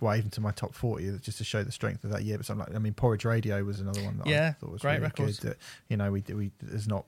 well, 0.00 0.16
even 0.16 0.30
to 0.30 0.40
my 0.40 0.50
top 0.50 0.74
forty, 0.74 1.10
just 1.20 1.38
to 1.38 1.44
show 1.44 1.62
the 1.62 1.72
strength 1.72 2.04
of 2.04 2.10
that 2.10 2.22
year. 2.24 2.36
But 2.36 2.46
something 2.46 2.66
like, 2.66 2.74
I 2.74 2.78
mean, 2.78 2.94
Porridge 2.94 3.24
Radio 3.24 3.62
was 3.64 3.80
another 3.80 4.02
one 4.02 4.18
that 4.18 4.26
Yeah, 4.26 4.48
I 4.48 4.52
thought 4.52 4.72
was 4.72 4.82
great 4.82 4.92
really 4.94 5.02
records. 5.04 5.38
good. 5.40 5.52
That 5.52 5.58
you 5.88 5.96
know, 5.96 6.10
we 6.10 6.22
we 6.28 6.50
there's 6.62 6.88
not. 6.88 7.04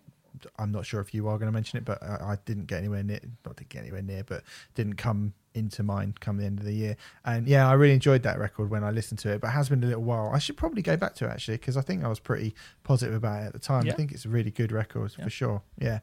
I'm 0.58 0.72
not 0.72 0.86
sure 0.86 1.00
if 1.00 1.12
you 1.12 1.28
are 1.28 1.36
going 1.36 1.48
to 1.48 1.52
mention 1.52 1.76
it, 1.76 1.84
but 1.84 2.02
I, 2.02 2.32
I 2.32 2.38
didn't 2.46 2.66
get 2.66 2.78
anywhere 2.78 3.02
near. 3.02 3.20
Not 3.44 3.56
didn't 3.56 3.68
get 3.68 3.80
anywhere 3.80 4.00
near, 4.02 4.24
but 4.24 4.42
didn't 4.74 4.94
come 4.96 5.34
into 5.54 5.82
mind 5.82 6.18
come 6.20 6.38
the 6.38 6.46
end 6.46 6.58
of 6.58 6.64
the 6.64 6.72
year. 6.72 6.96
And 7.26 7.46
yeah, 7.46 7.68
I 7.68 7.74
really 7.74 7.92
enjoyed 7.92 8.22
that 8.22 8.38
record 8.38 8.70
when 8.70 8.82
I 8.82 8.90
listened 8.90 9.18
to 9.20 9.30
it. 9.30 9.42
But 9.42 9.48
it 9.48 9.50
has 9.50 9.68
been 9.68 9.84
a 9.84 9.86
little 9.86 10.02
while. 10.02 10.30
I 10.32 10.38
should 10.38 10.56
probably 10.56 10.80
go 10.80 10.96
back 10.96 11.14
to 11.16 11.26
it 11.26 11.28
actually 11.28 11.58
because 11.58 11.76
I 11.76 11.82
think 11.82 12.02
I 12.02 12.08
was 12.08 12.18
pretty 12.18 12.54
positive 12.82 13.14
about 13.14 13.42
it 13.42 13.46
at 13.48 13.52
the 13.52 13.58
time. 13.58 13.84
Yeah. 13.84 13.92
I 13.92 13.96
think 13.96 14.10
it's 14.12 14.24
a 14.24 14.30
really 14.30 14.50
good 14.50 14.72
record 14.72 15.12
Yeah. 15.18 15.24
for 15.24 15.30
sure. 15.30 15.62
Yeah, 15.78 15.98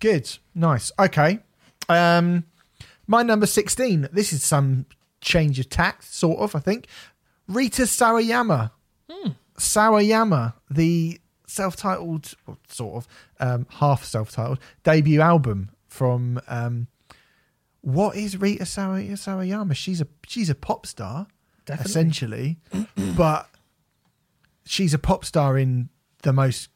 good, 0.00 0.34
nice. 0.54 0.90
Okay, 0.98 1.40
um, 1.90 2.44
my 3.06 3.22
number 3.22 3.46
sixteen. 3.46 4.08
This 4.12 4.32
is 4.32 4.42
some 4.42 4.86
change 5.20 5.58
of 5.60 5.68
tact, 5.68 6.04
sort 6.04 6.38
of. 6.40 6.54
I 6.54 6.58
think 6.60 6.86
Rita 7.48 7.82
Sawayama. 7.82 8.70
Sawayama, 9.58 10.54
the 10.68 11.20
self-titled, 11.46 12.34
well, 12.46 12.58
sort 12.68 12.96
of 12.96 13.08
um, 13.38 13.66
half 13.70 14.04
self-titled 14.04 14.58
debut 14.82 15.20
album 15.20 15.70
from 15.86 16.40
um, 16.48 16.88
what 17.80 18.16
is 18.16 18.36
Rita 18.40 18.66
Sawa- 18.66 18.98
Sawayama? 18.98 19.76
She's 19.76 20.00
a 20.00 20.08
she's 20.26 20.50
a 20.50 20.56
pop 20.56 20.86
star 20.86 21.28
Definitely. 21.66 21.88
essentially, 21.90 22.56
but 23.16 23.48
she's 24.66 24.92
a 24.92 24.98
pop 24.98 25.24
star 25.24 25.56
in 25.56 25.88
the 26.22 26.32
most 26.32 26.68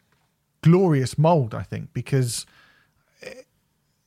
glorious 0.62 1.18
mold, 1.18 1.55
I 1.55 1.62
think, 1.64 1.93
because 1.93 2.47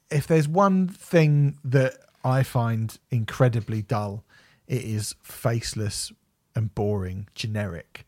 if 0.09 0.27
there's 0.27 0.47
one 0.47 0.87
thing 0.87 1.57
that 1.65 1.95
I 2.23 2.43
find 2.43 2.97
incredibly 3.09 3.81
dull, 3.81 4.23
it 4.67 4.83
is 4.83 5.15
faceless 5.23 6.11
and 6.55 6.73
boring, 6.73 7.27
generic 7.35 8.05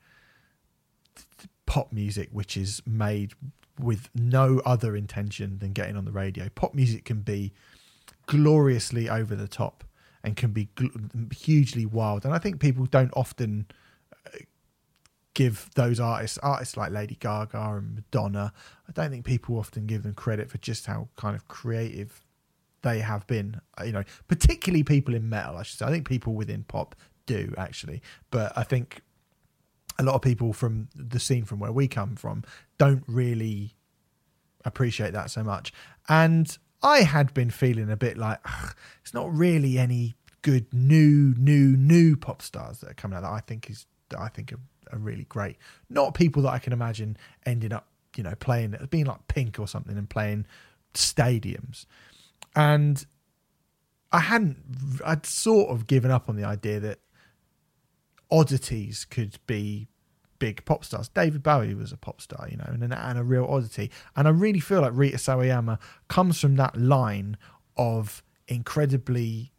pop 1.65 1.91
music, 1.91 2.29
which 2.31 2.57
is 2.57 2.81
made 2.85 3.33
with 3.79 4.09
no 4.13 4.61
other 4.65 4.95
intention 4.95 5.57
than 5.59 5.73
getting 5.73 5.97
on 5.97 6.05
the 6.05 6.11
radio. 6.11 6.49
Pop 6.49 6.73
music 6.73 7.05
can 7.05 7.21
be 7.21 7.53
gloriously 8.27 9.09
over 9.09 9.35
the 9.35 9.47
top 9.47 9.83
and 10.23 10.35
can 10.35 10.51
be 10.51 10.69
gl- 10.75 11.33
hugely 11.33 11.85
wild. 11.85 12.25
And 12.25 12.33
I 12.33 12.37
think 12.37 12.59
people 12.59 12.85
don't 12.85 13.11
often 13.15 13.65
uh, 14.27 14.37
give 15.33 15.69
those 15.75 15.99
artists, 15.99 16.37
artists 16.39 16.77
like 16.77 16.91
Lady 16.91 17.15
Gaga 17.15 17.57
and 17.57 17.95
Madonna, 17.95 18.53
I 18.87 18.91
don't 18.91 19.09
think 19.09 19.25
people 19.25 19.57
often 19.57 19.87
give 19.87 20.03
them 20.03 20.13
credit 20.13 20.49
for 20.49 20.59
just 20.59 20.85
how 20.85 21.09
kind 21.15 21.35
of 21.35 21.47
creative 21.47 22.21
they 22.83 22.99
have 22.99 23.25
been. 23.27 23.59
Uh, 23.79 23.85
You 23.85 23.91
know, 23.93 24.03
particularly 24.27 24.83
people 24.83 25.15
in 25.15 25.27
metal, 25.29 25.57
I 25.57 25.63
should 25.63 25.79
say. 25.79 25.85
I 25.85 25.89
think 25.89 26.07
people 26.07 26.33
within 26.33 26.63
pop 26.63 26.95
do 27.25 27.53
actually, 27.57 28.01
but 28.31 28.55
I 28.57 28.63
think 28.63 29.01
a 29.97 30.03
lot 30.03 30.15
of 30.15 30.21
people 30.21 30.53
from 30.53 30.89
the 30.95 31.19
scene 31.19 31.45
from 31.45 31.59
where 31.59 31.71
we 31.71 31.87
come 31.87 32.15
from 32.15 32.43
don't 32.77 33.03
really 33.07 33.75
appreciate 34.65 35.13
that 35.13 35.29
so 35.29 35.43
much. 35.43 35.73
And 36.09 36.57
I 36.81 37.01
had 37.01 37.33
been 37.33 37.49
feeling 37.49 37.89
a 37.89 37.97
bit 37.97 38.17
like 38.17 38.39
"Ugh, 38.45 38.75
it's 39.01 39.13
not 39.13 39.33
really 39.33 39.77
any 39.77 40.15
good 40.41 40.73
new, 40.73 41.33
new, 41.37 41.77
new 41.77 42.17
pop 42.17 42.41
stars 42.41 42.79
that 42.79 42.91
are 42.91 42.93
coming 42.95 43.17
out 43.17 43.21
that 43.21 43.31
I 43.31 43.39
think 43.39 43.69
is 43.69 43.85
I 44.17 44.27
think 44.27 44.51
are, 44.53 44.59
are 44.91 44.99
really 44.99 45.23
great. 45.25 45.57
Not 45.89 46.13
people 46.13 46.43
that 46.43 46.53
I 46.53 46.59
can 46.59 46.73
imagine 46.73 47.17
ending 47.45 47.71
up, 47.71 47.87
you 48.15 48.23
know, 48.23 48.35
playing 48.35 48.75
being 48.89 49.05
like 49.05 49.27
Pink 49.27 49.59
or 49.59 49.67
something 49.67 49.97
and 49.97 50.09
playing 50.09 50.45
stadiums. 50.93 51.85
And 52.55 53.05
I 54.11 54.19
hadn't 54.19 54.57
I'd 55.05 55.25
sort 55.25 55.71
of 55.71 55.87
given 55.87 56.11
up 56.11 56.29
on 56.29 56.35
the 56.35 56.43
idea 56.43 56.79
that 56.79 56.99
oddities 58.29 59.05
could 59.05 59.37
be 59.47 59.87
big 60.39 60.65
pop 60.65 60.83
stars. 60.83 61.07
David 61.07 61.41
Bowie 61.41 61.73
was 61.73 61.91
a 61.91 61.97
pop 61.97 62.19
star, 62.19 62.47
you 62.49 62.57
know, 62.57 62.65
and, 62.67 62.83
and 62.83 63.17
a 63.17 63.23
real 63.23 63.45
oddity. 63.45 63.89
And 64.15 64.27
I 64.27 64.31
really 64.31 64.59
feel 64.59 64.81
like 64.81 64.91
Rita 64.93 65.17
Sawayama 65.17 65.79
comes 66.09 66.39
from 66.39 66.55
that 66.57 66.75
line 66.75 67.37
of 67.77 68.23
incredibly 68.47 69.53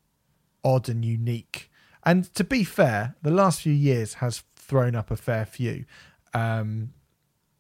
odd 0.62 0.88
and 0.88 1.05
unique. 1.05 1.70
And 2.05 2.32
to 2.34 2.45
be 2.45 2.64
fair, 2.64 3.14
the 3.22 3.30
last 3.30 3.62
few 3.62 3.72
years 3.72 4.14
has 4.14 4.42
thrown 4.57 4.95
up 4.95 5.11
a 5.11 5.16
fair 5.16 5.47
few. 5.47 5.84
Um, 6.34 6.92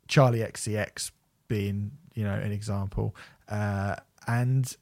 Charli 0.08 0.46
XCX 0.46 1.10
being, 1.48 1.92
you 2.14 2.24
know, 2.24 2.34
an 2.34 2.52
example, 2.52 3.16
uh, 3.48 3.96
and 4.26 4.76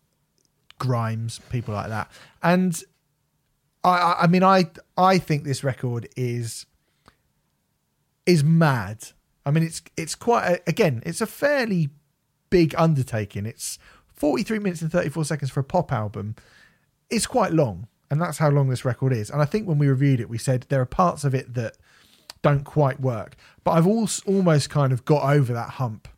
Grimes, 0.82 1.40
people 1.50 1.74
like 1.74 1.88
that. 1.88 2.10
And 2.42 2.82
I, 3.84 4.16
I, 4.22 4.26
mean, 4.26 4.42
I, 4.42 4.70
I 4.96 5.18
think 5.18 5.44
this 5.44 5.62
record 5.62 6.08
is 6.16 6.66
is 8.26 8.44
mad. 8.44 9.08
I 9.44 9.50
mean, 9.50 9.64
it's 9.64 9.82
it's 9.96 10.14
quite 10.14 10.46
a, 10.46 10.60
again, 10.66 11.02
it's 11.06 11.20
a 11.20 11.26
fairly 11.26 11.90
big 12.50 12.74
undertaking. 12.76 13.46
It's 13.46 13.78
43 14.14 14.58
minutes 14.58 14.82
and 14.82 14.92
34 14.92 15.24
seconds 15.24 15.50
for 15.50 15.60
a 15.60 15.64
pop 15.64 15.92
album. 15.92 16.36
It's 17.10 17.26
quite 17.26 17.52
long, 17.52 17.88
and 18.10 18.20
that's 18.20 18.38
how 18.38 18.50
long 18.50 18.68
this 18.68 18.84
record 18.84 19.12
is. 19.12 19.30
And 19.30 19.40
I 19.40 19.44
think 19.44 19.66
when 19.66 19.78
we 19.78 19.88
reviewed 19.88 20.20
it, 20.20 20.28
we 20.28 20.38
said 20.38 20.66
there 20.68 20.80
are 20.80 20.86
parts 20.86 21.24
of 21.24 21.34
it 21.34 21.54
that 21.54 21.76
don't 22.42 22.64
quite 22.64 23.00
work, 23.00 23.36
but 23.64 23.72
I've 23.72 23.86
also 23.86 24.22
almost 24.26 24.70
kind 24.70 24.92
of 24.92 25.04
got 25.04 25.22
over 25.24 25.52
that 25.52 25.70
hump 25.70 26.08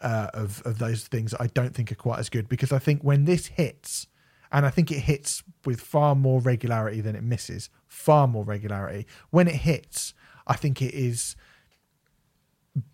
uh, 0.00 0.28
of 0.34 0.62
of 0.64 0.78
those 0.78 1.06
things 1.06 1.34
I 1.38 1.46
don't 1.48 1.74
think 1.74 1.90
are 1.90 1.96
quite 1.96 2.18
as 2.18 2.28
good 2.28 2.48
because 2.48 2.72
I 2.72 2.78
think 2.78 3.02
when 3.02 3.24
this 3.24 3.46
hits, 3.46 4.06
and 4.52 4.66
I 4.66 4.70
think 4.70 4.90
it 4.90 5.00
hits 5.00 5.42
with 5.64 5.80
far 5.80 6.14
more 6.14 6.40
regularity 6.40 7.00
than 7.00 7.16
it 7.16 7.22
misses, 7.22 7.70
far 7.86 8.26
more 8.26 8.44
regularity. 8.44 9.06
When 9.30 9.48
it 9.48 9.56
hits, 9.56 10.14
I 10.46 10.56
think 10.56 10.80
it 10.80 10.94
is 10.94 11.36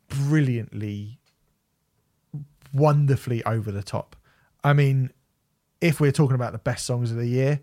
brilliantly, 0.09 1.19
wonderfully 2.73 3.45
over 3.45 3.71
the 3.71 3.83
top. 3.83 4.17
I 4.65 4.73
mean, 4.73 5.11
if 5.81 6.01
we're 6.01 6.13
talking 6.13 6.35
about 6.35 6.53
the 6.53 6.59
best 6.59 6.87
songs 6.87 7.11
of 7.11 7.17
the 7.17 7.27
year, 7.27 7.61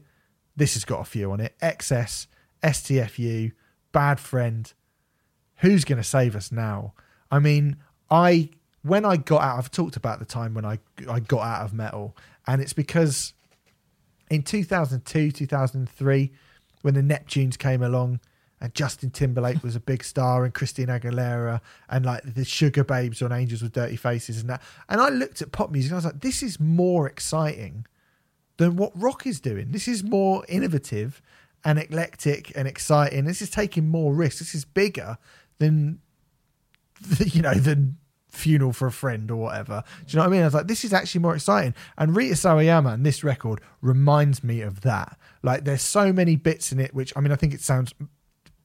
this 0.55 0.73
has 0.73 0.83
got 0.83 0.99
a 0.99 1.05
few 1.05 1.31
on 1.31 1.39
it. 1.39 1.55
XS, 1.61 2.27
STFU, 2.61 3.53
Bad 3.91 4.19
Friend. 4.19 4.71
Who's 5.57 5.85
going 5.85 5.97
to 5.97 6.03
save 6.03 6.35
us 6.35 6.51
now? 6.51 6.93
I 7.31 7.39
mean, 7.39 7.77
I 8.09 8.49
when 8.83 9.05
I 9.05 9.17
got 9.17 9.41
out, 9.41 9.57
I've 9.57 9.71
talked 9.71 9.95
about 9.95 10.19
the 10.19 10.25
time 10.25 10.53
when 10.53 10.65
I 10.65 10.79
I 11.09 11.19
got 11.19 11.41
out 11.41 11.65
of 11.65 11.73
metal, 11.73 12.15
and 12.47 12.61
it's 12.61 12.73
because 12.73 13.33
in 14.29 14.43
2002, 14.43 15.31
2003, 15.31 16.31
when 16.81 16.93
the 16.93 17.01
Neptunes 17.01 17.57
came 17.57 17.81
along, 17.81 18.19
and 18.61 18.73
Justin 18.73 19.09
Timberlake 19.09 19.63
was 19.63 19.75
a 19.75 19.79
big 19.79 20.03
star, 20.03 20.45
and 20.45 20.53
Christina 20.53 20.99
Aguilera, 20.99 21.61
and 21.89 22.05
like 22.05 22.23
the 22.23 22.41
Sugababes 22.41 23.23
on 23.23 23.31
Angels 23.31 23.61
with 23.61 23.73
Dirty 23.73 23.95
Faces, 23.95 24.39
and 24.39 24.49
that. 24.49 24.61
And 24.87 25.01
I 25.01 25.09
looked 25.09 25.41
at 25.41 25.51
pop 25.51 25.71
music, 25.71 25.91
and 25.91 25.95
I 25.95 25.97
was 25.97 26.05
like, 26.05 26.21
this 26.21 26.43
is 26.43 26.59
more 26.59 27.07
exciting 27.07 27.85
than 28.57 28.75
what 28.75 28.91
rock 28.93 29.25
is 29.25 29.39
doing. 29.39 29.71
This 29.71 29.87
is 29.87 30.03
more 30.03 30.45
innovative 30.47 31.21
and 31.63 31.79
eclectic 31.79 32.51
and 32.55 32.67
exciting. 32.67 33.25
This 33.25 33.41
is 33.41 33.49
taking 33.49 33.87
more 33.87 34.13
risks. 34.13 34.39
This 34.39 34.55
is 34.55 34.65
bigger 34.65 35.17
than 35.57 35.99
you 37.19 37.41
know 37.41 37.53
than 37.53 37.97
funeral 38.29 38.73
for 38.73 38.87
a 38.87 38.91
friend 38.91 39.29
or 39.31 39.37
whatever. 39.37 39.83
Do 40.05 40.11
you 40.11 40.17
know 40.17 40.23
what 40.23 40.29
I 40.29 40.31
mean? 40.31 40.41
I 40.41 40.45
was 40.45 40.53
like, 40.53 40.67
this 40.67 40.85
is 40.85 40.93
actually 40.93 41.21
more 41.21 41.35
exciting. 41.35 41.73
And 41.97 42.15
Rita 42.15 42.35
Sawayama 42.35 42.93
and 42.93 43.05
this 43.05 43.23
record 43.23 43.61
reminds 43.81 44.43
me 44.43 44.61
of 44.61 44.81
that. 44.81 45.17
Like, 45.43 45.65
there's 45.65 45.81
so 45.81 46.13
many 46.13 46.35
bits 46.35 46.71
in 46.71 46.79
it, 46.79 46.93
which 46.93 47.11
I 47.15 47.21
mean, 47.21 47.31
I 47.31 47.35
think 47.35 47.53
it 47.53 47.61
sounds 47.61 47.93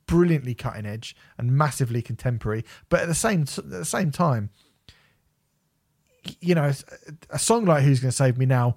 brilliantly 0.06 0.54
cutting 0.54 0.86
edge 0.86 1.16
and 1.38 1.56
massively 1.56 2.02
contemporary, 2.02 2.64
but 2.88 3.00
at 3.00 3.08
the 3.08 3.14
same 3.14 3.42
at 3.42 3.70
the 3.70 3.84
same 3.84 4.10
time, 4.10 4.50
you 6.40 6.54
know, 6.54 6.72
a 7.30 7.38
song 7.38 7.64
like 7.64 7.82
"Who's 7.82 8.00
Going 8.00 8.10
to 8.10 8.16
Save 8.16 8.38
Me 8.38 8.46
Now," 8.46 8.76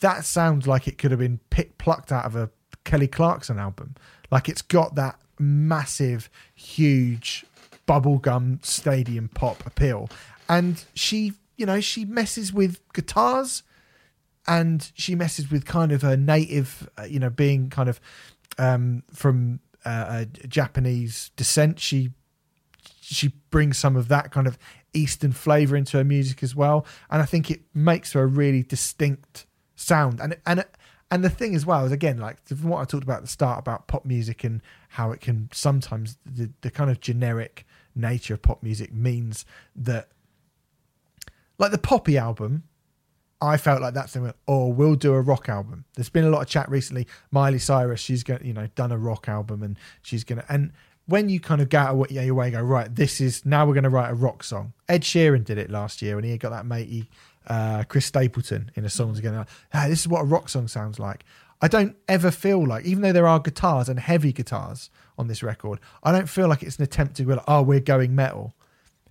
that 0.00 0.24
sounds 0.24 0.66
like 0.66 0.88
it 0.88 0.98
could 0.98 1.10
have 1.10 1.20
been 1.20 1.40
plucked 1.78 2.12
out 2.12 2.24
of 2.24 2.36
a 2.36 2.50
Kelly 2.84 3.08
Clarkson 3.08 3.58
album. 3.58 3.94
Like 4.30 4.48
it's 4.48 4.62
got 4.62 4.94
that 4.94 5.18
massive, 5.38 6.30
huge 6.54 7.44
bubblegum 8.00 8.64
stadium 8.64 9.28
pop 9.28 9.64
appeal. 9.66 10.08
And 10.48 10.82
she, 10.94 11.32
you 11.56 11.66
know, 11.66 11.80
she 11.80 12.04
messes 12.04 12.52
with 12.52 12.80
guitars 12.92 13.62
and 14.46 14.90
she 14.94 15.14
messes 15.14 15.50
with 15.50 15.64
kind 15.64 15.92
of 15.92 16.02
her 16.02 16.16
native, 16.16 16.88
uh, 16.98 17.04
you 17.04 17.18
know, 17.18 17.30
being 17.30 17.70
kind 17.70 17.88
of 17.88 18.00
um, 18.58 19.02
from 19.12 19.60
uh, 19.84 20.24
Japanese 20.48 21.30
descent. 21.36 21.78
She 21.80 22.10
she 23.00 23.28
brings 23.50 23.78
some 23.78 23.96
of 23.96 24.08
that 24.08 24.32
kind 24.32 24.46
of 24.46 24.58
Eastern 24.94 25.32
flavor 25.32 25.76
into 25.76 25.96
her 25.96 26.04
music 26.04 26.42
as 26.42 26.56
well, 26.56 26.86
and 27.10 27.22
I 27.22 27.24
think 27.24 27.50
it 27.50 27.62
makes 27.74 28.12
her 28.12 28.22
a 28.22 28.26
really 28.26 28.62
distinct 28.62 29.46
sound. 29.76 30.20
And 30.20 30.36
and 30.46 30.64
and 31.10 31.22
the 31.22 31.30
thing 31.30 31.54
as 31.54 31.64
well 31.64 31.84
is 31.84 31.92
again 31.92 32.18
like 32.18 32.44
from 32.46 32.68
what 32.68 32.80
I 32.80 32.84
talked 32.84 33.04
about 33.04 33.18
at 33.18 33.22
the 33.22 33.28
start 33.28 33.58
about 33.58 33.86
pop 33.86 34.04
music 34.04 34.44
and 34.44 34.60
how 34.90 35.12
it 35.12 35.20
can 35.20 35.50
sometimes 35.52 36.16
the 36.26 36.50
the 36.62 36.70
kind 36.70 36.90
of 36.90 37.00
generic 37.00 37.64
nature 37.94 38.34
of 38.34 38.42
pop 38.42 38.62
music 38.62 38.92
means 38.92 39.44
that 39.76 40.08
like 41.58 41.70
the 41.70 41.78
poppy 41.78 42.16
album 42.16 42.64
I 43.42 43.56
felt 43.56 43.82
like 43.82 43.92
that's 43.92 44.12
the 44.12 44.20
or 44.20 44.34
oh, 44.46 44.68
we'll 44.68 44.94
do 44.94 45.14
a 45.14 45.20
rock 45.20 45.48
album. 45.48 45.84
There's 45.96 46.08
been 46.08 46.24
a 46.24 46.30
lot 46.30 46.42
of 46.42 46.48
chat 46.48 46.70
recently. 46.70 47.08
Miley 47.32 47.58
Cyrus, 47.58 48.00
she's 48.00 48.22
going, 48.22 48.44
you 48.46 48.52
know, 48.52 48.68
done 48.76 48.92
a 48.92 48.98
rock 48.98 49.28
album, 49.28 49.64
and 49.64 49.76
she's 50.00 50.22
gonna. 50.22 50.44
And 50.48 50.72
when 51.06 51.28
you 51.28 51.40
kind 51.40 51.60
of 51.60 51.68
go 51.68 51.78
out 51.78 52.00
of 52.00 52.10
your 52.12 52.34
way, 52.34 52.52
go 52.52 52.62
right. 52.62 52.94
This 52.94 53.20
is 53.20 53.44
now 53.44 53.66
we're 53.66 53.74
going 53.74 53.82
to 53.82 53.90
write 53.90 54.10
a 54.10 54.14
rock 54.14 54.44
song. 54.44 54.72
Ed 54.88 55.02
Sheeran 55.02 55.44
did 55.44 55.58
it 55.58 55.70
last 55.70 56.00
year, 56.02 56.16
and 56.16 56.24
he 56.24 56.38
got 56.38 56.50
that 56.50 56.66
matey 56.66 57.10
uh, 57.48 57.82
Chris 57.88 58.06
Stapleton 58.06 58.70
in 58.76 58.84
a 58.84 58.90
song 58.90 59.14
together. 59.14 59.44
Hey, 59.72 59.88
this 59.88 60.00
is 60.00 60.08
what 60.08 60.20
a 60.20 60.24
rock 60.24 60.48
song 60.48 60.68
sounds 60.68 61.00
like. 61.00 61.24
I 61.62 61.68
don't 61.68 61.96
ever 62.08 62.32
feel 62.32 62.66
like, 62.66 62.84
even 62.84 63.02
though 63.02 63.12
there 63.12 63.28
are 63.28 63.38
guitars 63.38 63.88
and 63.88 63.98
heavy 63.98 64.32
guitars 64.32 64.90
on 65.16 65.28
this 65.28 65.44
record, 65.44 65.78
I 66.02 66.10
don't 66.10 66.28
feel 66.28 66.48
like 66.48 66.64
it's 66.64 66.76
an 66.76 66.82
attempt 66.82 67.16
to 67.16 67.22
be 67.22 67.34
like, 67.34 67.44
oh, 67.46 67.62
we're 67.62 67.80
going 67.80 68.16
metal. 68.16 68.56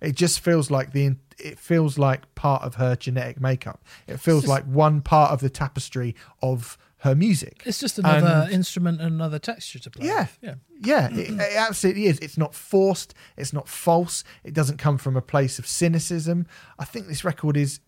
It 0.02 0.16
just 0.16 0.40
feels 0.40 0.70
like 0.70 0.92
the 0.92 1.16
it 1.38 1.58
feels 1.58 1.96
like 1.96 2.32
part 2.34 2.62
of 2.62 2.74
her 2.74 2.94
genetic 2.94 3.40
makeup. 3.40 3.82
It 4.06 4.18
feels 4.18 4.42
just, 4.42 4.50
like 4.50 4.64
one 4.64 5.00
part 5.00 5.32
of 5.32 5.40
the 5.40 5.48
tapestry 5.48 6.14
of 6.42 6.76
her 6.98 7.14
music. 7.14 7.62
It's 7.64 7.80
just 7.80 7.98
another 7.98 8.44
and, 8.44 8.52
instrument 8.52 9.00
and 9.00 9.14
another 9.14 9.38
texture 9.38 9.78
to 9.78 9.90
play. 9.90 10.06
Yeah, 10.06 10.26
with. 10.40 10.58
yeah, 10.82 11.08
yeah. 11.10 11.18
It, 11.18 11.30
it, 11.30 11.56
absolutely 11.56 12.06
is. 12.06 12.18
It's 12.18 12.36
not 12.36 12.54
forced. 12.54 13.14
It's 13.36 13.52
not 13.52 13.68
false. 13.68 14.24
It 14.44 14.54
doesn't 14.54 14.76
come 14.76 14.98
from 14.98 15.16
a 15.16 15.22
place 15.22 15.58
of 15.58 15.66
cynicism. 15.66 16.46
I 16.78 16.84
think 16.84 17.06
this 17.06 17.24
record 17.24 17.56
is 17.56 17.80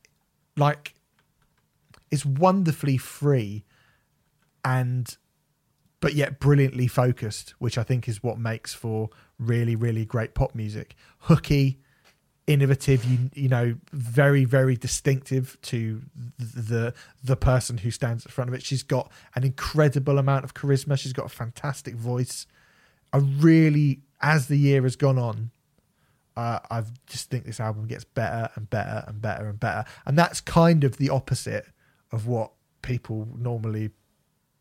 like 0.56 0.94
is 2.10 2.24
wonderfully 2.24 2.96
free 2.96 3.64
and 4.64 5.16
but 6.00 6.14
yet 6.14 6.38
brilliantly 6.38 6.86
focused, 6.86 7.54
which 7.58 7.78
I 7.78 7.82
think 7.82 8.08
is 8.08 8.22
what 8.22 8.38
makes 8.38 8.74
for 8.74 9.08
really, 9.38 9.74
really 9.74 10.04
great 10.04 10.34
pop 10.34 10.54
music. 10.54 10.94
Hooky, 11.20 11.80
innovative 12.46 13.02
you, 13.06 13.30
you 13.32 13.48
know 13.48 13.74
very 13.90 14.44
very 14.44 14.76
distinctive 14.76 15.56
to 15.62 16.02
the 16.38 16.92
the 17.22 17.36
person 17.36 17.78
who 17.78 17.90
stands 17.90 18.26
in 18.26 18.30
front 18.30 18.48
of 18.48 18.54
it. 18.54 18.62
She's 18.62 18.82
got 18.82 19.10
an 19.34 19.44
incredible 19.44 20.18
amount 20.18 20.44
of 20.44 20.54
charisma. 20.54 20.98
She's 20.98 21.14
got 21.14 21.26
a 21.26 21.30
fantastic 21.30 21.94
voice. 21.94 22.46
I 23.12 23.18
really 23.18 24.02
as 24.20 24.48
the 24.48 24.56
year 24.56 24.82
has 24.82 24.96
gone 24.96 25.18
on 25.18 25.50
uh, 26.36 26.58
i 26.70 26.82
just 27.06 27.30
think 27.30 27.44
this 27.44 27.60
album 27.60 27.86
gets 27.86 28.04
better 28.04 28.50
and 28.54 28.68
better 28.68 29.04
and 29.06 29.20
better 29.20 29.46
and 29.46 29.60
better. 29.60 29.84
And 30.04 30.18
that's 30.18 30.40
kind 30.40 30.84
of 30.84 30.96
the 30.96 31.10
opposite 31.10 31.66
of 32.12 32.26
what 32.26 32.52
people 32.82 33.28
normally 33.36 33.90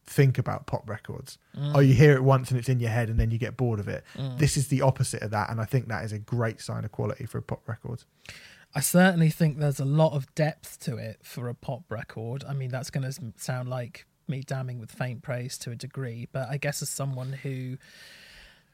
think 0.05 0.37
about 0.37 0.65
pop 0.65 0.89
records. 0.89 1.37
Mm. 1.57 1.75
Oh, 1.75 1.79
you 1.79 1.93
hear 1.93 2.13
it 2.13 2.23
once 2.23 2.49
and 2.49 2.59
it's 2.59 2.69
in 2.69 2.79
your 2.79 2.89
head 2.89 3.09
and 3.09 3.19
then 3.19 3.31
you 3.31 3.37
get 3.37 3.57
bored 3.57 3.79
of 3.79 3.87
it. 3.87 4.03
Mm. 4.15 4.37
This 4.37 4.57
is 4.57 4.67
the 4.67 4.81
opposite 4.81 5.21
of 5.21 5.31
that. 5.31 5.49
And 5.49 5.61
I 5.61 5.65
think 5.65 5.87
that 5.87 6.03
is 6.03 6.11
a 6.11 6.19
great 6.19 6.61
sign 6.61 6.85
of 6.85 6.91
quality 6.91 7.25
for 7.25 7.37
a 7.37 7.41
pop 7.41 7.67
record. 7.67 8.03
I 8.75 8.79
certainly 8.79 9.29
think 9.29 9.59
there's 9.59 9.79
a 9.79 9.85
lot 9.85 10.13
of 10.13 10.33
depth 10.35 10.79
to 10.81 10.97
it 10.97 11.19
for 11.23 11.47
a 11.47 11.53
pop 11.53 11.83
record. 11.89 12.43
I 12.47 12.53
mean, 12.53 12.69
that's 12.69 12.89
going 12.89 13.09
to 13.09 13.33
sound 13.37 13.69
like 13.69 14.05
me 14.27 14.41
damning 14.41 14.79
with 14.79 14.91
faint 14.91 15.21
praise 15.21 15.57
to 15.59 15.71
a 15.71 15.75
degree, 15.75 16.27
but 16.31 16.49
I 16.49 16.57
guess 16.57 16.81
as 16.81 16.89
someone 16.89 17.33
who 17.33 17.77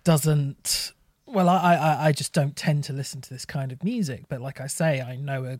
doesn't 0.04 0.94
well 1.26 1.50
I, 1.50 1.76
I 1.76 2.08
i 2.08 2.12
just 2.12 2.34
don't 2.34 2.56
tend 2.56 2.84
to 2.86 2.94
listen 2.94 3.22
to 3.22 3.30
this 3.34 3.46
kind 3.46 3.72
of 3.72 3.84
music 3.84 4.24
but 4.30 4.42
like 4.42 4.60
i 4.62 4.68
say 4.68 5.02
i 5.02 5.16
know 5.16 5.46
a 5.46 5.60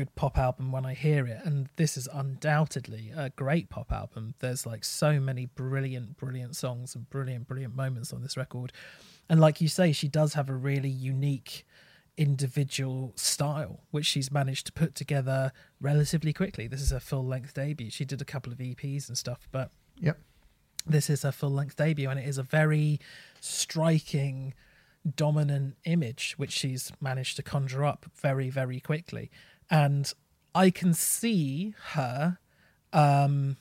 good 0.00 0.14
pop 0.14 0.38
album 0.38 0.72
when 0.72 0.86
I 0.86 0.94
hear 0.94 1.26
it, 1.26 1.42
and 1.44 1.68
this 1.76 1.98
is 1.98 2.08
undoubtedly 2.10 3.12
a 3.14 3.28
great 3.28 3.68
pop 3.68 3.92
album. 3.92 4.32
There's 4.38 4.64
like 4.64 4.82
so 4.82 5.20
many 5.20 5.44
brilliant, 5.44 6.16
brilliant 6.16 6.56
songs 6.56 6.94
and 6.94 7.10
brilliant, 7.10 7.46
brilliant 7.46 7.76
moments 7.76 8.10
on 8.10 8.22
this 8.22 8.34
record. 8.34 8.72
And 9.28 9.42
like 9.42 9.60
you 9.60 9.68
say, 9.68 9.92
she 9.92 10.08
does 10.08 10.32
have 10.32 10.48
a 10.48 10.54
really 10.54 10.88
unique 10.88 11.66
individual 12.16 13.12
style, 13.14 13.80
which 13.90 14.06
she's 14.06 14.32
managed 14.32 14.64
to 14.66 14.72
put 14.72 14.94
together 14.94 15.52
relatively 15.82 16.32
quickly. 16.32 16.66
This 16.66 16.80
is 16.80 16.92
her 16.92 17.00
full 17.00 17.26
length 17.26 17.52
debut. 17.52 17.90
She 17.90 18.06
did 18.06 18.22
a 18.22 18.24
couple 18.24 18.54
of 18.54 18.58
EPs 18.58 19.06
and 19.06 19.18
stuff, 19.18 19.50
but 19.52 19.70
yep. 19.98 20.18
this 20.86 21.10
is 21.10 21.24
her 21.24 21.32
full 21.32 21.50
length 21.50 21.76
debut, 21.76 22.08
and 22.08 22.18
it 22.18 22.26
is 22.26 22.38
a 22.38 22.42
very 22.42 23.00
striking, 23.38 24.54
dominant 25.14 25.76
image 25.84 26.36
which 26.38 26.52
she's 26.52 26.90
managed 27.02 27.36
to 27.36 27.42
conjure 27.42 27.84
up 27.84 28.06
very, 28.16 28.48
very 28.48 28.80
quickly 28.80 29.30
and 29.70 30.12
I 30.54 30.70
can 30.70 30.94
see 30.94 31.74
her. 31.92 32.38
Um, 32.92 33.56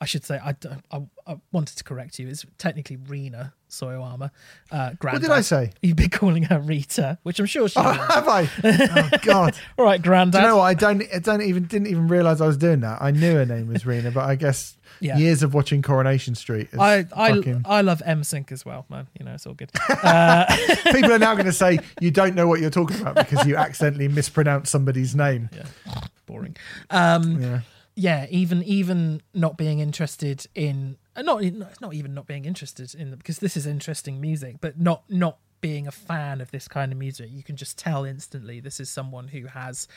I 0.00 0.04
should 0.04 0.24
say 0.24 0.38
I, 0.38 0.54
I, 0.92 1.02
I, 1.26 1.36
wanted 1.50 1.76
to 1.76 1.84
correct 1.84 2.20
you. 2.20 2.28
It's 2.28 2.46
technically 2.56 2.96
Rina 2.96 3.52
Sawayama. 3.68 4.30
Uh, 4.70 4.92
what 5.00 5.20
did 5.20 5.30
I 5.30 5.40
say? 5.40 5.72
You've 5.82 5.96
been 5.96 6.10
calling 6.10 6.44
her 6.44 6.60
Rita, 6.60 7.18
which 7.24 7.40
I'm 7.40 7.46
sure 7.46 7.68
she. 7.68 7.80
Oh, 7.80 7.82
have 8.10 8.28
I? 8.28 8.48
Oh 8.62 9.10
God! 9.22 9.56
All 9.78 9.84
right, 9.84 10.00
Grandad. 10.00 10.40
Do 10.40 10.46
you 10.46 10.52
know 10.52 10.58
what? 10.58 10.64
I 10.64 10.74
don't. 10.74 11.02
I 11.12 11.18
don't 11.18 11.42
even 11.42 11.64
didn't 11.64 11.88
even 11.88 12.06
realize 12.06 12.40
I 12.40 12.46
was 12.46 12.56
doing 12.56 12.80
that. 12.80 13.02
I 13.02 13.10
knew 13.10 13.34
her 13.34 13.44
name 13.44 13.66
was 13.66 13.84
Rina, 13.84 14.12
but 14.12 14.24
I 14.24 14.36
guess 14.36 14.76
yeah. 15.00 15.16
years 15.16 15.42
of 15.42 15.52
watching 15.52 15.82
Coronation 15.82 16.36
Street. 16.36 16.68
I 16.78 17.06
I, 17.14 17.34
fucking... 17.34 17.62
I 17.64 17.80
love 17.80 18.00
NSYNC 18.06 18.52
as 18.52 18.64
well, 18.64 18.86
man. 18.88 19.08
You 19.18 19.24
know, 19.24 19.34
it's 19.34 19.46
all 19.46 19.54
good. 19.54 19.70
Uh... 20.00 20.46
People 20.92 21.12
are 21.12 21.18
now 21.18 21.34
going 21.34 21.46
to 21.46 21.52
say 21.52 21.80
you 22.00 22.10
don't 22.10 22.34
know 22.34 22.46
what 22.46 22.60
you're 22.60 22.70
talking 22.70 23.00
about 23.00 23.16
because 23.16 23.44
you 23.46 23.56
accidentally 23.56 24.06
mispronounced 24.06 24.70
somebody's 24.70 25.14
name. 25.14 25.50
Yeah, 25.52 25.64
boring. 26.26 26.56
Um, 26.90 27.42
yeah, 27.42 27.60
yeah. 27.98 28.26
Even 28.30 28.62
even 28.62 29.22
not 29.34 29.56
being 29.56 29.80
interested 29.80 30.46
in 30.54 30.96
uh, 31.16 31.22
not 31.22 31.42
it's 31.42 31.80
not 31.80 31.94
even 31.94 32.14
not 32.14 32.26
being 32.26 32.44
interested 32.44 32.94
in 32.94 33.14
because 33.14 33.38
this 33.38 33.56
is 33.56 33.66
interesting 33.66 34.20
music, 34.20 34.56
but 34.60 34.78
not 34.78 35.02
not 35.08 35.38
being 35.60 35.86
a 35.86 35.92
fan 35.92 36.40
of 36.40 36.50
this 36.50 36.68
kind 36.68 36.92
of 36.92 36.98
music, 36.98 37.30
you 37.32 37.42
can 37.42 37.56
just 37.56 37.78
tell 37.78 38.04
instantly 38.04 38.60
this 38.60 38.80
is 38.80 38.88
someone 38.88 39.28
who 39.28 39.46
has 39.46 39.88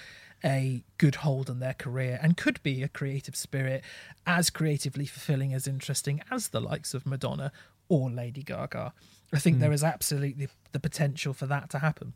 a 0.44 0.84
good 0.98 1.15
hold 1.15 1.49
on 1.49 1.60
their 1.60 1.73
career 1.73 2.19
and 2.22 2.36
could 2.36 2.61
be 2.64 2.82
a 2.82 2.88
creative 2.88 3.36
spirit 3.36 3.84
as 4.26 4.49
creatively 4.49 5.06
fulfilling 5.06 5.53
as 5.53 5.68
interesting 5.68 6.22
as 6.32 6.48
the 6.48 6.61
likes 6.61 6.94
of 6.94 7.06
Madonna 7.06 7.52
or 7.90 8.10
Lady 8.10 8.41
Gaga. 8.41 8.94
I 9.32 9.40
think 9.40 9.57
mm. 9.57 9.60
there 9.60 9.72
is 9.72 9.84
absolutely 9.84 10.48
the 10.72 10.80
potential 10.80 11.34
for 11.34 11.45
that 11.45 11.69
to 11.72 11.80
happen. 11.80 12.14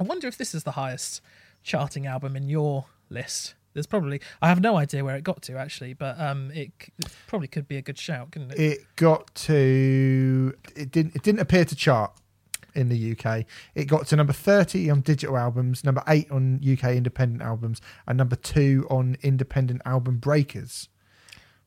I 0.00 0.04
wonder 0.04 0.26
if 0.26 0.38
this 0.38 0.54
is 0.54 0.64
the 0.64 0.72
highest 0.72 1.20
charting 1.62 2.06
album 2.06 2.36
in 2.36 2.48
your 2.48 2.86
list. 3.10 3.54
There's 3.74 3.86
probably 3.86 4.20
I 4.40 4.48
have 4.48 4.60
no 4.60 4.76
idea 4.76 5.04
where 5.04 5.16
it 5.16 5.24
got 5.24 5.42
to 5.42 5.56
actually, 5.58 5.92
but 5.92 6.18
um, 6.20 6.50
it, 6.52 6.72
it 6.98 7.06
probably 7.26 7.48
could 7.48 7.68
be 7.68 7.76
a 7.76 7.82
good 7.82 7.98
shout, 7.98 8.30
couldn't 8.30 8.52
it? 8.52 8.60
It 8.60 8.96
got 8.96 9.34
to 9.34 10.54
it 10.74 10.90
didn't 10.90 11.16
it 11.16 11.22
didn't 11.22 11.40
appear 11.40 11.64
to 11.64 11.74
chart 11.74 12.12
in 12.74 12.88
the 12.88 13.12
UK. 13.12 13.44
It 13.74 13.84
got 13.84 14.06
to 14.08 14.16
number 14.16 14.32
30 14.32 14.90
on 14.90 15.00
digital 15.00 15.36
albums, 15.36 15.84
number 15.84 16.02
8 16.08 16.30
on 16.30 16.60
UK 16.60 16.96
independent 16.96 17.42
albums, 17.42 17.80
and 18.06 18.18
number 18.18 18.36
2 18.36 18.86
on 18.90 19.16
independent 19.22 19.82
album 19.84 20.18
breakers. 20.18 20.88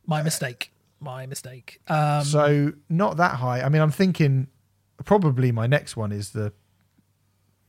My 0.06 0.22
mistake. 0.22 0.72
My 1.00 1.26
mistake. 1.26 1.80
Um, 1.88 2.24
so, 2.24 2.74
not 2.90 3.18
that 3.18 3.36
high. 3.36 3.62
I 3.62 3.70
mean, 3.70 3.82
I'm 3.82 3.92
thinking 3.92 4.48
probably 5.06 5.52
my 5.52 5.68
next 5.68 5.96
one 5.96 6.12
is 6.12 6.32
the. 6.32 6.54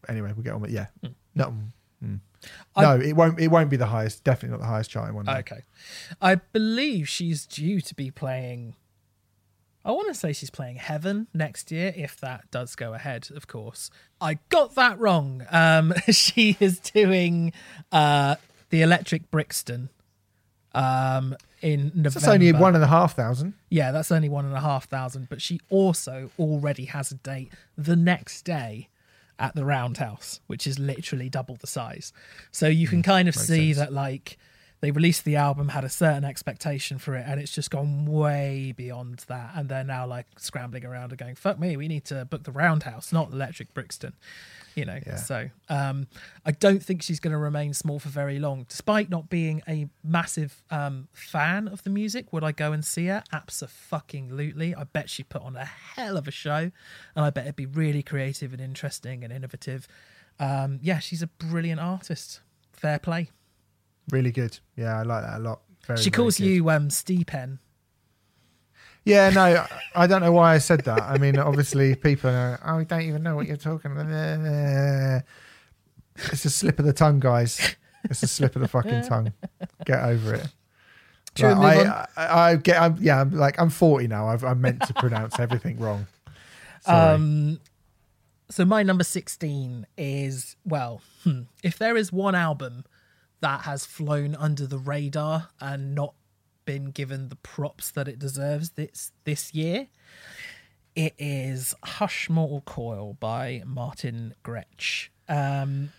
Anyway, 0.08 0.32
we'll 0.34 0.44
get 0.44 0.54
on 0.54 0.60
with 0.60 0.70
Yeah. 0.70 0.86
Mm. 1.04 1.14
No. 1.34 1.54
Mm. 2.02 2.20
I, 2.76 2.82
no, 2.82 2.96
it 3.00 3.14
won't. 3.14 3.40
It 3.40 3.48
won't 3.48 3.70
be 3.70 3.76
the 3.76 3.86
highest. 3.86 4.24
Definitely 4.24 4.56
not 4.56 4.60
the 4.60 4.70
highest 4.70 4.90
charting 4.90 5.14
one. 5.14 5.28
Okay, 5.28 5.62
I 6.20 6.36
believe 6.36 7.08
she's 7.08 7.46
due 7.46 7.80
to 7.80 7.94
be 7.94 8.10
playing 8.10 8.74
I 9.88 9.92
want 9.92 10.08
to 10.08 10.14
say 10.14 10.34
she's 10.34 10.50
playing 10.50 10.76
Heaven 10.76 11.28
next 11.32 11.70
year, 11.70 11.94
if 11.96 12.20
that 12.20 12.50
does 12.50 12.74
go 12.74 12.92
ahead, 12.92 13.28
of 13.34 13.46
course. 13.46 13.90
I 14.20 14.38
got 14.50 14.74
that 14.74 14.98
wrong. 14.98 15.46
Um, 15.50 15.94
she 16.10 16.58
is 16.60 16.78
doing 16.78 17.54
uh, 17.90 18.36
the 18.68 18.82
Electric 18.82 19.30
Brixton 19.30 19.88
um, 20.74 21.34
in 21.62 21.92
November. 21.94 22.10
That's 22.10 22.28
only 22.28 22.52
one 22.52 22.74
and 22.74 22.84
a 22.84 22.88
half 22.88 23.16
thousand. 23.16 23.54
Yeah, 23.70 23.92
that's 23.92 24.12
only 24.12 24.28
one 24.28 24.44
and 24.44 24.54
a 24.54 24.60
half 24.60 24.90
thousand. 24.90 25.30
But 25.30 25.40
she 25.40 25.58
also 25.70 26.30
already 26.38 26.84
has 26.84 27.10
a 27.10 27.14
date 27.14 27.50
the 27.78 27.96
next 27.96 28.42
day 28.42 28.88
at 29.38 29.54
the 29.54 29.64
Roundhouse, 29.64 30.40
which 30.46 30.66
is 30.66 30.78
literally 30.78 31.28
double 31.28 31.56
the 31.56 31.66
size. 31.66 32.12
So 32.50 32.68
you 32.68 32.88
can 32.88 32.98
hmm, 32.98 33.02
kind 33.02 33.28
of 33.28 33.34
see 33.34 33.72
sense. 33.72 33.78
that, 33.78 33.92
like, 33.92 34.38
they 34.80 34.90
released 34.92 35.24
the 35.24 35.34
album, 35.36 35.68
had 35.70 35.84
a 35.84 35.88
certain 35.88 36.24
expectation 36.24 36.98
for 36.98 37.14
it, 37.16 37.24
and 37.26 37.40
it's 37.40 37.52
just 37.52 37.70
gone 37.70 38.06
way 38.06 38.72
beyond 38.76 39.24
that. 39.28 39.50
And 39.56 39.68
they're 39.68 39.82
now 39.84 40.06
like 40.06 40.26
scrambling 40.38 40.84
around 40.84 41.10
and 41.12 41.18
going, 41.18 41.34
"Fuck 41.34 41.58
me, 41.58 41.76
we 41.76 41.88
need 41.88 42.04
to 42.06 42.24
book 42.24 42.44
the 42.44 42.52
Roundhouse, 42.52 43.12
not 43.12 43.32
Electric 43.32 43.74
Brixton." 43.74 44.14
You 44.76 44.84
know, 44.84 45.00
Yeah. 45.04 45.16
so 45.16 45.50
um, 45.68 46.06
I 46.46 46.52
don't 46.52 46.80
think 46.80 47.02
she's 47.02 47.18
going 47.18 47.32
to 47.32 47.38
remain 47.38 47.74
small 47.74 47.98
for 47.98 48.10
very 48.10 48.38
long, 48.38 48.64
despite 48.68 49.10
not 49.10 49.28
being 49.28 49.60
a 49.66 49.88
massive 50.04 50.62
um, 50.70 51.08
fan 51.12 51.66
of 51.66 51.82
the 51.82 51.90
music. 51.90 52.32
Would 52.32 52.44
I 52.44 52.52
go 52.52 52.70
and 52.70 52.84
see 52.84 53.06
her? 53.06 53.24
Absolutely. 53.32 54.74
I 54.76 54.84
bet 54.84 55.10
she 55.10 55.24
put 55.24 55.42
on 55.42 55.56
a 55.56 55.64
hell 55.64 56.16
of 56.16 56.28
a 56.28 56.30
show, 56.30 56.70
and 57.16 57.24
I 57.24 57.30
bet 57.30 57.44
it'd 57.44 57.56
be 57.56 57.66
really 57.66 58.04
creative 58.04 58.52
and 58.52 58.60
interesting 58.62 59.24
and 59.24 59.32
innovative. 59.32 59.88
Um, 60.38 60.78
yeah, 60.82 61.00
she's 61.00 61.22
a 61.22 61.26
brilliant 61.26 61.80
artist. 61.80 62.40
Fair 62.72 63.00
play. 63.00 63.30
Really 64.10 64.30
good. 64.30 64.58
Yeah, 64.76 64.98
I 64.98 65.02
like 65.02 65.22
that 65.24 65.38
a 65.38 65.42
lot. 65.42 65.60
Very, 65.86 65.98
she 66.00 66.10
calls 66.10 66.38
you 66.40 66.68
um, 66.70 66.88
Steepen. 66.88 67.58
Yeah, 69.04 69.30
no, 69.30 69.42
I- 69.42 69.68
I 69.94 70.06
don't 70.06 70.20
know 70.20 70.32
why 70.32 70.54
I 70.54 70.58
said 70.58 70.80
that. 70.84 71.02
I 71.02 71.16
mean, 71.18 71.38
obviously, 71.38 71.94
people 71.94 72.30
are, 72.30 72.60
oh, 72.64 72.76
we 72.78 72.84
don't 72.84 73.02
even 73.02 73.22
know 73.22 73.36
what 73.36 73.46
you're 73.46 73.56
talking 73.56 73.92
about. 73.92 75.22
It's 76.32 76.44
a 76.44 76.50
slip 76.50 76.78
of 76.78 76.84
the 76.84 76.92
tongue, 76.92 77.20
guys. 77.20 77.76
It's 78.04 78.22
a 78.22 78.26
slip 78.28 78.54
of 78.54 78.62
the 78.62 78.68
fucking 78.68 79.02
tongue. 79.08 79.32
Get 79.84 80.02
over 80.02 80.34
it. 80.34 80.46
Like, 81.58 81.86
I, 81.86 82.06
I, 82.16 82.50
I 82.50 82.56
get, 82.56 82.80
I'm, 82.80 82.96
yeah, 83.00 83.20
I'm 83.20 83.30
like, 83.32 83.58
I'm 83.60 83.70
40 83.70 84.06
now. 84.08 84.28
I've, 84.28 84.44
I'm 84.44 84.60
meant 84.60 84.82
to 84.86 84.94
pronounce 84.94 85.38
everything 85.38 85.78
wrong. 85.78 86.06
Sorry. 86.82 87.14
Um, 87.14 87.60
so 88.50 88.64
my 88.64 88.82
number 88.82 89.04
16 89.04 89.86
is 89.96 90.56
well, 90.64 91.02
hmm, 91.24 91.42
if 91.62 91.76
there 91.78 91.96
is 91.96 92.12
one 92.12 92.34
album 92.34 92.84
that 93.40 93.62
has 93.62 93.84
flown 93.84 94.34
under 94.34 94.66
the 94.66 94.78
radar 94.78 95.48
and 95.60 95.94
not 95.94 96.14
been 96.64 96.90
given 96.90 97.28
the 97.28 97.36
props 97.36 97.90
that 97.90 98.08
it 98.08 98.18
deserves 98.18 98.70
this 98.70 99.12
this 99.24 99.54
year, 99.54 99.88
it 100.94 101.14
is 101.18 101.74
Hush 101.82 102.28
Mortal 102.28 102.62
Coil 102.62 103.16
by 103.20 103.62
Martin 103.64 104.34
Grech. 104.44 105.08
Um, 105.28 105.92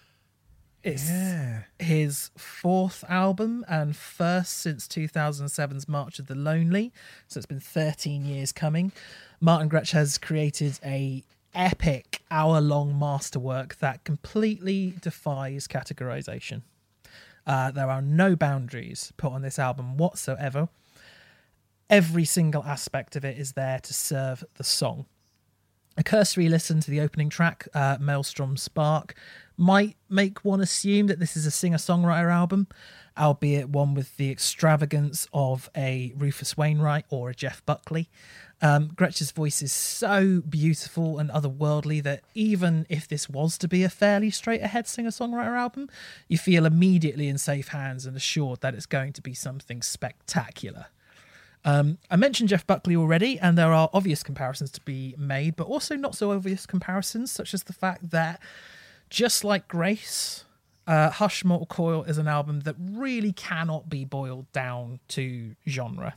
it's 0.84 1.10
yeah. 1.10 1.64
his 1.78 2.32
fourth 2.38 3.04
album 3.10 3.66
and 3.68 3.96
first 3.96 4.54
since 4.60 4.88
2007's 4.88 5.88
March 5.88 6.20
of 6.20 6.28
the 6.28 6.36
Lonely. 6.36 6.94
So 7.28 7.38
it's 7.38 7.46
been 7.46 7.60
13 7.60 8.26
years 8.26 8.52
coming. 8.52 8.92
Martin 9.42 9.70
Grech 9.70 9.92
has 9.92 10.18
created 10.18 10.80
a 10.84 11.24
epic 11.54 12.22
hour-long 12.30 12.98
masterwork 12.98 13.78
that 13.80 14.04
completely 14.04 14.94
defies 15.02 15.68
categorization. 15.68 16.62
Uh, 17.50 17.72
there 17.72 17.90
are 17.90 18.02
no 18.04 18.36
boundaries 18.36 19.12
put 19.18 19.32
on 19.32 19.42
this 19.42 19.58
album 19.58 19.98
whatsoever. 19.98 20.70
Every 21.90 22.24
single 22.24 22.64
aspect 22.64 23.16
of 23.16 23.26
it 23.26 23.40
is 23.40 23.54
there 23.54 23.80
to 23.80 23.92
serve 23.92 24.44
the 24.58 24.64
song. 24.64 25.08
A 25.98 26.04
cursory 26.04 26.48
listen 26.48 26.80
to 26.80 26.92
the 26.92 27.02
opening 27.02 27.28
track, 27.28 27.68
uh, 27.74 27.98
Maelstrom 28.00 28.56
Spark, 28.56 29.16
might 29.58 29.98
make 30.08 30.46
one 30.46 30.62
assume 30.62 31.08
that 31.08 31.20
this 31.20 31.36
is 31.36 31.48
a 31.48 31.52
singer 31.52 31.80
songwriter 31.80 32.32
album, 32.32 32.68
albeit 33.18 33.70
one 33.70 33.96
with 33.96 34.16
the 34.18 34.30
extravagance 34.30 35.28
of 35.34 35.72
a 35.76 36.14
Rufus 36.16 36.56
Wainwright 36.56 37.06
or 37.10 37.32
a 37.32 37.36
Jeff 37.36 37.66
Buckley. 37.66 38.12
Um, 38.62 38.92
Grech's 38.96 39.32
voice 39.32 39.62
is 39.62 39.72
so 39.72 40.42
beautiful 40.42 41.18
and 41.18 41.30
otherworldly 41.30 42.04
that 42.04 42.24
even 42.34 42.86
if 42.90 43.08
this 43.08 43.30
was 43.30 43.58
to 43.60 43.68
be 43.68 43.84
a 43.84 43.90
fairly 43.90 44.30
straight 44.30 44.62
ahead 44.62 44.88
singer 44.88 45.12
songwriter 45.12 45.58
album, 45.58 45.90
you 46.28 46.38
feel 46.38 46.66
immediately 46.66 47.30
in 47.30 47.38
safe 47.38 47.70
hands 47.70 48.06
and 48.06 48.18
assured 48.18 48.60
that 48.62 48.76
it's 48.76 48.86
going 48.86 49.14
to 49.14 49.22
be 49.22 49.34
something 49.34 49.82
spectacular. 49.82 50.88
Um, 51.66 51.98
I 52.10 52.16
mentioned 52.16 52.50
Jeff 52.50 52.66
Buckley 52.66 52.96
already, 52.96 53.40
and 53.40 53.58
there 53.58 53.74
are 53.74 53.90
obvious 53.94 54.24
comparisons 54.24 54.72
to 54.72 54.82
be 54.82 55.16
made, 55.18 55.56
but 55.56 55.68
also 55.68 55.96
not 55.96 56.16
so 56.16 56.32
obvious 56.32 56.66
comparisons, 56.66 57.32
such 57.32 57.54
as 57.54 57.64
the 57.64 57.74
fact 57.74 58.12
that 58.12 58.42
just 59.10 59.44
like 59.44 59.68
Grace, 59.68 60.46
uh, 60.88 61.10
Hush 61.10 61.44
Mortal 61.44 61.66
Coil 61.66 62.04
is 62.04 62.18
an 62.18 62.28
album 62.28 62.62
that 62.62 62.76
really 62.80 63.32
cannot 63.34 63.90
be 63.90 64.06
boiled 64.06 64.52
down 64.52 65.00
to 65.10 65.56
genre. 65.68 66.16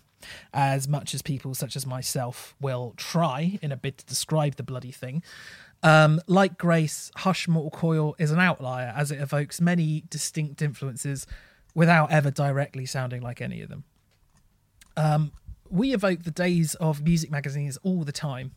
As 0.52 0.88
much 0.88 1.14
as 1.14 1.22
people 1.22 1.54
such 1.54 1.76
as 1.76 1.86
myself 1.86 2.54
will 2.60 2.94
try 2.96 3.58
in 3.62 3.72
a 3.72 3.76
bid 3.76 3.98
to 3.98 4.06
describe 4.06 4.56
the 4.56 4.62
bloody 4.62 4.92
thing. 4.92 5.22
Um, 5.82 6.20
like 6.26 6.58
Grace, 6.58 7.10
Hush 7.16 7.48
Mortal 7.48 7.70
Coil 7.70 8.14
is 8.18 8.30
an 8.30 8.38
outlier 8.38 8.92
as 8.96 9.10
it 9.10 9.20
evokes 9.20 9.60
many 9.60 10.04
distinct 10.08 10.62
influences 10.62 11.26
without 11.74 12.12
ever 12.12 12.30
directly 12.30 12.86
sounding 12.86 13.22
like 13.22 13.40
any 13.40 13.62
of 13.62 13.68
them. 13.68 13.84
Um, 14.96 15.32
we 15.68 15.94
evoke 15.94 16.22
the 16.22 16.30
days 16.30 16.74
of 16.76 17.02
music 17.02 17.30
magazines 17.30 17.78
all 17.82 18.04
the 18.04 18.12
time 18.12 18.52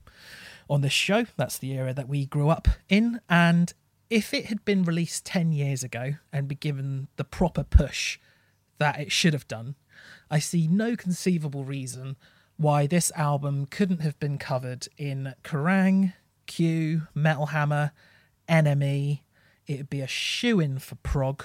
on 0.69 0.81
this 0.81 0.93
show. 0.93 1.25
That's 1.37 1.57
the 1.57 1.71
era 1.71 1.93
that 1.93 2.09
we 2.09 2.25
grew 2.25 2.49
up 2.49 2.67
in. 2.89 3.21
And 3.29 3.73
if 4.09 4.33
it 4.33 4.47
had 4.47 4.63
been 4.65 4.83
released 4.83 5.25
10 5.25 5.51
years 5.51 5.83
ago 5.83 6.15
and 6.31 6.47
be 6.47 6.55
given 6.55 7.07
the 7.15 7.23
proper 7.23 7.63
push 7.63 8.19
that 8.77 8.99
it 8.99 9.11
should 9.11 9.33
have 9.33 9.47
done, 9.47 9.75
I 10.29 10.39
see 10.39 10.67
no 10.67 10.95
conceivable 10.95 11.63
reason 11.63 12.15
why 12.57 12.87
this 12.87 13.11
album 13.15 13.65
couldn't 13.65 14.01
have 14.01 14.19
been 14.19 14.37
covered 14.37 14.87
in 14.97 15.33
Kerrang, 15.43 16.13
Q, 16.45 17.03
Metal 17.13 17.47
Hammer, 17.47 17.91
NME. 18.47 19.21
It'd 19.67 19.89
be 19.89 20.01
a 20.01 20.07
shoe 20.07 20.59
in 20.59 20.79
for 20.79 20.95
prog. 20.95 21.43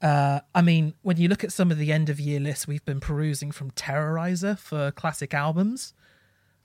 Uh, 0.00 0.40
I 0.54 0.62
mean, 0.62 0.94
when 1.02 1.16
you 1.16 1.28
look 1.28 1.42
at 1.42 1.52
some 1.52 1.70
of 1.70 1.78
the 1.78 1.92
end 1.92 2.08
of 2.08 2.20
year 2.20 2.40
lists 2.40 2.68
we've 2.68 2.84
been 2.84 3.00
perusing 3.00 3.50
from 3.50 3.70
Terrorizer 3.72 4.58
for 4.58 4.90
classic 4.92 5.34
albums, 5.34 5.92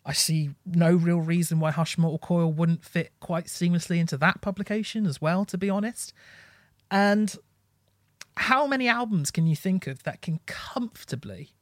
I 0.05 0.13
see 0.13 0.51
no 0.65 0.93
real 0.93 1.21
reason 1.21 1.59
why 1.59 1.71
Hush 1.71 1.97
Mortal 1.97 2.19
Coil 2.19 2.51
wouldn't 2.51 2.83
fit 2.83 3.11
quite 3.19 3.45
seamlessly 3.45 3.97
into 3.97 4.17
that 4.17 4.41
publication 4.41 5.05
as 5.05 5.21
well, 5.21 5.45
to 5.45 5.57
be 5.57 5.69
honest. 5.69 6.13
And 6.91 7.35
how 8.37 8.65
many 8.67 8.87
albums 8.87 9.31
can 9.31 9.47
you 9.47 9.55
think 9.55 9.87
of 9.87 10.03
that 10.03 10.21
can 10.21 10.39
comfortably, 10.45 11.53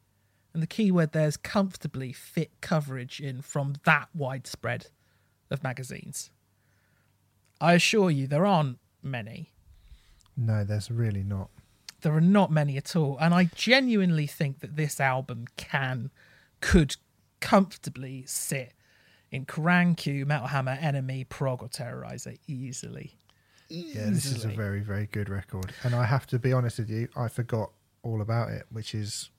and 0.53 0.61
the 0.63 0.67
key 0.67 0.91
word 0.91 1.11
there 1.11 1.27
is 1.27 1.37
comfortably, 1.37 2.13
fit 2.13 2.51
coverage 2.61 3.19
in 3.19 3.41
from 3.41 3.75
that 3.85 4.09
widespread 4.15 4.87
of 5.49 5.63
magazines? 5.63 6.31
I 7.59 7.73
assure 7.73 8.09
you, 8.09 8.27
there 8.27 8.45
aren't 8.45 8.79
many 9.03 9.51
No, 10.37 10.63
there's 10.63 10.89
really 10.91 11.23
not. 11.23 11.49
there 12.01 12.13
are 12.15 12.21
not 12.21 12.51
many 12.51 12.77
at 12.77 12.95
all 12.95 13.17
and 13.19 13.33
i 13.33 13.43
genuinely 13.55 14.25
think 14.27 14.59
that 14.59 14.75
this 14.75 14.99
album 14.99 15.45
can 15.57 16.09
could 16.61 16.95
comfortably 17.39 18.23
sit 18.25 18.73
in 19.31 19.45
Kerrang, 19.45 19.95
Q, 19.95 20.25
Metal 20.25 20.47
Hammer, 20.47 20.75
NME, 20.77 21.29
Prog, 21.29 21.63
or 21.63 21.69
Terrorizer 21.69 22.37
easily. 22.47 23.17
Yeah, 23.71 24.09
this 24.09 24.25
is 24.25 24.45
a 24.45 24.49
very, 24.49 24.81
very 24.81 25.07
good 25.11 25.29
record. 25.29 25.73
And 25.83 25.95
I 25.95 26.05
have 26.05 26.27
to 26.27 26.39
be 26.39 26.53
honest 26.53 26.79
with 26.79 26.89
you, 26.89 27.07
I 27.15 27.27
forgot 27.27 27.71
all 28.03 28.21
about 28.21 28.49
it, 28.49 28.65
which 28.69 28.93
is 28.93 29.29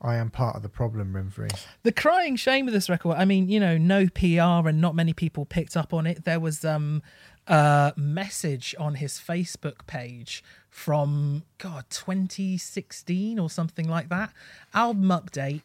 I 0.00 0.16
am 0.16 0.30
part 0.30 0.54
of 0.54 0.62
the 0.62 0.68
problem, 0.68 1.12
Remfry. 1.12 1.50
The 1.82 1.92
crying 1.92 2.36
shame 2.36 2.68
of 2.68 2.74
this 2.74 2.88
record, 2.88 3.16
I 3.16 3.24
mean, 3.24 3.48
you 3.48 3.58
know, 3.58 3.76
no 3.76 4.06
PR 4.08 4.68
and 4.68 4.80
not 4.80 4.94
many 4.94 5.12
people 5.12 5.44
picked 5.44 5.76
up 5.76 5.92
on 5.92 6.06
it. 6.06 6.24
There 6.24 6.40
was 6.40 6.64
um 6.64 7.02
a 7.48 7.94
message 7.96 8.74
on 8.78 8.96
his 8.96 9.14
Facebook 9.14 9.86
page 9.86 10.44
from 10.68 11.44
God 11.56 11.86
2016 11.90 13.38
or 13.38 13.50
something 13.50 13.88
like 13.88 14.08
that. 14.10 14.32
Album 14.74 15.04
update. 15.04 15.62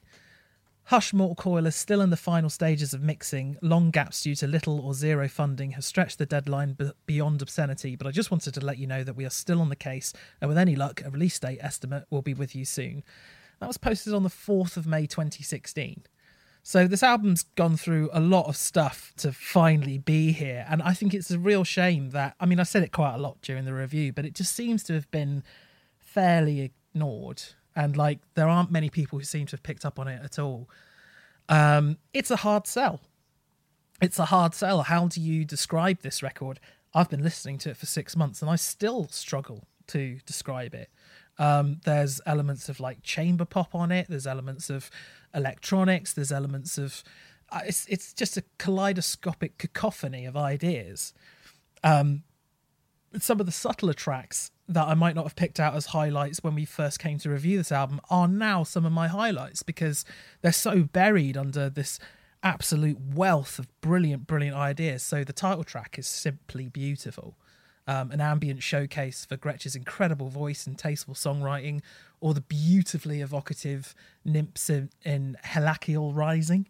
Hush 0.88 1.14
Mortal 1.14 1.35
Coil 1.35 1.65
is 1.65 1.76
still 1.77 2.01
in 2.01 2.10
the 2.10 2.18
final 2.18 2.49
stages 2.49 2.93
of 2.93 3.01
mixing. 3.01 3.57
Long 3.61 3.89
gaps 3.89 4.23
due 4.23 4.35
to 4.35 4.47
little 4.47 4.81
or 4.81 4.93
zero 4.93 5.30
funding 5.30 5.72
have 5.72 5.85
stretched 5.85 6.18
the 6.18 6.26
deadline 6.26 6.73
b- 6.73 6.91
beyond 7.05 7.41
obscenity, 7.41 7.95
but 7.95 8.05
I 8.05 8.11
just 8.11 8.31
wanted 8.31 8.53
to 8.55 8.65
let 8.65 8.77
you 8.77 8.85
know 8.85 9.03
that 9.03 9.15
we 9.15 9.26
are 9.26 9.30
still 9.30 9.61
on 9.61 9.69
the 9.69 9.77
case, 9.77 10.11
and 10.41 10.49
with 10.49 10.57
any 10.57 10.76
luck, 10.76 11.01
a 11.03 11.10
release 11.10 11.39
date 11.39 11.60
estimate 11.61 12.03
will 12.10 12.22
be 12.22 12.34
with 12.34 12.53
you 12.53 12.65
soon. 12.65 13.03
That 13.60 13.68
was 13.68 13.77
posted 13.77 14.14
on 14.14 14.23
the 14.23 14.30
4th 14.30 14.76
of 14.76 14.85
May 14.85 15.07
2016. 15.07 16.03
So 16.64 16.85
this 16.85 17.03
album's 17.03 17.43
gone 17.43 17.77
through 17.77 18.10
a 18.11 18.19
lot 18.19 18.47
of 18.47 18.57
stuff 18.57 19.14
to 19.18 19.31
finally 19.31 19.97
be 19.97 20.34
here, 20.34 20.65
and 20.69 20.81
I 20.81 20.93
think 20.93 21.14
it's 21.14 21.31
a 21.31 21.39
real 21.39 21.64
shame 21.64 22.10
that 22.10 22.35
I 22.41 22.45
mean 22.45 22.60
I 22.60 22.64
said 22.64 22.84
it 22.84 22.91
quite 22.91 23.15
a 23.15 23.19
lot 23.19 23.41
during 23.41 23.64
the 23.64 23.73
review, 23.73 24.11
but 24.11 24.26
it 24.26 24.35
just 24.35 24.53
seems 24.53 24.84
to 24.84 24.93
have 24.93 25.10
been 25.11 25.43
fairly 25.97 26.72
ignored, 26.93 27.43
and 27.76 27.98
like 27.98 28.20
there 28.36 28.48
aren't 28.48 28.72
many 28.72 28.90
people 28.90 29.20
who 29.20 29.26
seem 29.26 29.45
to 29.48 29.52
have 29.52 29.64
picked 29.64 29.86
up 29.86 30.00
on 30.00 30.08
it 30.08 30.22
at 30.24 30.40
all. 30.40 30.70
Um, 31.50 31.98
it's 32.14 32.32
a 32.32 32.38
hard 32.38 32.68
sell. 32.68 33.02
It's 34.02 34.20
a 34.20 34.26
hard 34.26 34.54
sell. 34.54 34.84
How 34.84 35.08
do 35.08 35.22
you 35.22 35.45
describe 35.45 36.02
this 36.02 36.22
record? 36.22 36.60
I've 36.94 37.10
been 37.10 37.24
listening 37.24 37.58
to 37.60 37.72
it 37.72 37.78
for 37.78 37.86
six 37.86 38.16
months 38.16 38.41
and 38.41 38.50
I 38.50 38.56
still 38.56 39.08
struggle 39.10 39.64
to 39.88 40.20
describe 40.26 40.74
it. 40.74 40.90
Um, 41.40 41.82
there's 41.84 42.22
elements 42.26 42.70
of 42.70 42.80
like 42.80 43.02
chamber 43.02 43.45
pop 43.45 43.74
on 43.74 43.91
it. 43.91 44.08
There's 44.08 44.28
elements 44.28 44.70
of 44.70 44.90
electronics. 45.34 46.14
There's 46.14 46.32
elements 46.32 46.78
of 46.78 47.04
uh, 47.50 47.62
it's 47.66 47.86
it's 47.88 48.14
just 48.14 48.38
a 48.38 48.44
kaleidoscopic 48.58 49.58
cacophony 49.58 50.26
of 50.26 50.38
ideas. 50.38 51.14
Um, 51.84 52.24
some 53.20 53.40
of 53.40 53.45
the 53.45 53.52
subtler 53.52 53.94
tracks 53.94 54.52
that 54.68 54.88
I 54.88 54.94
might 54.94 55.15
not 55.15 55.26
have 55.26 55.35
picked 55.35 55.60
out 55.60 55.76
as 55.76 55.88
highlights 55.88 56.44
when 56.44 56.56
we 56.56 56.65
first 56.65 56.99
came 56.99 57.18
to 57.19 57.30
review 57.30 57.57
this 57.57 57.72
album 57.72 57.99
are 58.10 58.27
now 58.27 58.64
some 58.64 58.85
of 58.85 58.91
my 58.91 59.07
highlights 59.07 59.61
because 59.61 60.06
they're 60.41 60.52
so 60.52 60.84
buried 60.84 61.35
under 61.35 61.69
this 61.69 61.99
absolute 62.44 62.98
wealth 62.99 63.60
of 63.60 63.68
brilliant, 63.81 64.27
brilliant 64.27 64.56
ideas. 64.56 65.03
So 65.03 65.23
the 65.23 65.34
title 65.34 65.64
track 65.64 65.98
is 65.98 66.07
simply 66.07 66.68
beautiful. 66.68 67.35
Um, 67.85 68.11
an 68.11 68.22
ambient 68.22 68.64
showcase 68.64 69.26
for 69.26 69.35
Grech's 69.35 69.76
incredible 69.76 70.30
voice 70.30 70.65
and 70.65 70.77
tasteful 70.77 71.15
songwriting, 71.15 71.81
or 72.22 72.34
the 72.34 72.40
beautifully 72.40 73.19
evocative 73.19 73.94
nymphs 74.23 74.69
in, 74.69 74.90
in 75.03 75.35
Rising. 76.14 76.69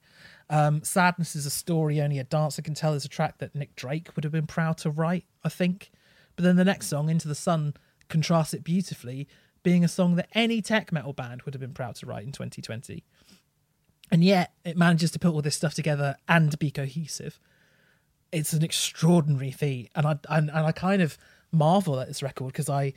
Um, 0.49 0.83
Sadness 0.83 1.35
is 1.35 1.45
a 1.45 1.51
story 1.51 2.01
only 2.01 2.17
a 2.17 2.23
dancer 2.23 2.63
can 2.63 2.73
tell 2.73 2.93
is 2.93 3.05
a 3.05 3.09
track 3.09 3.37
that 3.37 3.53
Nick 3.53 3.75
Drake 3.75 4.15
would 4.15 4.23
have 4.23 4.33
been 4.33 4.47
proud 4.47 4.79
to 4.79 4.89
write, 4.89 5.25
I 5.43 5.49
think. 5.49 5.91
But 6.35 6.43
then 6.43 6.55
the 6.55 6.65
next 6.65 6.87
song, 6.87 7.09
Into 7.09 7.27
the 7.27 7.35
Sun, 7.35 7.75
contrasts 8.09 8.53
it 8.53 8.63
beautifully, 8.63 9.27
being 9.63 9.83
a 9.83 9.87
song 9.87 10.15
that 10.15 10.29
any 10.33 10.61
tech 10.61 10.91
metal 10.91 11.13
band 11.13 11.43
would 11.43 11.53
have 11.53 11.61
been 11.61 11.73
proud 11.73 11.95
to 11.95 12.05
write 12.05 12.25
in 12.25 12.31
2020. 12.31 13.03
And 14.11 14.23
yet 14.23 14.53
it 14.63 14.77
manages 14.77 15.11
to 15.11 15.19
put 15.19 15.33
all 15.33 15.41
this 15.41 15.55
stuff 15.55 15.73
together 15.73 16.17
and 16.27 16.57
be 16.59 16.69
cohesive. 16.69 17.39
It's 18.31 18.53
an 18.53 18.63
extraordinary 18.63 19.51
feat. 19.51 19.89
And 19.95 20.05
I, 20.05 20.19
and, 20.29 20.49
and 20.49 20.65
I 20.65 20.71
kind 20.71 21.01
of 21.01 21.17
marvel 21.51 21.99
at 21.99 22.07
this 22.07 22.21
record 22.21 22.47
because 22.47 22.69
I 22.69 22.93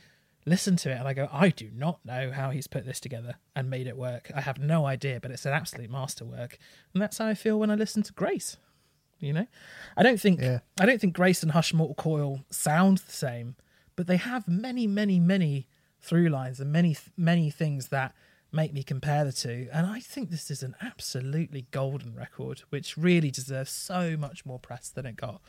listen 0.47 0.77
to 0.77 0.91
it 0.91 0.99
and 0.99 1.07
I 1.09 1.13
go, 1.13 1.29
I 1.33 1.51
do 1.51 1.71
not 1.75 2.05
know 2.05 2.31
how 2.33 2.51
he's 2.51 2.67
put 2.67 2.85
this 2.87 3.01
together 3.01 3.35
and 3.55 3.69
made 3.69 3.87
it 3.87 3.97
work. 3.97 4.31
I 4.35 4.41
have 4.41 4.59
no 4.59 4.87
idea, 4.87 5.21
but 5.21 5.31
it's 5.31 5.47
an 5.47 5.53
absolute 5.53 5.91
masterwork. 5.91 6.59
And 6.93 7.03
that's 7.03 7.19
how 7.19 7.27
I 7.27 7.35
feel 7.35 7.59
when 7.59 7.71
I 7.71 7.75
listen 7.75 8.03
to 8.05 8.13
Grace. 8.13 8.57
You 9.19 9.33
know, 9.33 9.47
I 9.97 10.03
don't 10.03 10.21
think 10.21 10.41
Yeah. 10.41 10.61
I 10.81 10.87
don't 10.87 11.01
think 11.01 11.15
Grace 11.15 11.43
and 11.43 11.53
Hush 11.53 11.73
Mortal 11.73 11.95
Coil 11.95 12.45
sound 12.51 12.99
the 12.99 13.13
same, 13.13 13.57
but 13.95 14.07
they 14.07 14.19
have 14.19 14.47
many, 14.47 14.87
many, 14.87 15.19
many 15.19 15.69
through 16.01 16.29
lines 16.29 16.61
and 16.61 16.71
many, 16.71 16.97
many 17.17 17.51
things 17.51 17.89
that 17.89 18.15
make 18.53 18.73
me 18.73 18.83
compare 18.83 19.25
the 19.25 19.33
two. 19.33 19.69
And 19.73 19.87
I 19.87 20.01
think 20.01 20.31
this 20.31 20.51
is 20.51 20.63
an 20.63 20.77
absolutely 20.81 21.67
golden 21.71 22.15
record, 22.15 22.63
which 22.71 22.97
really 22.97 23.31
deserves 23.31 23.71
so 23.71 24.17
much 24.17 24.47
more 24.47 24.59
press 24.59 24.89
than 24.89 25.07
it 25.07 25.17
got. 25.17 25.41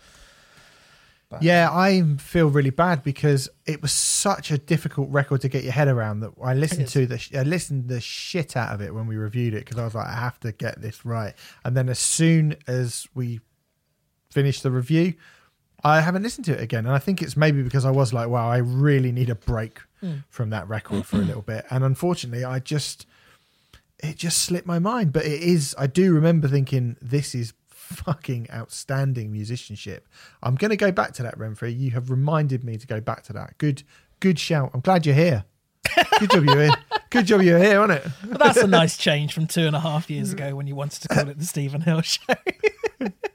Yeah, 1.42 1.70
I 1.72 2.02
feel 2.20 2.48
really 2.48 2.70
bad 2.70 3.04
because 3.04 3.50
it 3.66 3.82
was 3.82 3.92
such 3.92 4.50
a 4.50 4.58
difficult 4.58 5.10
record 5.10 5.42
to 5.42 5.50
get 5.50 5.64
your 5.64 5.74
head 5.74 5.90
around 5.90 6.22
that 6.22 6.32
I 6.42 6.54
listened 6.54 6.88
to 6.90 7.06
the 7.06 7.22
I 7.38 7.44
listened 7.44 7.90
the 7.90 8.00
shit 8.00 8.56
out 8.56 8.74
of 8.74 8.82
it 8.82 8.96
when 8.96 9.08
we 9.08 9.18
reviewed 9.18 9.54
it 9.54 9.66
because 9.66 9.78
I 9.78 9.84
was 9.84 9.94
like, 9.94 10.08
I 10.08 10.16
have 10.16 10.40
to 10.42 10.54
get 10.54 10.82
this 10.82 11.06
right. 11.06 11.34
And 11.66 11.76
then 11.76 11.90
as 11.90 12.00
soon 12.00 12.56
as 12.66 13.08
we 13.14 13.42
finished 14.30 14.64
the 14.64 14.72
review, 14.72 15.14
I 15.84 16.02
haven't 16.02 16.24
listened 16.24 16.46
to 16.46 16.54
it 16.54 16.62
again. 16.62 16.86
And 16.86 16.94
I 16.94 17.00
think 17.00 17.22
it's 17.22 17.38
maybe 17.38 17.62
because 17.64 17.86
I 17.86 17.92
was 17.92 18.14
like, 18.14 18.28
wow, 18.30 18.50
I 18.50 18.58
really 18.58 19.12
need 19.12 19.30
a 19.30 19.36
break 19.36 19.80
hmm. 20.00 20.18
from 20.30 20.50
that 20.50 20.68
record 20.68 21.06
for 21.06 21.18
a 21.18 21.26
little 21.26 21.42
bit. 21.42 21.66
And 21.70 21.84
unfortunately, 21.84 22.44
I 22.44 22.60
just 22.60 23.06
it 24.00 24.18
just 24.18 24.40
slipped 24.40 24.68
my 24.68 24.80
mind. 24.80 25.14
But 25.14 25.26
it 25.26 25.42
is 25.42 25.76
I 25.78 25.88
do 25.88 26.14
remember 26.14 26.48
thinking 26.48 26.98
this 27.02 27.36
is 27.36 27.54
fucking 27.68 28.48
outstanding 28.54 29.32
musicianship. 29.32 30.08
I'm 30.44 30.56
going 30.56 30.72
to 30.72 30.78
go 30.78 30.92
back 30.92 31.14
to 31.14 31.24
that, 31.24 31.38
Remfry. 31.38 31.78
You 31.78 31.92
have 31.92 32.12
reminded 32.12 32.64
me 32.64 32.78
to 32.78 32.88
go 32.88 33.00
back 33.00 33.24
to 33.24 33.34
that. 33.34 33.58
Good, 33.58 33.84
good 34.20 34.38
shout. 34.40 34.72
I'm 34.74 34.82
glad 34.82 35.06
you're 35.06 35.16
here. 35.16 35.46
Good 36.20 36.32
job 36.32 36.44
you're 36.46 36.62
here. 36.62 36.72
Good 37.10 37.26
job 37.26 37.42
you're 37.42 37.60
here, 37.60 37.80
wasn't 37.80 38.06
it? 38.06 38.12
But 38.26 38.40
that's 38.40 38.58
a 38.58 38.68
nice 38.68 38.98
change 38.98 39.34
from 39.34 39.48
two 39.48 39.62
and 39.62 39.76
a 39.76 39.80
half 39.80 40.10
years 40.10 40.34
ago 40.34 40.56
when 40.56 40.68
you 40.68 40.76
wanted 40.76 41.02
to 41.04 41.08
call 41.08 41.30
it 41.30 41.40
the 41.40 41.46
Stephen 41.46 41.82
Hill 41.82 42.02
Show. 42.02 42.34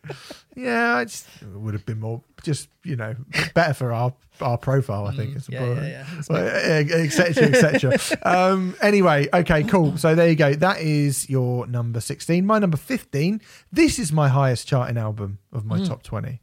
Yeah, 0.54 1.00
it 1.00 1.24
would 1.54 1.74
have 1.74 1.86
been 1.86 2.00
more, 2.00 2.22
just 2.42 2.68
you 2.84 2.96
know, 2.96 3.14
better 3.54 3.72
for 3.74 3.92
our 3.92 4.12
our 4.40 4.58
profile. 4.58 5.06
I 5.06 5.14
think. 5.16 5.36
It's 5.36 5.48
yeah, 5.48 5.64
yeah, 5.64 5.86
yeah. 5.86 6.06
It's 6.18 6.28
Well, 6.28 6.46
eh, 6.46 6.84
et 6.90 7.08
cetera, 7.08 7.92
et 7.94 8.26
um, 8.26 8.74
anyway, 8.82 9.28
okay, 9.32 9.62
cool. 9.64 9.96
So 9.96 10.14
there 10.14 10.28
you 10.28 10.34
go. 10.36 10.54
That 10.54 10.80
is 10.80 11.28
your 11.30 11.66
number 11.66 12.00
16. 12.00 12.44
My 12.44 12.58
number 12.58 12.76
15. 12.76 13.40
This 13.72 13.98
is 13.98 14.12
my 14.12 14.28
highest 14.28 14.68
charting 14.68 14.98
album 14.98 15.38
of 15.52 15.64
my 15.64 15.82
top 15.84 16.02
20. 16.02 16.40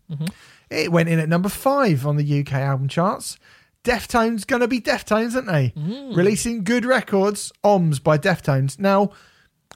It 0.69 0.91
went 0.91 1.09
in 1.09 1.19
at 1.19 1.29
number 1.29 1.49
five 1.49 2.05
on 2.07 2.15
the 2.17 2.39
UK 2.41 2.53
album 2.53 2.87
charts. 2.87 3.37
Deftones 3.83 4.45
gonna 4.45 4.67
be 4.67 4.81
Deftones, 4.81 5.35
aren't 5.35 5.47
they? 5.47 5.73
Releasing 6.15 6.63
good 6.63 6.85
records. 6.85 7.51
Ohms 7.63 8.01
by 8.03 8.17
Deftones. 8.17 8.77
Now, 8.79 9.11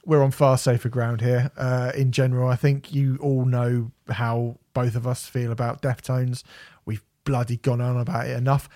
we're 0.06 0.24
on 0.24 0.32
far 0.32 0.58
safer 0.58 0.90
ground 0.90 1.22
here. 1.22 1.52
Uh, 1.58 1.92
in 1.96 2.12
general, 2.12 2.50
I 2.50 2.56
think 2.56 2.94
you 2.94 3.18
all 3.22 3.46
know 3.46 3.92
how 4.10 4.58
both 4.74 4.96
of 4.96 5.08
us 5.08 5.26
feel 5.28 5.52
about 5.52 5.82
Deftones. 5.82 6.44
We've 6.86 7.04
bloody 7.24 7.58
gone 7.58 7.82
on 7.82 7.98
about 7.98 8.28
it 8.28 8.38
enough. 8.38 8.68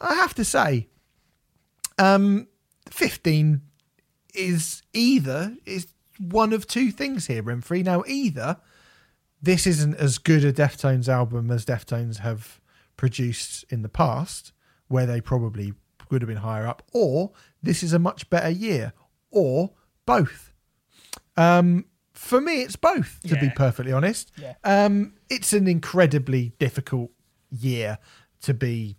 I 0.00 0.14
have 0.14 0.34
to 0.34 0.44
say, 0.44 0.88
um, 1.98 2.48
15 2.90 3.60
is 4.34 4.82
either 4.92 5.56
is 5.64 5.86
one 6.18 6.52
of 6.52 6.66
two 6.66 6.90
things 6.90 7.26
here, 7.26 7.42
Remfry. 7.42 7.84
Now, 7.84 8.02
either 8.06 8.58
this 9.40 9.66
isn't 9.66 9.94
as 9.96 10.18
good 10.18 10.44
a 10.44 10.52
Deftones 10.52 11.08
album 11.08 11.50
as 11.50 11.64
Deftones 11.64 12.18
have 12.18 12.60
produced 12.96 13.64
in 13.70 13.82
the 13.82 13.88
past, 13.88 14.52
where 14.88 15.06
they 15.06 15.20
probably 15.20 15.72
would 16.10 16.22
have 16.22 16.28
been 16.28 16.38
higher 16.38 16.66
up, 16.66 16.82
or 16.92 17.32
this 17.62 17.82
is 17.82 17.92
a 17.92 17.98
much 17.98 18.28
better 18.30 18.50
year, 18.50 18.92
or 19.30 19.72
both. 20.06 20.51
Um, 21.36 21.86
for 22.14 22.40
me, 22.40 22.62
it's 22.62 22.76
both, 22.76 23.20
to 23.26 23.36
be 23.36 23.50
perfectly 23.56 23.92
honest. 23.92 24.32
Yeah. 24.36 24.54
Um, 24.64 25.14
it's 25.30 25.52
an 25.52 25.66
incredibly 25.66 26.52
difficult 26.58 27.10
year 27.50 27.98
to 28.42 28.54
be 28.54 28.96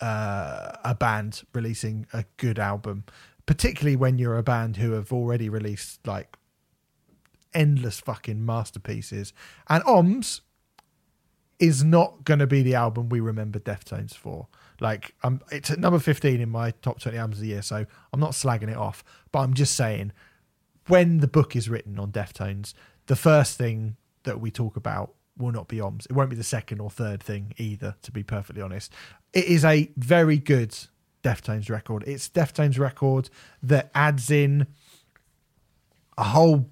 uh, 0.00 0.72
a 0.84 0.94
band 0.94 1.42
releasing 1.52 2.06
a 2.12 2.24
good 2.36 2.58
album, 2.58 3.04
particularly 3.46 3.96
when 3.96 4.18
you're 4.18 4.38
a 4.38 4.42
band 4.42 4.76
who 4.76 4.92
have 4.92 5.12
already 5.12 5.48
released 5.48 6.06
like 6.06 6.36
endless 7.52 8.00
fucking 8.00 8.44
masterpieces. 8.44 9.32
And 9.68 9.84
Ohms 9.84 10.40
is 11.60 11.84
not 11.84 12.24
going 12.24 12.40
to 12.40 12.46
be 12.46 12.62
the 12.62 12.74
album 12.74 13.08
we 13.08 13.20
remember 13.20 13.58
Deftones 13.58 14.14
for. 14.14 14.48
Like, 14.80 15.14
um, 15.22 15.40
it's 15.52 15.70
at 15.70 15.78
number 15.78 16.00
15 16.00 16.40
in 16.40 16.50
my 16.50 16.72
top 16.82 17.00
20 17.00 17.16
albums 17.16 17.36
of 17.38 17.42
the 17.42 17.48
year, 17.48 17.62
so 17.62 17.86
I'm 18.12 18.20
not 18.20 18.32
slagging 18.32 18.68
it 18.68 18.76
off, 18.76 19.04
but 19.30 19.40
I'm 19.40 19.54
just 19.54 19.76
saying 19.76 20.12
when 20.86 21.18
the 21.18 21.28
book 21.28 21.56
is 21.56 21.68
written 21.68 21.98
on 21.98 22.12
Deftones, 22.12 22.74
the 23.06 23.16
first 23.16 23.58
thing 23.58 23.96
that 24.24 24.40
we 24.40 24.50
talk 24.50 24.76
about 24.76 25.14
will 25.36 25.52
not 25.52 25.68
be 25.68 25.78
Ohms. 25.78 26.06
It 26.06 26.12
won't 26.12 26.30
be 26.30 26.36
the 26.36 26.44
second 26.44 26.80
or 26.80 26.90
third 26.90 27.22
thing 27.22 27.54
either, 27.56 27.96
to 28.02 28.12
be 28.12 28.22
perfectly 28.22 28.62
honest. 28.62 28.92
It 29.32 29.44
is 29.46 29.64
a 29.64 29.90
very 29.96 30.38
good 30.38 30.76
Deftones 31.22 31.70
record. 31.70 32.04
It's 32.06 32.28
Deftones 32.28 32.78
record 32.78 33.30
that 33.62 33.90
adds 33.94 34.30
in 34.30 34.66
a 36.16 36.24
whole 36.24 36.68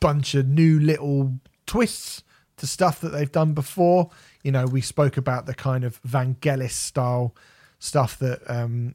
bunch 0.00 0.34
of 0.34 0.46
new 0.46 0.78
little 0.78 1.38
twists 1.64 2.22
to 2.58 2.66
stuff 2.66 3.00
that 3.00 3.10
they've 3.10 3.32
done 3.32 3.54
before. 3.54 4.10
You 4.42 4.52
know, 4.52 4.66
we 4.66 4.80
spoke 4.80 5.16
about 5.16 5.46
the 5.46 5.54
kind 5.54 5.84
of 5.84 6.02
Vangelis 6.02 6.72
style 6.72 7.34
stuff 7.78 8.18
that 8.18 8.40
um 8.50 8.94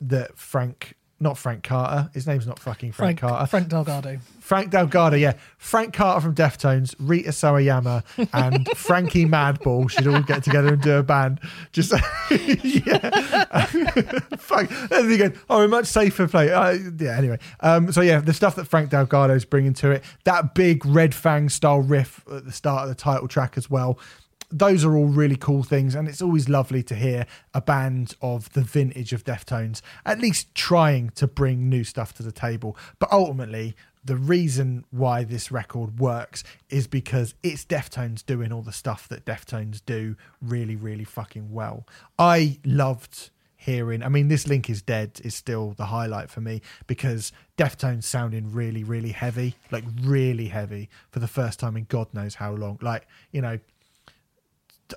that 0.00 0.38
Frank 0.38 0.94
not 1.20 1.36
Frank 1.36 1.62
Carter. 1.62 2.10
His 2.14 2.26
name's 2.26 2.46
not 2.46 2.58
fucking 2.58 2.92
Frank, 2.92 3.20
Carter. 3.20 3.46
Frank 3.46 3.68
Delgado. 3.68 4.18
Frank 4.40 4.70
Delgado, 4.70 5.16
yeah. 5.16 5.34
Frank 5.58 5.92
Carter 5.92 6.22
from 6.22 6.34
Deftones, 6.34 6.94
Rita 6.98 7.30
Sawayama, 7.30 8.02
and 8.32 8.66
Frankie 8.76 9.26
Madball 9.26 9.90
should 9.90 10.06
all 10.06 10.22
get 10.22 10.42
together 10.42 10.72
and 10.72 10.82
do 10.82 10.96
a 10.96 11.02
band. 11.02 11.38
Just, 11.72 11.92
yeah. 12.30 13.66
Fuck. 14.38 14.70
And 14.90 15.12
again, 15.12 15.38
oh, 15.50 15.62
a 15.62 15.68
much 15.68 15.86
safer 15.86 16.26
play. 16.26 16.50
Uh, 16.50 16.78
yeah, 16.98 17.16
anyway. 17.16 17.38
Um, 17.60 17.92
so, 17.92 18.00
yeah, 18.00 18.20
the 18.20 18.34
stuff 18.34 18.56
that 18.56 18.64
Frank 18.64 18.90
Delgado's 18.90 19.44
bringing 19.44 19.74
to 19.74 19.90
it, 19.90 20.04
that 20.24 20.54
big 20.54 20.84
Red 20.86 21.14
Fang 21.14 21.48
style 21.48 21.80
riff 21.80 22.24
at 22.32 22.46
the 22.46 22.52
start 22.52 22.84
of 22.84 22.88
the 22.88 22.94
title 22.94 23.28
track 23.28 23.56
as 23.56 23.68
well. 23.68 23.98
Those 24.50 24.84
are 24.84 24.96
all 24.96 25.06
really 25.06 25.36
cool 25.36 25.62
things, 25.62 25.94
and 25.94 26.08
it's 26.08 26.20
always 26.20 26.48
lovely 26.48 26.82
to 26.84 26.94
hear 26.94 27.26
a 27.54 27.60
band 27.60 28.14
of 28.20 28.52
the 28.52 28.62
vintage 28.62 29.12
of 29.12 29.24
Deftones 29.24 29.80
at 30.04 30.18
least 30.18 30.54
trying 30.54 31.10
to 31.10 31.26
bring 31.26 31.68
new 31.68 31.84
stuff 31.84 32.12
to 32.14 32.22
the 32.22 32.32
table. 32.32 32.76
But 32.98 33.12
ultimately, 33.12 33.76
the 34.04 34.16
reason 34.16 34.84
why 34.90 35.24
this 35.24 35.50
record 35.50 36.00
works 36.00 36.42
is 36.68 36.86
because 36.86 37.34
it's 37.42 37.64
Deftones 37.64 38.24
doing 38.24 38.52
all 38.52 38.62
the 38.62 38.72
stuff 38.72 39.06
that 39.08 39.24
Deftones 39.24 39.82
do 39.84 40.16
really, 40.40 40.76
really 40.76 41.04
fucking 41.04 41.52
well. 41.52 41.86
I 42.18 42.58
loved 42.64 43.30
hearing. 43.56 44.02
I 44.02 44.08
mean, 44.08 44.28
this 44.28 44.48
link 44.48 44.70
is 44.70 44.80
dead 44.80 45.20
is 45.22 45.34
still 45.34 45.74
the 45.76 45.86
highlight 45.86 46.30
for 46.30 46.40
me 46.40 46.62
because 46.86 47.30
Deftones 47.58 48.04
sounding 48.04 48.52
really, 48.52 48.82
really 48.82 49.12
heavy, 49.12 49.54
like 49.70 49.84
really 50.02 50.48
heavy 50.48 50.88
for 51.10 51.18
the 51.18 51.28
first 51.28 51.60
time 51.60 51.76
in 51.76 51.84
God 51.88 52.08
knows 52.14 52.36
how 52.36 52.52
long. 52.52 52.78
Like 52.80 53.06
you 53.32 53.42
know, 53.42 53.58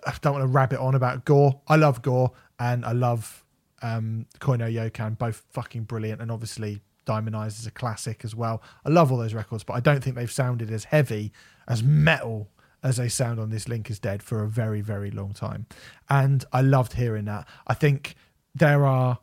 I 0.05 0.13
don't 0.21 0.33
want 0.33 0.43
to 0.43 0.47
rabbit 0.47 0.79
on 0.79 0.95
about 0.95 1.25
Gore. 1.25 1.61
I 1.67 1.75
love 1.75 2.01
Gore 2.01 2.31
and 2.59 2.85
I 2.85 2.91
love 2.91 3.43
um, 3.81 4.25
Koi 4.39 4.55
no 4.55 4.65
Yokan, 4.65 5.17
both 5.17 5.43
fucking 5.51 5.83
brilliant, 5.83 6.21
and 6.21 6.31
obviously 6.31 6.81
Diamond 7.05 7.35
Eyes 7.35 7.59
is 7.59 7.67
a 7.67 7.71
classic 7.71 8.23
as 8.23 8.35
well. 8.35 8.61
I 8.85 8.89
love 8.89 9.11
all 9.11 9.17
those 9.17 9.33
records, 9.33 9.63
but 9.63 9.73
I 9.73 9.79
don't 9.79 10.03
think 10.03 10.15
they've 10.15 10.31
sounded 10.31 10.71
as 10.71 10.85
heavy 10.85 11.31
as 11.67 11.83
metal 11.83 12.49
as 12.83 12.97
they 12.97 13.07
sound 13.07 13.39
on 13.39 13.49
this 13.49 13.67
link 13.67 13.89
is 13.89 13.97
dead 13.97 14.21
for 14.21 14.43
a 14.43 14.47
very 14.47 14.81
very 14.81 15.09
long 15.09 15.33
time 15.33 15.65
and 16.09 16.43
i 16.51 16.61
loved 16.61 16.93
hearing 16.93 17.25
that 17.25 17.47
i 17.65 17.73
think 17.73 18.15
there 18.53 18.85
are 18.85 19.19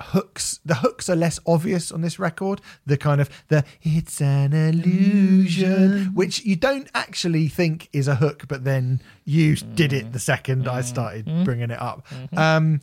hooks 0.00 0.60
the 0.64 0.76
hooks 0.76 1.08
are 1.10 1.16
less 1.16 1.40
obvious 1.46 1.90
on 1.90 2.02
this 2.02 2.18
record. 2.18 2.60
The 2.86 2.96
kind 2.96 3.20
of 3.20 3.28
the 3.48 3.64
it's 3.82 4.20
an 4.20 4.52
illusion 4.52 6.14
which 6.14 6.44
you 6.44 6.56
don't 6.56 6.88
actually 6.94 7.48
think 7.48 7.88
is 7.92 8.08
a 8.08 8.16
hook 8.16 8.44
but 8.48 8.64
then 8.64 9.00
you 9.24 9.56
did 9.56 9.92
it 9.92 10.12
the 10.12 10.18
second 10.18 10.68
i 10.68 10.80
started 10.82 11.26
bringing 11.44 11.70
it 11.70 11.80
up. 11.80 12.06
Um 12.36 12.80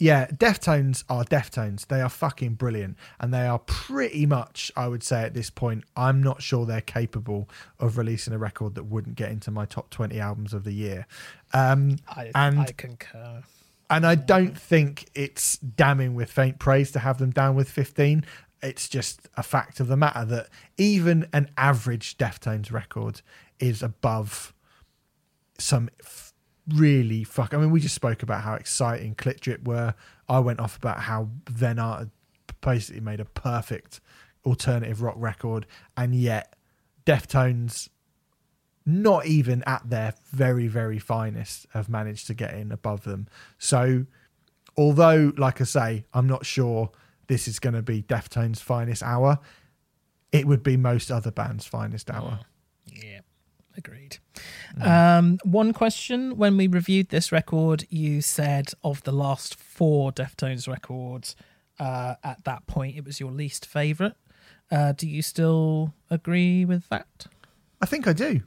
yeah 0.00 0.26
deftones 0.28 1.02
are 1.08 1.24
deftones. 1.24 1.86
They 1.86 2.00
are 2.00 2.08
fucking 2.08 2.54
brilliant. 2.54 2.96
And 3.18 3.32
they 3.32 3.46
are 3.46 3.58
pretty 3.60 4.26
much 4.26 4.72
i 4.76 4.88
would 4.88 5.02
say 5.02 5.22
at 5.22 5.34
this 5.34 5.50
point 5.50 5.84
i'm 5.96 6.22
not 6.22 6.42
sure 6.42 6.66
they're 6.66 6.80
capable 6.80 7.48
of 7.78 7.98
releasing 7.98 8.32
a 8.32 8.38
record 8.38 8.74
that 8.74 8.84
wouldn't 8.84 9.16
get 9.16 9.30
into 9.30 9.50
my 9.50 9.64
top 9.64 9.90
20 9.90 10.18
albums 10.18 10.52
of 10.54 10.64
the 10.64 10.72
year. 10.72 11.06
Um 11.54 11.98
I, 12.08 12.30
and 12.34 12.60
I 12.60 12.72
concur. 12.72 13.42
And 13.90 14.06
I 14.06 14.14
don't 14.16 14.58
think 14.58 15.08
it's 15.14 15.56
damning 15.58 16.14
with 16.14 16.30
faint 16.30 16.58
praise 16.58 16.90
to 16.92 16.98
have 16.98 17.18
them 17.18 17.30
down 17.30 17.54
with 17.54 17.70
15. 17.70 18.24
It's 18.62 18.88
just 18.88 19.28
a 19.36 19.42
fact 19.42 19.80
of 19.80 19.86
the 19.86 19.96
matter 19.96 20.24
that 20.26 20.48
even 20.76 21.26
an 21.32 21.50
average 21.56 22.18
Deftones 22.18 22.72
record 22.72 23.22
is 23.58 23.82
above 23.82 24.52
some 25.58 25.88
f- 26.00 26.34
really 26.68 27.24
fuck. 27.24 27.54
I 27.54 27.56
mean, 27.56 27.70
we 27.70 27.80
just 27.80 27.94
spoke 27.94 28.22
about 28.22 28.42
how 28.42 28.54
exciting 28.54 29.14
CLT 29.14 29.40
DRP 29.40 29.64
were. 29.64 29.94
I 30.28 30.38
went 30.40 30.60
off 30.60 30.76
about 30.76 31.00
how 31.00 31.30
Then 31.50 31.78
Art 31.78 32.08
basically 32.60 33.00
made 33.00 33.20
a 33.20 33.24
perfect 33.24 34.00
alternative 34.44 35.02
rock 35.02 35.16
record, 35.16 35.66
and 35.96 36.14
yet 36.14 36.56
Deftones 37.06 37.88
not 38.88 39.26
even 39.26 39.62
at 39.66 39.82
their 39.88 40.14
very 40.30 40.66
very 40.66 40.98
finest 40.98 41.66
have 41.74 41.88
managed 41.90 42.26
to 42.26 42.32
get 42.32 42.54
in 42.54 42.72
above 42.72 43.04
them 43.04 43.26
so 43.58 44.06
although 44.78 45.32
like 45.36 45.60
i 45.60 45.64
say 45.64 46.04
i'm 46.14 46.26
not 46.26 46.46
sure 46.46 46.90
this 47.26 47.46
is 47.46 47.58
going 47.58 47.74
to 47.74 47.82
be 47.82 48.02
deftones 48.02 48.58
finest 48.58 49.02
hour 49.02 49.38
it 50.32 50.46
would 50.46 50.62
be 50.62 50.76
most 50.76 51.10
other 51.10 51.30
bands 51.30 51.66
finest 51.66 52.10
hour 52.10 52.40
Yeah, 52.86 53.20
agreed. 53.76 54.18
Um, 54.80 55.38
one 55.44 55.72
question: 55.72 56.36
When 56.36 56.56
we 56.56 56.66
reviewed 56.66 57.08
this 57.10 57.30
record, 57.32 57.86
you 57.90 58.22
said 58.22 58.72
of 58.82 59.02
the 59.02 59.12
last 59.12 59.54
four 59.54 60.12
Deftones 60.12 60.66
records, 60.68 61.36
uh, 61.78 62.14
at 62.22 62.44
that 62.44 62.66
point 62.66 62.96
it 62.96 63.04
was 63.04 63.20
your 63.20 63.30
least 63.30 63.66
favorite. 63.66 64.16
Uh, 64.70 64.92
do 64.92 65.06
you 65.06 65.22
still 65.22 65.94
agree 66.10 66.64
with 66.64 66.88
that? 66.88 67.26
i 67.80 67.86
think 67.86 68.06
i 68.06 68.12
do 68.12 68.40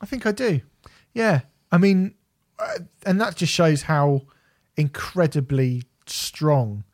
i 0.00 0.06
think 0.06 0.26
i 0.26 0.32
do. 0.32 0.60
Yeah. 1.12 1.40
I 1.70 1.78
mean 1.78 2.14
uh, 2.58 2.78
and 3.04 3.20
that 3.20 3.36
just 3.36 3.52
shows 3.52 3.82
how 3.82 4.22
incredibly 4.76 5.82
strong 6.06 6.84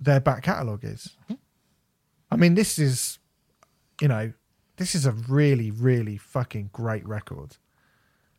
their 0.00 0.20
back 0.20 0.42
catalogue 0.42 0.84
is. 0.84 1.16
I 2.30 2.36
mean 2.36 2.54
this 2.54 2.78
is 2.78 3.18
you 4.00 4.08
know 4.08 4.32
this 4.76 4.94
is 4.94 5.06
a 5.06 5.12
really 5.12 5.70
really 5.70 6.16
fucking 6.16 6.70
great 6.72 7.06
record. 7.06 7.56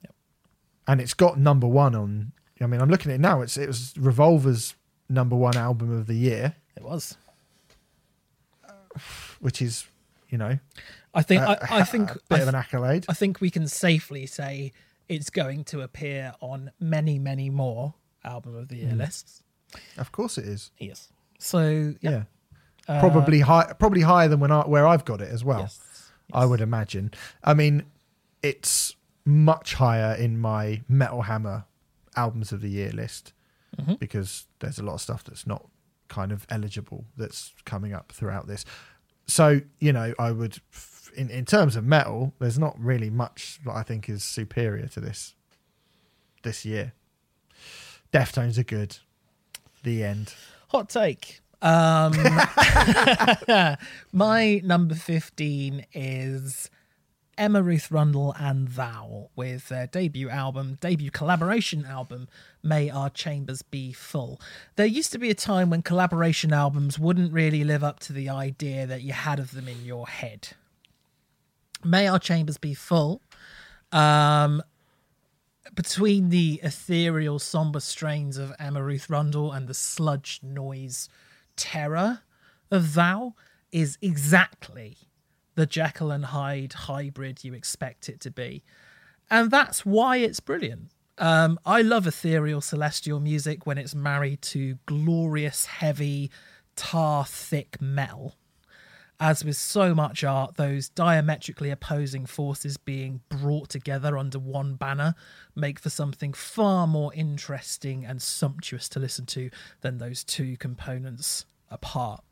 Yep. 0.03 0.15
and 0.87 1.01
it's 1.01 1.13
got 1.13 1.39
number 1.39 1.67
one 1.67 1.95
on 1.95 2.31
i 2.61 2.67
mean 2.67 2.79
i'm 2.79 2.89
looking 2.89 3.11
at 3.11 3.15
it 3.15 3.21
now 3.21 3.41
it's 3.41 3.57
it 3.57 3.67
was 3.67 3.93
revolver's 3.97 4.75
number 5.09 5.35
one 5.35 5.55
album 5.55 5.97
of 5.97 6.07
the 6.07 6.15
year. 6.15 6.55
It 6.75 6.83
was. 6.83 7.17
which 9.39 9.61
is 9.61 9.85
you 10.29 10.37
know 10.37 10.57
I 11.15 11.21
think. 11.21 11.41
a- 11.41 11.73
I, 11.73 11.79
I 11.79 11.83
think. 11.93 12.11
a 12.11 12.19
bit 12.29 12.39
I, 12.39 12.41
of 12.41 12.47
an 12.49 12.55
accolade 12.55 13.05
I 13.09 13.13
think 13.13 13.41
we 13.41 13.49
can 13.49 13.67
safely 13.67 14.25
say 14.25 14.71
it's 15.09 15.29
going 15.29 15.63
to 15.65 15.81
appear 15.81 16.33
on 16.41 16.71
many, 16.79 17.19
many 17.19 17.49
more 17.49 17.93
album 18.23 18.55
of 18.55 18.67
the 18.69 18.77
year 18.77 18.89
hmm. 18.89 18.97
lists. 18.97 19.43
of 19.97 20.11
course 20.11 20.37
it 20.37 20.45
is 20.45 20.71
Yes. 20.79 21.09
So 21.39 21.93
yeah. 22.01 22.09
yeah 22.09 22.23
uh, 22.87 22.99
probably 22.99 23.39
high 23.41 23.73
probably 23.79 24.01
higher 24.01 24.27
than 24.27 24.39
when 24.39 24.51
I, 24.51 24.61
where 24.61 24.85
i've 24.87 25.05
got 25.05 25.19
it 25.21 25.29
as 25.31 25.43
well 25.43 25.61
Yes. 25.61 25.79
I 26.33 26.45
would 26.47 26.59
imagine. 26.59 27.11
I 27.43 27.53
mean, 27.53 27.83
it's 28.41 28.95
much 29.25 29.75
higher 29.75 30.15
in 30.15 30.39
my 30.39 30.81
Metal 30.89 31.21
Hammer 31.21 31.65
albums 32.15 32.51
of 32.51 32.61
the 32.61 32.69
year 32.69 32.91
list 32.91 33.31
Mhm. 33.79 33.99
because 33.99 34.47
there's 34.59 34.79
a 34.79 34.83
lot 34.83 34.95
of 34.95 35.01
stuff 35.01 35.23
that's 35.23 35.45
not 35.45 35.67
kind 36.07 36.31
of 36.31 36.47
eligible 36.49 37.05
that's 37.15 37.53
coming 37.65 37.93
up 37.93 38.11
throughout 38.11 38.47
this. 38.47 38.65
So, 39.27 39.61
you 39.79 39.93
know, 39.93 40.15
I 40.17 40.31
would, 40.31 40.57
in, 41.15 41.29
in 41.29 41.45
terms 41.45 41.75
of 41.75 41.83
metal, 41.83 42.33
there's 42.39 42.59
not 42.59 42.79
really 42.79 43.09
much 43.09 43.59
that 43.65 43.73
I 43.73 43.83
think 43.83 44.09
is 44.09 44.23
superior 44.23 44.87
to 44.87 44.99
this 44.99 45.35
this 46.43 46.63
year. 46.65 46.93
Deftones 48.13 48.57
are 48.57 48.63
good. 48.63 48.97
The 49.83 50.03
end. 50.03 50.33
Hot 50.69 50.89
take. 50.89 51.41
Um, 51.61 52.13
my 54.13 54.61
number 54.63 54.93
15 54.93 55.85
is 55.93 56.69
Emma 57.37 57.61
Ruth 57.61 57.91
Rundle 57.91 58.33
and 58.39 58.67
Thou 58.69 59.29
with 59.35 59.67
their 59.67 59.87
debut 59.87 60.29
album, 60.29 60.77
debut 60.79 61.11
collaboration 61.11 61.85
album, 61.85 62.27
May 62.63 62.89
Our 62.89 63.09
Chambers 63.09 63.61
Be 63.61 63.91
Full. 63.91 64.39
There 64.75 64.85
used 64.85 65.11
to 65.11 65.17
be 65.17 65.29
a 65.29 65.35
time 65.35 65.69
when 65.69 65.81
collaboration 65.81 66.53
albums 66.53 66.97
wouldn't 66.99 67.33
really 67.33 67.63
live 67.63 67.83
up 67.83 67.99
to 68.01 68.13
the 68.13 68.29
idea 68.29 68.85
that 68.87 69.01
you 69.01 69.13
had 69.13 69.39
of 69.39 69.51
them 69.51 69.67
in 69.67 69.83
your 69.83 70.07
head. 70.07 70.49
May 71.85 72.07
Our 72.07 72.19
Chambers 72.19 72.57
Be 72.57 72.73
Full 72.73 73.21
um, 73.91 74.61
between 75.73 76.29
the 76.29 76.59
ethereal, 76.63 77.39
somber 77.39 77.79
strains 77.79 78.37
of 78.37 78.53
Emma 78.59 78.83
Ruth 78.83 79.09
Rundle 79.09 79.51
and 79.51 79.67
the 79.67 79.73
sludge 79.73 80.39
noise 80.41 81.09
terror 81.55 82.21
of 82.71 82.93
Thou 82.93 83.35
is 83.71 83.97
exactly 84.01 84.97
the 85.55 85.65
Jekyll 85.65 86.11
and 86.11 86.25
Hyde 86.25 86.73
hybrid 86.73 87.43
you 87.43 87.53
expect 87.53 88.09
it 88.09 88.19
to 88.21 88.31
be. 88.31 88.63
And 89.29 89.51
that's 89.51 89.85
why 89.85 90.17
it's 90.17 90.39
brilliant. 90.39 90.91
Um, 91.17 91.57
I 91.65 91.81
love 91.81 92.07
ethereal 92.07 92.61
celestial 92.61 93.19
music 93.19 93.65
when 93.65 93.77
it's 93.77 93.95
married 93.95 94.41
to 94.43 94.77
glorious, 94.85 95.65
heavy, 95.65 96.29
tar 96.75 97.25
thick 97.25 97.79
metal 97.79 98.35
as 99.19 99.45
with 99.45 99.55
so 99.55 99.95
much 99.95 100.23
art, 100.23 100.55
those 100.55 100.89
diametrically 100.89 101.69
opposing 101.69 102.25
forces 102.25 102.77
being 102.77 103.21
brought 103.29 103.69
together 103.69 104.17
under 104.17 104.39
one 104.39 104.75
banner 104.75 105.15
make 105.55 105.79
for 105.79 105.89
something 105.89 106.33
far 106.33 106.85
more 106.85 107.13
interesting 107.13 108.05
and 108.05 108.21
sumptuous 108.21 108.89
to 108.89 108.99
listen 108.99 109.25
to 109.27 109.49
than 109.81 109.97
those 109.97 110.23
two 110.23 110.57
components 110.57 111.45
apart. 111.69 112.23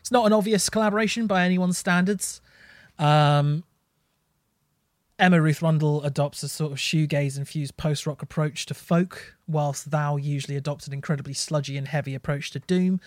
It's 0.00 0.10
not 0.10 0.26
an 0.26 0.32
obvious 0.32 0.68
collaboration 0.68 1.26
by 1.26 1.44
anyone's 1.44 1.78
standards. 1.78 2.40
Um, 2.98 3.64
Emma 5.18 5.40
Ruth 5.40 5.62
Rundle 5.62 6.02
adopts 6.02 6.42
a 6.42 6.48
sort 6.48 6.72
of 6.72 6.78
shoegaze 6.78 7.38
infused 7.38 7.76
post 7.76 8.06
rock 8.06 8.22
approach 8.22 8.66
to 8.66 8.74
folk, 8.74 9.36
whilst 9.46 9.90
Thou 9.90 10.16
usually 10.16 10.56
adopts 10.56 10.86
an 10.86 10.92
incredibly 10.92 11.32
sludgy 11.32 11.76
and 11.76 11.88
heavy 11.88 12.14
approach 12.14 12.50
to 12.50 12.58
Doom. 12.58 13.00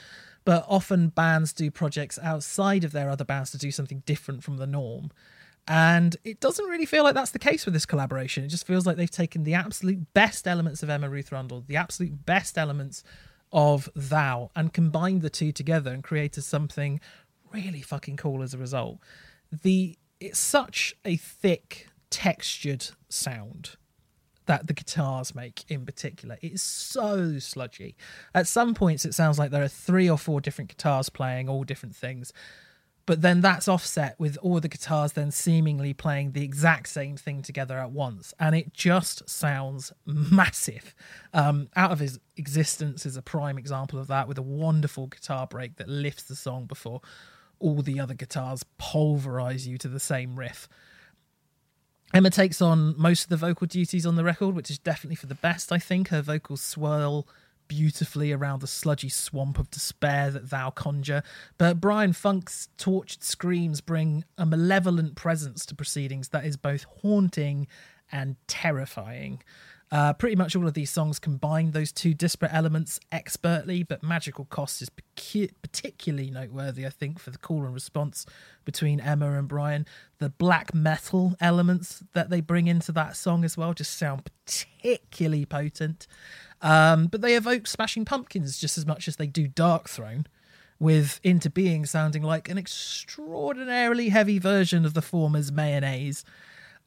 But 0.45 0.65
often 0.67 1.09
bands 1.09 1.53
do 1.53 1.69
projects 1.69 2.17
outside 2.21 2.83
of 2.83 2.91
their 2.91 3.09
other 3.09 3.25
bands 3.25 3.51
to 3.51 3.57
do 3.57 3.71
something 3.71 4.03
different 4.05 4.43
from 4.43 4.57
the 4.57 4.67
norm. 4.67 5.11
And 5.67 6.17
it 6.23 6.39
doesn't 6.39 6.65
really 6.65 6.85
feel 6.85 7.03
like 7.03 7.13
that's 7.13 7.31
the 7.31 7.39
case 7.39 7.65
with 7.65 7.75
this 7.75 7.85
collaboration. 7.85 8.43
It 8.43 8.47
just 8.47 8.65
feels 8.65 8.87
like 8.87 8.97
they've 8.97 9.09
taken 9.09 9.43
the 9.43 9.53
absolute 9.53 10.13
best 10.13 10.47
elements 10.47 10.81
of 10.81 10.89
Emma 10.89 11.09
Ruth 11.09 11.31
Rundle, 11.31 11.63
the 11.67 11.75
absolute 11.75 12.25
best 12.25 12.57
elements 12.57 13.03
of 13.51 13.89
Thou, 13.95 14.49
and 14.55 14.73
combined 14.73 15.21
the 15.21 15.29
two 15.29 15.51
together 15.51 15.91
and 15.91 16.03
created 16.03 16.43
something 16.43 16.99
really 17.51 17.81
fucking 17.81 18.17
cool 18.17 18.41
as 18.41 18.53
a 18.53 18.57
result. 18.57 18.99
The 19.51 19.97
it's 20.19 20.39
such 20.39 20.95
a 21.05 21.15
thick, 21.15 21.87
textured 22.09 22.89
sound 23.07 23.77
that 24.49 24.65
the 24.65 24.73
guitars 24.73 25.35
make 25.35 25.63
in 25.69 25.85
particular. 25.85 26.39
It 26.41 26.53
is 26.53 26.63
so 26.63 27.37
sludgy. 27.37 27.95
At 28.33 28.47
some 28.47 28.73
points, 28.73 29.05
it 29.05 29.13
sounds 29.13 29.37
like 29.37 29.51
there 29.51 29.63
are 29.63 29.67
three 29.67 30.09
or 30.09 30.17
four 30.17 30.41
different 30.41 30.71
guitars 30.71 31.07
playing 31.09 31.47
all 31.47 31.63
different 31.63 31.95
things. 31.95 32.33
but 33.05 33.21
then 33.23 33.41
that's 33.41 33.67
offset 33.67 34.13
with 34.19 34.37
all 34.43 34.59
the 34.59 34.67
guitars 34.67 35.13
then 35.13 35.31
seemingly 35.31 35.93
playing 35.93 36.31
the 36.33 36.43
exact 36.43 36.87
same 36.87 37.17
thing 37.17 37.41
together 37.41 37.79
at 37.79 37.91
once 37.91 38.35
and 38.39 38.55
it 38.55 38.71
just 38.71 39.27
sounds 39.27 39.91
massive 40.05 40.93
um, 41.33 41.69
out 41.75 41.91
of 41.91 41.99
his 41.99 42.19
existence 42.37 43.07
is 43.07 43.17
a 43.17 43.21
prime 43.23 43.57
example 43.57 43.97
of 43.97 44.05
that 44.05 44.27
with 44.27 44.37
a 44.37 44.43
wonderful 44.43 45.07
guitar 45.07 45.47
break 45.47 45.75
that 45.77 45.89
lifts 45.89 46.23
the 46.23 46.35
song 46.35 46.65
before 46.65 47.01
all 47.57 47.81
the 47.81 47.99
other 47.99 48.13
guitars 48.13 48.63
pulverize 48.77 49.67
you 49.67 49.75
to 49.79 49.87
the 49.87 49.99
same 49.99 50.37
riff 50.37 50.69
Emma 52.13 52.29
takes 52.29 52.61
on 52.61 52.95
most 52.97 53.23
of 53.23 53.29
the 53.29 53.37
vocal 53.37 53.67
duties 53.67 54.05
on 54.05 54.15
the 54.15 54.23
record, 54.23 54.55
which 54.55 54.71
is 54.71 54.79
definitely 54.79 55.15
for 55.15 55.27
the 55.27 55.35
best, 55.35 55.71
I 55.71 55.77
think. 55.77 56.07
Her 56.07 56.21
vocals 56.21 56.61
swirl 56.61 57.27
beautifully 57.67 58.31
around 58.33 58.61
the 58.61 58.67
sludgy 58.67 59.09
swamp 59.09 59.59
of 59.59 59.69
despair 59.69 60.31
that 60.31 60.49
thou 60.49 60.71
conjure. 60.71 61.21
But 61.59 61.79
Bryan 61.79 62.13
Funck's 62.13 62.69
tortured 62.77 63.23
screams 63.23 63.79
bring 63.79 64.25
a 64.39 64.45
malevolent 64.45 65.15
presence 65.15 65.67
to 65.67 65.75
proceedings 65.75 66.29
that 66.29 66.45
is 66.45 66.57
both 66.57 66.85
haunting 67.01 67.67
and 68.11 68.37
terrifying. 68.47 69.43
Uh, 69.91 70.13
pretty 70.13 70.35
much 70.35 70.55
all 70.55 70.67
of 70.67 70.75
these 70.75 70.91
songs 70.91 71.17
combine 71.17 71.71
those 71.71 71.91
two 71.91 72.13
disparate 72.13 72.53
elements 72.53 72.99
expertly, 73.11 73.81
but 73.81 74.03
Magical 74.03 74.45
Cost 74.45 74.83
is 74.83 74.89
particularly 74.89 76.29
noteworthy, 76.29 76.85
I 76.85 76.91
think, 76.91 77.17
for 77.17 77.31
the 77.31 77.39
call 77.39 77.65
and 77.65 77.73
response 77.73 78.25
between 78.65 78.99
Emma 78.99 79.31
and 79.31 79.47
Bryan. 79.47 79.87
The 80.19 80.29
black 80.29 80.75
metal 80.75 81.35
elements 81.41 82.03
that 82.13 82.29
they 82.29 82.39
bring 82.39 82.67
into 82.67 82.91
that 82.91 83.17
song 83.17 83.43
as 83.43 83.57
well 83.57 83.73
just 83.73 83.97
sound 83.97 84.29
particularly 84.45 85.45
potent. 85.45 86.05
Um, 86.61 87.07
but 87.07 87.21
they 87.21 87.35
evoke 87.35 87.65
Smashing 87.65 88.05
Pumpkins 88.05 88.59
just 88.59 88.77
as 88.77 88.85
much 88.85 89.07
as 89.07 89.15
they 89.15 89.27
do 89.27 89.47
Darkthrone, 89.47 90.25
with 90.77 91.19
Into 91.23 91.49
Being 91.49 91.85
sounding 91.85 92.21
like 92.21 92.47
an 92.47 92.57
extraordinarily 92.57 94.09
heavy 94.09 94.37
version 94.37 94.85
of 94.85 94.93
the 94.93 95.01
former's 95.01 95.51
Mayonnaise. 95.51 96.23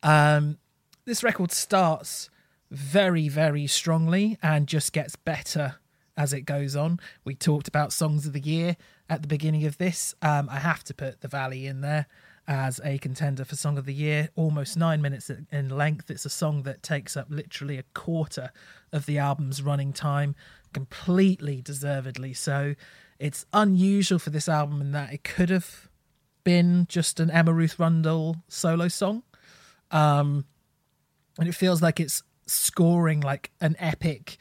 Um, 0.04 0.58
this 1.04 1.24
record 1.24 1.50
starts 1.50 2.30
very, 2.73 3.28
very 3.28 3.66
strongly 3.66 4.39
and 4.43 4.66
just 4.66 4.93
gets 4.93 5.15
better 5.15 5.77
as 6.16 6.32
it 6.32 6.43
goes 6.43 6.74
on. 6.74 6.99
We 7.24 7.35
talked 7.35 7.69
about 7.69 7.93
songs 7.93 8.27
of 8.27 8.32
the 8.32 8.40
year 8.40 8.77
at 9.09 9.23
the 9.23 9.28
beginning 9.28 9.65
of 9.66 9.78
this. 9.78 10.15
Um, 10.23 10.49
I 10.51 10.59
have 10.59 10.82
to 10.85 10.94
put 10.94 11.20
The 11.20 11.28
Valley 11.28 11.66
in 11.66 11.82
there 11.82 12.07
as 12.49 12.81
a 12.82 12.99
contender 12.99 13.44
for 13.44 13.57
Song 13.57 13.78
of 13.78 13.86
the 13.86 13.94
Year, 13.94 14.31
almost 14.35 14.77
nine 14.77 15.01
minutes 15.01 15.31
in 15.31 15.69
length. 15.69 16.11
It's 16.11 16.24
a 16.24 16.31
song 16.31 16.62
that 16.65 16.82
takes 16.82 17.16
up 17.16 17.28
literally 17.31 17.78
a 17.78 17.85
quarter 17.94 18.51
of 18.93 19.07
the 19.07 19.19
album's 19.19 19.62
running 19.62 19.93
time, 19.93 20.35
completely 20.73 21.61
deservedly 21.62 22.35
so. 22.35 22.74
It's 23.19 23.47
unusual 23.53 24.19
for 24.19 24.31
this 24.31 24.49
album 24.49 24.81
in 24.81 24.93
that 24.93 25.12
it 25.12 25.24
could 25.24 25.51
have 25.51 25.89
been 26.43 26.86
just 26.89 27.20
an 27.20 27.31
Emma 27.31 27.53
Ruth 27.53 27.78
Rundle 27.78 28.36
solo 28.49 28.89
song. 28.89 29.23
Um, 29.90 30.47
and 31.39 31.49
it 31.49 31.55
feels 31.55 31.81
like 31.81 32.01
it's 32.01 32.23
scoring 32.47 33.20
like 33.20 33.51
an 33.60 33.77
epic 33.78 34.39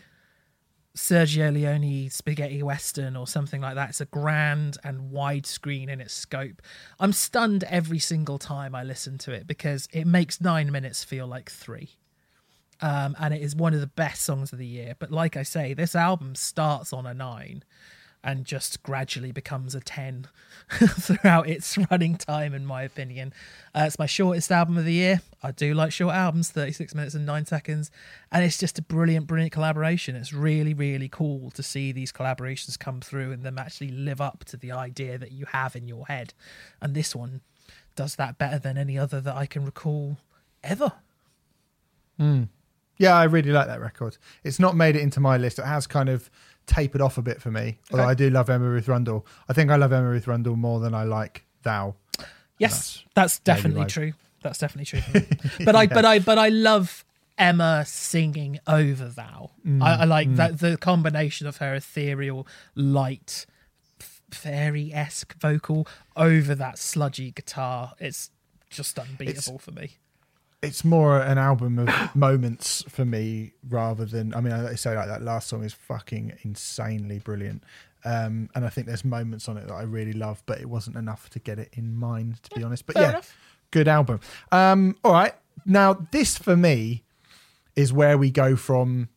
Sergio 0.95 1.53
Leone 1.53 2.09
spaghetti 2.09 2.61
western 2.61 3.15
or 3.15 3.25
something 3.25 3.61
like 3.61 3.75
that. 3.75 3.89
It's 3.89 4.01
a 4.01 4.05
grand 4.05 4.77
and 4.83 5.11
widescreen 5.11 5.87
in 5.87 6.01
its 6.01 6.13
scope. 6.13 6.61
I'm 6.99 7.13
stunned 7.13 7.63
every 7.65 7.99
single 7.99 8.37
time 8.37 8.75
I 8.75 8.83
listen 8.83 9.17
to 9.19 9.31
it 9.31 9.47
because 9.47 9.87
it 9.93 10.05
makes 10.05 10.41
nine 10.41 10.71
minutes 10.71 11.03
feel 11.03 11.27
like 11.27 11.49
three. 11.49 11.91
Um, 12.81 13.15
and 13.19 13.33
it 13.33 13.41
is 13.41 13.55
one 13.55 13.73
of 13.73 13.79
the 13.79 13.87
best 13.87 14.23
songs 14.23 14.51
of 14.51 14.59
the 14.59 14.65
year. 14.65 14.95
But 14.99 15.11
like 15.11 15.37
I 15.37 15.43
say, 15.43 15.73
this 15.73 15.95
album 15.95 16.35
starts 16.35 16.91
on 16.91 17.05
a 17.05 17.13
nine 17.13 17.63
and 18.23 18.45
just 18.45 18.83
gradually 18.83 19.31
becomes 19.31 19.73
a 19.73 19.79
10 19.79 20.27
throughout 20.69 21.47
its 21.47 21.77
running 21.89 22.15
time, 22.15 22.53
in 22.53 22.65
my 22.65 22.83
opinion. 22.83 23.33
Uh, 23.73 23.85
it's 23.87 23.97
my 23.97 24.05
shortest 24.05 24.51
album 24.51 24.77
of 24.77 24.85
the 24.85 24.93
year. 24.93 25.21
I 25.41 25.51
do 25.51 25.73
like 25.73 25.91
short 25.91 26.13
albums, 26.13 26.51
36 26.51 26.93
minutes 26.93 27.15
and 27.15 27.25
9 27.25 27.45
seconds. 27.45 27.89
And 28.31 28.43
it's 28.43 28.57
just 28.57 28.77
a 28.77 28.81
brilliant, 28.81 29.27
brilliant 29.27 29.51
collaboration. 29.51 30.15
It's 30.15 30.33
really, 30.33 30.73
really 30.73 31.09
cool 31.09 31.49
to 31.51 31.63
see 31.63 31.91
these 31.91 32.11
collaborations 32.11 32.77
come 32.77 33.01
through 33.01 33.31
and 33.31 33.43
them 33.43 33.57
actually 33.57 33.89
live 33.89 34.21
up 34.21 34.43
to 34.45 34.57
the 34.57 34.71
idea 34.71 35.17
that 35.17 35.31
you 35.31 35.45
have 35.47 35.75
in 35.75 35.87
your 35.87 36.05
head. 36.05 36.33
And 36.79 36.93
this 36.93 37.15
one 37.15 37.41
does 37.95 38.15
that 38.15 38.37
better 38.37 38.59
than 38.59 38.77
any 38.77 38.97
other 38.97 39.19
that 39.19 39.35
I 39.35 39.45
can 39.47 39.65
recall 39.65 40.17
ever. 40.63 40.93
Mm. 42.19 42.49
Yeah, 42.97 43.15
I 43.15 43.23
really 43.23 43.51
like 43.51 43.65
that 43.65 43.81
record. 43.81 44.17
It's 44.43 44.59
not 44.59 44.75
made 44.75 44.95
it 44.95 45.01
into 45.01 45.19
my 45.19 45.35
list. 45.37 45.57
It 45.57 45.65
has 45.65 45.87
kind 45.87 46.07
of 46.07 46.29
tapered 46.67 47.01
off 47.01 47.17
a 47.17 47.21
bit 47.21 47.41
for 47.41 47.51
me. 47.51 47.79
Although 47.91 48.05
I 48.05 48.13
do 48.13 48.29
love 48.29 48.49
Emma 48.49 48.67
Ruth 48.67 48.87
Rundle. 48.87 49.25
I 49.49 49.53
think 49.53 49.71
I 49.71 49.75
love 49.75 49.91
Emma 49.91 50.09
Ruth 50.09 50.27
Rundle 50.27 50.55
more 50.55 50.79
than 50.79 50.93
I 50.93 51.03
like 51.03 51.45
Thou. 51.63 51.95
Yes, 52.57 53.03
that's, 53.15 53.39
that's 53.39 53.39
definitely 53.39 53.85
true. 53.85 54.13
That's 54.43 54.57
definitely 54.57 54.85
true. 54.85 55.21
but 55.65 55.75
I, 55.75 55.83
yeah. 55.83 55.93
but 55.93 56.05
I, 56.05 56.19
but 56.19 56.37
I 56.37 56.49
love 56.49 57.05
Emma 57.37 57.83
singing 57.85 58.59
over 58.67 59.05
Thou. 59.05 59.51
Mm, 59.65 59.83
I, 59.83 60.01
I, 60.01 60.03
like 60.05 60.29
mm. 60.29 60.35
that 60.37 60.59
the 60.59 60.77
combination 60.77 61.47
of 61.47 61.57
her 61.57 61.75
ethereal, 61.75 62.47
light, 62.75 63.45
fairy 64.31 64.93
esque 64.93 65.35
vocal 65.39 65.87
over 66.15 66.55
that 66.55 66.77
sludgy 66.77 67.31
guitar. 67.31 67.93
It's 67.99 68.31
just 68.69 68.97
unbeatable 68.97 69.55
it's, 69.55 69.65
for 69.65 69.71
me 69.71 69.97
it's 70.61 70.83
more 70.85 71.19
an 71.19 71.37
album 71.37 71.79
of 71.79 72.15
moments 72.15 72.83
for 72.87 73.05
me 73.05 73.53
rather 73.67 74.05
than 74.05 74.33
I 74.33 74.41
mean 74.41 74.53
I 74.53 74.75
say 74.75 74.95
like 74.95 75.07
that 75.07 75.21
last 75.21 75.47
song 75.47 75.63
is 75.63 75.73
fucking 75.73 76.33
insanely 76.43 77.19
brilliant. 77.19 77.63
Um, 78.03 78.49
and 78.55 78.65
I 78.65 78.69
think 78.69 78.87
there's 78.87 79.05
moments 79.05 79.47
on 79.47 79.57
it 79.57 79.67
that 79.67 79.73
I 79.73 79.83
really 79.83 80.13
love, 80.13 80.41
but 80.47 80.59
it 80.59 80.67
wasn't 80.67 80.95
enough 80.95 81.29
to 81.31 81.39
get 81.39 81.59
it 81.59 81.69
in 81.73 81.95
mind, 81.95 82.41
to 82.43 82.55
be 82.55 82.63
honest. 82.63 82.87
But 82.87 82.95
yeah, 82.95 83.09
enough. 83.09 83.37
good 83.69 83.87
album. 83.87 84.19
Um, 84.51 84.95
all 85.03 85.13
right, 85.13 85.35
now 85.65 86.07
this 86.11 86.35
for 86.35 86.57
me 86.57 87.03
is 87.75 87.93
where 87.93 88.17
we 88.17 88.31
go 88.31 88.55
from 88.55 89.09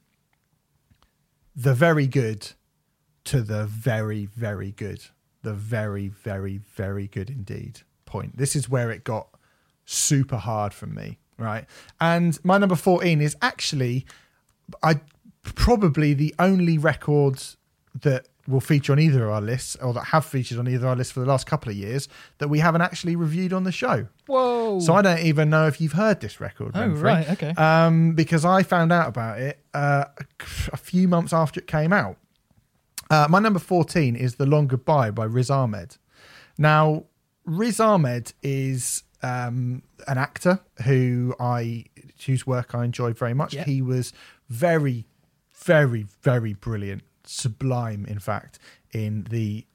the 1.57 1.73
very 1.73 2.07
good 2.07 2.53
to 3.25 3.41
the 3.41 3.65
very, 3.65 4.27
very 4.27 4.71
good, 4.71 5.07
the 5.43 5.55
very, 5.55 6.09
very, 6.09 6.59
very 6.59 7.07
good 7.07 7.31
indeed 7.31 7.81
point. 8.05 8.37
This 8.37 8.55
is 8.55 8.69
where 8.69 8.91
it 8.91 9.03
got 9.03 9.29
super 9.87 10.37
hard 10.37 10.75
for 10.75 10.87
me 10.87 11.19
right? 11.39 11.65
And 12.01 12.39
my 12.45 12.59
number 12.59 12.77
14 12.77 13.21
is 13.21 13.37
actually 13.43 14.07
I 14.83 15.01
probably 15.43 16.15
the 16.15 16.35
only 16.39 16.79
record 16.79 17.43
that 18.03 18.29
will 18.47 18.61
feature 18.61 18.93
on 18.93 18.99
either 18.99 19.25
of 19.25 19.31
our 19.31 19.41
lists 19.41 19.77
or 19.77 19.95
that 19.95 20.05
have 20.07 20.25
featured 20.25 20.59
on 20.59 20.69
either 20.69 20.85
of 20.85 20.91
our 20.91 20.97
lists 20.97 21.13
for 21.13 21.21
the 21.21 21.27
last 21.27 21.47
couple 21.47 21.71
of 21.71 21.77
years 21.77 22.09
that 22.39 22.49
we 22.49 22.59
haven't 22.59 22.83
actually 22.83 23.17
reviewed 23.17 23.53
on 23.53 23.65
the 23.65 23.73
show. 23.73 24.07
Whoa. 24.27 24.81
So 24.81 24.95
I 24.95 25.03
don't 25.03 25.21
even 25.21 25.49
know 25.49 25.67
if 25.67 25.81
you've 25.81 25.93
heard 25.93 26.21
this 26.21 26.41
record. 26.41 26.73
Oh, 26.75 26.89
right. 26.89 27.29
Okay. 27.31 27.51
Um, 27.57 28.13
because 28.15 28.45
I 28.45 28.63
found 28.63 28.93
out 28.93 29.09
about 29.09 29.39
it 29.39 29.61
uh, 29.73 30.05
a 30.73 30.77
few 30.77 31.09
months 31.09 31.33
after 31.33 31.61
it 31.61 31.67
came 31.67 31.93
out. 31.93 32.17
Uh, 33.11 33.27
my 33.31 33.39
number 33.39 33.59
14 33.59 34.17
is 34.17 34.37
The 34.37 34.47
Long 34.47 34.67
Goodbye 34.67 35.11
by 35.11 35.25
Riz 35.25 35.51
Ahmed. 35.51 35.97
Now, 36.59 37.05
Riz 37.45 37.81
Ahmed 37.81 38.33
is 38.43 39.04
um, 39.25 39.83
an 40.07 40.19
actor 40.19 40.61
who 40.85 41.35
I 41.41 41.87
whose 42.27 42.47
work 42.47 42.75
I 42.75 42.85
enjoyed 42.85 43.19
very 43.19 43.35
much. 43.35 43.57
He 43.65 43.81
was 43.81 44.13
very, 44.49 45.07
very, 45.55 46.07
very 46.23 46.53
brilliant, 46.53 47.03
sublime, 47.25 48.05
in 48.07 48.19
fact, 48.19 48.59
in 48.93 49.27
the 49.31 49.67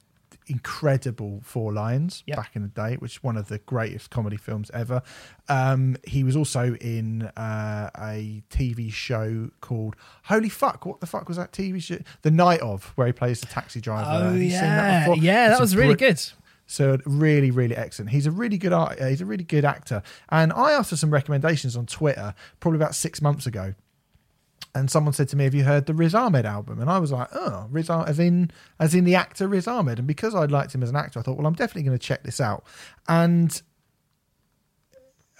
incredible 0.46 1.40
Four 1.44 1.72
Lions 1.72 2.22
yep. 2.26 2.36
back 2.36 2.56
in 2.56 2.62
the 2.62 2.68
day, 2.68 2.96
which 2.96 3.16
is 3.16 3.22
one 3.22 3.36
of 3.36 3.48
the 3.48 3.58
greatest 3.58 4.10
comedy 4.10 4.36
films 4.36 4.70
ever. 4.72 5.02
Um, 5.48 5.96
he 6.06 6.24
was 6.24 6.36
also 6.36 6.74
in 6.76 7.22
uh, 7.36 7.90
a 7.98 8.42
TV 8.50 8.92
show 8.92 9.50
called 9.60 9.96
Holy 10.24 10.48
Fuck! 10.48 10.86
What 10.86 11.00
the 11.00 11.06
fuck 11.06 11.28
was 11.28 11.36
that 11.36 11.52
TV 11.52 11.82
show? 11.82 11.98
The 12.22 12.30
Night 12.30 12.60
of, 12.60 12.92
where 12.94 13.08
he 13.08 13.12
plays 13.12 13.40
the 13.40 13.46
taxi 13.46 13.80
driver. 13.80 14.28
Oh 14.28 14.34
yeah, 14.34 15.06
that 15.06 15.18
yeah, 15.18 15.48
that 15.48 15.60
was 15.60 15.74
really 15.74 15.96
good. 15.96 16.20
So 16.70 16.98
really, 17.04 17.50
really 17.50 17.76
excellent. 17.76 18.12
He's 18.12 18.26
a 18.26 18.30
really 18.30 18.56
good 18.56 18.72
art. 18.72 19.02
He's 19.02 19.20
a 19.20 19.26
really 19.26 19.42
good 19.42 19.64
actor. 19.64 20.04
And 20.28 20.52
I 20.52 20.70
asked 20.70 20.90
for 20.90 20.96
some 20.96 21.12
recommendations 21.12 21.76
on 21.76 21.84
Twitter 21.84 22.32
probably 22.60 22.78
about 22.78 22.94
six 22.94 23.20
months 23.20 23.44
ago. 23.44 23.74
And 24.72 24.88
someone 24.88 25.12
said 25.12 25.28
to 25.30 25.36
me, 25.36 25.42
"Have 25.42 25.54
you 25.54 25.64
heard 25.64 25.86
the 25.86 25.94
Riz 25.94 26.14
Ahmed 26.14 26.46
album?" 26.46 26.80
And 26.80 26.88
I 26.88 27.00
was 27.00 27.10
like, 27.10 27.26
"Oh, 27.32 27.66
Riz 27.70 27.90
Ahmed, 27.90 28.08
as 28.08 28.20
in 28.20 28.52
as 28.78 28.94
in 28.94 29.02
the 29.02 29.16
actor 29.16 29.48
Riz 29.48 29.66
Ahmed." 29.66 29.98
And 29.98 30.06
because 30.06 30.32
I 30.32 30.44
liked 30.44 30.72
him 30.72 30.84
as 30.84 30.90
an 30.90 30.96
actor, 30.96 31.18
I 31.18 31.22
thought, 31.22 31.36
"Well, 31.36 31.48
I'm 31.48 31.54
definitely 31.54 31.82
going 31.82 31.98
to 31.98 32.06
check 32.06 32.22
this 32.22 32.40
out." 32.40 32.62
And 33.08 33.60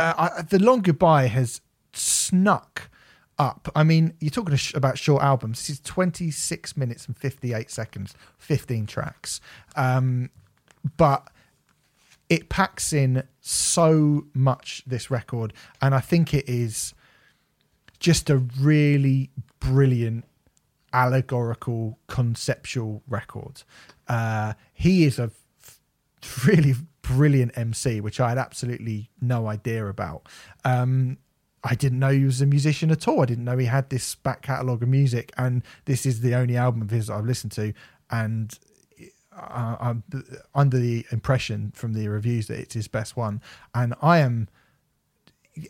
uh, 0.01 0.15
I, 0.36 0.43
the 0.43 0.59
Long 0.59 0.81
Goodbye 0.82 1.28
has 1.28 1.61
snuck 1.93 2.90
up. 3.39 3.70
I 3.77 3.85
mean, 3.85 4.15
you're 4.19 4.31
talking 4.31 4.59
about 4.74 4.98
short 4.98 5.23
albums. 5.23 5.61
This 5.61 5.70
is 5.77 5.81
26 5.82 6.77
minutes 6.77 7.07
and 7.07 7.16
58 7.16 7.70
seconds, 7.70 8.15
15 8.39 8.86
tracks. 8.86 9.40
Um, 9.77 10.31
but 10.97 11.28
it 12.28 12.48
packs 12.48 12.93
in 12.93 13.24
so 13.40 14.27
much 14.35 14.82
this 14.86 15.11
record 15.11 15.52
and 15.81 15.94
i 15.94 16.01
think 16.01 16.32
it 16.35 16.48
is 16.48 16.94
just 17.98 18.31
a 18.31 18.36
really 18.36 19.31
brilliant 19.59 20.24
allegorical 20.93 21.98
conceptual 22.07 23.02
record 23.09 23.62
uh, 24.09 24.55
he 24.73 25.05
is 25.05 25.19
a 25.19 25.31
f- 25.62 25.81
really 26.47 26.74
brilliant 27.02 27.57
MC, 27.57 28.01
which 28.01 28.20
I 28.20 28.31
had 28.31 28.39
absolutely 28.39 29.11
no 29.20 29.47
idea 29.47 29.86
about. 29.86 30.28
Um, 30.65 31.19
I 31.62 31.74
didn't 31.74 31.98
know 31.98 32.11
he 32.11 32.24
was 32.24 32.40
a 32.40 32.47
musician 32.47 32.90
at 32.90 33.07
all. 33.07 33.23
I 33.23 33.27
didn't 33.27 33.44
know 33.44 33.59
he 33.59 33.66
had 33.66 33.90
this 33.90 34.15
back 34.15 34.43
catalogue 34.43 34.82
of 34.82 34.89
music, 34.89 35.32
and 35.36 35.62
this 35.85 36.07
is 36.07 36.20
the 36.20 36.35
only 36.35 36.57
album 36.57 36.82
of 36.82 36.90
his 36.90 37.09
that 37.09 37.15
I've 37.15 37.27
listened 37.27 37.52
to. 37.52 37.73
And 38.11 38.59
I'm 39.41 40.05
under 40.55 40.79
the 40.79 41.07
impression 41.11 41.73
from 41.75 41.95
the 41.95 42.09
reviews 42.09 42.47
that 42.49 42.59
it's 42.59 42.75
his 42.75 42.89
best 42.89 43.17
one, 43.17 43.41
and 43.75 43.95
I 44.03 44.19
am. 44.19 44.49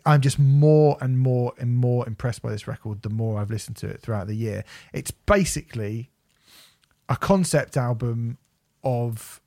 I'm 0.05 0.21
just 0.21 0.37
more 0.37 0.97
and 1.01 1.17
more 1.17 1.53
and 1.57 1.75
more 1.75 2.07
impressed 2.07 2.43
by 2.43 2.51
this 2.51 2.67
record 2.67 3.01
the 3.01 3.09
more 3.09 3.39
I've 3.39 3.49
listened 3.49 3.77
to 3.77 3.87
it 3.87 3.99
throughout 3.99 4.27
the 4.27 4.35
year. 4.35 4.63
It's 4.93 5.11
basically 5.11 6.11
a 7.09 7.15
concept 7.17 7.75
album 7.75 8.37
of 8.83 9.41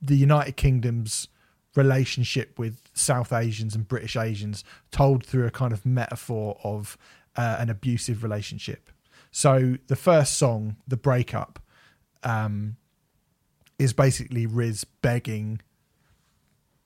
the 0.00 0.16
United 0.16 0.56
Kingdom's 0.56 1.28
relationship 1.74 2.58
with 2.58 2.80
South 2.94 3.32
Asians 3.32 3.74
and 3.74 3.86
British 3.86 4.16
Asians 4.16 4.64
told 4.90 5.24
through 5.24 5.46
a 5.46 5.50
kind 5.50 5.72
of 5.72 5.84
metaphor 5.84 6.58
of 6.64 6.96
uh, 7.36 7.56
an 7.58 7.68
abusive 7.68 8.22
relationship. 8.22 8.90
So 9.30 9.76
the 9.86 9.96
first 9.96 10.38
song, 10.38 10.76
The 10.88 10.96
Breakup, 10.96 11.60
um, 12.22 12.76
is 13.78 13.92
basically 13.92 14.46
Riz 14.46 14.84
begging 14.84 15.60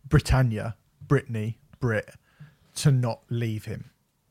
Britannia, 0.08 0.76
Brittany, 1.06 1.58
Brit, 1.78 2.10
to 2.76 2.90
not 2.90 3.22
leave 3.28 3.66
him. 3.66 3.90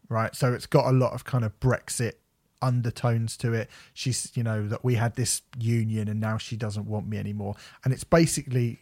Right. 0.09 0.35
So 0.35 0.53
it's 0.53 0.65
got 0.65 0.85
a 0.85 0.91
lot 0.91 1.13
of 1.13 1.23
kind 1.23 1.45
of 1.45 1.59
Brexit 1.59 2.13
undertones 2.61 3.37
to 3.37 3.53
it. 3.53 3.69
She's, 3.93 4.35
you 4.35 4.43
know, 4.43 4.67
that 4.67 4.83
we 4.83 4.95
had 4.95 5.15
this 5.15 5.43
union 5.57 6.07
and 6.07 6.19
now 6.19 6.37
she 6.37 6.57
doesn't 6.57 6.87
want 6.87 7.07
me 7.07 7.17
anymore. 7.17 7.55
And 7.83 7.93
it's 7.93 8.03
basically, 8.03 8.79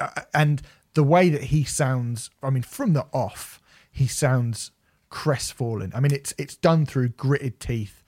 uh, 0.00 0.22
and 0.34 0.60
the 0.94 1.04
way 1.04 1.28
that 1.28 1.44
he 1.44 1.64
sounds, 1.64 2.28
I 2.42 2.50
mean, 2.50 2.64
from 2.64 2.92
the 2.92 3.06
off, 3.12 3.60
he 3.90 4.06
sounds 4.06 4.72
crestfallen. 5.10 5.92
I 5.94 6.00
mean, 6.00 6.12
it's 6.12 6.34
it's 6.38 6.56
done 6.56 6.86
through 6.86 7.10
gritted 7.10 7.60
teeth 7.60 8.02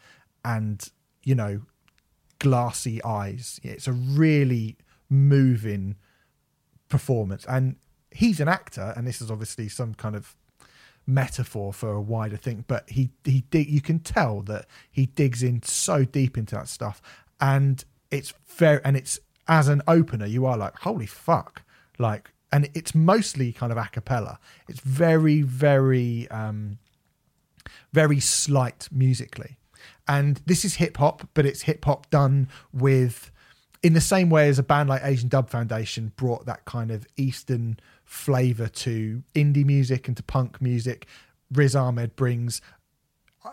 and 0.44 0.86
you 1.23 1.35
know 1.35 1.62
glassy 2.44 3.02
eyes. 3.02 3.58
It's 3.62 3.88
a 3.88 3.92
really 3.92 4.76
moving 5.08 5.96
performance, 6.90 7.46
and 7.46 7.76
he's 8.10 8.38
an 8.38 8.48
actor, 8.48 8.92
and 8.94 9.06
this 9.06 9.22
is 9.22 9.30
obviously 9.30 9.68
some 9.68 9.94
kind 9.94 10.14
of 10.14 10.36
metaphor 11.06 11.72
for 11.72 11.92
a 11.92 12.00
wider 12.00 12.36
thing. 12.36 12.64
But 12.68 12.90
he 12.90 13.10
he 13.24 13.44
dig, 13.50 13.68
you 13.68 13.80
can 13.80 14.00
tell 14.00 14.42
that 14.42 14.66
he 14.90 15.06
digs 15.06 15.42
in 15.42 15.62
so 15.62 16.04
deep 16.04 16.36
into 16.36 16.54
that 16.54 16.68
stuff, 16.68 17.00
and 17.40 17.82
it's 18.10 18.34
very 18.46 18.80
and 18.84 18.94
it's 18.94 19.18
as 19.48 19.68
an 19.68 19.80
opener, 19.88 20.26
you 20.26 20.44
are 20.44 20.58
like, 20.58 20.76
holy 20.80 21.06
fuck, 21.06 21.62
like 21.98 22.30
and 22.52 22.70
it's 22.74 22.94
mostly 22.94 23.52
kind 23.52 23.72
of 23.72 23.78
a 23.78 23.88
cappella. 23.90 24.38
It's 24.68 24.78
very, 24.78 25.42
very, 25.42 26.28
um, 26.30 26.78
very 27.92 28.20
slight 28.20 28.88
musically. 28.92 29.56
And 30.06 30.40
this 30.47 30.64
is 30.64 30.74
hip 30.74 30.97
hop, 30.98 31.28
but 31.35 31.47
it's 31.47 31.62
hip 31.62 31.85
hop 31.85 32.10
done 32.10 32.48
with, 32.72 33.31
in 33.82 33.94
the 33.94 34.01
same 34.01 34.28
way 34.28 34.48
as 34.48 34.59
a 34.59 34.62
band 34.62 34.89
like 34.89 35.02
Asian 35.02 35.28
Dub 35.28 35.48
Foundation 35.48 36.12
brought 36.16 36.47
that 36.47 36.64
kind 36.64 36.90
of 36.90 37.06
Eastern 37.16 37.78
flavor 38.05 38.68
to 38.68 39.22
indie 39.35 39.64
music 39.64 40.09
and 40.09 40.16
to 40.16 40.22
punk 40.22 40.60
music. 40.60 41.06
Riz 41.51 41.74
Ahmed 41.74 42.16
brings 42.16 42.60
uh, 43.44 43.51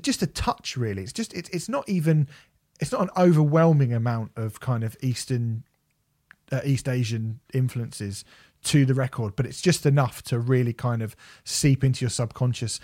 just 0.00 0.22
a 0.22 0.26
touch, 0.26 0.76
really. 0.76 1.02
It's 1.02 1.12
just, 1.12 1.32
it's, 1.34 1.48
it's 1.50 1.68
not 1.68 1.88
even, 1.88 2.28
it's 2.80 2.92
not 2.92 3.02
an 3.02 3.10
overwhelming 3.16 3.92
amount 3.92 4.32
of 4.36 4.60
kind 4.60 4.82
of 4.82 4.96
Eastern 5.00 5.64
uh, 6.50 6.60
East 6.64 6.88
Asian 6.88 7.40
influences 7.54 8.24
to 8.64 8.84
the 8.84 8.94
record, 8.94 9.34
but 9.34 9.46
it's 9.46 9.60
just 9.60 9.86
enough 9.86 10.22
to 10.22 10.38
really 10.38 10.72
kind 10.72 11.02
of 11.02 11.16
seep 11.44 11.82
into 11.82 12.04
your 12.04 12.10
subconscious. 12.10 12.78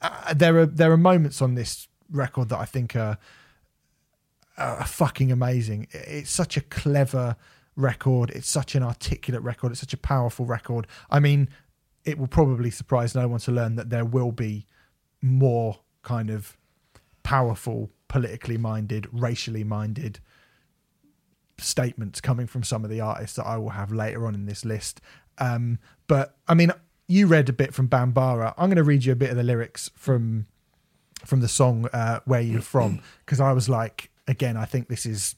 Uh, 0.00 0.34
there 0.34 0.58
are 0.58 0.66
there 0.66 0.90
are 0.92 0.96
moments 0.96 1.40
on 1.40 1.54
this 1.54 1.88
record 2.10 2.48
that 2.50 2.58
I 2.58 2.64
think 2.64 2.96
are, 2.96 3.18
are 4.56 4.86
fucking 4.86 5.32
amazing. 5.32 5.88
It's 5.90 6.30
such 6.30 6.56
a 6.56 6.60
clever 6.60 7.36
record. 7.76 8.30
It's 8.30 8.48
such 8.48 8.74
an 8.74 8.82
articulate 8.82 9.42
record. 9.42 9.72
It's 9.72 9.80
such 9.80 9.92
a 9.92 9.98
powerful 9.98 10.46
record. 10.46 10.86
I 11.10 11.20
mean, 11.20 11.48
it 12.04 12.18
will 12.18 12.28
probably 12.28 12.70
surprise 12.70 13.14
no 13.14 13.28
one 13.28 13.40
to 13.40 13.52
learn 13.52 13.76
that 13.76 13.90
there 13.90 14.04
will 14.04 14.32
be 14.32 14.66
more 15.20 15.80
kind 16.02 16.30
of 16.30 16.56
powerful, 17.22 17.90
politically 18.08 18.56
minded, 18.56 19.08
racially 19.12 19.64
minded 19.64 20.20
statements 21.58 22.20
coming 22.20 22.46
from 22.46 22.62
some 22.62 22.84
of 22.84 22.90
the 22.90 23.00
artists 23.00 23.36
that 23.36 23.46
I 23.46 23.56
will 23.56 23.70
have 23.70 23.92
later 23.92 24.26
on 24.26 24.34
in 24.34 24.46
this 24.46 24.64
list. 24.64 25.00
Um, 25.38 25.78
but 26.06 26.36
I 26.46 26.54
mean, 26.54 26.72
you 27.08 27.26
read 27.26 27.48
a 27.48 27.52
bit 27.52 27.74
from 27.74 27.88
Bambara. 27.88 28.54
I'm 28.56 28.68
going 28.68 28.76
to 28.76 28.84
read 28.84 29.04
you 29.04 29.12
a 29.12 29.16
bit 29.16 29.30
of 29.30 29.36
the 29.36 29.42
lyrics 29.42 29.90
from 29.94 30.46
from 31.26 31.40
the 31.40 31.48
song 31.48 31.88
uh, 31.92 32.20
"Where 32.24 32.40
You're 32.40 32.60
From" 32.60 33.00
because 33.24 33.40
I 33.40 33.52
was 33.52 33.68
like, 33.68 34.10
again, 34.26 34.56
I 34.56 34.64
think 34.64 34.88
this 34.88 35.06
is 35.06 35.34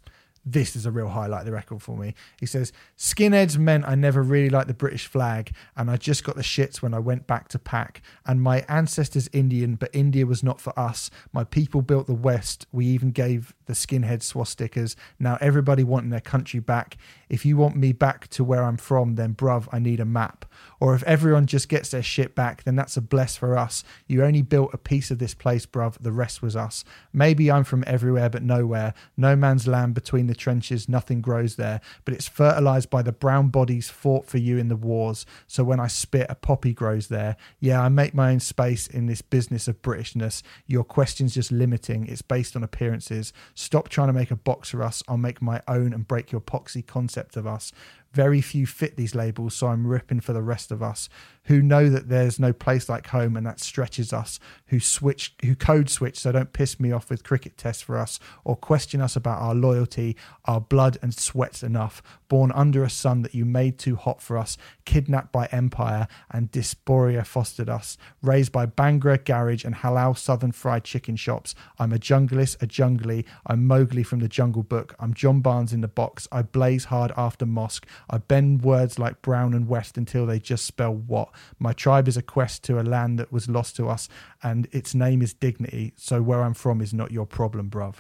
this 0.52 0.74
is 0.74 0.86
a 0.86 0.90
real 0.90 1.08
highlight 1.08 1.40
of 1.40 1.46
the 1.46 1.52
record 1.52 1.82
for 1.82 1.96
me. 1.96 2.14
He 2.40 2.46
says, 2.46 2.72
Skinheads 2.96 3.58
meant 3.58 3.86
I 3.86 3.94
never 3.94 4.22
really 4.22 4.48
liked 4.48 4.68
the 4.68 4.74
British 4.74 5.06
flag, 5.06 5.52
and 5.76 5.90
I 5.90 5.96
just 5.96 6.24
got 6.24 6.36
the 6.36 6.42
shits 6.42 6.80
when 6.80 6.94
I 6.94 6.98
went 6.98 7.26
back 7.26 7.48
to 7.48 7.58
pack. 7.58 8.02
And 8.26 8.40
my 8.40 8.64
ancestors 8.68 9.28
Indian, 9.32 9.74
but 9.74 9.90
India 9.92 10.26
was 10.26 10.42
not 10.42 10.60
for 10.60 10.78
us. 10.78 11.10
My 11.32 11.44
people 11.44 11.82
built 11.82 12.06
the 12.06 12.14
West. 12.14 12.66
We 12.72 12.86
even 12.86 13.10
gave 13.10 13.54
the 13.66 13.74
skinhead 13.74 14.20
swastikas. 14.20 14.96
Now 15.18 15.36
everybody 15.40 15.84
wanting 15.84 16.10
their 16.10 16.20
country 16.20 16.60
back. 16.60 16.96
If 17.28 17.44
you 17.44 17.56
want 17.56 17.76
me 17.76 17.92
back 17.92 18.28
to 18.28 18.42
where 18.42 18.64
I'm 18.64 18.78
from, 18.78 19.16
then 19.16 19.34
bruv, 19.34 19.68
I 19.70 19.78
need 19.78 20.00
a 20.00 20.06
map. 20.06 20.46
Or 20.80 20.94
if 20.94 21.02
everyone 21.02 21.46
just 21.46 21.68
gets 21.68 21.90
their 21.90 22.02
shit 22.02 22.34
back, 22.34 22.64
then 22.64 22.76
that's 22.76 22.96
a 22.96 23.02
bless 23.02 23.36
for 23.36 23.58
us. 23.58 23.84
You 24.06 24.24
only 24.24 24.42
built 24.42 24.70
a 24.72 24.78
piece 24.78 25.10
of 25.10 25.18
this 25.18 25.34
place, 25.34 25.66
bruv. 25.66 25.98
The 26.00 26.12
rest 26.12 26.40
was 26.40 26.56
us. 26.56 26.84
Maybe 27.12 27.50
I'm 27.50 27.64
from 27.64 27.84
everywhere 27.86 28.30
but 28.30 28.42
nowhere. 28.42 28.94
No 29.16 29.36
man's 29.36 29.66
land 29.66 29.94
between 29.94 30.26
the 30.26 30.34
trenches, 30.39 30.89
nothing 30.89 31.20
grows 31.20 31.56
there. 31.56 31.81
But 32.05 32.15
it's 32.15 32.28
fertilized 32.28 32.90
by 32.90 33.02
the 33.02 33.12
brown 33.12 33.48
bodies 33.48 33.90
fought 33.90 34.27
for 34.27 34.39
you 34.39 34.59
in 34.59 34.69
the 34.69 34.77
wars. 34.77 35.27
So 35.47 35.65
when 35.65 35.81
I 35.81 35.86
spit, 35.86 36.27
a 36.28 36.35
poppy 36.35 36.73
grows 36.73 37.09
there. 37.09 37.36
Yeah, 37.60 37.82
I 37.82 37.89
make 37.89 38.15
my 38.15 38.31
own 38.31 38.40
space 38.40 38.86
in 38.86 39.06
this 39.06 39.23
business 39.23 39.69
of 39.69 39.82
Britishness. 39.82 40.43
Your 40.66 40.85
question's 40.85 41.35
just 41.35 41.52
limiting. 41.52 42.06
It's 42.06 42.23
based 42.23 42.56
on 42.56 42.62
appearances. 42.62 43.32
Stop 43.55 43.89
trying 43.89 44.09
to 44.09 44.12
make 44.12 44.31
a 44.31 44.36
box 44.36 44.70
for 44.70 44.82
us. 44.82 45.02
I'll 45.09 45.16
make 45.16 45.43
my 45.43 45.60
own 45.69 45.93
and 45.93 46.06
break 46.06 46.32
your 46.32 46.40
poxy 46.40 46.86
concept 46.86 47.36
of 47.36 47.47
us. 47.47 47.73
Very 48.12 48.40
few 48.40 48.66
fit 48.66 48.97
these 48.97 49.15
labels, 49.15 49.55
so 49.55 49.66
I'm 49.66 49.86
ripping 49.86 50.20
for 50.20 50.32
the 50.32 50.43
rest 50.43 50.73
of 50.73 50.82
us 50.82 51.10
who 51.48 51.62
know 51.62 51.88
that 51.88 52.10
there's 52.10 52.38
no 52.38 52.52
place 52.52 52.90
like 52.90 53.06
home 53.06 53.34
and 53.34 53.46
that 53.46 53.58
stretches 53.58 54.12
us, 54.12 54.38
who 54.66 54.78
switch, 54.78 55.34
who 55.42 55.54
code 55.54 55.88
switch, 55.88 56.18
so 56.18 56.30
don't 56.30 56.52
piss 56.52 56.78
me 56.78 56.92
off 56.92 57.08
with 57.08 57.24
cricket 57.24 57.56
tests 57.56 57.82
for 57.82 57.96
us 57.96 58.20
or 58.44 58.54
question 58.54 59.00
us 59.00 59.16
about 59.16 59.40
our 59.40 59.54
loyalty, 59.54 60.14
our 60.44 60.60
blood 60.60 60.98
and 61.00 61.14
sweats 61.14 61.62
enough, 61.62 62.02
born 62.28 62.52
under 62.52 62.84
a 62.84 62.90
sun 62.90 63.22
that 63.22 63.34
you 63.34 63.46
made 63.46 63.78
too 63.78 63.96
hot 63.96 64.20
for 64.20 64.36
us, 64.36 64.58
kidnapped 64.84 65.32
by 65.32 65.46
empire 65.46 66.06
and 66.30 66.52
dysphoria 66.52 67.24
fostered 67.24 67.70
us, 67.70 67.96
raised 68.20 68.52
by 68.52 68.66
Bhangra 68.66 69.24
garage 69.24 69.64
and 69.64 69.76
halal 69.76 70.18
southern 70.18 70.52
fried 70.52 70.84
chicken 70.84 71.16
shops. 71.16 71.54
I'm 71.78 71.94
a 71.94 71.98
junglist, 71.98 72.62
a 72.62 72.66
jungly, 72.66 73.24
I'm 73.46 73.66
Mowgli 73.66 74.02
from 74.02 74.20
the 74.20 74.28
Jungle 74.28 74.62
Book, 74.62 74.94
I'm 75.00 75.14
John 75.14 75.40
Barnes 75.40 75.72
in 75.72 75.80
the 75.80 75.88
box, 75.88 76.28
I 76.30 76.42
blaze 76.42 76.84
hard 76.86 77.10
after 77.16 77.46
mosque, 77.46 77.86
I 78.10 78.18
bend 78.18 78.60
words 78.60 78.98
like 78.98 79.22
brown 79.22 79.54
and 79.54 79.66
west 79.66 79.96
until 79.96 80.26
they 80.26 80.38
just 80.38 80.66
spell 80.66 80.94
what. 80.94 81.30
My 81.59 81.73
tribe 81.73 82.09
is 82.09 82.16
a 82.16 82.23
quest 82.23 82.65
to 82.65 82.81
a 82.81 82.82
land 82.82 83.19
that 83.19 83.32
was 83.32 83.48
lost 83.48 83.77
to 83.77 83.89
us, 83.89 84.09
and 84.43 84.69
its 84.73 84.94
name 84.94 85.23
is 85.23 85.35
dignity. 85.35 85.93
So 85.97 86.23
where 86.23 86.43
I'm 86.43 86.55
from 86.55 86.81
is 86.81 86.94
not 86.94 87.10
your 87.10 87.27
problem, 87.27 87.70
bruv. 87.70 87.97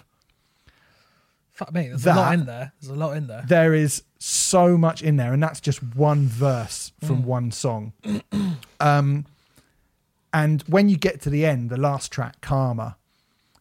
Fuck 1.50 1.74
me, 1.74 1.88
there's 1.88 2.02
that, 2.02 2.16
a 2.16 2.20
lot 2.20 2.34
in 2.34 2.46
there. 2.46 2.72
There's 2.80 2.90
a 2.90 2.94
lot 2.94 3.16
in 3.16 3.26
there. 3.26 3.44
There 3.48 3.74
is 3.74 4.04
so 4.20 4.78
much 4.78 5.02
in 5.02 5.16
there, 5.16 5.32
and 5.32 5.42
that's 5.42 5.60
just 5.60 5.82
one 5.82 6.26
verse 6.26 6.92
from 7.00 7.22
mm. 7.22 7.26
one 7.26 7.50
song. 7.50 7.92
um, 8.80 9.26
and 10.32 10.62
when 10.68 10.88
you 10.88 10.96
get 10.96 11.20
to 11.22 11.30
the 11.30 11.44
end, 11.44 11.70
the 11.70 11.76
last 11.76 12.12
track, 12.12 12.40
Karma, 12.40 12.96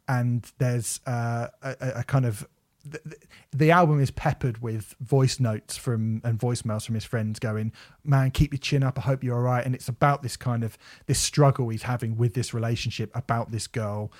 and 0.07 0.51
there's 0.59 0.99
uh, 1.07 1.47
a, 1.63 1.75
a, 1.79 2.03
kind 2.03 2.25
of 2.25 2.47
the, 2.91 3.17
the, 3.51 3.71
album 3.71 3.99
is 3.99 4.11
peppered 4.11 4.61
with 4.61 4.95
voice 4.99 5.39
notes 5.39 5.77
from 5.77 6.21
and 6.23 6.39
voicemails 6.39 6.85
from 6.85 6.95
his 6.95 7.05
friends 7.05 7.39
going, 7.39 7.71
"Man, 8.03 8.31
keep 8.31 8.53
your 8.53 8.59
chin 8.59 8.83
up. 8.83 8.97
I 8.97 9.01
hope 9.01 9.23
you're 9.23 9.35
all 9.35 9.41
right." 9.41 9.65
And 9.65 9.75
it's 9.75 9.87
about 9.87 10.23
this 10.23 10.37
kind 10.37 10.63
of 10.63 10.77
this 11.05 11.19
struggle 11.19 11.69
he's 11.69 11.83
having 11.83 12.17
with 12.17 12.33
this 12.33 12.53
relationship 12.53 13.11
about 13.15 13.51
this 13.51 13.67
girl, 13.67 14.11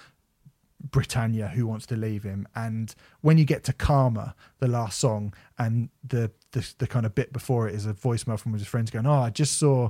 Britannia, 0.82 1.50
who 1.50 1.66
wants 1.68 1.86
to 1.88 1.96
leave 1.96 2.24
him. 2.24 2.48
And 2.56 2.94
when 3.22 3.38
you 3.38 3.46
get 3.46 3.64
to 3.66 3.74
Karma, 3.74 4.36
the 4.60 4.68
last 4.68 5.00
song, 5.00 5.34
and 5.58 5.90
the 6.04 6.32
the, 6.52 6.74
the 6.78 6.88
kind 6.88 7.06
of 7.06 7.16
bit 7.16 7.34
before 7.34 7.68
it 7.68 7.76
is 7.76 7.86
a 7.86 7.94
voicemail 7.94 8.40
from 8.40 8.54
his 8.54 8.68
friends 8.68 8.92
going, 8.92 9.06
"Oh, 9.06 9.22
I 9.22 9.30
just 9.30 9.58
saw." 9.58 9.90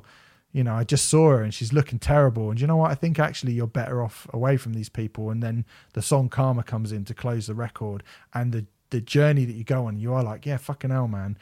You 0.57 0.63
know, 0.63 0.75
I 0.81 0.83
just 0.83 1.05
saw 1.07 1.29
her 1.31 1.43
and 1.43 1.53
she's 1.53 1.71
looking 1.71 1.99
terrible. 1.99 2.49
And 2.51 2.59
you 2.59 2.67
know 2.67 2.77
what? 2.77 2.91
I 2.91 2.95
think 2.95 3.19
actually 3.19 3.53
you're 3.53 3.67
better 3.81 4.01
off 4.01 4.27
away 4.33 4.57
from 4.57 4.73
these 4.73 4.89
people. 4.89 5.29
And 5.29 5.41
then 5.43 5.65
the 5.93 6.01
song 6.01 6.29
Karma 6.29 6.63
comes 6.63 6.91
in 6.91 7.05
to 7.05 7.13
close 7.13 7.45
the 7.47 7.53
record, 7.55 8.03
and 8.33 8.51
the 8.51 8.65
the 8.89 9.01
journey 9.01 9.45
that 9.45 9.53
you 9.53 9.63
go 9.63 9.85
on, 9.87 9.97
you 9.99 10.13
are 10.13 10.23
like, 10.23 10.45
yeah, 10.45 10.57
fucking 10.57 10.89
hell, 10.91 11.07
man. 11.07 11.37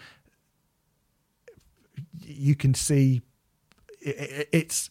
you 2.21 2.55
can 2.55 2.73
see 2.73 3.21
it, 4.01 4.15
it, 4.17 4.49
it's 4.51 4.89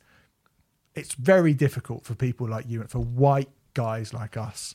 it's 0.94 1.14
very 1.14 1.52
difficult 1.54 2.04
for 2.04 2.14
people 2.14 2.48
like 2.48 2.66
you 2.68 2.80
and 2.80 2.90
for 2.90 3.00
white 3.00 3.50
guys 3.74 4.14
like 4.14 4.36
us 4.36 4.74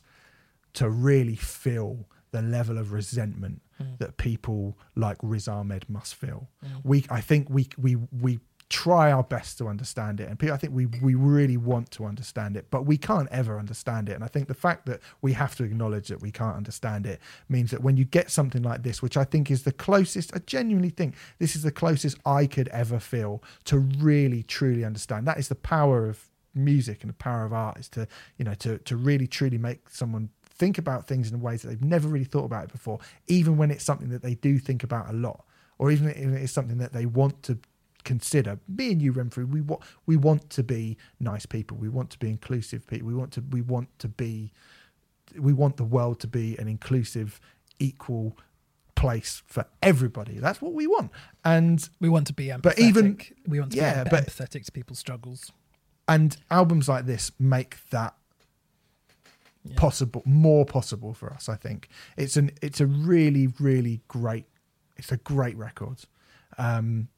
to 0.74 0.88
really 0.88 1.36
feel 1.36 2.06
the 2.30 2.42
level 2.42 2.78
of 2.78 2.92
resentment 2.92 3.62
Mm. 3.80 3.96
that 3.96 4.18
people 4.18 4.76
like 4.94 5.16
Riz 5.22 5.48
Ahmed 5.48 5.88
must 5.88 6.14
feel. 6.14 6.50
Mm. 6.62 6.68
We, 6.84 7.06
I 7.08 7.22
think 7.22 7.48
we 7.48 7.66
we 7.78 7.96
we 7.96 8.38
try 8.70 9.10
our 9.10 9.24
best 9.24 9.58
to 9.58 9.66
understand 9.66 10.20
it, 10.20 10.28
and 10.28 10.50
I 10.50 10.56
think 10.56 10.72
we 10.72 10.86
we 10.86 11.14
really 11.14 11.56
want 11.56 11.90
to 11.92 12.06
understand 12.06 12.56
it, 12.56 12.66
but 12.70 12.86
we 12.86 12.96
can't 12.96 13.28
ever 13.30 13.58
understand 13.58 14.08
it. 14.08 14.12
And 14.12 14.24
I 14.24 14.28
think 14.28 14.46
the 14.48 14.54
fact 14.54 14.86
that 14.86 15.00
we 15.20 15.32
have 15.34 15.56
to 15.56 15.64
acknowledge 15.64 16.08
that 16.08 16.22
we 16.22 16.30
can't 16.30 16.56
understand 16.56 17.04
it 17.04 17.20
means 17.48 17.72
that 17.72 17.82
when 17.82 17.96
you 17.96 18.04
get 18.04 18.30
something 18.30 18.62
like 18.62 18.84
this, 18.84 19.02
which 19.02 19.16
I 19.16 19.24
think 19.24 19.50
is 19.50 19.64
the 19.64 19.72
closest, 19.72 20.34
I 20.34 20.38
genuinely 20.38 20.90
think 20.90 21.16
this 21.38 21.56
is 21.56 21.62
the 21.62 21.72
closest 21.72 22.16
I 22.24 22.46
could 22.46 22.68
ever 22.68 23.00
feel 23.00 23.42
to 23.64 23.78
really 23.78 24.44
truly 24.44 24.84
understand. 24.84 25.26
That 25.26 25.38
is 25.38 25.48
the 25.48 25.56
power 25.56 26.08
of 26.08 26.30
music 26.54 27.02
and 27.02 27.10
the 27.10 27.14
power 27.14 27.44
of 27.44 27.52
art 27.52 27.78
is 27.78 27.88
to 27.88 28.08
you 28.36 28.44
know 28.44 28.54
to 28.54 28.78
to 28.78 28.96
really 28.96 29.26
truly 29.26 29.58
make 29.58 29.88
someone 29.88 30.28
think 30.42 30.78
about 30.78 31.06
things 31.06 31.32
in 31.32 31.40
ways 31.40 31.62
that 31.62 31.68
they've 31.68 31.82
never 31.82 32.06
really 32.06 32.24
thought 32.24 32.44
about 32.44 32.64
it 32.64 32.72
before, 32.72 33.00
even 33.26 33.56
when 33.56 33.70
it's 33.70 33.84
something 33.84 34.10
that 34.10 34.22
they 34.22 34.34
do 34.34 34.58
think 34.58 34.84
about 34.84 35.08
a 35.08 35.12
lot, 35.12 35.44
or 35.78 35.90
even 35.90 36.08
if 36.08 36.16
it's 36.16 36.52
something 36.52 36.78
that 36.78 36.92
they 36.92 37.06
want 37.06 37.42
to 37.42 37.58
consider. 38.04 38.58
Me 38.68 38.92
and 38.92 39.02
you, 39.02 39.12
Remfry, 39.12 39.48
we 39.48 39.60
want 39.60 39.82
we 40.06 40.16
want 40.16 40.50
to 40.50 40.62
be 40.62 40.96
nice 41.18 41.46
people. 41.46 41.76
We 41.76 41.88
want 41.88 42.10
to 42.10 42.18
be 42.18 42.28
inclusive 42.30 42.86
people. 42.86 43.08
We 43.08 43.14
want 43.14 43.32
to 43.32 43.44
we 43.50 43.62
want 43.62 43.88
to 44.00 44.08
be 44.08 44.52
we 45.38 45.52
want 45.52 45.76
the 45.76 45.84
world 45.84 46.18
to 46.20 46.26
be 46.26 46.56
an 46.58 46.66
inclusive, 46.68 47.40
equal 47.78 48.36
place 48.96 49.42
for 49.46 49.64
everybody. 49.82 50.38
That's 50.38 50.60
what 50.60 50.72
we 50.72 50.86
want. 50.86 51.10
And 51.44 51.88
We 52.00 52.08
want 52.08 52.26
to 52.26 52.32
be 52.32 52.46
empathetic. 52.48 52.62
But 52.62 52.78
even- 52.80 53.20
we 53.46 53.60
want 53.60 53.72
to 53.72 53.78
yeah, 53.78 54.04
be 54.04 54.10
but- 54.10 54.26
empathetic 54.26 54.64
to 54.66 54.72
people's 54.72 54.98
struggles. 54.98 55.52
and 56.08 56.36
albums 56.50 56.88
like 56.88 57.06
this 57.06 57.30
make 57.38 57.76
that 57.90 58.14
Yeah. 59.62 59.74
possible 59.76 60.22
more 60.24 60.64
possible 60.64 61.12
for 61.12 61.30
us 61.32 61.46
i 61.48 61.54
think 61.54 61.88
it's 62.16 62.36
an 62.38 62.50
it's 62.62 62.80
a 62.80 62.86
really 62.86 63.46
really 63.60 64.00
great 64.08 64.46
it's 64.96 65.12
a 65.12 65.18
great 65.18 65.54
record 65.56 65.98
um 66.56 67.08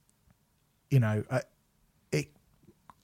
you 0.93 1.01
know 1.01 1.25
uh, 1.31 1.41
it 2.13 2.29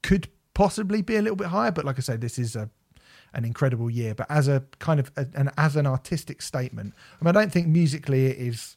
could 0.02 0.28
possibly 0.54 1.02
be 1.02 1.16
a 1.16 1.22
little 1.22 1.36
bit 1.36 1.48
higher 1.48 1.72
but 1.72 1.84
like 1.84 1.98
i 1.98 2.02
said 2.02 2.20
this 2.20 2.38
is 2.38 2.54
a 2.54 2.68
an 3.34 3.44
incredible 3.44 3.90
year 3.90 4.14
but 4.14 4.26
as 4.30 4.48
a 4.48 4.64
kind 4.78 5.00
of 5.00 5.10
a, 5.16 5.26
and 5.34 5.50
as 5.56 5.76
an 5.76 5.86
artistic 5.86 6.40
statement 6.42 6.94
i 7.20 7.24
mean 7.24 7.36
i 7.36 7.40
don't 7.40 7.52
think 7.52 7.66
musically 7.66 8.26
it 8.26 8.38
is 8.38 8.76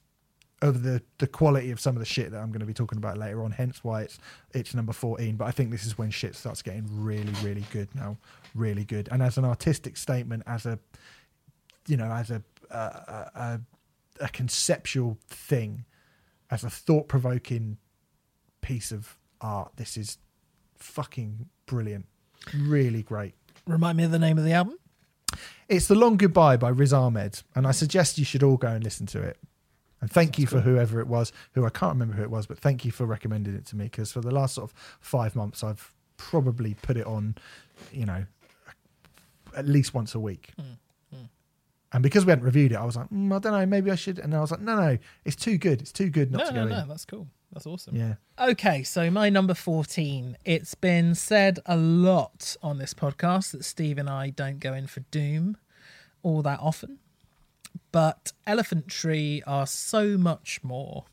of 0.62 0.84
the 0.84 1.02
the 1.18 1.28
quality 1.28 1.72
of 1.72 1.80
some 1.80 1.96
of 1.96 2.00
the 2.00 2.06
shit 2.06 2.32
that 2.32 2.38
I'm 2.38 2.50
going 2.50 2.60
to 2.60 2.66
be 2.66 2.74
talking 2.74 2.98
about 2.98 3.18
later 3.18 3.44
on. 3.44 3.52
Hence 3.52 3.84
why 3.84 4.04
it's 4.04 4.20
it's 4.54 4.76
number 4.76 4.94
fourteen. 4.94 5.36
But 5.36 5.46
I 5.46 5.52
think 5.52 5.72
this 5.72 5.86
is 5.86 5.98
when 5.98 6.12
shit 6.12 6.36
starts 6.36 6.62
getting 6.62 6.86
really 6.92 7.34
really 7.42 7.66
good 7.72 7.90
now, 7.96 8.18
really 8.54 8.86
good. 8.86 9.10
And 9.12 9.24
as 9.24 9.38
an 9.38 9.46
artistic 9.46 9.98
statement, 9.98 10.44
as 10.46 10.66
a 10.66 10.78
you 11.88 11.98
know, 11.98 12.12
as 12.12 12.30
a 12.30 12.44
a, 12.70 12.76
a, 12.76 13.62
a 14.22 14.30
conceptual 14.30 15.18
thing, 15.28 15.86
as 16.52 16.64
a 16.64 16.70
thought 16.70 17.08
provoking 17.08 17.78
piece 18.62 18.92
of 18.92 19.18
art, 19.42 19.72
this 19.76 19.98
is 19.98 20.18
fucking 20.78 21.50
brilliant. 21.66 22.06
Really 22.56 23.04
great. 23.04 23.34
Remind 23.68 23.98
me 23.98 24.04
of 24.04 24.12
the 24.12 24.20
name 24.20 24.38
of 24.38 24.44
the 24.46 24.54
album. 24.54 24.78
It's 25.70 25.88
The 25.88 25.96
Long 25.96 26.18
Goodbye 26.18 26.58
by 26.58 26.70
Riz 26.70 26.92
Ahmed, 26.94 27.42
and 27.56 27.66
I 27.66 27.72
suggest 27.72 28.18
you 28.18 28.26
should 28.26 28.44
all 28.44 28.58
go 28.58 28.68
and 28.70 28.84
listen 28.84 29.06
to 29.08 29.22
it. 29.22 29.38
And 30.02 30.10
thank 30.12 30.40
you 30.40 30.48
for 30.48 30.62
whoever 30.62 31.00
it 31.00 31.08
was, 31.08 31.32
who 31.54 31.64
I 31.66 31.70
can't 31.70 31.94
remember 31.94 32.16
who 32.16 32.24
it 32.24 32.32
was, 32.32 32.48
but 32.48 32.58
thank 32.58 32.84
you 32.84 32.92
for 32.92 33.06
recommending 33.06 33.54
it 33.56 33.66
to 33.68 33.76
me 33.76 33.86
because 33.86 34.12
for 34.12 34.20
the 34.20 34.32
last 34.32 34.56
sort 34.56 34.70
of 34.72 34.76
five 35.00 35.36
months, 35.36 35.64
I've 35.64 35.94
probably 36.18 36.74
put 36.82 36.98
it 36.98 37.06
on, 37.06 37.36
you 37.94 38.06
know, 38.08 38.26
at 39.56 39.68
least 39.68 39.94
once 39.94 40.16
a 40.16 40.20
week. 40.20 40.52
And 41.94 42.02
because 42.02 42.26
we 42.26 42.30
hadn't 42.32 42.46
reviewed 42.46 42.72
it, 42.72 42.76
I 42.76 42.86
was 42.86 42.96
like, 42.96 43.10
mm, 43.10 43.36
I 43.36 43.40
don't 43.40 43.52
know, 43.52 43.66
maybe 43.66 43.92
I 43.92 43.96
should. 43.96 44.18
And 44.18 44.34
I 44.34 44.40
was 44.40 44.50
like, 44.50 44.62
no, 44.62 44.78
no, 44.78 44.98
it's 45.26 45.36
too 45.36 45.58
good. 45.58 45.82
It's 45.82 45.92
too 45.92 46.10
good 46.10 46.32
not 46.32 46.40
No, 46.40 46.46
to 46.48 46.54
no, 46.54 46.64
go 46.68 46.74
no. 46.74 46.82
in. 46.84 46.88
That's 46.88 47.04
cool. 47.04 47.28
That's 47.54 47.66
awesome. 47.68 47.96
Yeah. 47.96 48.16
Okay, 48.40 48.84
so 48.84 49.12
my 49.12 49.30
number 49.30 49.54
14. 49.54 50.38
It's 50.46 50.74
been 50.74 51.16
said 51.16 51.60
a 51.66 51.76
lot 51.76 52.56
on 52.64 52.78
this 52.78 52.94
podcast 52.94 53.52
that 53.52 53.66
Steve 53.66 53.98
and 53.98 54.10
I 54.10 54.30
don't 54.30 54.60
go 54.60 54.74
in 54.74 54.88
for 54.88 55.02
Doom 55.12 55.58
all 56.24 56.42
that 56.44 56.60
often. 56.62 57.00
But 57.92 58.32
Elephant 58.48 58.88
Tree 58.88 59.44
are 59.46 59.68
so 59.68 60.18
much 60.18 60.60
more 60.64 61.06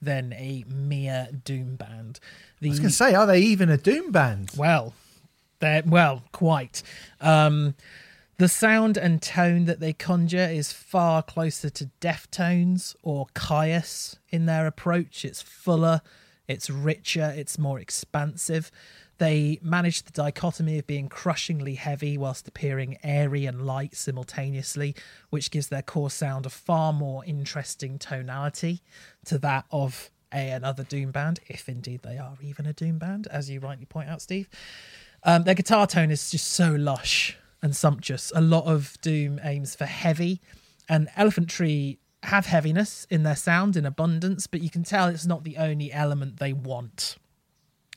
than 0.00 0.32
a 0.34 0.64
mere 0.68 1.28
Doom 1.44 1.76
band. 1.76 2.20
The, 2.60 2.68
I 2.68 2.70
was 2.70 2.80
going 2.80 2.90
to 2.90 2.94
say, 2.94 3.14
are 3.14 3.26
they 3.26 3.40
even 3.40 3.68
a 3.68 3.76
Doom 3.76 4.12
band? 4.12 4.50
well, 4.56 4.94
they're 5.60 5.82
well, 5.86 6.24
quite. 6.32 6.82
Um, 7.20 7.74
the 8.42 8.48
sound 8.48 8.96
and 8.96 9.22
tone 9.22 9.66
that 9.66 9.78
they 9.78 9.92
conjure 9.92 10.48
is 10.50 10.72
far 10.72 11.22
closer 11.22 11.70
to 11.70 11.88
Deftones 12.00 12.96
or 13.00 13.26
Kyuss 13.36 14.16
in 14.30 14.46
their 14.46 14.66
approach. 14.66 15.24
It's 15.24 15.40
fuller, 15.40 16.02
it's 16.48 16.68
richer, 16.68 17.32
it's 17.36 17.56
more 17.56 17.78
expansive. 17.78 18.72
They 19.18 19.60
manage 19.62 20.02
the 20.02 20.10
dichotomy 20.10 20.80
of 20.80 20.88
being 20.88 21.08
crushingly 21.08 21.76
heavy 21.76 22.18
whilst 22.18 22.48
appearing 22.48 22.98
airy 23.04 23.46
and 23.46 23.64
light 23.64 23.94
simultaneously, 23.94 24.96
which 25.30 25.52
gives 25.52 25.68
their 25.68 25.82
core 25.82 26.10
sound 26.10 26.44
a 26.44 26.50
far 26.50 26.92
more 26.92 27.24
interesting 27.24 27.96
tonality 27.96 28.82
to 29.26 29.38
that 29.38 29.66
of 29.70 30.10
a 30.34 30.50
another 30.50 30.82
Doom 30.82 31.12
band, 31.12 31.38
if 31.46 31.68
indeed 31.68 32.02
they 32.02 32.18
are 32.18 32.36
even 32.42 32.66
a 32.66 32.72
Doom 32.72 32.98
band, 32.98 33.28
as 33.28 33.48
you 33.48 33.60
rightly 33.60 33.86
point 33.86 34.08
out, 34.08 34.20
Steve. 34.20 34.48
Um, 35.22 35.44
their 35.44 35.54
guitar 35.54 35.86
tone 35.86 36.10
is 36.10 36.28
just 36.32 36.48
so 36.48 36.72
lush 36.72 37.38
and 37.62 37.74
sumptuous. 37.74 38.32
A 38.34 38.40
lot 38.40 38.64
of 38.64 38.96
Doom 39.00 39.40
aims 39.42 39.74
for 39.74 39.86
heavy, 39.86 40.40
and 40.88 41.08
Elephant 41.16 41.48
Tree 41.48 41.98
have 42.24 42.46
heaviness 42.46 43.06
in 43.10 43.22
their 43.22 43.36
sound 43.36 43.76
in 43.76 43.84
abundance, 43.84 44.46
but 44.46 44.62
you 44.62 44.70
can 44.70 44.84
tell 44.84 45.08
it's 45.08 45.26
not 45.26 45.44
the 45.44 45.56
only 45.56 45.92
element 45.92 46.38
they 46.38 46.52
want 46.52 47.16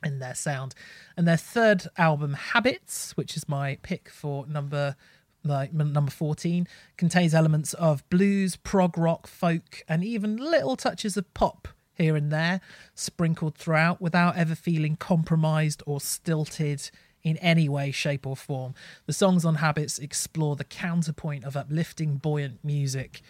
in 0.03 0.19
their 0.19 0.35
sound. 0.35 0.73
And 1.17 1.27
their 1.27 1.37
third 1.37 1.87
album, 1.97 2.33
Habits, 2.33 3.15
which 3.17 3.35
is 3.35 3.49
my 3.49 3.77
pick 3.81 4.09
for 4.09 4.45
number 4.47 4.95
like 5.43 5.71
number 5.71 6.09
14 6.09 6.67
contains 6.97 7.35
elements 7.35 7.75
of 7.75 8.09
blues 8.09 8.55
prog 8.55 8.97
rock 8.97 9.27
folk 9.27 9.83
and 9.87 10.03
even 10.03 10.37
little 10.37 10.75
touches 10.75 11.15
of 11.17 11.31
pop 11.35 11.67
here 11.93 12.15
and 12.15 12.31
there 12.31 12.59
sprinkled 12.95 13.55
throughout 13.55 14.01
without 14.01 14.35
ever 14.35 14.55
feeling 14.55 14.95
compromised 14.95 15.83
or 15.85 16.01
stilted 16.01 16.89
in 17.25 17.35
any 17.37 17.67
way 17.67 17.91
shape 17.91 18.25
or 18.25 18.37
form 18.37 18.73
the 19.05 19.13
songs 19.13 19.43
on 19.43 19.55
habits 19.55 19.99
explore 19.99 20.55
the 20.55 20.63
counterpoint 20.63 21.43
of 21.43 21.57
uplifting 21.57 22.15
buoyant 22.15 22.63
music 22.63 23.21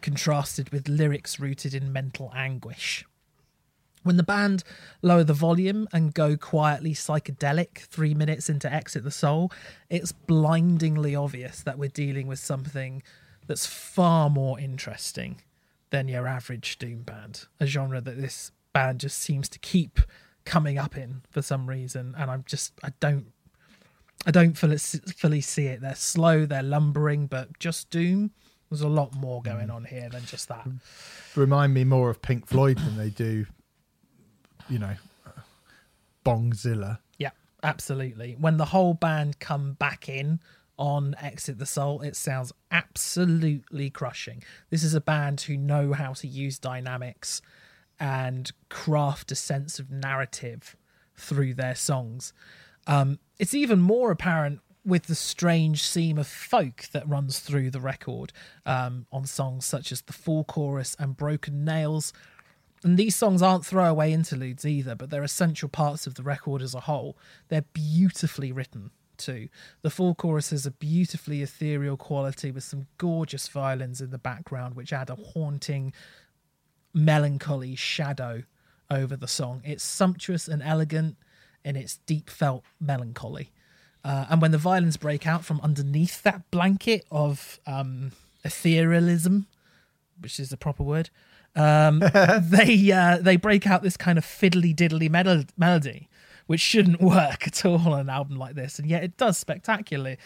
contrasted 0.00 0.70
with 0.70 0.88
lyrics 0.88 1.38
rooted 1.38 1.72
in 1.72 1.92
mental 1.92 2.32
anguish 2.34 3.04
when 4.04 4.18
the 4.18 4.22
band 4.22 4.62
lower 5.02 5.24
the 5.24 5.32
volume 5.32 5.88
and 5.92 6.12
go 6.12 6.36
quietly 6.36 6.92
psychedelic 6.92 7.78
three 7.78 8.12
minutes 8.12 8.50
into 8.50 8.70
Exit 8.70 9.02
the 9.02 9.10
Soul, 9.10 9.50
it's 9.88 10.12
blindingly 10.12 11.16
obvious 11.16 11.62
that 11.62 11.78
we're 11.78 11.88
dealing 11.88 12.26
with 12.26 12.38
something 12.38 13.02
that's 13.46 13.66
far 13.66 14.28
more 14.28 14.60
interesting 14.60 15.40
than 15.88 16.08
your 16.08 16.26
average 16.26 16.78
Doom 16.78 17.02
band, 17.02 17.46
a 17.58 17.66
genre 17.66 18.00
that 18.00 18.20
this 18.20 18.52
band 18.72 19.00
just 19.00 19.18
seems 19.18 19.48
to 19.48 19.58
keep 19.58 20.00
coming 20.44 20.76
up 20.76 20.96
in 20.96 21.22
for 21.30 21.40
some 21.40 21.68
reason. 21.68 22.14
And 22.18 22.30
I'm 22.30 22.44
just, 22.46 22.72
I 22.82 22.92
don't. 23.00 23.26
I 24.26 24.30
don't 24.30 24.56
fully, 24.56 24.78
fully 24.78 25.40
see 25.40 25.66
it. 25.66 25.80
They're 25.80 25.94
slow, 25.94 26.46
they're 26.46 26.62
lumbering, 26.62 27.26
but 27.26 27.58
just 27.58 27.90
Doom. 27.90 28.30
There's 28.70 28.80
a 28.80 28.88
lot 28.88 29.14
more 29.14 29.40
hmm. 29.40 29.48
going 29.48 29.70
on 29.70 29.84
here 29.84 30.08
than 30.08 30.24
just 30.24 30.48
that. 30.48 30.62
Hmm. 30.62 30.76
Remind 31.36 31.74
me 31.74 31.84
more 31.84 32.10
of 32.10 32.22
Pink 32.22 32.46
Floyd 32.46 32.78
than 32.78 32.96
they 32.96 33.10
do, 33.10 33.46
you 34.68 34.78
know, 34.78 34.94
Bongzilla. 36.24 36.98
Yeah, 37.18 37.30
absolutely. 37.62 38.36
When 38.38 38.56
the 38.56 38.64
whole 38.66 38.94
band 38.94 39.38
come 39.38 39.74
back 39.74 40.08
in 40.08 40.40
on 40.76 41.14
Exit 41.20 41.58
the 41.58 41.66
Soul, 41.66 42.00
it 42.00 42.16
sounds 42.16 42.52
absolutely 42.70 43.90
crushing. 43.90 44.42
This 44.70 44.82
is 44.82 44.94
a 44.94 45.00
band 45.00 45.42
who 45.42 45.56
know 45.56 45.92
how 45.92 46.14
to 46.14 46.26
use 46.26 46.58
dynamics 46.58 47.42
and 48.00 48.50
craft 48.70 49.30
a 49.30 49.36
sense 49.36 49.78
of 49.78 49.90
narrative 49.90 50.76
through 51.16 51.54
their 51.54 51.74
songs. 51.74 52.32
Um, 52.86 53.18
it's 53.38 53.54
even 53.54 53.80
more 53.80 54.10
apparent 54.10 54.60
with 54.84 55.06
the 55.06 55.14
strange 55.14 55.82
seam 55.82 56.18
of 56.18 56.26
folk 56.26 56.88
that 56.92 57.08
runs 57.08 57.38
through 57.40 57.70
the 57.70 57.80
record 57.80 58.32
um, 58.66 59.06
on 59.10 59.24
songs 59.24 59.64
such 59.64 59.90
as 59.90 60.02
The 60.02 60.12
Full 60.12 60.44
Chorus 60.44 60.94
and 60.98 61.16
Broken 61.16 61.64
Nails. 61.64 62.12
And 62.82 62.98
these 62.98 63.16
songs 63.16 63.40
aren't 63.40 63.64
throwaway 63.64 64.12
interludes 64.12 64.66
either, 64.66 64.94
but 64.94 65.08
they're 65.08 65.22
essential 65.22 65.70
parts 65.70 66.06
of 66.06 66.16
the 66.16 66.22
record 66.22 66.60
as 66.60 66.74
a 66.74 66.80
whole. 66.80 67.16
They're 67.48 67.64
beautifully 67.72 68.52
written 68.52 68.90
too. 69.16 69.48
The 69.80 69.90
full 69.90 70.14
chorus 70.14 70.50
has 70.50 70.66
a 70.66 70.70
beautifully 70.70 71.40
ethereal 71.40 71.96
quality 71.96 72.50
with 72.50 72.64
some 72.64 72.86
gorgeous 72.98 73.48
violins 73.48 74.02
in 74.02 74.10
the 74.10 74.18
background, 74.18 74.74
which 74.74 74.92
add 74.92 75.08
a 75.08 75.14
haunting, 75.14 75.94
melancholy 76.92 77.74
shadow 77.74 78.42
over 78.90 79.16
the 79.16 79.28
song. 79.28 79.62
It's 79.64 79.84
sumptuous 79.84 80.46
and 80.46 80.62
elegant 80.62 81.16
in 81.64 81.76
its 81.76 81.98
deep 82.06 82.28
felt 82.28 82.64
melancholy. 82.80 83.50
Uh, 84.04 84.26
and 84.28 84.42
when 84.42 84.50
the 84.50 84.58
violins 84.58 84.98
break 84.98 85.26
out 85.26 85.44
from 85.44 85.60
underneath 85.62 86.22
that 86.22 86.50
blanket 86.50 87.06
of 87.10 87.58
um, 87.66 88.12
etherealism, 88.44 89.46
which 90.20 90.38
is 90.38 90.50
the 90.50 90.56
proper 90.56 90.82
word, 90.82 91.08
um, 91.56 92.00
they 92.42 92.92
uh, 92.92 93.18
they 93.18 93.36
break 93.36 93.66
out 93.66 93.82
this 93.82 93.96
kind 93.96 94.18
of 94.18 94.24
fiddly 94.24 94.74
diddly 94.74 95.08
mel- 95.08 95.44
melody, 95.56 96.08
which 96.46 96.60
shouldn't 96.60 97.00
work 97.00 97.46
at 97.46 97.64
all 97.64 97.88
on 97.88 98.00
an 98.00 98.10
album 98.10 98.36
like 98.36 98.54
this, 98.54 98.78
and 98.78 98.88
yet 98.88 99.02
it 99.02 99.16
does 99.16 99.38
spectacularly. 99.38 100.18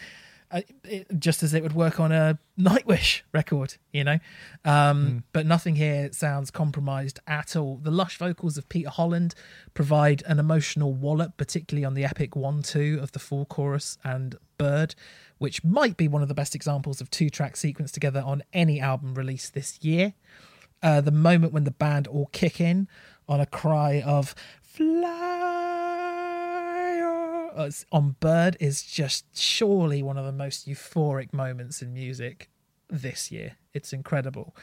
Uh, 0.51 0.61
it, 0.83 1.07
just 1.19 1.43
as 1.43 1.53
it 1.53 1.61
would 1.61 1.73
work 1.73 1.99
on 1.99 2.11
a 2.11 2.39
Nightwish 2.59 3.21
record, 3.31 3.75
you 3.93 4.03
know. 4.03 4.19
Um, 4.65 5.05
mm. 5.05 5.23
But 5.31 5.45
nothing 5.45 5.75
here 5.75 6.11
sounds 6.11 6.49
compromised 6.49 7.19
at 7.27 7.55
all. 7.55 7.77
The 7.77 7.91
lush 7.91 8.17
vocals 8.17 8.57
of 8.57 8.67
Peter 8.67 8.89
Holland 8.89 9.35
provide 9.75 10.23
an 10.25 10.39
emotional 10.39 10.93
wallop, 10.93 11.37
particularly 11.37 11.85
on 11.85 11.93
the 11.93 12.03
epic 12.03 12.35
1 12.35 12.63
2 12.63 12.99
of 13.01 13.11
the 13.11 13.19
full 13.19 13.45
chorus 13.45 13.97
and 14.03 14.37
Bird, 14.57 14.95
which 15.37 15.63
might 15.63 15.97
be 15.97 16.07
one 16.07 16.21
of 16.21 16.27
the 16.27 16.33
best 16.33 16.53
examples 16.53 16.99
of 16.99 17.09
two 17.09 17.29
track 17.29 17.55
sequence 17.55 17.91
together 17.91 18.21
on 18.25 18.43
any 18.51 18.81
album 18.81 19.15
released 19.15 19.53
this 19.53 19.79
year. 19.81 20.13
Uh, 20.83 20.99
the 20.99 21.11
moment 21.11 21.53
when 21.53 21.63
the 21.63 21.71
band 21.71 22.07
all 22.07 22.29
kick 22.31 22.59
in 22.59 22.87
on 23.27 23.39
a 23.39 23.45
cry 23.45 24.01
of 24.01 24.35
fly 24.61 25.68
on 27.91 28.15
Bird 28.19 28.57
is 28.59 28.83
just 28.83 29.25
surely 29.37 30.01
one 30.01 30.17
of 30.17 30.25
the 30.25 30.31
most 30.31 30.67
euphoric 30.67 31.33
moments 31.33 31.81
in 31.81 31.93
music 31.93 32.49
this 32.89 33.31
year. 33.31 33.57
It's 33.73 33.93
incredible. 33.93 34.55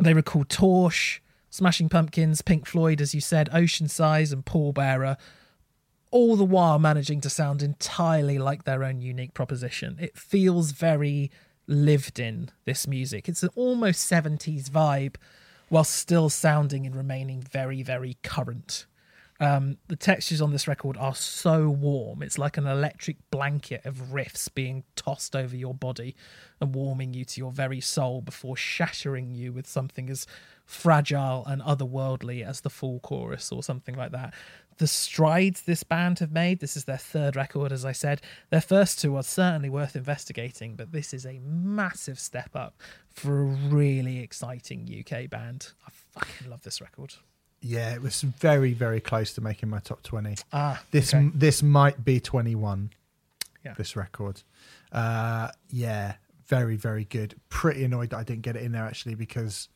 They 0.00 0.14
recall 0.14 0.44
Torche, 0.44 1.20
Smashing 1.50 1.88
Pumpkins, 1.88 2.42
Pink 2.42 2.66
Floyd, 2.66 3.00
as 3.00 3.14
you 3.14 3.20
said, 3.20 3.48
Oceansize, 3.52 4.32
and 4.32 4.44
Pallbearer, 4.44 5.16
all 6.10 6.36
the 6.36 6.44
while 6.44 6.78
managing 6.78 7.20
to 7.20 7.30
sound 7.30 7.62
entirely 7.62 8.38
like 8.38 8.64
their 8.64 8.84
own 8.84 9.00
unique 9.00 9.34
proposition. 9.34 9.96
It 10.00 10.16
feels 10.16 10.72
very 10.72 11.30
lived 11.66 12.18
in, 12.18 12.50
this 12.64 12.86
music. 12.86 13.28
It's 13.28 13.42
an 13.42 13.50
almost 13.54 14.10
70s 14.10 14.70
vibe 14.70 15.16
while 15.68 15.84
still 15.84 16.30
sounding 16.30 16.86
and 16.86 16.96
remaining 16.96 17.42
very, 17.42 17.82
very 17.82 18.16
current. 18.22 18.86
Um, 19.40 19.78
the 19.86 19.96
textures 19.96 20.40
on 20.42 20.50
this 20.50 20.66
record 20.66 20.96
are 20.96 21.14
so 21.14 21.68
warm. 21.68 22.22
It's 22.22 22.38
like 22.38 22.56
an 22.56 22.66
electric 22.66 23.18
blanket 23.30 23.86
of 23.86 24.10
riffs 24.10 24.52
being 24.52 24.82
tossed 24.96 25.36
over 25.36 25.54
your 25.54 25.74
body 25.74 26.16
and 26.60 26.74
warming 26.74 27.14
you 27.14 27.24
to 27.24 27.40
your 27.40 27.52
very 27.52 27.80
soul 27.80 28.20
before 28.20 28.56
shattering 28.56 29.34
you 29.34 29.52
with 29.52 29.68
something 29.68 30.10
as 30.10 30.26
fragile 30.64 31.44
and 31.46 31.62
otherworldly 31.62 32.44
as 32.44 32.62
the 32.62 32.70
full 32.70 32.98
chorus 33.00 33.52
or 33.52 33.62
something 33.62 33.94
like 33.94 34.10
that. 34.10 34.34
The 34.78 34.86
strides 34.86 35.62
this 35.62 35.82
band 35.82 36.18
have 36.20 36.30
made, 36.30 36.60
this 36.60 36.76
is 36.76 36.84
their 36.84 36.98
third 36.98 37.34
record, 37.34 37.72
as 37.72 37.84
I 37.84 37.92
said. 37.92 38.22
Their 38.50 38.60
first 38.60 39.00
two 39.00 39.16
are 39.16 39.24
certainly 39.24 39.70
worth 39.70 39.96
investigating, 39.96 40.76
but 40.76 40.92
this 40.92 41.12
is 41.12 41.26
a 41.26 41.40
massive 41.40 42.18
step 42.18 42.50
up 42.54 42.80
for 43.10 43.40
a 43.40 43.44
really 43.44 44.20
exciting 44.20 44.88
UK 44.88 45.28
band. 45.28 45.72
I 45.86 45.90
fucking 46.12 46.50
love 46.50 46.62
this 46.62 46.80
record. 46.80 47.14
Yeah, 47.60 47.92
it 47.92 48.02
was 48.02 48.20
very, 48.22 48.72
very 48.72 49.00
close 49.00 49.34
to 49.34 49.40
making 49.40 49.68
my 49.68 49.80
top 49.80 50.02
twenty. 50.02 50.36
Ah, 50.52 50.82
this 50.92 51.12
okay. 51.12 51.30
this 51.34 51.62
might 51.62 52.04
be 52.04 52.20
twenty 52.20 52.54
one. 52.54 52.90
Yeah. 53.64 53.74
This 53.76 53.96
record, 53.96 54.42
uh, 54.92 55.48
yeah, 55.68 56.14
very, 56.46 56.76
very 56.76 57.04
good. 57.04 57.34
Pretty 57.48 57.82
annoyed 57.82 58.10
that 58.10 58.18
I 58.18 58.22
didn't 58.22 58.42
get 58.42 58.54
it 58.54 58.62
in 58.62 58.72
there 58.72 58.84
actually 58.84 59.16
because, 59.16 59.68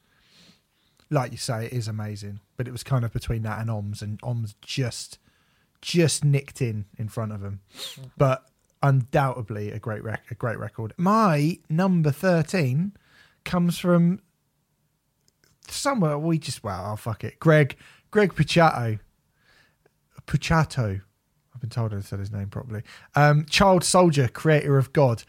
like 1.10 1.32
you 1.32 1.36
say, 1.36 1.66
it 1.66 1.72
is 1.72 1.88
amazing. 1.88 2.38
But 2.56 2.68
it 2.68 2.70
was 2.70 2.84
kind 2.84 3.04
of 3.04 3.12
between 3.12 3.42
that 3.42 3.58
and 3.58 3.68
Ohhms, 3.68 4.00
and 4.00 4.20
Ohhms 4.22 4.54
just, 4.62 5.18
just 5.80 6.24
nicked 6.24 6.62
in 6.62 6.84
in 6.96 7.08
front 7.08 7.32
of 7.32 7.42
him. 7.42 7.60
Mm-hmm. 7.76 8.02
But 8.16 8.46
undoubtedly 8.80 9.72
a 9.72 9.80
great 9.80 10.04
rec- 10.04 10.30
a 10.30 10.34
great 10.34 10.58
record. 10.58 10.94
My 10.96 11.58
number 11.68 12.12
thirteen 12.12 12.92
comes 13.44 13.78
from 13.78 14.20
somewhere 15.68 16.18
we 16.18 16.38
just 16.38 16.62
well, 16.64 16.92
oh 16.92 16.96
fuck 16.96 17.24
it. 17.24 17.38
Greg 17.38 17.76
Greg 18.10 18.34
Puciato. 18.34 18.98
Puciato. 20.26 21.00
I've 21.54 21.60
been 21.60 21.70
told 21.70 21.92
I 21.92 22.00
said 22.00 22.18
his 22.18 22.32
name 22.32 22.48
properly. 22.48 22.82
Um, 23.14 23.44
child 23.46 23.84
soldier, 23.84 24.28
creator 24.28 24.78
of 24.78 24.92
God. 24.92 25.24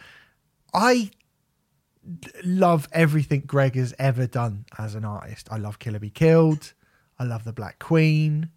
I 0.74 1.12
love 2.44 2.88
everything 2.92 3.42
Greg 3.42 3.76
has 3.76 3.94
ever 4.00 4.28
done 4.28 4.66
as 4.78 4.96
an 4.96 5.06
artist. 5.06 5.48
I 5.52 5.58
love 5.58 5.80
Killer 5.80 6.00
Be 6.00 6.10
Killed. 6.10 6.74
I 7.20 7.24
love 7.24 7.44
the 7.44 7.54
Black 7.54 7.80
Queen. 7.80 8.50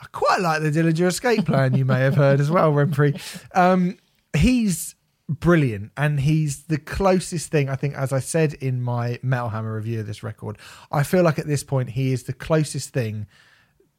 I 0.00 0.06
quite 0.12 0.40
like 0.40 0.62
the 0.62 0.70
Dillinger 0.70 1.06
Escape 1.06 1.46
Plan. 1.46 1.74
You 1.74 1.84
may 1.84 2.00
have 2.00 2.16
heard 2.16 2.38
as 2.38 2.50
well, 2.50 2.72
Remfry. 2.72 3.18
Um, 3.54 3.96
he's 4.36 4.94
brilliant. 5.28 5.92
And 5.96 6.20
he's 6.20 6.64
the 6.64 6.78
closest 6.78 7.50
thing 7.50 7.68
i 7.68 7.76
think 7.76 7.94
as 7.94 8.12
i 8.12 8.20
said 8.20 8.54
in 8.54 8.80
my 8.80 9.18
metal 9.22 9.48
hammer 9.48 9.74
review 9.74 10.00
of 10.00 10.06
this 10.06 10.22
record 10.22 10.56
i 10.92 11.02
feel 11.02 11.22
like 11.22 11.38
at 11.38 11.46
this 11.46 11.64
point 11.64 11.90
he 11.90 12.12
is 12.12 12.24
the 12.24 12.32
closest 12.32 12.90
thing 12.90 13.26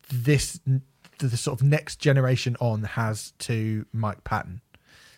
this 0.10 0.60
the 1.20 1.36
sort 1.36 1.60
of 1.60 1.66
next 1.66 1.98
generation 1.98 2.56
on 2.60 2.84
has 2.84 3.32
to 3.40 3.86
mike 3.92 4.24
patton. 4.24 4.62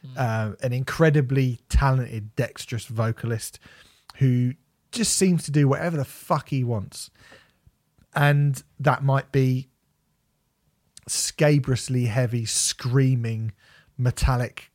Mm. 0.05 0.17
uh, 0.17 0.55
an 0.61 0.71
incredibly 0.71 1.59
talented 1.67 2.33
dexterous 2.35 2.85
vocalist 2.85 3.59
who 4.15 4.53
just 4.91 5.15
seems 5.15 5.43
to 5.43 5.51
do 5.51 5.67
whatever 5.67 5.97
the 5.97 6.05
fuck 6.05 6.49
he 6.49 6.63
wants. 6.63 7.09
And 8.15 8.61
that 8.79 9.03
might 9.03 9.31
be 9.31 9.69
scabrously 11.07 12.05
heavy 12.05 12.45
screaming 12.45 13.51
metallic 13.97 14.68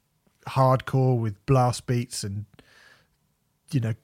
hardcore 0.49 1.19
with 1.19 1.45
blast 1.47 1.87
beats 1.87 2.23
and 2.25 2.45
you 3.71 3.81
know 3.81 3.95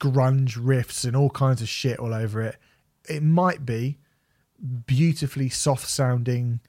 grunge 0.00 0.56
riffs 0.56 1.04
and 1.04 1.16
all 1.16 1.30
kinds 1.30 1.60
of 1.60 1.68
shit 1.68 1.98
all 1.98 2.14
over 2.14 2.40
it. 2.40 2.56
It 3.08 3.22
might 3.22 3.66
be 3.66 3.98
beautifully 4.86 5.48
soft 5.48 5.88
sounding 5.88 6.60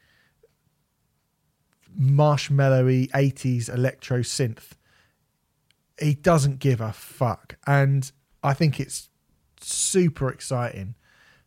marshmallowy 1.99 3.09
80s 3.11 3.73
electro 3.73 4.19
synth. 4.19 4.71
He 5.99 6.13
doesn't 6.13 6.59
give 6.59 6.81
a 6.81 6.93
fuck. 6.93 7.57
And 7.67 8.11
I 8.43 8.53
think 8.53 8.79
it's 8.79 9.09
super 9.59 10.29
exciting 10.29 10.95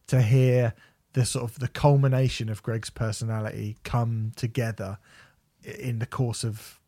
to 0.09 0.21
hear 0.21 0.75
the 1.15 1.25
sort 1.25 1.51
of 1.51 1.59
the 1.59 1.69
culmination 1.69 2.49
of 2.49 2.63
Greg's 2.63 2.91
personality 2.91 3.77
come 3.83 4.33
together 4.37 4.99
in 5.63 5.99
the 5.99 6.07
course 6.07 6.45
of 6.45 6.81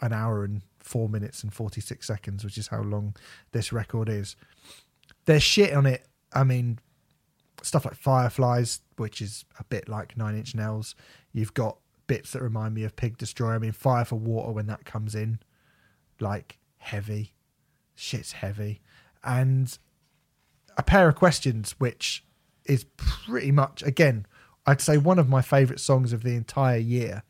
an 0.00 0.12
hour 0.12 0.44
and 0.44 0.62
four 0.78 1.08
minutes 1.08 1.42
and 1.42 1.52
46 1.52 2.06
seconds, 2.06 2.44
which 2.44 2.58
is 2.58 2.68
how 2.68 2.82
long 2.82 3.14
this 3.52 3.72
record 3.72 4.08
is. 4.08 4.36
There's 5.24 5.42
shit 5.42 5.74
on 5.74 5.86
it. 5.86 6.06
I 6.32 6.44
mean, 6.44 6.78
stuff 7.62 7.84
like 7.84 7.94
Fireflies, 7.94 8.80
which 8.96 9.20
is 9.20 9.44
a 9.58 9.64
bit 9.64 9.88
like 9.88 10.16
Nine 10.16 10.36
Inch 10.36 10.54
Nails. 10.54 10.94
You've 11.32 11.54
got 11.54 11.78
bits 12.06 12.32
that 12.32 12.42
remind 12.42 12.74
me 12.74 12.84
of 12.84 12.96
Pig 12.96 13.18
Destroyer. 13.18 13.54
I 13.54 13.58
mean, 13.58 13.72
Fire 13.72 14.04
for 14.04 14.16
Water 14.16 14.52
when 14.52 14.66
that 14.66 14.84
comes 14.84 15.14
in, 15.14 15.40
like 16.20 16.58
heavy. 16.78 17.34
Shit's 17.94 18.32
heavy. 18.32 18.80
And 19.24 19.76
a 20.76 20.82
pair 20.82 21.08
of 21.08 21.16
questions, 21.16 21.74
which 21.78 22.24
is 22.64 22.84
pretty 22.96 23.50
much, 23.52 23.82
again, 23.82 24.26
I'd 24.66 24.80
say 24.80 24.96
one 24.98 25.18
of 25.18 25.28
my 25.28 25.42
favourite 25.42 25.80
songs 25.80 26.12
of 26.12 26.22
the 26.22 26.34
entire 26.34 26.78
year, 26.78 27.22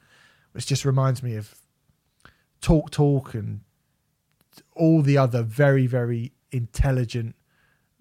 which 0.53 0.67
just 0.67 0.85
reminds 0.85 1.23
me 1.23 1.37
of 1.37 1.55
Talk 2.61 2.91
Talk 2.91 3.35
and 3.35 3.61
all 4.75 5.03
the 5.03 5.19
other 5.19 5.43
very, 5.43 5.87
very 5.87 6.33
intelligent, 6.51 7.35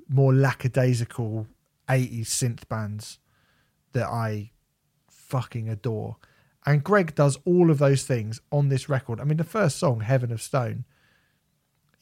more 0.08 0.34
lackadaisical 0.34 1.48
80s 1.90 2.28
synth 2.28 2.68
bands 2.68 3.20
that 3.94 4.08
I 4.08 4.52
fucking 5.10 5.70
adore. 5.70 6.18
And 6.66 6.84
Greg 6.84 7.16
does 7.16 7.38
all 7.46 7.72
of 7.72 7.78
those 7.78 8.04
things 8.04 8.42
on 8.52 8.70
this 8.70 8.90
record. 8.90 9.20
I 9.20 9.24
mean, 9.24 9.38
the 9.38 9.44
first 9.44 9.78
song, 9.78 10.02
Heaven 10.02 10.32
Is 10.32 10.44
Stone, 10.44 10.86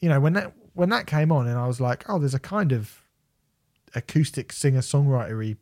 you 0.00 0.08
know, 0.08 0.20
when 0.20 0.34
that 0.34 0.52
when 0.74 0.90
that 0.90 1.06
came 1.06 1.32
on, 1.32 1.46
and 1.46 1.58
I 1.58 1.66
was 1.66 1.80
like, 1.80 2.04
oh, 2.08 2.18
there's 2.18 2.34
a 2.34 2.38
kind 2.38 2.72
of 2.72 3.02
acoustic 3.94 4.52
singer 4.52 4.80
songwritery 4.80 5.56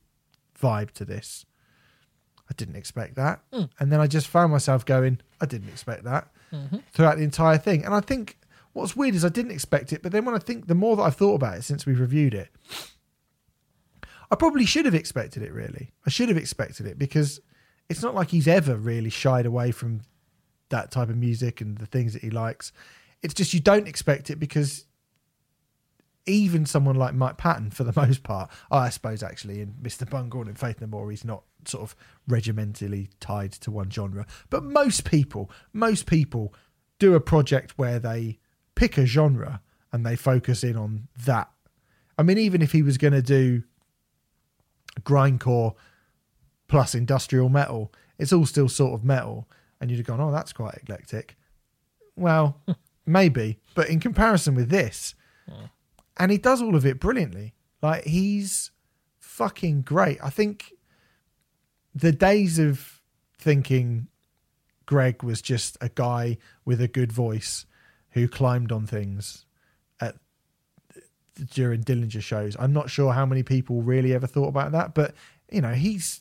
vibe 0.60 0.90
to 0.92 1.04
this. 1.04 1.46
I 2.50 2.54
didn't 2.56 2.76
expect 2.76 3.14
that. 3.14 3.40
Mm. 3.52 3.70
And 3.78 3.92
then 3.92 4.00
I 4.00 4.06
just 4.06 4.26
found 4.26 4.50
myself 4.50 4.84
going, 4.84 5.20
I 5.40 5.46
didn't 5.46 5.68
expect 5.68 6.04
that 6.04 6.28
mm-hmm. 6.54 6.76
throughout 6.92 7.16
the 7.16 7.24
entire 7.24 7.58
thing. 7.58 7.84
And 7.84 7.94
I 7.94 8.00
think 8.00 8.38
what's 8.72 8.96
weird 8.96 9.14
is 9.14 9.24
I 9.24 9.28
didn't 9.28 9.52
expect 9.52 9.92
it, 9.92 10.02
but 10.02 10.12
then 10.12 10.24
when 10.24 10.34
I 10.34 10.38
think 10.38 10.66
the 10.66 10.74
more 10.74 10.96
that 10.96 11.02
I've 11.02 11.16
thought 11.16 11.34
about 11.34 11.58
it 11.58 11.62
since 11.62 11.86
we've 11.86 12.00
reviewed 12.00 12.34
it, 12.34 12.48
I 14.30 14.36
probably 14.36 14.66
should 14.66 14.84
have 14.84 14.94
expected 14.94 15.42
it 15.42 15.52
really. 15.52 15.92
I 16.06 16.10
should 16.10 16.28
have 16.28 16.38
expected 16.38 16.86
it 16.86 16.98
because 16.98 17.40
it's 17.88 18.02
not 18.02 18.14
like 18.14 18.30
he's 18.30 18.48
ever 18.48 18.76
really 18.76 19.10
shied 19.10 19.46
away 19.46 19.70
from 19.70 20.00
that 20.70 20.90
type 20.90 21.08
of 21.08 21.16
music 21.16 21.60
and 21.60 21.78
the 21.78 21.86
things 21.86 22.14
that 22.14 22.22
he 22.22 22.30
likes. 22.30 22.72
It's 23.22 23.34
just 23.34 23.54
you 23.54 23.60
don't 23.60 23.88
expect 23.88 24.30
it 24.30 24.36
because 24.36 24.86
even 26.26 26.66
someone 26.66 26.96
like 26.96 27.14
Mike 27.14 27.36
Patton, 27.36 27.70
for 27.70 27.84
the 27.84 27.92
most 28.00 28.22
part, 28.22 28.50
I 28.70 28.88
suppose 28.90 29.22
actually 29.22 29.60
in 29.60 29.74
Mr. 29.82 30.08
Bungle 30.08 30.42
and 30.42 30.58
Faith 30.58 30.80
No 30.80 30.86
More, 30.86 31.10
he's 31.10 31.24
not 31.24 31.44
sort 31.66 31.82
of 31.82 31.96
regimentally 32.28 33.10
tied 33.20 33.52
to 33.52 33.70
one 33.70 33.90
genre. 33.90 34.26
But 34.50 34.64
most 34.64 35.04
people, 35.04 35.50
most 35.72 36.06
people 36.06 36.54
do 36.98 37.14
a 37.14 37.20
project 37.20 37.74
where 37.76 37.98
they 37.98 38.38
pick 38.74 38.98
a 38.98 39.06
genre 39.06 39.60
and 39.92 40.04
they 40.04 40.16
focus 40.16 40.64
in 40.64 40.76
on 40.76 41.08
that. 41.24 41.50
I 42.18 42.22
mean, 42.22 42.38
even 42.38 42.62
if 42.62 42.72
he 42.72 42.82
was 42.82 42.98
going 42.98 43.12
to 43.12 43.22
do 43.22 43.62
grindcore 45.02 45.74
plus 46.68 46.94
industrial 46.94 47.48
metal, 47.48 47.92
it's 48.18 48.32
all 48.32 48.46
still 48.46 48.68
sort 48.68 48.94
of 48.94 49.04
metal, 49.04 49.48
and 49.80 49.90
you'd 49.90 49.98
have 49.98 50.06
gone, 50.06 50.20
"Oh, 50.20 50.30
that's 50.30 50.52
quite 50.52 50.74
eclectic." 50.74 51.36
Well, 52.16 52.60
maybe, 53.06 53.58
but 53.74 53.88
in 53.88 54.00
comparison 54.00 54.54
with 54.54 54.68
this, 54.68 55.14
hmm. 55.48 55.66
And 56.16 56.30
he 56.30 56.38
does 56.38 56.62
all 56.62 56.74
of 56.74 56.86
it 56.86 57.00
brilliantly. 57.00 57.54
Like 57.82 58.04
he's 58.04 58.70
fucking 59.18 59.82
great. 59.82 60.18
I 60.22 60.30
think 60.30 60.72
the 61.94 62.12
days 62.12 62.58
of 62.58 63.00
thinking 63.38 64.08
Greg 64.86 65.22
was 65.22 65.42
just 65.42 65.76
a 65.80 65.88
guy 65.88 66.38
with 66.64 66.80
a 66.80 66.88
good 66.88 67.12
voice 67.12 67.66
who 68.10 68.28
climbed 68.28 68.70
on 68.70 68.86
things 68.86 69.44
at 70.00 70.16
during 71.52 71.82
Dillinger 71.82 72.22
shows. 72.22 72.56
I'm 72.58 72.72
not 72.72 72.90
sure 72.90 73.12
how 73.12 73.26
many 73.26 73.42
people 73.42 73.82
really 73.82 74.14
ever 74.14 74.26
thought 74.26 74.48
about 74.48 74.72
that, 74.72 74.94
but 74.94 75.14
you 75.50 75.60
know, 75.60 75.72
he's 75.72 76.20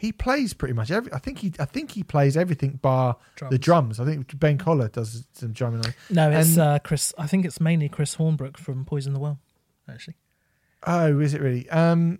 he 0.00 0.12
plays 0.12 0.54
pretty 0.54 0.74
much 0.74 0.90
every. 0.90 1.12
I 1.12 1.18
think 1.18 1.38
he 1.38 1.52
I 1.58 1.64
think 1.66 1.90
he 1.92 2.02
plays 2.02 2.36
everything 2.36 2.78
bar 2.82 3.16
the 3.50 3.58
Drums. 3.58 3.96
drums. 3.96 4.00
I 4.00 4.04
think 4.06 4.38
Ben 4.40 4.56
Koller 4.58 4.88
does 4.88 5.26
some 5.34 5.52
drumming. 5.52 5.84
on 5.84 5.94
No, 6.08 6.30
it's 6.30 6.50
And- 6.56 6.58
uh, 6.58 6.78
Chris. 6.80 7.12
I 7.18 7.26
think 7.26 7.44
it's 7.44 7.60
mainly 7.60 7.88
Chris 7.88 8.16
Hornbrook 8.16 8.56
from 8.56 8.84
Poison 8.84 9.12
the 9.12 9.20
Well. 9.20 9.38
Actually, 9.88 10.16
Oh, 10.86 11.20
is 11.20 11.34
it 11.34 11.40
really? 11.40 11.68
Um, 11.70 12.18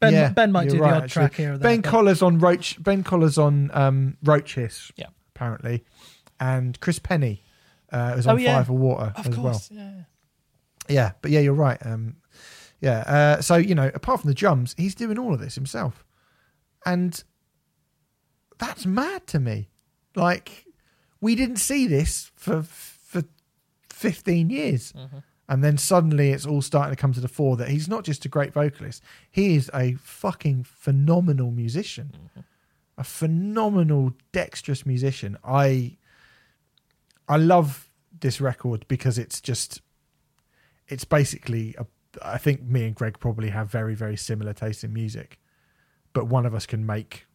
Ben 0.00 0.12
yeah, 0.12 0.30
Ben 0.30 0.52
might 0.52 0.68
do 0.68 0.78
the 0.78 0.84
odd 0.84 1.04
actually. 1.04 1.08
track 1.10 1.34
here 1.34 1.58
there. 1.58 1.58
Ben 1.58 1.80
but- 1.80 1.90
Koller's 1.90 2.22
on 2.22 2.38
Roach. 2.38 2.80
Ben 2.82 3.02
Koller's 3.02 3.36
on 3.38 3.70
um, 3.74 4.16
Roach 4.22 4.54
Hiss. 4.54 4.92
Yeah. 4.96 5.06
apparently, 5.34 5.84
and 6.40 6.78
Chris 6.80 6.98
Pennie 6.98 7.42
uh, 7.92 8.12
was 8.16 8.26
on 8.26 8.34
Oh, 8.34 8.38
yeah. 8.38 8.54
Fire 8.54 8.64
for 8.64 8.72
Water 8.74 9.12
of 9.16 9.26
as 9.26 9.38
well. 9.38 9.62
yeah. 9.70 9.90
Yeah, 10.88 11.12
but 11.20 11.30
yeah, 11.30 11.40
you're 11.40 11.52
right. 11.54 11.78
Um, 11.84 12.16
yeah, 12.80 12.98
uh, 13.00 13.40
so 13.42 13.56
you 13.56 13.74
know, 13.74 13.90
apart 13.94 14.20
from 14.20 14.28
the 14.28 14.34
drums, 14.34 14.74
he's 14.78 14.94
doing 14.94 15.18
all 15.18 15.34
of 15.34 15.40
this 15.40 15.54
himself, 15.56 16.04
and 16.84 17.22
that's 18.58 18.86
mad 18.86 19.26
to 19.28 19.38
me. 19.38 19.68
Like, 20.14 20.66
we 21.20 21.34
didn't 21.34 21.56
see 21.56 21.86
this 21.86 22.30
for 22.36 22.62
for 22.62 23.22
15 23.90 24.50
years, 24.50 24.92
mm-hmm. 24.92 25.18
and 25.48 25.64
then 25.64 25.78
suddenly 25.78 26.30
it's 26.30 26.46
all 26.46 26.62
starting 26.62 26.94
to 26.94 27.00
come 27.00 27.12
to 27.12 27.20
the 27.20 27.28
fore 27.28 27.56
that 27.56 27.68
he's 27.68 27.88
not 27.88 28.04
just 28.04 28.24
a 28.24 28.28
great 28.28 28.52
vocalist; 28.52 29.02
he 29.30 29.56
is 29.56 29.70
a 29.74 29.94
fucking 29.94 30.64
phenomenal 30.64 31.50
musician, 31.50 32.12
mm-hmm. 32.14 32.40
a 32.96 33.04
phenomenal, 33.04 34.12
dexterous 34.32 34.84
musician. 34.84 35.36
I 35.44 35.96
I 37.28 37.36
love 37.36 37.90
this 38.20 38.40
record 38.40 38.84
because 38.88 39.18
it's 39.18 39.40
just 39.40 39.82
it's 40.88 41.04
basically 41.04 41.74
a, 41.78 41.86
I 42.22 42.38
think 42.38 42.62
me 42.62 42.86
and 42.86 42.94
Greg 42.94 43.18
probably 43.20 43.50
have 43.50 43.70
very 43.70 43.94
very 43.94 44.16
similar 44.16 44.52
taste 44.52 44.82
in 44.82 44.92
music, 44.92 45.38
but 46.18 46.26
one 46.26 46.44
of 46.46 46.52
us 46.52 46.66
can 46.66 46.84
make 46.84 47.26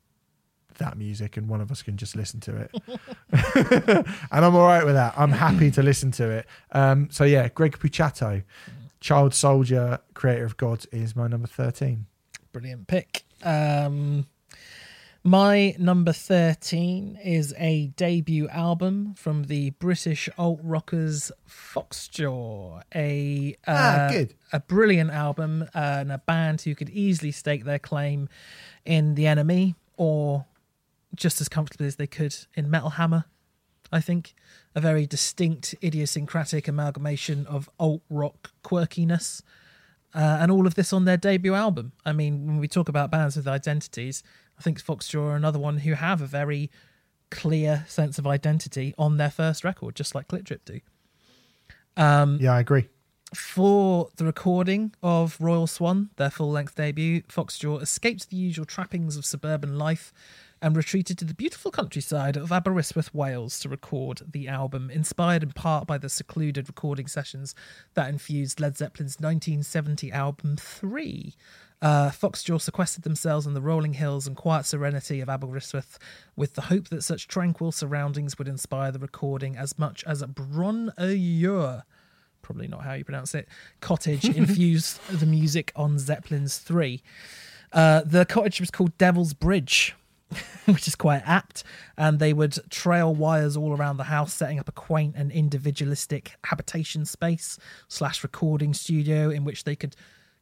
that 0.78 0.98
music 0.98 1.38
and 1.38 1.48
one 1.48 1.62
of 1.62 1.72
us 1.72 1.82
can 1.82 1.96
just 1.96 2.18
listen 2.18 2.42
to 2.42 2.58
it, 2.58 2.72
and 4.32 4.46
I'm 4.46 4.56
all 4.56 4.66
right 4.68 4.84
with 4.84 4.96
that. 4.96 5.14
I'm 5.16 5.32
happy 5.32 5.72
to 5.72 5.82
listen 5.82 6.12
to 6.12 6.30
it. 6.30 6.46
Um, 6.74 7.08
so 7.12 7.24
yeah, 7.24 7.48
Greg 7.48 7.78
Puciato, 7.80 8.44
child 9.00 9.34
soldier, 9.34 10.00
creator 10.14 10.44
of 10.46 10.58
God, 10.58 10.86
is 10.92 11.16
my 11.16 11.28
number 11.28 11.48
thirteen. 11.48 12.08
Brilliant 12.52 12.88
pick. 12.88 13.24
Um, 13.42 14.28
my 15.26 15.74
number 15.80 16.12
13 16.12 17.18
is 17.24 17.54
a 17.58 17.88
debut 17.96 18.50
album 18.50 19.14
from 19.16 19.46
the 19.46 19.70
British 19.70 20.28
alt 20.38 20.60
rockers 20.62 21.32
Foxjaw. 21.50 22.82
A, 22.94 23.56
uh, 23.66 23.72
Ah, 23.72 24.08
good. 24.12 24.34
a 24.52 24.60
brilliant 24.60 25.12
album 25.12 25.64
uh, 25.74 25.78
and 26.02 26.12
a 26.12 26.18
band 26.18 26.62
who 26.64 26.76
could 26.76 26.90
easily 26.90 27.32
stake 27.32 27.64
their 27.64 27.80
claim 27.80 28.28
in 28.86 29.16
The 29.16 29.26
NME 29.26 29.76
or 29.98 30.46
just 31.16 31.42
as 31.42 31.50
comfortably 31.50 31.88
as 31.88 31.96
they 31.98 32.08
could 32.08 32.36
in 32.56 32.70
Metal 32.70 32.92
Hammer. 32.92 33.26
I 33.92 34.02
think 34.02 34.34
a 34.74 34.82
very 34.82 35.06
distinct, 35.06 35.76
idiosyncratic 35.84 36.68
amalgamation 36.68 37.46
of 37.46 37.70
alt 37.80 38.02
rock 38.10 38.52
quirkiness 38.64 39.44
uh, 40.16 40.38
and 40.42 40.52
all 40.52 40.66
of 40.66 40.76
this 40.76 40.94
on 40.94 41.06
their 41.06 41.18
debut 41.18 41.54
album. 41.54 41.92
I 42.06 42.12
mean, 42.12 42.48
when 42.48 42.58
we 42.58 42.68
talk 42.68 42.90
about 42.90 43.12
bands 43.12 43.36
with 43.36 43.48
identities, 43.48 44.24
I 44.58 44.62
think 44.62 44.84
Foxjaw 44.84 45.22
are 45.22 45.36
another 45.36 45.60
one 45.60 45.80
who 45.80 45.94
have 45.94 46.22
a 46.22 46.28
very 46.28 46.72
clear 47.30 47.86
sense 47.88 48.20
of 48.20 48.28
identity 48.28 48.94
on 48.98 49.18
their 49.18 49.32
first 49.32 49.64
record, 49.64 49.96
just 49.96 50.14
like 50.16 50.28
CLT 50.28 50.46
DRP 50.46 50.60
do. 50.66 52.02
yeah, 52.42 52.54
I 52.54 52.60
agree. 52.60 52.88
For 53.34 54.12
the 54.18 54.26
recording 54.26 54.94
of 55.02 55.38
Royal 55.40 55.66
Swan, 55.66 56.12
their 56.18 56.30
full 56.30 56.52
length 56.52 56.76
debut, 56.76 57.24
Foxjaw 57.24 57.82
escaped 57.82 58.30
the 58.30 58.36
usual 58.36 58.66
trappings 58.66 59.18
of 59.18 59.26
suburban 59.26 59.76
life 59.78 60.14
and 60.62 60.78
retreated 60.78 61.18
to 61.18 61.26
the 61.26 61.34
beautiful 61.34 61.72
countryside 61.72 62.38
of 62.38 62.52
Aberystwyth, 62.52 63.12
Wales 63.12 63.60
to 63.60 63.70
record 63.70 64.22
the 64.32 64.48
album, 64.48 64.92
inspired 64.92 65.42
in 65.42 65.52
part 65.52 65.88
by 65.88 65.98
the 65.98 66.10
secluded 66.10 66.68
recording 66.68 67.08
sessions 67.08 67.56
that 67.96 68.08
infused 68.08 68.60
Led 68.60 68.78
Zeppelin's 68.78 69.20
1970 69.20 70.12
album 70.12 70.56
3. 70.56 71.34
Uh, 71.82 72.12
Foxjaw 72.12 72.62
sequestered 72.62 73.04
themselves 73.04 73.48
in 73.48 73.56
the 73.56 73.62
rolling 73.62 73.94
hills 73.94 74.28
and 74.28 74.38
quiet 74.38 74.68
serenity 74.68 75.22
of 75.22 75.28
Aberystwyth 75.28 75.98
with 76.36 76.54
the 76.54 76.62
hope 76.62 76.90
that 76.90 77.04
such 77.04 77.28
tranquil 77.28 77.72
surroundings 77.72 78.38
would 78.38 78.48
inspire 78.48 78.92
the 78.92 79.00
recording 79.00 79.58
as 79.58 79.80
much 79.80 80.04
as 80.06 80.24
Bron-Yr-Aur 80.24 81.84
probably 82.44 82.68
not 82.68 82.84
how 82.84 82.94
you 82.94 83.04
pronounce 83.04 83.34
it, 83.34 83.48
cottage 83.82 84.26
infused 84.38 85.00
the 85.10 85.26
music 85.26 85.72
on 85.76 85.98
Zeppelin's 85.98 86.60
3. 86.60 87.02
Uh, 87.72 88.02
the 88.06 88.26
cottage 88.26 88.60
was 88.60 88.70
called 88.70 88.96
Devil's 89.00 89.34
Bridge, 89.34 89.96
which 90.66 90.88
is 90.88 90.96
quite 90.96 91.24
apt, 91.26 91.64
and 91.98 92.20
they 92.20 92.34
would 92.34 92.60
trail 92.70 93.16
wires 93.16 93.58
all 93.58 93.76
around 93.76 93.98
the 93.98 94.06
house, 94.06 94.34
setting 94.34 94.60
up 94.60 94.70
a 94.70 94.74
quaint 94.74 95.16
and 95.18 95.32
individualistic 95.32 96.34
habitation 96.44 97.06
space 97.06 97.58
slash 97.88 98.24
recording 98.24 98.74
studio 98.76 99.32
in 99.32 99.44
which 99.44 99.64
they 99.64 99.76
could 99.76 99.96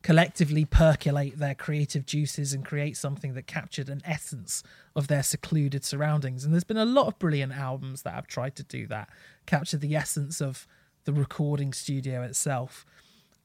collectively 0.03 0.65
percolate 0.65 1.37
their 1.37 1.53
creative 1.53 2.05
juices 2.05 2.53
and 2.53 2.65
create 2.65 2.97
something 2.97 3.33
that 3.33 3.45
captured 3.45 3.87
an 3.87 4.01
essence 4.03 4.63
of 4.95 5.07
their 5.07 5.23
secluded 5.23 5.85
surroundings. 5.85 6.43
And 6.43 6.53
there's 6.53 6.63
been 6.63 6.77
a 6.77 6.85
lot 6.85 7.07
of 7.07 7.19
brilliant 7.19 7.53
albums 7.53 8.01
that 8.01 8.13
have 8.13 8.27
tried 8.27 8.55
to 8.55 8.63
do 8.63 8.87
that, 8.87 9.09
capture 9.45 9.77
the 9.77 9.95
essence 9.95 10.41
of 10.41 10.67
the 11.05 11.13
recording 11.13 11.73
studio 11.73 12.21
itself. 12.23 12.85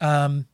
Um, 0.00 0.46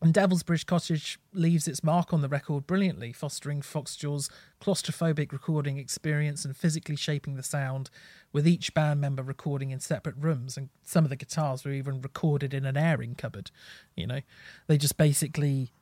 and 0.00 0.14
Devil's 0.14 0.44
Bridge 0.44 0.64
Cottage 0.64 1.18
leaves 1.32 1.66
its 1.66 1.82
mark 1.82 2.12
on 2.12 2.20
the 2.20 2.28
record 2.28 2.68
brilliantly, 2.68 3.12
fostering 3.12 3.62
Foxjaw's 3.62 4.30
claustrophobic 4.60 5.32
recording 5.32 5.76
experience 5.76 6.44
and 6.44 6.56
physically 6.56 6.94
shaping 6.94 7.34
the 7.34 7.42
sound, 7.42 7.90
with 8.32 8.46
each 8.46 8.74
band 8.74 9.00
member 9.00 9.24
recording 9.24 9.70
in 9.72 9.80
separate 9.80 10.14
rooms. 10.16 10.56
And 10.56 10.68
some 10.84 11.04
of 11.04 11.10
the 11.10 11.16
guitars 11.16 11.64
were 11.64 11.72
even 11.72 12.00
recorded 12.00 12.54
in 12.54 12.64
an 12.64 12.76
airing 12.76 13.16
cupboard. 13.16 13.50
You 13.96 14.06
know, 14.06 14.20
they 14.68 14.78
just 14.78 14.96
basically 14.96 15.72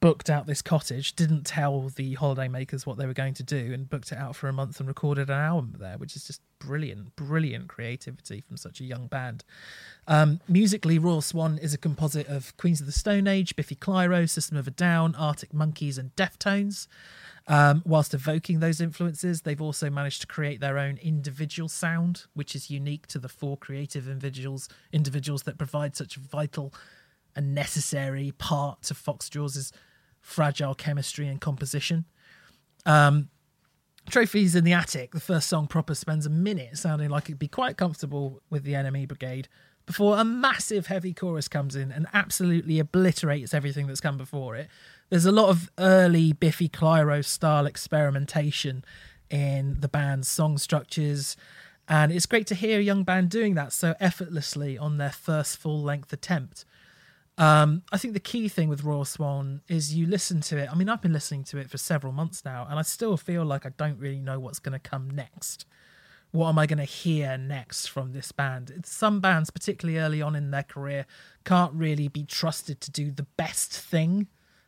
booked 0.00 0.30
out 0.30 0.46
this 0.46 0.62
cottage, 0.62 1.14
didn't 1.14 1.44
tell 1.44 1.88
the 1.88 2.14
holiday 2.14 2.46
makers 2.46 2.86
what 2.86 2.98
they 2.98 3.06
were 3.06 3.14
going 3.14 3.34
to 3.34 3.42
do, 3.42 3.72
and 3.72 3.90
booked 3.90 4.12
it 4.12 4.18
out 4.18 4.36
for 4.36 4.48
a 4.48 4.52
month 4.52 4.78
and 4.78 4.88
recorded 4.88 5.28
an 5.28 5.38
album 5.38 5.74
there, 5.78 5.98
which 5.98 6.14
is 6.14 6.26
just 6.26 6.40
brilliant, 6.60 7.16
brilliant 7.16 7.68
creativity 7.68 8.40
from 8.40 8.56
such 8.56 8.80
a 8.80 8.84
young 8.84 9.08
band. 9.08 9.44
Um, 10.06 10.40
musically, 10.48 10.98
Royal 10.98 11.20
Swan 11.20 11.58
is 11.58 11.74
a 11.74 11.78
composite 11.78 12.28
of 12.28 12.56
Queens 12.56 12.80
of 12.80 12.86
the 12.86 12.92
Stone 12.92 13.26
Age, 13.26 13.56
Biffy 13.56 13.74
Clyro, 13.74 14.28
System 14.28 14.56
of 14.56 14.68
a 14.68 14.72
Down, 14.72 15.14
Arctic 15.16 15.52
Monkeys, 15.52 15.98
and 15.98 16.14
Deftones. 16.14 16.86
Um, 17.48 17.82
whilst 17.86 18.12
evoking 18.12 18.60
those 18.60 18.80
influences, 18.80 19.42
they've 19.42 19.60
also 19.60 19.88
managed 19.88 20.20
to 20.20 20.26
create 20.26 20.60
their 20.60 20.78
own 20.78 20.98
individual 20.98 21.68
sound, 21.68 22.26
which 22.34 22.54
is 22.54 22.70
unique 22.70 23.06
to 23.08 23.18
the 23.18 23.28
four 23.28 23.56
creative 23.56 24.06
individuals 24.06 24.68
individuals 24.92 25.44
that 25.44 25.56
provide 25.56 25.96
such 25.96 26.16
vital 26.16 26.74
and 27.34 27.54
necessary 27.54 28.32
part 28.36 28.82
to 28.82 28.94
Foxjaw's 28.94 29.72
fragile 30.28 30.74
chemistry 30.74 31.26
and 31.26 31.40
composition. 31.40 32.04
Um, 32.84 33.30
Trophies 34.10 34.54
in 34.54 34.64
the 34.64 34.72
Attic, 34.72 35.12
the 35.12 35.20
first 35.20 35.48
song 35.48 35.66
proper 35.66 35.94
spends 35.94 36.26
a 36.26 36.30
minute 36.30 36.78
sounding 36.78 37.10
like 37.10 37.24
it'd 37.24 37.38
be 37.38 37.48
quite 37.48 37.76
comfortable 37.76 38.40
with 38.48 38.62
the 38.62 38.72
NME 38.72 39.08
brigade 39.08 39.48
before 39.84 40.18
a 40.18 40.24
massive 40.24 40.86
heavy 40.86 41.14
chorus 41.14 41.48
comes 41.48 41.74
in 41.74 41.90
and 41.90 42.06
absolutely 42.12 42.78
obliterates 42.78 43.54
everything 43.54 43.86
that's 43.86 44.00
come 44.00 44.18
before 44.18 44.54
it. 44.54 44.68
There's 45.08 45.26
a 45.26 45.32
lot 45.32 45.48
of 45.48 45.70
early 45.78 46.32
Biffy 46.32 46.68
Clyro 46.68 47.24
style 47.24 47.66
experimentation 47.66 48.84
in 49.30 49.80
the 49.80 49.88
band's 49.88 50.28
song 50.28 50.58
structures 50.58 51.36
And 51.88 52.12
it's 52.12 52.26
great 52.26 52.46
to 52.48 52.54
hear 52.54 52.78
a 52.78 52.82
young 52.82 53.02
band 53.02 53.30
doing 53.30 53.54
that 53.54 53.72
so 53.72 53.94
effortlessly 53.98 54.76
on 54.76 54.98
their 54.98 55.12
first 55.12 55.56
full 55.56 55.82
length 55.82 56.12
attempt. 56.12 56.66
Um, 57.38 57.84
I 57.92 57.98
think 57.98 58.14
the 58.14 58.20
key 58.20 58.48
thing 58.48 58.68
with 58.68 58.82
Royal 58.82 59.04
Swan 59.04 59.62
is 59.68 59.94
you 59.94 60.06
listen 60.06 60.40
to 60.42 60.58
it. 60.58 60.68
I 60.70 60.74
mean, 60.74 60.88
I've 60.88 61.00
been 61.00 61.12
listening 61.12 61.44
to 61.44 61.58
it 61.58 61.70
for 61.70 61.78
several 61.78 62.12
months 62.12 62.44
now, 62.44 62.66
and 62.68 62.78
I 62.78 62.82
still 62.82 63.16
feel 63.16 63.44
like 63.44 63.64
I 63.64 63.70
don't 63.76 63.98
really 63.98 64.18
know 64.18 64.40
what's 64.40 64.58
going 64.58 64.72
to 64.72 64.80
come 64.80 65.08
next. 65.08 65.64
What 66.32 66.48
am 66.48 66.58
I 66.58 66.66
going 66.66 66.78
to 66.78 66.84
hear 66.84 67.38
next 67.38 67.86
from 67.86 68.12
this 68.12 68.32
band? 68.32 68.70
It's 68.76 68.90
some 68.90 69.20
bands, 69.20 69.50
particularly 69.50 70.00
early 70.00 70.20
on 70.20 70.34
in 70.34 70.50
their 70.50 70.64
career, 70.64 71.06
can't 71.44 71.72
really 71.72 72.08
be 72.08 72.24
trusted 72.24 72.80
to 72.82 72.90
do 72.90 73.12
the 73.12 73.26
best 73.36 73.72
thing 73.72 74.26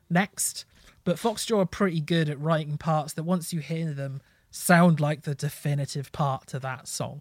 next. 0.08 0.64
But 1.04 1.16
Foxjaw 1.16 1.58
are 1.62 1.66
pretty 1.66 2.00
good 2.00 2.30
at 2.30 2.40
writing 2.40 2.78
parts 2.78 3.14
that 3.14 3.24
once 3.24 3.52
you 3.52 3.60
hear 3.60 3.92
them 3.92 4.22
sound 4.52 5.00
like 5.00 5.22
the 5.22 5.34
definitive 5.34 6.12
part 6.12 6.46
to 6.48 6.60
that 6.60 6.86
song. 6.86 7.20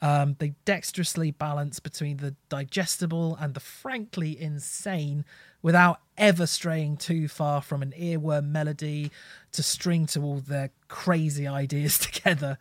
Um, 0.00 0.36
they 0.38 0.54
dexterously 0.64 1.32
balance 1.32 1.80
between 1.80 2.18
the 2.18 2.36
digestible 2.48 3.36
and 3.40 3.54
the 3.54 3.60
frankly 3.60 4.40
insane 4.40 5.24
without 5.60 6.00
ever 6.16 6.46
straying 6.46 6.98
too 6.98 7.26
far 7.26 7.60
from 7.60 7.82
an 7.82 7.92
earworm 7.98 8.50
melody 8.50 9.10
to 9.52 9.62
string 9.62 10.06
to 10.06 10.22
all 10.22 10.36
their 10.36 10.70
crazy 10.86 11.46
ideas 11.48 11.98
together. 12.10 12.58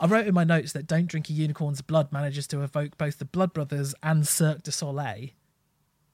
I 0.00 0.06
wrote 0.06 0.26
in 0.26 0.34
my 0.34 0.42
notes 0.42 0.72
that 0.72 0.88
Don't 0.88 1.06
Drink 1.06 1.28
a 1.28 1.32
Unicorn's 1.32 1.82
Blood 1.82 2.10
manages 2.10 2.48
to 2.48 2.62
evoke 2.62 2.98
both 2.98 3.18
the 3.18 3.24
Blood 3.24 3.52
Brothers 3.52 3.94
and 4.02 4.26
Cirque 4.26 4.64
du 4.64 4.72
Soleil 4.72 5.28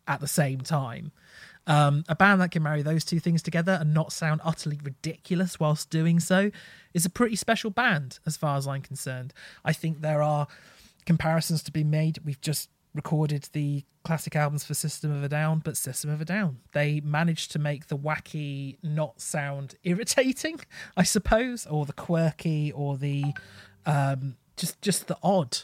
at 0.06 0.20
the 0.20 0.28
same 0.28 0.60
time. 0.60 1.12
Um, 1.68 2.02
a 2.08 2.16
band 2.16 2.40
that 2.40 2.50
can 2.50 2.62
marry 2.62 2.82
those 2.82 3.04
two 3.04 3.20
things 3.20 3.42
together 3.42 3.76
and 3.78 3.92
not 3.92 4.10
sound 4.10 4.40
utterly 4.42 4.80
ridiculous 4.82 5.60
whilst 5.60 5.90
doing 5.90 6.18
so 6.18 6.50
is 6.94 7.04
a 7.04 7.10
pretty 7.10 7.36
special 7.36 7.70
band, 7.70 8.18
as 8.26 8.38
far 8.38 8.56
as 8.56 8.66
I'm 8.66 8.80
concerned. 8.80 9.34
I 9.64 9.74
think 9.74 10.00
there 10.00 10.22
are 10.22 10.48
comparisons 11.04 11.62
to 11.64 11.70
be 11.70 11.84
made. 11.84 12.18
We've 12.24 12.40
just 12.40 12.70
recorded 12.94 13.48
the 13.52 13.84
classic 14.02 14.34
albums 14.34 14.64
for 14.64 14.72
System 14.72 15.12
of 15.12 15.22
a 15.22 15.28
Down, 15.28 15.60
but 15.62 15.76
System 15.76 16.10
of 16.10 16.22
a 16.22 16.24
Down, 16.24 16.58
they 16.72 17.00
managed 17.00 17.52
to 17.52 17.58
make 17.58 17.88
the 17.88 17.98
wacky 17.98 18.78
not 18.82 19.20
sound 19.20 19.74
irritating, 19.84 20.60
I 20.96 21.02
suppose, 21.02 21.66
or 21.66 21.84
the 21.84 21.92
quirky, 21.92 22.72
or 22.72 22.96
the 22.96 23.34
um, 23.84 24.36
just 24.56 24.80
just 24.80 25.06
the 25.06 25.18
odd 25.22 25.58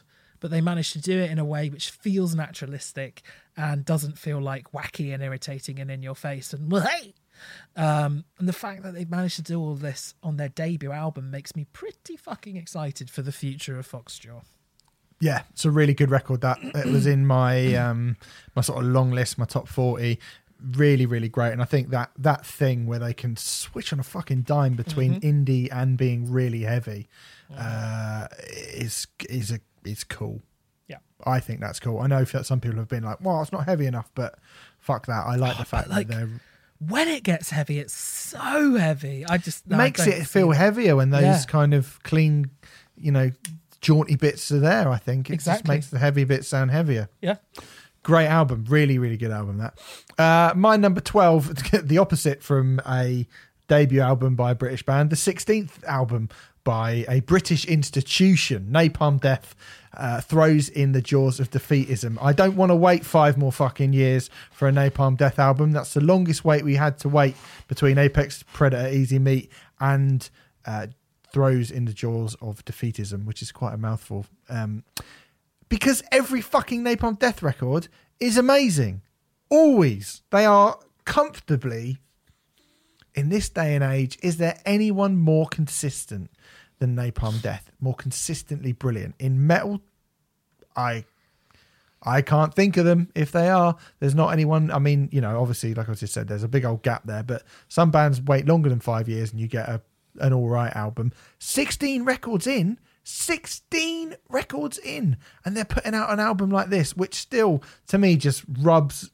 but 0.45 0.51
they 0.51 0.61
managed 0.61 0.93
to 0.93 1.01
do 1.01 1.19
it 1.19 1.31
in 1.31 1.39
a 1.39 1.45
way 1.45 1.71
which 1.71 1.89
feels 1.89 2.35
naturalistic 2.35 3.23
and 3.57 3.83
doesn't 3.83 4.19
feel 4.19 4.39
like 4.43 4.73
wacky 4.73 5.15
and 5.15 5.23
irritating 5.23 5.79
and 5.79 5.91
in 5.91 6.03
your 6.03 6.15
face 6.15 6.53
and 6.53 6.71
well 6.71 6.83
hey 6.87 7.15
um, 7.77 8.25
and 8.39 8.47
the 8.47 8.53
fact 8.53 8.83
that 8.83 8.93
they've 8.93 9.09
managed 9.09 9.37
to 9.37 9.43
do 9.43 9.59
all 9.59 9.75
this 9.75 10.12
on 10.23 10.37
their 10.37 10.51
debut 10.51 10.93
album 10.93 11.31
makes 11.31 11.57
me 11.57 11.65
pretty 11.73 12.19
fucking 12.19 12.57
excited 12.57 13.09
for 13.09 13.23
the 13.23 13.33
future 13.33 13.79
of 13.79 13.91
Foxjaw. 13.91 14.43
Yeah, 15.19 15.45
it's 15.51 15.65
a 15.65 15.71
really 15.71 15.95
good 15.95 16.11
record. 16.11 16.43
That 16.43 16.59
it 16.62 16.87
was 16.87 17.07
in 17.07 17.27
my 17.27 17.75
um, 17.75 18.16
my 18.55 18.61
sort 18.62 18.85
of 18.85 18.91
long 18.91 19.11
list, 19.12 19.39
my 19.39 19.47
top 19.47 19.66
forty. 19.66 20.21
Really, 20.77 21.07
really 21.07 21.29
great, 21.29 21.53
and 21.53 21.61
I 21.61 21.65
think 21.65 21.91
that 21.91 22.11
that 22.19 22.47
thing 22.47 22.87
where 22.87 22.99
they 22.99 23.15
can 23.15 23.37
switch 23.37 23.93
on 23.93 23.99
a 23.99 24.05
fucking 24.05 24.43
dime 24.43 24.75
between 24.75 25.15
Mm-hmm. 25.15 25.45
indie 25.45 25.69
and 25.73 25.99
being 25.99 26.31
really 26.31 26.62
heavy 26.62 27.09
uh, 27.57 28.29
is 28.75 29.07
is 29.29 29.51
a 29.51 29.59
is 29.85 30.05
cool. 30.05 30.43
Yeah. 30.89 30.98
I 31.24 31.40
think 31.40 31.61
that's 31.61 31.81
cool. 31.81 32.01
I 32.01 32.06
know 32.06 32.24
that 32.24 32.47
some 32.47 32.61
people 32.61 32.78
have 32.78 32.89
been 32.89 33.05
like, 33.05 33.20
"Well, 33.20 33.40
it's 33.43 33.52
not 33.52 33.65
heavy 33.66 33.86
enough," 33.86 34.11
but 34.15 34.39
fuck 34.78 35.06
that. 35.06 35.24
I 35.27 35.36
like 35.36 35.59
the 35.59 35.65
fact 35.65 35.89
like, 35.89 36.09
that 36.09 36.15
they're 36.16 36.28
When 36.78 37.09
it 37.09 37.23
gets 37.23 37.51
heavy, 37.51 37.78
it's 37.78 37.94
so 37.94 38.74
heavy. 38.74 39.24
I 39.27 39.39
just 39.39 39.66
no, 39.69 39.77
makes 39.77 40.05
don't 40.05 40.15
it 40.15 40.27
feel 40.27 40.51
heavier 40.51 40.97
when 40.97 41.11
those 41.11 41.23
Yeah. 41.23 41.43
kind 41.47 41.73
of 41.74 42.02
clean, 42.02 42.51
you 42.97 43.12
know, 43.12 43.31
jaunty 43.81 44.16
bits 44.16 44.51
are 44.51 44.59
there. 44.61 44.89
I 44.89 44.98
think 44.98 45.31
it 45.31 45.40
just 45.40 45.66
makes 45.69 45.89
the 45.89 45.98
heavy 45.98 46.24
bits 46.24 46.48
sound 46.48 46.70
heavier. 46.70 47.09
Yeah, 47.23 47.36
Great 48.02 48.27
album, 48.27 48.66
really, 48.69 48.98
really 48.98 49.16
good 49.16 49.31
album. 49.31 49.59
That 49.59 49.78
uh, 50.19 50.52
my 50.55 50.77
number 50.77 51.01
twelve, 51.01 51.55
the 51.89 51.98
opposite 51.98 52.43
from 52.43 52.81
a 52.86 53.27
debut 53.69 54.01
album 54.01 54.35
by 54.35 54.51
a 54.51 54.55
British 54.55 54.82
band, 54.82 55.09
the 55.09 55.16
sixteenth 55.16 55.82
album 55.85 56.28
by 56.65 57.05
a 57.09 57.20
British 57.20 57.65
institution, 57.66 58.69
Napalm 58.70 59.20
Death. 59.20 59.55
Uh, 59.97 60.20
Throes 60.20 60.69
in 60.69 60.91
the 60.91 61.01
jaws 61.01 61.39
of 61.39 61.53
defeatism. 61.53 62.19
I 62.20 62.32
don't 62.32 62.57
want 62.57 62.70
to 62.70 62.74
wait 62.74 63.07
five 63.07 63.39
more 63.39 63.53
fucking 63.53 63.93
years 63.93 64.28
for 64.51 64.66
a 64.66 64.73
Napalm 64.73 65.16
Death 65.16 65.39
album. 65.39 65.70
That's 65.70 65.95
the 65.95 66.01
longest 66.01 66.45
wait 66.45 66.65
we 66.65 66.74
had 66.74 66.99
to 66.99 67.09
wait 67.09 67.36
between 67.69 67.97
Apex 67.97 68.43
Predator, 68.53 68.89
Easy 68.89 69.20
Meat, 69.20 69.53
and 69.78 70.28
uh, 70.66 70.89
Throes 71.32 71.70
in 71.70 71.85
the 71.85 71.93
jaws 71.93 72.35
of 72.43 72.65
defeatism, 72.65 73.24
which 73.24 73.41
is 73.41 73.53
quite 73.53 73.73
a 73.73 73.77
mouthful. 73.77 74.27
Um, 74.49 74.82
because 75.69 76.03
every 76.11 76.41
fucking 76.41 76.82
Napalm 76.82 77.16
Death 77.16 77.41
record 77.41 77.86
is 78.19 78.36
amazing. 78.36 79.03
Always. 79.49 80.23
They 80.31 80.45
are 80.45 80.77
comfortably, 81.05 81.99
in 83.15 83.28
this 83.28 83.49
day 83.49 83.77
and 83.77 83.85
age, 83.85 84.19
is 84.23 84.39
there 84.39 84.59
anyone 84.65 85.16
more 85.16 85.47
consistent 85.47 86.31
than 86.85 86.97
Napalm 86.97 87.40
Death? 87.40 87.70
More 87.81 87.94
consistently 87.94 88.73
brilliant. 88.73 89.15
In 89.19 89.47
metal, 89.47 89.81
I 90.77 91.05
I 92.02 92.20
can't 92.20 92.52
think 92.52 92.77
of 92.77 92.85
them 92.85 93.09
if 93.15 93.32
they 93.32 93.48
are. 93.48 93.77
There's 93.98 94.15
not 94.15 94.28
anyone. 94.28 94.70
I 94.70 94.78
mean, 94.78 95.09
you 95.11 95.20
know, 95.20 95.40
obviously, 95.40 95.74
like 95.74 95.89
I 95.89 95.94
just 95.94 96.12
said, 96.12 96.28
there's 96.28 96.43
a 96.43 96.48
big 96.48 96.65
old 96.65 96.82
gap 96.82 97.05
there, 97.05 97.23
but 97.23 97.43
some 97.69 97.90
bands 97.90 98.20
wait 98.20 98.47
longer 98.47 98.69
than 98.69 98.81
five 98.81 99.09
years 99.09 99.32
and 99.32 99.40
you 99.40 99.48
get 99.48 99.69
a 99.69 99.81
an 100.20 100.32
all 100.32 100.48
right 100.48 100.74
album. 100.77 101.12
16 101.39 102.05
records 102.05 102.47
in, 102.47 102.78
16 103.02 104.15
records 104.28 104.78
in, 104.78 105.16
and 105.44 105.56
they're 105.56 105.65
putting 105.65 105.94
out 105.94 106.11
an 106.11 106.20
album 106.20 106.51
like 106.51 106.69
this, 106.69 106.97
which 106.97 107.15
still, 107.15 107.62
to 107.89 107.98
me, 107.98 108.16
just 108.16 108.44
rubs 108.61 109.11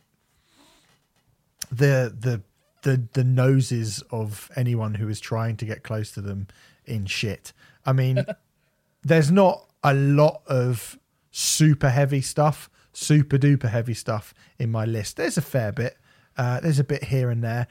the 1.70 2.14
the 2.18 2.42
the 2.82 3.06
the 3.12 3.24
noses 3.24 4.02
of 4.10 4.51
anyone 4.56 4.94
who 4.94 5.09
is 5.09 5.20
trying 5.20 5.56
to 5.56 5.64
get 5.64 5.82
close 5.82 6.10
to 6.12 6.20
them 6.20 6.48
in 6.90 7.06
shit. 7.06 7.52
I 7.86 7.92
mean, 7.92 8.24
there's 9.02 9.30
not 9.30 9.66
a 9.82 9.94
lot 9.94 10.42
of 10.46 10.98
super 11.30 11.88
heavy 11.88 12.20
stuff, 12.20 12.68
super 12.92 13.38
duper 13.38 13.70
heavy 13.70 13.94
stuff 13.94 14.34
in 14.58 14.70
my 14.70 14.84
list. 14.84 15.16
There's 15.16 15.38
a 15.38 15.42
fair 15.42 15.72
bit. 15.72 15.96
Uh, 16.36 16.60
there's 16.60 16.78
a 16.78 16.84
bit 16.84 17.04
here 17.04 17.30
and 17.30 17.42
there, 17.42 17.66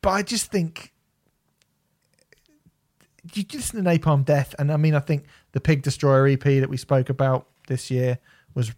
but 0.00 0.10
I 0.10 0.22
just 0.22 0.50
think 0.50 0.92
you 3.34 3.44
listen 3.52 3.82
to 3.82 3.90
Napalm 3.90 4.24
Death, 4.24 4.54
and 4.58 4.72
I 4.72 4.76
mean, 4.76 4.94
I 4.94 5.00
think 5.00 5.26
the 5.52 5.60
Pig 5.60 5.82
Destroyer 5.82 6.26
EP 6.28 6.42
that 6.42 6.70
we 6.70 6.76
spoke 6.76 7.10
about 7.10 7.46
this 7.66 7.90
year 7.90 8.18
was 8.54 8.72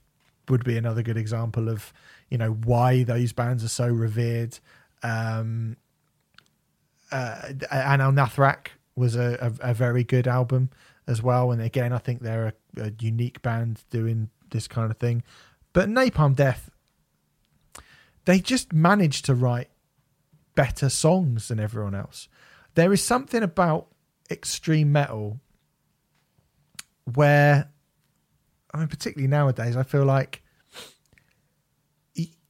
would 0.48 0.64
be 0.64 0.76
another 0.76 1.02
good 1.02 1.16
example 1.16 1.68
of 1.68 1.92
you 2.28 2.38
know 2.38 2.50
why 2.50 3.04
those 3.04 3.32
bands 3.32 3.62
are 3.64 3.68
so 3.68 3.88
revered. 3.88 4.58
Um, 5.02 5.76
uh, 7.12 7.42
and 7.48 7.60
Anaal 7.62 8.14
Nathrakh 8.14 8.68
was 9.00 9.16
a, 9.16 9.56
a, 9.62 9.70
a 9.70 9.74
very 9.74 10.04
good 10.04 10.28
album 10.28 10.70
as 11.06 11.22
well. 11.22 11.50
And 11.50 11.60
again, 11.60 11.92
I 11.92 11.98
think 11.98 12.20
they're 12.20 12.54
a, 12.76 12.82
a 12.82 12.92
unique 13.00 13.42
band 13.42 13.82
doing 13.90 14.30
this 14.50 14.68
kind 14.68 14.90
of 14.90 14.98
thing. 14.98 15.24
But 15.72 15.88
Napalm 15.88 16.36
Death, 16.36 16.70
they 18.26 18.38
just 18.38 18.72
managed 18.72 19.24
to 19.24 19.34
write 19.34 19.70
better 20.54 20.88
songs 20.88 21.48
than 21.48 21.58
everyone 21.58 21.94
else. 21.94 22.28
There 22.74 22.92
is 22.92 23.02
something 23.02 23.42
about 23.42 23.88
extreme 24.30 24.92
metal 24.92 25.40
where, 27.14 27.70
I 28.72 28.78
mean, 28.78 28.88
particularly 28.88 29.28
nowadays, 29.28 29.76
I 29.76 29.82
feel 29.82 30.04
like 30.04 30.42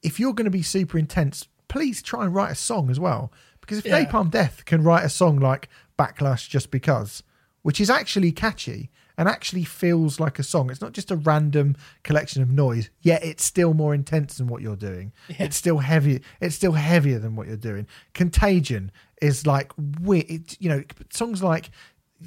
if 0.03 0.19
you're 0.19 0.35
going 0.35 0.47
to 0.47 0.51
be 0.51 0.63
super 0.63 0.99
intense, 0.99 1.47
please 1.69 2.03
try 2.03 2.25
and 2.25 2.35
write 2.35 2.51
a 2.51 2.55
song 2.57 2.91
as 2.91 2.99
well. 2.99 3.33
Because 3.61 3.79
if 3.79 3.87
Yeah. 3.87 4.05
Napalm 4.05 4.31
Death 4.31 4.65
can 4.65 4.83
write 4.83 5.05
a 5.05 5.09
song 5.09 5.39
like 5.39 5.69
Backlash 6.01 6.49
Just 6.49 6.71
Because, 6.71 7.23
which 7.61 7.79
is 7.79 7.91
actually 7.91 8.33
catchy 8.33 8.89
and 9.19 9.29
actually 9.29 9.65
feels 9.65 10.19
like 10.19 10.39
a 10.39 10.43
song, 10.43 10.71
it's 10.71 10.81
not 10.81 10.93
just 10.93 11.11
a 11.11 11.17
random 11.17 11.77
collection 12.05 12.43
of 12.43 12.49
noise, 12.51 12.89
yet 13.03 13.23
it's 13.23 13.45
still 13.45 13.75
more 13.75 13.93
intense 13.93 14.39
than 14.39 14.47
what 14.47 14.63
you're 14.63 14.77
doing. 14.77 15.13
It's 15.29 15.57
still 15.57 15.79
heavy. 15.79 16.23
It's 16.41 16.55
still 16.55 16.73
heavier 16.73 17.19
than 17.19 17.37
what 17.37 17.49
you're 17.49 17.59
doing. 17.59 17.87
Contagion 18.15 18.91
is 19.21 19.47
like 19.47 19.73
weird, 20.01 20.57
you 20.59 20.71
know, 20.71 20.83
songs 21.11 21.43
like 21.43 21.71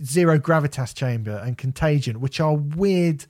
Zero 0.03 0.37
Gravitas 0.37 0.93
Chamber 0.93 1.41
and 1.43 1.57
Contagion, 1.57 2.21
which 2.21 2.39
are 2.39 2.53
weird 2.53 3.25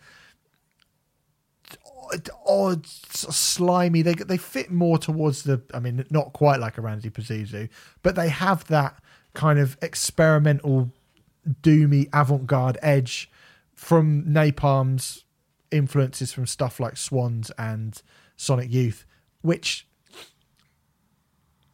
odd, 2.14 2.30
odd 2.46 2.86
sort 2.86 3.30
of 3.30 3.36
slimy. 3.36 4.02
They 4.02 4.14
they 4.14 4.38
fit 4.38 4.72
more 4.72 4.98
towards 4.98 5.44
the. 5.44 5.62
I 5.74 5.80
mean, 5.80 6.06
not 6.10 6.34
quite 6.34 6.60
like 6.60 6.76
Oranssi 6.76 7.12
Pazuzu, 7.12 7.70
but 8.02 8.16
they 8.16 8.30
have 8.30 8.68
that 8.68 9.02
kind 9.34 9.60
of 9.60 9.78
experimental, 9.82 10.92
doomy 11.62 12.08
avant-garde 12.14 12.78
edge 12.82 13.30
from 13.74 14.24
Napalm's 14.26 15.26
influences 15.72 16.32
from 16.32 16.46
stuff 16.46 16.80
like 16.80 16.96
Swans 16.96 17.52
and 17.58 18.02
Sonic 18.38 18.72
Youth, 18.72 19.06
which 19.42 19.88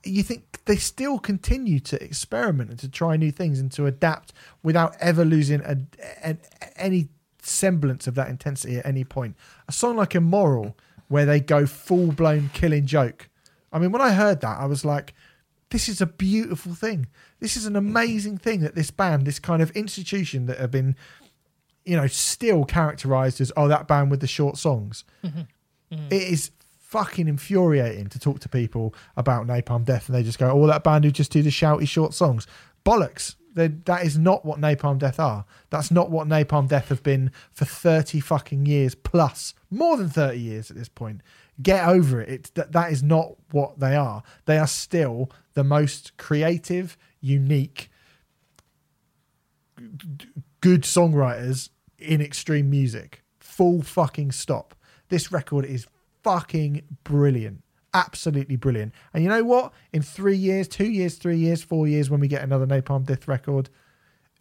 you 0.04 0.24
think 0.24 0.64
they 0.66 0.78
still 0.78 1.20
continue 1.20 1.80
to 1.82 2.02
experiment 2.04 2.70
and 2.70 2.80
to 2.80 2.90
try 2.90 3.18
new 3.18 3.32
things 3.32 3.60
and 3.60 3.72
to 3.74 3.86
adapt 3.86 4.34
without 4.64 4.96
ever 5.00 5.26
losing 5.26 5.62
a, 5.62 5.78
a, 6.24 6.38
any 6.78 7.10
semblance 7.42 8.08
of 8.08 8.16
that 8.16 8.30
intensity 8.30 8.78
at 8.78 8.86
any 8.86 9.04
point. 9.04 9.36
A 9.68 9.72
song 9.72 9.98
like 9.98 10.16
Amoral, 10.16 10.78
where 11.10 11.26
they 11.26 11.40
go 11.40 11.66
full 11.66 12.12
blown 12.12 12.50
killing 12.54 12.86
joke. 12.86 13.30
I 13.72 13.80
mean, 13.80 13.92
when 13.92 14.02
I 14.02 14.12
heard 14.12 14.42
that, 14.42 14.60
I 14.60 14.66
was 14.66 14.86
like, 14.86 15.14
this 15.70 15.90
is 15.90 16.02
a 16.02 16.06
beautiful 16.06 16.74
thing. 16.74 17.08
This 17.40 17.56
is 17.56 17.66
an 17.66 17.76
amazing 17.76 18.38
thing 18.38 18.62
that 18.62 18.76
this 18.76 18.92
band, 18.92 19.26
this 19.26 19.40
kind 19.40 19.62
of 19.62 19.72
institution 19.72 20.46
that 20.48 20.58
have 20.58 20.72
been, 20.72 20.96
you 21.86 21.96
know, 21.96 22.08
still 22.08 22.66
characterized 22.66 23.40
as, 23.40 23.52
oh, 23.56 23.68
that 23.68 23.88
band 23.88 24.12
with 24.12 24.20
the 24.20 24.28
short 24.28 24.58
songs. 24.58 25.06
Mm-hmm. 25.24 25.42
Mm-hmm. 25.94 26.14
It 26.14 26.22
is 26.22 26.52
fucking 26.90 27.28
infuriating 27.28 28.08
to 28.08 28.20
talk 28.20 28.40
to 28.40 28.50
people 28.50 28.96
about 29.16 29.46
Napalm 29.46 29.86
Death 29.86 30.10
and 30.10 30.16
they 30.16 30.24
just 30.24 30.40
go, 30.40 30.50
oh, 30.50 30.68
that 30.68 30.84
band 30.84 31.06
who 31.06 31.12
just 31.12 31.32
do 31.32 31.42
the 31.42 31.52
shouty 31.52 31.88
short 31.88 32.14
songs. 32.14 32.48
Bollocks. 32.84 33.36
They, 33.54 33.68
that 33.68 34.06
is 34.06 34.18
not 34.18 34.46
what 34.46 34.60
Napalm 34.60 35.00
Death 35.00 35.20
are. 35.20 35.46
That's 35.70 35.92
not 35.92 36.10
what 36.10 36.28
Napalm 36.28 36.68
Death 36.68 36.90
have 36.90 37.04
been 37.04 37.32
for 37.52 37.66
30 37.66 38.20
fucking 38.20 38.66
years 38.66 38.96
plus, 38.96 39.54
more 39.70 39.98
than 39.98 40.10
30 40.10 40.40
years 40.40 40.72
at 40.72 40.78
this 40.78 40.90
point. 40.90 41.22
Get 41.62 41.88
over 41.88 42.22
it. 42.22 42.30
It's, 42.30 42.50
that, 42.52 42.72
that 42.72 42.92
is 42.92 43.04
not 43.04 43.34
what 43.52 43.80
they 43.80 43.96
are. 43.96 44.24
They 44.46 44.58
are 44.58 44.68
still 44.68 45.30
the 45.54 45.64
most 45.64 46.16
creative, 46.18 46.98
unique, 47.22 47.90
good 50.62 50.84
songwriters 50.84 51.70
in 51.98 52.22
extreme 52.22 52.70
music. 52.70 53.24
Full 53.40 53.82
fucking 53.82 54.32
stop. 54.32 54.76
This 55.10 55.32
record 55.32 55.66
is 55.66 55.88
fucking 56.24 56.84
brilliant. 57.04 57.64
Absolutely 57.94 58.56
brilliant. 58.56 58.94
And 59.14 59.24
you 59.24 59.30
know 59.30 59.44
what? 59.44 59.74
In 59.92 60.02
three 60.02 60.36
years, 60.36 60.68
two 60.68 60.90
years, 60.90 61.16
three 61.16 61.38
years, 61.38 61.64
four 61.64 61.88
years, 61.88 62.10
when 62.10 62.20
we 62.20 62.28
get 62.28 62.44
another 62.44 62.68
Napalm 62.68 63.06
Death 63.06 63.28
record, 63.28 63.70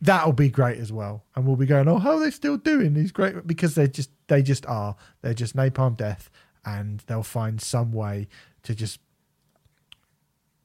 that'll 0.00 0.32
be 0.32 0.50
great 0.50 0.78
as 0.78 0.92
well. 0.92 1.24
And 1.34 1.46
we'll 1.46 1.56
be 1.56 1.66
going, 1.66 1.88
oh, 1.88 1.98
how 1.98 2.16
are 2.16 2.20
they 2.20 2.30
still 2.30 2.56
doing 2.56 2.94
these 2.94 3.10
great? 3.10 3.46
Because 3.46 3.74
they 3.74 3.88
just 3.88 4.10
they 4.28 4.42
just 4.42 4.66
are. 4.66 4.96
They're 5.22 5.34
just 5.34 5.56
Napalm 5.56 5.96
Death, 5.96 6.30
and 6.64 7.00
they'll 7.06 7.22
find 7.22 7.60
some 7.60 7.92
way 7.92 8.28
to 8.64 8.74
just 8.74 9.00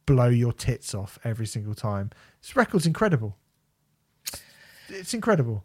blow 0.05 0.27
your 0.27 0.53
tits 0.53 0.93
off 0.93 1.17
every 1.23 1.45
single 1.45 1.73
time. 1.75 2.11
This 2.41 2.55
record's 2.55 2.85
incredible. 2.85 3.37
It's 4.89 5.13
incredible. 5.13 5.63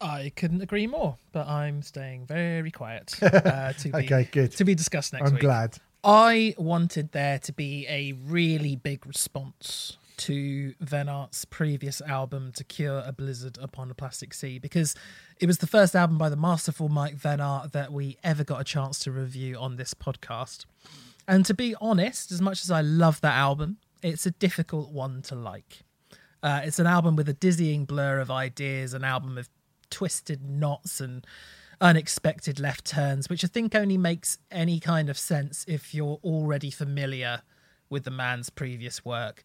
I 0.00 0.32
couldn't 0.34 0.62
agree 0.62 0.86
more, 0.86 1.16
but 1.32 1.46
I'm 1.46 1.82
staying 1.82 2.26
very 2.26 2.70
quiet. 2.70 3.18
Uh, 3.22 3.72
to 3.74 3.88
be, 3.90 3.98
Okay, 3.98 4.28
good. 4.30 4.52
To 4.52 4.64
be 4.64 4.74
discussed 4.74 5.12
next 5.12 5.26
I'm 5.28 5.34
week. 5.34 5.42
glad. 5.42 5.76
I 6.02 6.54
wanted 6.56 7.12
there 7.12 7.38
to 7.40 7.52
be 7.52 7.86
a 7.88 8.12
really 8.12 8.76
big 8.76 9.06
response 9.06 9.98
to 10.18 10.74
Vennart's 10.82 11.44
previous 11.44 12.00
album, 12.02 12.52
To 12.56 12.64
Cure 12.64 13.02
a 13.06 13.12
Blizzard 13.12 13.58
Upon 13.60 13.90
a 13.90 13.94
Plastic 13.94 14.32
Sea, 14.34 14.58
because 14.58 14.94
it 15.38 15.46
was 15.46 15.58
the 15.58 15.66
first 15.66 15.94
album 15.96 16.16
by 16.18 16.28
the 16.30 16.36
masterful 16.36 16.88
Mike 16.88 17.16
Vennart 17.16 17.72
that 17.72 17.92
we 17.92 18.16
ever 18.24 18.44
got 18.44 18.60
a 18.60 18.64
chance 18.64 18.98
to 19.00 19.12
review 19.12 19.56
on 19.56 19.76
this 19.76 19.92
podcast. 19.94 20.64
And 21.30 21.46
to 21.46 21.54
be 21.54 21.76
honest, 21.80 22.32
as 22.32 22.42
much 22.42 22.62
as 22.62 22.72
I 22.72 22.80
love 22.80 23.20
that 23.20 23.36
album, 23.36 23.76
it's 24.02 24.26
a 24.26 24.32
difficult 24.32 24.90
one 24.90 25.22
to 25.22 25.36
like. 25.36 25.84
Uh, 26.42 26.62
it's 26.64 26.80
an 26.80 26.88
album 26.88 27.14
with 27.14 27.28
a 27.28 27.32
dizzying 27.32 27.84
blur 27.84 28.18
of 28.18 28.32
ideas, 28.32 28.94
an 28.94 29.04
album 29.04 29.38
of 29.38 29.48
twisted 29.90 30.42
knots 30.42 31.00
and 31.00 31.24
unexpected 31.80 32.58
left 32.58 32.84
turns, 32.84 33.28
which 33.30 33.44
I 33.44 33.46
think 33.46 33.76
only 33.76 33.96
makes 33.96 34.38
any 34.50 34.80
kind 34.80 35.08
of 35.08 35.16
sense 35.16 35.64
if 35.68 35.94
you're 35.94 36.18
already 36.24 36.68
familiar 36.68 37.42
with 37.88 38.02
the 38.02 38.10
man's 38.10 38.50
previous 38.50 39.04
work. 39.04 39.44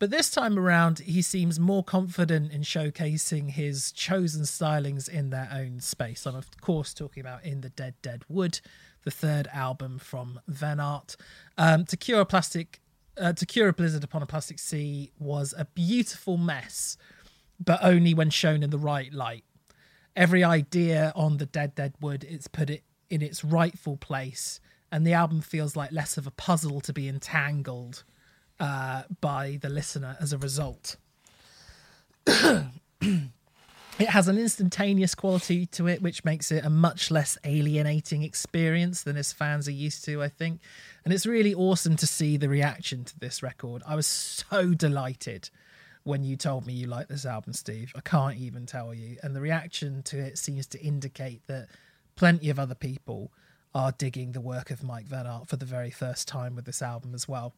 But 0.00 0.10
this 0.10 0.30
time 0.32 0.58
around, 0.58 0.98
he 0.98 1.22
seems 1.22 1.60
more 1.60 1.84
confident 1.84 2.50
in 2.50 2.62
showcasing 2.62 3.50
his 3.50 3.92
chosen 3.92 4.42
stylings 4.42 5.08
in 5.08 5.30
their 5.30 5.48
own 5.52 5.78
space. 5.78 6.26
I'm, 6.26 6.34
of 6.34 6.50
course, 6.60 6.92
talking 6.92 7.20
about 7.20 7.44
In 7.44 7.60
the 7.60 7.70
Dead 7.70 7.94
Dead 8.02 8.24
Wood, 8.28 8.60
the 9.04 9.10
third 9.10 9.48
album 9.52 9.98
from 9.98 10.40
Vennart. 10.48 11.16
Um, 11.58 11.84
to 11.86 11.96
Cure 11.96 12.20
a 12.20 12.24
Plastic. 12.24 12.80
Uh, 13.16 13.32
to 13.32 13.46
Cure 13.46 13.68
a 13.68 13.72
Blizzard 13.72 14.02
Upon 14.02 14.22
a 14.22 14.26
Plastic 14.26 14.58
Sea 14.58 15.12
was 15.18 15.54
a 15.56 15.66
beautiful 15.66 16.36
mess, 16.36 16.96
but 17.62 17.78
only 17.82 18.12
when 18.12 18.30
shown 18.30 18.62
in 18.62 18.70
the 18.70 18.78
right 18.78 19.12
light 19.12 19.44
every 20.16 20.44
idea 20.44 21.12
on 21.14 21.38
the 21.38 21.46
dead 21.46 21.74
dead 21.74 21.94
wood 22.00 22.24
it's 22.28 22.46
put 22.48 22.70
it 22.70 22.82
in 23.10 23.22
its 23.22 23.44
rightful 23.44 23.96
place 23.96 24.60
and 24.90 25.06
the 25.06 25.12
album 25.12 25.40
feels 25.40 25.76
like 25.76 25.90
less 25.92 26.16
of 26.16 26.26
a 26.26 26.30
puzzle 26.30 26.80
to 26.80 26.92
be 26.92 27.08
entangled 27.08 28.04
uh, 28.60 29.02
by 29.20 29.58
the 29.60 29.68
listener 29.68 30.16
as 30.20 30.32
a 30.32 30.38
result 30.38 30.96
it 33.98 34.08
has 34.08 34.28
an 34.28 34.38
instantaneous 34.38 35.14
quality 35.14 35.66
to 35.66 35.86
it 35.86 36.02
which 36.02 36.24
makes 36.24 36.50
it 36.50 36.64
a 36.64 36.70
much 36.70 37.10
less 37.10 37.38
alienating 37.44 38.22
experience 38.22 39.02
than 39.02 39.16
his 39.16 39.32
fans 39.32 39.68
are 39.68 39.72
used 39.72 40.04
to 40.04 40.22
i 40.22 40.28
think 40.28 40.60
and 41.04 41.12
it's 41.12 41.26
really 41.26 41.54
awesome 41.54 41.96
to 41.96 42.06
see 42.06 42.36
the 42.36 42.48
reaction 42.48 43.04
to 43.04 43.18
this 43.20 43.42
record 43.42 43.82
i 43.86 43.94
was 43.94 44.06
so 44.06 44.74
delighted 44.74 45.50
when 46.04 46.22
you 46.22 46.36
told 46.36 46.66
me 46.66 46.72
you 46.74 46.86
liked 46.86 47.08
this 47.08 47.26
album, 47.26 47.54
Steve. 47.54 47.92
I 47.96 48.00
can't 48.00 48.36
even 48.36 48.66
tell 48.66 48.94
you. 48.94 49.16
And 49.22 49.34
the 49.34 49.40
reaction 49.40 50.02
to 50.04 50.18
it 50.18 50.38
seems 50.38 50.66
to 50.68 50.80
indicate 50.80 51.46
that 51.46 51.68
plenty 52.14 52.50
of 52.50 52.58
other 52.58 52.74
people 52.74 53.32
are 53.74 53.90
digging 53.90 54.32
the 54.32 54.40
work 54.40 54.70
of 54.70 54.84
Mike 54.84 55.06
Vennart 55.06 55.48
for 55.48 55.56
the 55.56 55.64
very 55.64 55.90
first 55.90 56.28
time 56.28 56.54
with 56.54 56.66
this 56.66 56.82
album 56.82 57.14
as 57.14 57.26
well. 57.26 57.54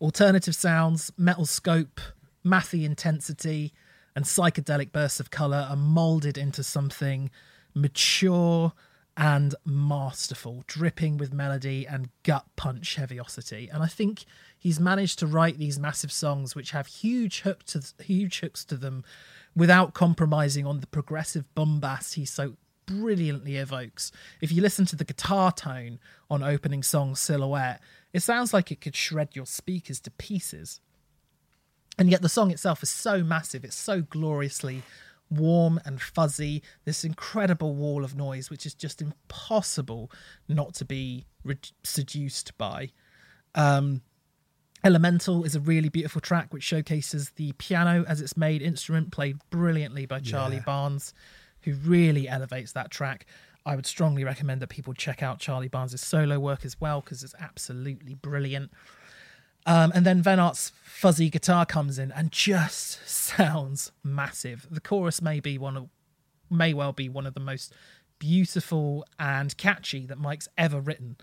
Alternative 0.00 0.54
sounds, 0.54 1.12
metal 1.16 1.46
scope, 1.46 2.00
mathy 2.44 2.84
intensity, 2.84 3.72
and 4.14 4.24
psychedelic 4.24 4.92
bursts 4.92 5.20
of 5.20 5.30
colour 5.30 5.66
are 5.68 5.76
moulded 5.76 6.36
into 6.36 6.62
something 6.62 7.30
mature 7.74 8.72
and 9.16 9.54
masterful, 9.64 10.64
dripping 10.66 11.18
with 11.18 11.32
melody 11.32 11.86
and 11.86 12.08
gut 12.22 12.46
punch 12.56 12.94
heaviosity. 12.94 13.68
And 13.72 13.82
I 13.82 13.86
think 13.86 14.24
he's 14.58 14.80
managed 14.80 15.18
to 15.18 15.26
write 15.26 15.58
these 15.58 15.78
massive 15.78 16.10
songs 16.12 16.54
which 16.54 16.70
have 16.70 16.86
huge 16.86 17.40
hook 17.40 17.64
to 17.64 17.82
huge 18.02 18.40
hooks 18.40 18.64
to 18.66 18.76
them 18.76 19.04
without 19.54 19.94
compromising 19.94 20.66
on 20.66 20.80
the 20.80 20.86
progressive 20.86 21.44
bombast 21.54 22.14
he 22.14 22.24
so 22.24 22.54
brilliantly 22.86 23.56
evokes. 23.56 24.10
If 24.40 24.52
you 24.52 24.62
listen 24.62 24.86
to 24.86 24.96
the 24.96 25.04
guitar 25.04 25.52
tone 25.52 25.98
on 26.30 26.42
opening 26.42 26.82
song 26.82 27.14
Silhouette, 27.14 27.80
it 28.12 28.20
sounds 28.20 28.52
like 28.54 28.72
it 28.72 28.80
could 28.80 28.96
shred 28.96 29.30
your 29.34 29.46
speakers 29.46 30.00
to 30.00 30.10
pieces. 30.12 30.80
And 32.00 32.10
yet 32.10 32.22
the 32.22 32.28
song 32.30 32.50
itself 32.50 32.82
is 32.82 32.88
so 32.88 33.22
massive, 33.22 33.62
it's 33.62 33.76
so 33.76 34.00
gloriously 34.00 34.82
warm 35.28 35.78
and 35.84 36.00
fuzzy, 36.00 36.62
this 36.84 37.04
incredible 37.04 37.74
wall 37.74 38.04
of 38.04 38.16
noise, 38.16 38.50
which 38.50 38.66
is 38.66 38.74
just 38.74 39.00
impossible 39.00 40.10
not 40.48 40.74
to 40.74 40.84
be 40.84 41.26
re- 41.44 41.56
seduced 41.84 42.56
by. 42.58 42.90
Um, 43.54 44.00
Elemental 44.82 45.44
is 45.44 45.54
a 45.54 45.60
really 45.60 45.90
beautiful 45.90 46.22
track 46.22 46.54
which 46.54 46.62
showcases 46.62 47.30
the 47.36 47.52
piano 47.58 48.02
as 48.08 48.22
its 48.22 48.34
made 48.34 48.62
instrument, 48.62 49.12
played 49.12 49.36
brilliantly 49.50 50.06
by 50.06 50.20
Charlie 50.20 50.56
Yeah. 50.56 50.62
Barnes, 50.64 51.12
who 51.62 51.74
really 51.74 52.26
elevates 52.26 52.72
that 52.72 52.90
track. 52.90 53.26
I 53.66 53.76
would 53.76 53.84
strongly 53.84 54.24
recommend 54.24 54.62
that 54.62 54.68
people 54.68 54.94
check 54.94 55.22
out 55.22 55.38
Charlie 55.38 55.68
Barnes' 55.68 56.00
solo 56.00 56.40
work 56.40 56.64
as 56.64 56.80
well 56.80 57.02
because 57.02 57.22
it's 57.22 57.34
absolutely 57.38 58.14
brilliant. 58.14 58.70
Um, 59.66 59.92
and 59.94 60.06
then 60.06 60.22
Vennart's 60.22 60.72
fuzzy 60.84 61.30
guitar 61.30 61.64
comes 61.64 61.98
in 61.98 62.12
and 62.12 62.30
just 62.32 63.08
sounds 63.08 63.92
massive. 64.02 64.66
The 64.70 64.80
chorus 64.80 65.22
may 65.22 65.40
be 65.40 65.58
one 65.58 65.76
of, 65.76 65.88
may 66.50 66.74
well 66.74 66.92
be 66.92 67.08
one 67.08 67.26
of 67.26 67.34
the 67.34 67.40
most 67.40 67.72
beautiful 68.18 69.04
and 69.18 69.56
catchy 69.56 70.06
that 70.06 70.18
Mike's 70.18 70.48
ever 70.58 70.80
written. 70.80 71.16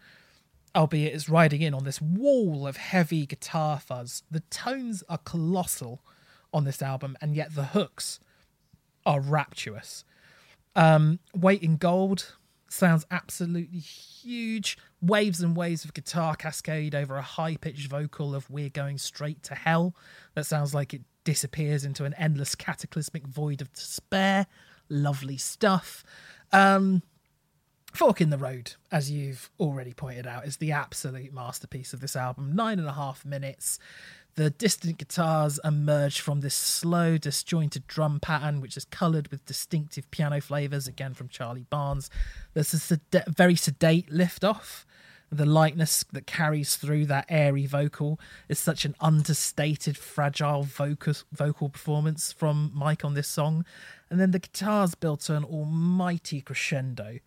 Albeit 0.75 1.13
it's 1.13 1.29
riding 1.29 1.61
in 1.61 1.73
on 1.73 1.83
this 1.83 2.01
wall 2.01 2.67
of 2.67 2.77
heavy 2.77 3.25
guitar 3.25 3.79
fuzz. 3.79 4.23
The 4.29 4.41
tones 4.51 5.03
are 5.09 5.17
colossal 5.17 6.01
on 6.53 6.65
this 6.65 6.81
album, 6.81 7.17
and 7.21 7.35
yet 7.35 7.55
the 7.55 7.65
hooks 7.65 8.19
are 9.05 9.19
rapturous. 9.19 10.03
Um, 10.75 11.19
Weight 11.35 11.63
in 11.63 11.77
Gold 11.77 12.35
sounds 12.71 13.05
absolutely 13.11 13.79
huge. 13.79 14.77
Waves 15.01 15.41
and 15.41 15.55
waves 15.55 15.85
of 15.85 15.93
guitar 15.93 16.35
cascade 16.35 16.95
over 16.95 17.17
a 17.17 17.21
high 17.21 17.55
pitched 17.55 17.89
vocal 17.89 18.35
of 18.35 18.49
We're 18.49 18.69
Going 18.69 18.97
Straight 18.97 19.43
to 19.43 19.55
Hell 19.55 19.95
that 20.35 20.45
sounds 20.45 20.73
like 20.73 20.93
it 20.93 21.01
disappears 21.23 21.83
into 21.83 22.05
an 22.05 22.13
endless 22.15 22.55
cataclysmic 22.55 23.27
void 23.27 23.61
of 23.61 23.71
despair. 23.73 24.47
Lovely 24.89 25.37
stuff. 25.37 26.03
Um, 26.51 27.03
Fork 27.93 28.21
in 28.21 28.29
the 28.29 28.37
Road, 28.37 28.73
as 28.91 29.09
you've 29.09 29.49
already 29.59 29.93
pointed 29.93 30.27
out, 30.27 30.45
is 30.45 30.57
the 30.57 30.71
absolute 30.71 31.33
masterpiece 31.33 31.93
of 31.93 31.99
this 31.99 32.15
album. 32.15 32.55
Nine 32.55 32.79
and 32.79 32.87
a 32.87 32.93
half 32.93 33.25
minutes. 33.25 33.79
The 34.37 34.51
distant 34.51 34.99
guitars 34.99 35.59
emerge 35.63 36.19
from 36.19 36.41
this 36.41 36.53
slow, 36.53 37.17
disjointed 37.17 37.87
drum 37.87 38.19
pattern, 38.19 38.61
which 38.61 38.77
is 38.77 38.85
coloured 38.85 39.29
with 39.29 39.43
distinctive 39.47 40.11
piano 40.11 40.39
flavours, 40.41 40.87
again 40.87 41.15
from 41.15 41.27
Charlie 41.27 41.65
Barnes. 41.71 42.11
There's 42.53 42.71
a 42.71 42.77
sed- 42.77 43.25
very 43.27 43.55
sedate 43.55 44.11
lift 44.11 44.43
off, 44.43 44.85
The 45.31 45.45
lightness 45.45 46.05
that 46.13 46.25
carries 46.25 46.77
through 46.77 47.07
that 47.07 47.25
airy 47.27 47.65
vocal 47.65 48.17
is 48.47 48.59
such 48.59 48.85
an 48.85 48.95
understated, 49.01 49.97
fragile 49.97 50.63
vocal 50.63 51.15
vocal 51.33 51.67
performance 51.67 52.31
from 52.31 52.71
Mike 52.73 53.03
on 53.03 53.13
this 53.13 53.27
song, 53.27 53.65
and 54.09 54.21
then 54.21 54.31
the 54.31 54.39
guitars 54.39 54.95
build 54.95 55.19
to 55.21 55.35
an 55.35 55.43
almighty 55.43 56.39
crescendo. 56.39 57.19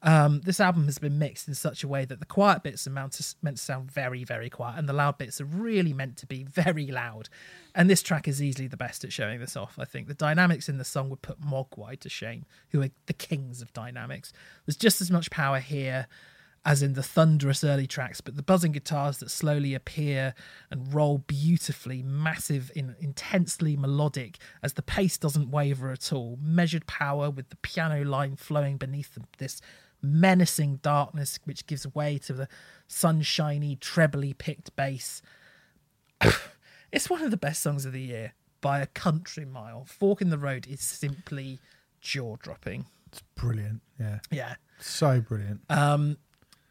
Um, 0.00 0.42
this 0.42 0.60
album 0.60 0.84
has 0.86 0.98
been 0.98 1.18
mixed 1.18 1.48
in 1.48 1.54
such 1.54 1.82
a 1.82 1.88
way 1.88 2.04
that 2.04 2.20
the 2.20 2.26
quiet 2.26 2.62
bits 2.62 2.86
are 2.86 2.90
meant 2.90 3.12
to, 3.14 3.34
meant 3.42 3.56
to 3.56 3.62
sound 3.62 3.90
very, 3.90 4.22
very 4.22 4.48
quiet, 4.48 4.78
and 4.78 4.88
the 4.88 4.92
loud 4.92 5.18
bits 5.18 5.40
are 5.40 5.44
really 5.44 5.92
meant 5.92 6.16
to 6.18 6.26
be 6.26 6.44
very 6.48 6.86
loud. 6.86 7.28
And 7.74 7.90
this 7.90 8.02
track 8.02 8.28
is 8.28 8.42
easily 8.42 8.68
the 8.68 8.76
best 8.76 9.04
at 9.04 9.12
showing 9.12 9.40
this 9.40 9.56
off. 9.56 9.76
I 9.78 9.84
think 9.84 10.06
the 10.06 10.14
dynamics 10.14 10.68
in 10.68 10.78
the 10.78 10.84
song 10.84 11.10
would 11.10 11.22
put 11.22 11.40
Mogwai 11.40 11.98
to 12.00 12.08
shame, 12.08 12.46
who 12.70 12.82
are 12.82 12.90
the 13.06 13.12
kings 13.12 13.60
of 13.60 13.72
dynamics. 13.72 14.32
There's 14.66 14.76
just 14.76 15.00
as 15.00 15.10
much 15.10 15.30
power 15.30 15.58
here 15.58 16.06
as 16.64 16.82
in 16.82 16.92
the 16.92 17.02
thunderous 17.02 17.64
early 17.64 17.86
tracks, 17.86 18.20
but 18.20 18.36
the 18.36 18.42
buzzing 18.42 18.72
guitars 18.72 19.18
that 19.18 19.30
slowly 19.30 19.74
appear 19.74 20.34
and 20.70 20.92
roll 20.92 21.18
beautifully, 21.18 22.02
massive, 22.02 22.70
in, 22.74 22.94
intensely 23.00 23.76
melodic, 23.76 24.38
as 24.62 24.74
the 24.74 24.82
pace 24.82 25.16
doesn't 25.16 25.50
waver 25.50 25.90
at 25.90 26.12
all. 26.12 26.38
Measured 26.42 26.86
power 26.86 27.30
with 27.30 27.48
the 27.48 27.56
piano 27.56 28.04
line 28.04 28.36
flowing 28.36 28.76
beneath 28.76 29.16
this 29.38 29.62
menacing 30.02 30.76
darkness, 30.76 31.38
which 31.44 31.66
gives 31.66 31.92
way 31.94 32.18
to 32.18 32.32
the 32.32 32.48
sunshiny, 32.86 33.76
trebly 33.76 34.32
picked 34.34 34.74
bass. 34.76 35.22
it's 36.92 37.10
one 37.10 37.22
of 37.22 37.30
the 37.30 37.36
best 37.36 37.62
songs 37.62 37.84
of 37.84 37.92
the 37.92 38.00
year 38.00 38.34
by 38.60 38.80
a 38.80 38.86
country 38.86 39.44
mile. 39.44 39.84
Fork 39.84 40.20
in 40.20 40.30
the 40.30 40.38
Road 40.38 40.66
is 40.66 40.80
simply 40.80 41.58
jaw 42.00 42.36
dropping. 42.36 42.86
It's 43.06 43.22
brilliant. 43.34 43.80
Yeah. 43.98 44.18
Yeah. 44.30 44.54
So 44.80 45.20
brilliant. 45.20 45.60
Um, 45.68 46.18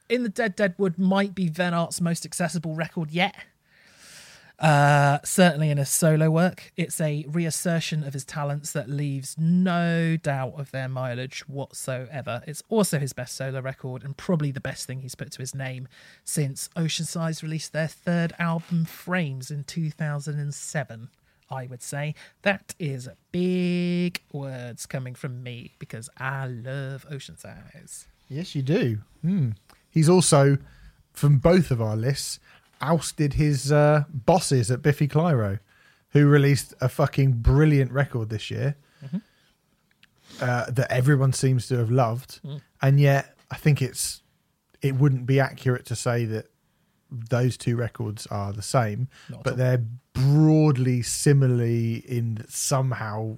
in 0.09 0.23
the 0.23 0.29
Dead 0.29 0.55
Dead 0.55 0.75
Wood 0.77 0.97
might 0.97 1.35
be 1.35 1.49
Vennart's 1.49 1.99
most 1.99 2.25
accessible 2.25 2.75
record 2.75 3.11
yet. 3.11 3.35
Uh, 4.59 5.19
certainly 5.23 5.69
in 5.69 5.77
his 5.77 5.89
solo 5.89 6.31
work, 6.31 6.71
it's 6.75 6.99
a 6.99 7.25
reassertion 7.27 8.03
of 8.03 8.13
his 8.13 8.25
talents 8.25 8.71
that 8.71 8.89
leaves 8.89 9.35
no 9.37 10.17
doubt 10.17 10.53
of 10.57 10.71
their 10.71 10.87
mileage 10.87 11.47
whatsoever. 11.47 12.41
It's 12.47 12.63
also 12.67 12.97
his 12.97 13.13
best 13.13 13.35
solo 13.35 13.61
record 13.61 14.03
and 14.03 14.17
probably 14.17 14.49
the 14.49 14.59
best 14.59 14.87
thing 14.87 15.01
he's 15.01 15.13
put 15.13 15.31
to 15.33 15.39
his 15.39 15.53
name 15.53 15.87
since 16.23 16.69
Oceansize 16.75 17.43
released 17.43 17.71
their 17.71 17.87
third 17.87 18.33
album, 18.39 18.85
Frames, 18.85 19.51
in 19.51 19.63
2007. 19.63 21.09
I 21.49 21.67
would 21.67 21.83
say 21.83 22.15
that 22.41 22.73
is 22.79 23.07
big 23.31 24.21
words 24.33 24.85
coming 24.85 25.15
from 25.15 25.43
me 25.43 25.75
because 25.79 26.09
I 26.17 26.47
love 26.47 27.05
Oceansize. 27.11 28.07
Yes, 28.27 28.55
you 28.55 28.63
do. 28.63 28.99
Hmm. 29.21 29.51
He's 29.89 30.09
also, 30.09 30.57
from 31.13 31.37
both 31.37 31.71
of 31.71 31.81
our 31.81 31.95
lists, 31.95 32.39
ousted 32.81 33.33
his 33.33 33.71
uh, 33.71 34.03
bosses 34.09 34.69
at 34.71 34.81
Biffy 34.81 35.07
Clyro, 35.07 35.59
who 36.11 36.27
released 36.27 36.73
a 36.81 36.89
fucking 36.89 37.33
brilliant 37.33 37.91
record 37.91 38.29
this 38.29 38.49
year 38.51 38.75
uh, 40.41 40.69
that 40.69 40.91
everyone 40.91 41.33
seems 41.33 41.67
to 41.67 41.77
have 41.77 41.91
loved, 41.91 42.39
and 42.81 42.99
yet 42.99 43.35
I 43.51 43.55
think 43.55 43.81
it's 43.81 44.21
it 44.81 44.95
wouldn't 44.95 45.25
be 45.25 45.39
accurate 45.39 45.85
to 45.87 45.95
say 45.95 46.25
that 46.25 46.47
those 47.09 47.57
two 47.57 47.75
records 47.75 48.27
are 48.27 48.51
the 48.53 48.61
same, 48.61 49.07
Not 49.29 49.43
but 49.43 49.57
they're 49.57 49.83
broadly 50.13 51.01
similarly 51.01 51.95
in 52.07 52.45
somehow 52.49 53.37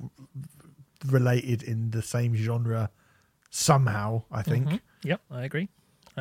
related 1.07 1.63
in 1.63 1.91
the 1.91 2.01
same 2.01 2.35
genre. 2.35 2.89
Somehow, 3.51 4.23
I 4.31 4.43
think. 4.43 4.81
Yep, 5.03 5.21
I 5.31 5.43
agree. 5.43 5.69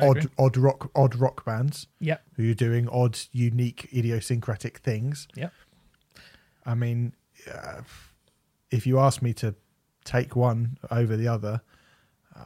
I 0.01 0.07
odd 0.07 0.17
agree. 0.17 0.31
odd 0.37 0.57
rock 0.57 0.91
odd 0.95 1.15
rock 1.15 1.45
bands 1.45 1.87
Yep, 1.99 2.21
who 2.35 2.51
are 2.51 2.55
doing 2.55 2.87
odd, 2.89 3.17
unique, 3.31 3.89
idiosyncratic 3.93 4.79
things. 4.79 5.27
yep. 5.35 5.53
I 6.65 6.75
mean, 6.75 7.13
uh, 7.51 7.81
if 8.71 8.85
you 8.85 8.99
ask 8.99 9.21
me 9.21 9.33
to 9.35 9.55
take 10.03 10.35
one 10.35 10.77
over 10.91 11.15
the 11.17 11.27
other, 11.27 11.61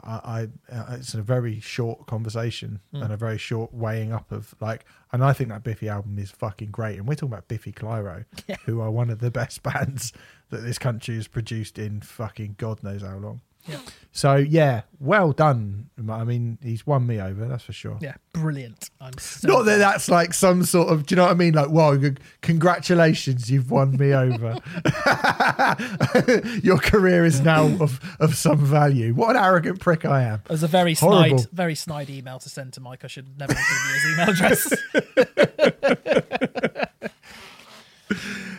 I, 0.03 0.47
I 0.71 0.75
uh, 0.75 0.95
it's 0.97 1.13
a 1.13 1.21
very 1.21 1.59
short 1.59 2.07
conversation 2.07 2.79
Hmm. 2.91 3.03
and 3.03 3.13
a 3.13 3.17
very 3.17 3.37
short 3.37 3.73
weighing 3.73 4.11
up 4.11 4.31
of 4.31 4.55
like, 4.59 4.85
and 5.11 5.23
I 5.23 5.33
think 5.33 5.49
that 5.49 5.63
Biffy 5.63 5.89
album 5.89 6.17
is 6.19 6.31
fucking 6.31 6.71
great. 6.71 6.97
And 6.97 7.07
we're 7.07 7.15
talking 7.15 7.33
about 7.33 7.47
Biffy 7.47 7.71
Clyro, 7.73 8.25
Yeah. 8.47 8.55
who 8.65 8.79
are 8.81 8.89
one 8.91 9.09
of 9.09 9.19
the 9.19 9.31
best 9.31 9.61
bands 9.71 10.13
that 10.49 10.61
this 10.61 10.79
country 10.79 11.15
has 11.15 11.27
produced 11.27 11.77
in 11.77 12.01
fucking 12.01 12.55
God 12.57 12.81
knows 12.83 13.01
how 13.01 13.17
long. 13.17 13.41
Yeah. 13.67 13.79
So 14.15 14.35
yeah, 14.35 14.81
well 14.99 15.31
done. 15.31 15.89
I 16.09 16.23
mean, 16.23 16.57
he's 16.61 16.85
won 16.85 17.07
me 17.07 17.19
over, 17.19 17.45
that's 17.45 17.63
for 17.63 17.73
sure. 17.73 17.97
Yeah, 18.01 18.13
brilliant. 18.33 18.89
I'm 19.01 19.17
so 19.17 19.47
Not 19.47 19.63
that 19.63 19.77
that's 19.77 20.07
like 20.09 20.33
some 20.35 20.63
sort 20.63 20.89
of, 20.89 21.05
do 21.05 21.13
you 21.13 21.17
know 21.17 21.23
what 21.23 21.31
I 21.31 21.35
mean? 21.35 21.53
Like, 21.53 21.69
wow, 21.69 21.97
congratulations, 22.41 23.49
you've 23.49 23.71
won 23.71 23.97
me 23.97 24.13
over. 24.13 24.57
Your 26.61 26.77
career 26.77 27.25
is 27.25 27.41
now 27.41 27.65
of, 27.81 27.99
of 28.19 28.35
some 28.35 28.57
value. 28.63 29.13
What 29.15 29.35
an 29.35 29.43
arrogant 29.43 29.79
prick 29.79 30.05
I 30.05 30.23
am. 30.23 30.41
It 30.45 30.49
was 30.51 30.63
a 30.63 30.67
very 30.67 30.93
Horrible. 30.93 31.39
snide, 31.39 31.51
very 31.51 31.75
snide 31.75 32.09
email 32.09 32.37
to 32.39 32.49
send 32.49 32.73
to 32.73 32.81
Mike. 32.81 33.03
I 33.03 33.07
should 33.07 33.39
never 33.39 33.53
have 33.53 33.65
given 33.67 33.83
you 33.87 33.93
his 33.93 34.05
email 34.13 34.29
address. 34.29 34.73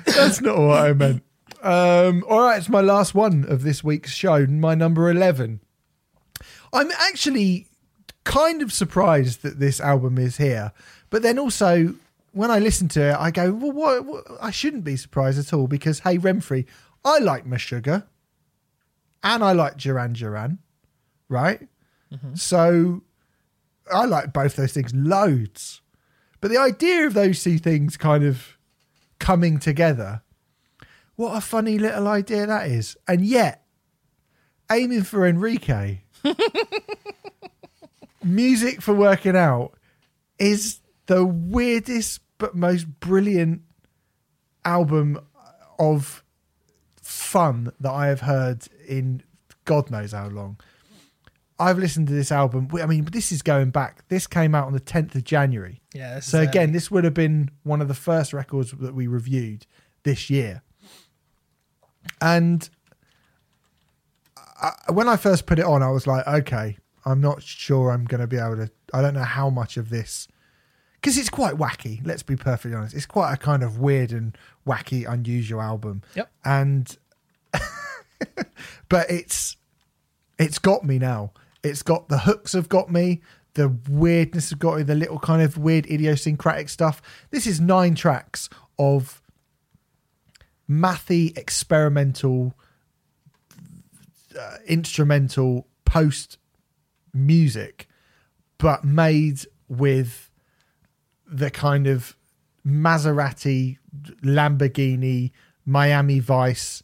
That's 0.17 0.41
not 0.41 0.59
what 0.59 0.83
I 0.83 0.93
meant. 0.93 1.23
Um, 1.65 2.25
all 2.29 2.43
right, 2.43 2.59
it's 2.59 2.69
my 2.69 2.83
last 2.83 3.15
one 3.15 3.47
of 3.49 3.63
this 3.63 3.83
week's 3.83 4.13
show, 4.13 4.47
my 4.47 4.75
number 4.75 5.11
11. 5.11 5.61
I'm 6.75 6.91
actually 6.99 7.69
kind 8.25 8.61
of 8.61 8.71
surprised 8.73 9.43
that 9.43 9.59
this 9.59 9.81
album 9.81 10.19
is 10.19 10.37
here, 10.37 10.73
but 11.09 11.23
then 11.23 11.39
also 11.39 11.95
when 12.33 12.51
I 12.51 12.59
listen 12.59 12.89
to 12.89 13.11
it, 13.11 13.17
I 13.19 13.31
go, 13.31 13.53
well, 13.53 13.73
what, 13.73 14.05
what? 14.05 14.25
I 14.43 14.51
shouldn't 14.51 14.85
be 14.85 14.97
surprised 14.97 15.39
at 15.39 15.55
all 15.55 15.67
because, 15.67 16.01
hey, 16.01 16.19
Remfry, 16.19 16.67
I 17.05 17.19
like 17.19 17.47
my 17.47 17.57
sugar 17.57 18.05
and 19.23 19.43
I 19.43 19.53
like 19.53 19.79
Duran 19.79 20.13
Duran, 20.13 20.59
right? 21.29 21.67
So 22.35 23.03
I 23.91 24.05
like 24.05 24.33
both 24.33 24.57
those 24.57 24.73
things 24.73 24.93
loads. 24.95 25.81
But 26.41 26.51
the 26.51 26.59
idea 26.59 27.07
of 27.07 27.15
those 27.15 27.43
two 27.43 27.59
things 27.59 27.97
kind 27.97 28.23
of 28.25 28.59
coming 29.19 29.59
together, 29.59 30.23
what 31.17 31.37
a 31.37 31.41
funny 31.41 31.79
little 31.79 32.09
idea 32.09 32.47
that 32.47 32.69
is. 32.69 32.97
And 33.07 33.25
yet, 33.25 33.65
aiming 34.71 35.03
for 35.05 35.27
Enrique, 35.27 36.01
music 38.23 38.81
for 38.83 38.95
working 38.95 39.37
out 39.37 39.73
is 40.39 40.81
the 41.07 41.25
weirdest 41.25 42.21
but 42.39 42.55
most 42.55 42.85
brilliant 43.01 43.63
album 44.65 45.21
of 45.79 46.25
fun 47.01 47.71
that 47.81 47.91
I 47.91 48.09
have 48.09 48.21
heard 48.21 48.67
in 48.87 49.23
God 49.65 49.91
knows 49.91 50.13
how 50.13 50.29
long. 50.29 50.59
I've 51.59 51.79
listened 51.79 52.09
to 52.09 52.13
this 52.13 52.33
album. 52.33 52.69
I 52.83 52.87
mean, 52.87 53.05
this 53.05 53.31
is 53.31 53.41
going 53.41 53.71
back. 53.71 54.07
This 54.09 54.27
came 54.27 54.55
out 54.55 54.67
on 54.67 54.73
the 54.73 54.81
10th 54.81 55.15
of 55.15 55.25
January. 55.25 55.81
yeah. 55.95 56.19
So 56.21 56.41
again, 56.41 56.73
this 56.73 56.91
would 56.91 57.05
have 57.05 57.15
been 57.15 57.51
one 57.63 57.81
of 57.81 57.87
the 57.87 57.95
first 57.95 58.33
records 58.33 58.73
that 58.73 58.95
we 58.95 59.07
reviewed 59.07 59.67
this 60.03 60.29
year. 60.29 60.63
And 62.21 62.69
I, 64.37 64.73
when 64.93 65.09
I 65.09 65.17
first 65.17 65.47
put 65.47 65.59
it 65.59 65.65
on, 65.65 65.83
I 65.83 65.91
was 65.91 66.07
like, 66.07 66.27
okay, 66.27 66.79
I'm 67.05 67.21
not 67.21 67.43
sure 67.43 67.91
I'm 67.91 68.05
going 68.05 68.21
to 68.21 68.27
be 68.27 68.39
able 68.39 68.57
to. 68.57 68.71
I 68.93 69.03
don't 69.03 69.15
know 69.15 69.25
how 69.25 69.51
much 69.51 69.77
of 69.77 69.91
this 69.91 70.29
because 71.05 71.19
it's 71.19 71.29
quite 71.29 71.57
wacky. 71.57 72.01
Let's 72.07 72.23
be 72.23 72.35
perfectly 72.35 72.75
honest. 72.75 72.95
It's 72.95 73.05
quite 73.05 73.35
a 73.35 73.37
kind 73.37 73.63
of 73.63 73.79
weird 73.79 74.11
and 74.11 74.37
wacky, 74.67 75.07
unusual 75.07 75.61
album. 75.61 76.03
Yep. 76.15 76.31
And 76.47 76.97
but 78.89 79.11
it's 79.11 79.57
it's 80.39 80.59
got 80.59 80.83
me 80.83 80.99
now. 80.99 81.33
It's 81.63 81.83
got 81.83 82.09
the 82.09 82.19
hooks 82.19 82.53
have 82.55 82.71
got 82.71 82.91
me. 82.91 83.21
The 83.53 83.69
weirdness 83.89 84.49
have 84.49 84.59
got 84.59 84.79
me. 84.79 84.83
The 84.83 84.95
little 84.95 85.19
kind 85.19 85.43
of 85.43 85.59
weird 85.59 85.85
idiosyncratic 85.87 86.71
stuff. 86.71 87.03
This 87.31 87.47
is 87.47 87.61
nine 87.61 87.95
tracks 87.95 88.49
of 88.79 89.21
mathy 90.69 91.37
experimental 91.37 92.55
uh, 94.39 94.57
instrumental 94.67 95.67
post 95.85 96.39
music 97.13 97.89
but 98.59 98.85
made 98.85 99.41
with 99.69 100.31
the 101.27 101.51
kind 101.51 101.87
of 101.87 102.17
Maserati, 102.67 103.77
Lamborghini, 104.23 105.33
Miami 105.67 106.19
Vice, 106.19 106.83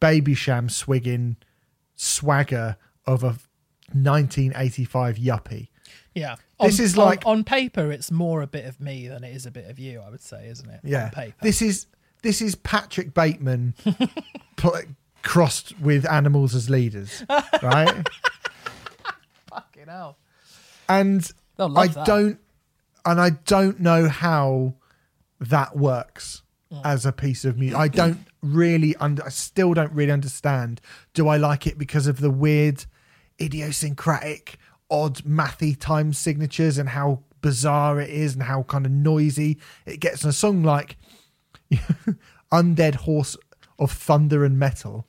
Babycham 0.00 0.70
swigging 0.70 1.36
swagger 1.94 2.76
of 3.06 3.22
a 3.22 3.36
1985 3.92 5.16
yuppie. 5.16 5.68
Yeah. 6.14 6.36
This 6.60 6.78
On- 6.80 6.84
is 6.84 6.98
on- 6.98 7.04
like- 7.04 7.26
on, 7.26 7.44
paper, 7.44 7.92
it's 7.92 8.10
more 8.10 8.40
a 8.40 8.46
bit 8.46 8.64
of 8.64 8.80
me 8.80 9.08
than 9.08 9.24
it 9.24 9.34
is 9.34 9.44
a 9.46 9.50
bit 9.50 9.68
of 9.68 9.78
you. 9.78 10.00
I 10.00 10.08
would 10.10 10.22
say, 10.22 10.48
isn't 10.48 10.68
it? 10.70 10.80
Yeah, 10.84 11.04
On 11.06 11.10
paper. 11.10 11.36
this 11.42 11.60
is 11.60 11.86
this 12.22 12.42
is 12.42 12.54
Patrick 12.54 13.14
Bateman 13.14 13.74
pl- 14.56 14.82
crossed 15.22 15.78
with 15.80 16.10
animals 16.10 16.54
as 16.54 16.70
leaders, 16.70 17.24
right? 17.62 18.08
Fucking 19.50 19.86
hell. 19.86 20.16
and 20.88 21.30
I 21.58 21.88
that. 21.88 22.06
don't 22.06 22.38
and 23.04 23.20
I 23.20 23.30
don't 23.30 23.80
know 23.80 24.08
how 24.08 24.74
that 25.40 25.76
works 25.76 26.42
mm. 26.72 26.80
as 26.84 27.06
a 27.06 27.12
piece 27.12 27.44
of 27.44 27.58
music. 27.58 27.78
I 27.78 27.88
don't 27.88 28.26
really 28.42 28.94
under. 28.96 29.24
I 29.24 29.30
still 29.30 29.74
don't 29.74 29.92
really 29.92 30.12
understand. 30.12 30.80
Do 31.14 31.28
I 31.28 31.36
like 31.36 31.66
it 31.66 31.78
because 31.78 32.06
of 32.06 32.20
the 32.20 32.30
weird, 32.30 32.84
idiosyncratic, 33.40 34.58
odd 34.90 35.18
mathy 35.24 35.78
time 35.78 36.12
signatures 36.12 36.78
and 36.78 36.90
how 36.90 37.22
bizarre 37.40 38.00
it 38.00 38.10
is 38.10 38.34
and 38.34 38.42
how 38.42 38.62
kind 38.64 38.84
of 38.84 38.92
noisy 38.92 39.58
it 39.86 40.00
gets? 40.00 40.24
in 40.24 40.30
a 40.30 40.32
song 40.32 40.62
like 40.62 40.96
"Undead 42.52 42.96
Horse 42.96 43.36
of 43.78 43.92
Thunder 43.92 44.44
and 44.44 44.58
Metal," 44.58 45.06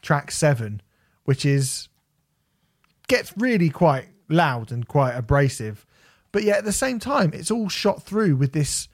track 0.00 0.30
seven, 0.30 0.82
which 1.24 1.44
is 1.44 1.88
gets 3.08 3.32
really 3.36 3.70
quite 3.70 4.08
loud 4.28 4.72
and 4.72 4.86
quite 4.88 5.12
abrasive. 5.12 5.86
But 6.32 6.44
yet 6.44 6.58
at 6.58 6.64
the 6.64 6.72
same 6.72 6.98
time, 6.98 7.32
it's 7.34 7.50
all 7.50 7.68
shot 7.68 8.02
through 8.02 8.36
with 8.36 8.52
this 8.52 8.88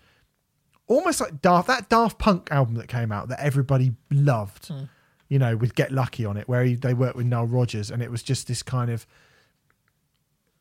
almost 0.89 1.21
like 1.21 1.41
Daft 1.41 1.69
that 1.69 1.89
Daft 1.89 2.19
Punk 2.19 2.49
album 2.51 2.75
that 2.75 2.89
came 2.89 3.13
out 3.13 3.29
that 3.29 3.41
everybody 3.41 3.93
loved. 4.11 4.73
You 5.29 5.39
know, 5.39 5.57
with 5.57 5.75
Get 5.75 5.93
Lucky 5.93 6.25
on 6.25 6.39
it, 6.39 6.49
where 6.49 6.65
he, 6.65 6.75
they 6.75 6.95
worked 6.95 7.17
with 7.17 7.27
Nile 7.27 7.47
Rodgers, 7.47 7.91
and 7.91 8.03
it 8.03 8.11
was 8.11 8.23
just 8.23 8.49
this 8.49 8.63
kind 8.63 8.91
of 8.91 9.07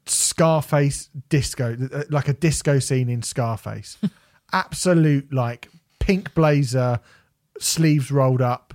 Scarface 0.06 1.10
disco, 1.30 1.78
uh, 1.94 2.04
like 2.10 2.28
a 2.28 2.34
disco 2.34 2.80
scene 2.80 3.10
in 3.10 3.22
Scarface. 3.22 3.98
Absolute 4.52 5.32
like 5.32 5.70
pink 6.08 6.34
blazer, 6.34 7.02
sleeves 7.60 8.12
rolled 8.12 8.42
up, 8.42 8.74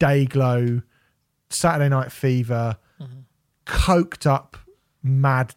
day 0.00 0.24
glow, 0.24 0.82
Saturday 1.48 1.88
Night 1.88 2.10
Fever, 2.10 2.76
coked 3.64 4.26
up, 4.26 4.56
mad 5.00 5.54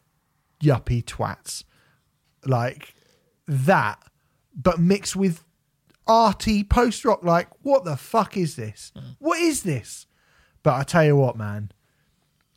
yuppie 0.61 1.03
twats 1.03 1.63
like 2.45 2.93
that, 3.47 3.97
but 4.55 4.79
mixed 4.79 5.15
with 5.15 5.43
arty 6.05 6.63
post 6.63 7.03
rock. 7.03 7.23
Like, 7.23 7.47
what 7.63 7.85
the 7.85 7.97
fuck 7.97 8.37
is 8.37 8.55
this? 8.55 8.91
What 9.17 9.39
is 9.39 9.63
this? 9.63 10.05
But 10.61 10.75
I 10.75 10.83
tell 10.83 11.05
you 11.05 11.15
what, 11.15 11.35
man, 11.35 11.71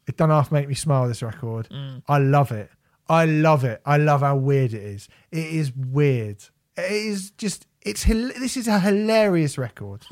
it 0.06 0.18
done 0.18 0.28
half 0.28 0.52
make 0.52 0.68
me 0.68 0.74
smile. 0.74 1.08
This 1.08 1.22
record, 1.22 1.68
mm. 1.70 2.02
I 2.06 2.18
love 2.18 2.52
it. 2.52 2.70
I 3.08 3.24
love 3.24 3.64
it. 3.64 3.80
I 3.86 3.96
love 3.96 4.20
how 4.20 4.36
weird 4.36 4.74
it 4.74 4.82
is. 4.82 5.08
It 5.30 5.46
is 5.46 5.72
weird. 5.74 6.44
It 6.76 6.92
is 6.92 7.30
just. 7.30 7.66
It's 7.88 8.02
hil- 8.02 8.32
this 8.38 8.56
is 8.58 8.68
a 8.68 8.80
hilarious 8.80 9.56
record. 9.56 10.04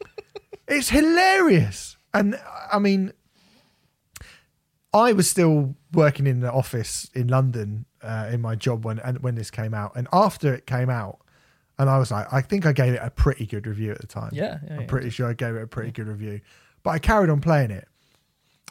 it's 0.68 0.90
hilarious, 0.90 1.96
and 2.12 2.38
I 2.70 2.78
mean, 2.78 3.14
I 4.92 5.14
was 5.14 5.28
still 5.28 5.76
working 5.94 6.26
in 6.26 6.40
the 6.40 6.52
office 6.52 7.10
in 7.14 7.28
London 7.28 7.86
uh, 8.02 8.28
in 8.30 8.42
my 8.42 8.54
job 8.54 8.84
when 8.84 8.98
and 8.98 9.22
when 9.22 9.34
this 9.34 9.50
came 9.50 9.72
out, 9.72 9.92
and 9.96 10.08
after 10.12 10.52
it 10.52 10.66
came 10.66 10.90
out, 10.90 11.20
and 11.78 11.88
I 11.88 11.98
was 11.98 12.10
like, 12.10 12.30
I 12.30 12.42
think 12.42 12.66
I 12.66 12.72
gave 12.72 12.92
it 12.92 13.00
a 13.02 13.08
pretty 13.08 13.46
good 13.46 13.66
review 13.66 13.92
at 13.92 14.00
the 14.02 14.06
time. 14.06 14.30
Yeah, 14.34 14.58
yeah, 14.66 14.74
I'm 14.74 14.80
yeah. 14.82 14.86
pretty 14.86 15.08
sure 15.08 15.26
I 15.26 15.32
gave 15.32 15.54
it 15.54 15.62
a 15.62 15.66
pretty 15.66 15.92
good 15.92 16.08
review, 16.08 16.42
but 16.82 16.90
I 16.90 16.98
carried 16.98 17.30
on 17.30 17.40
playing 17.40 17.70
it, 17.70 17.88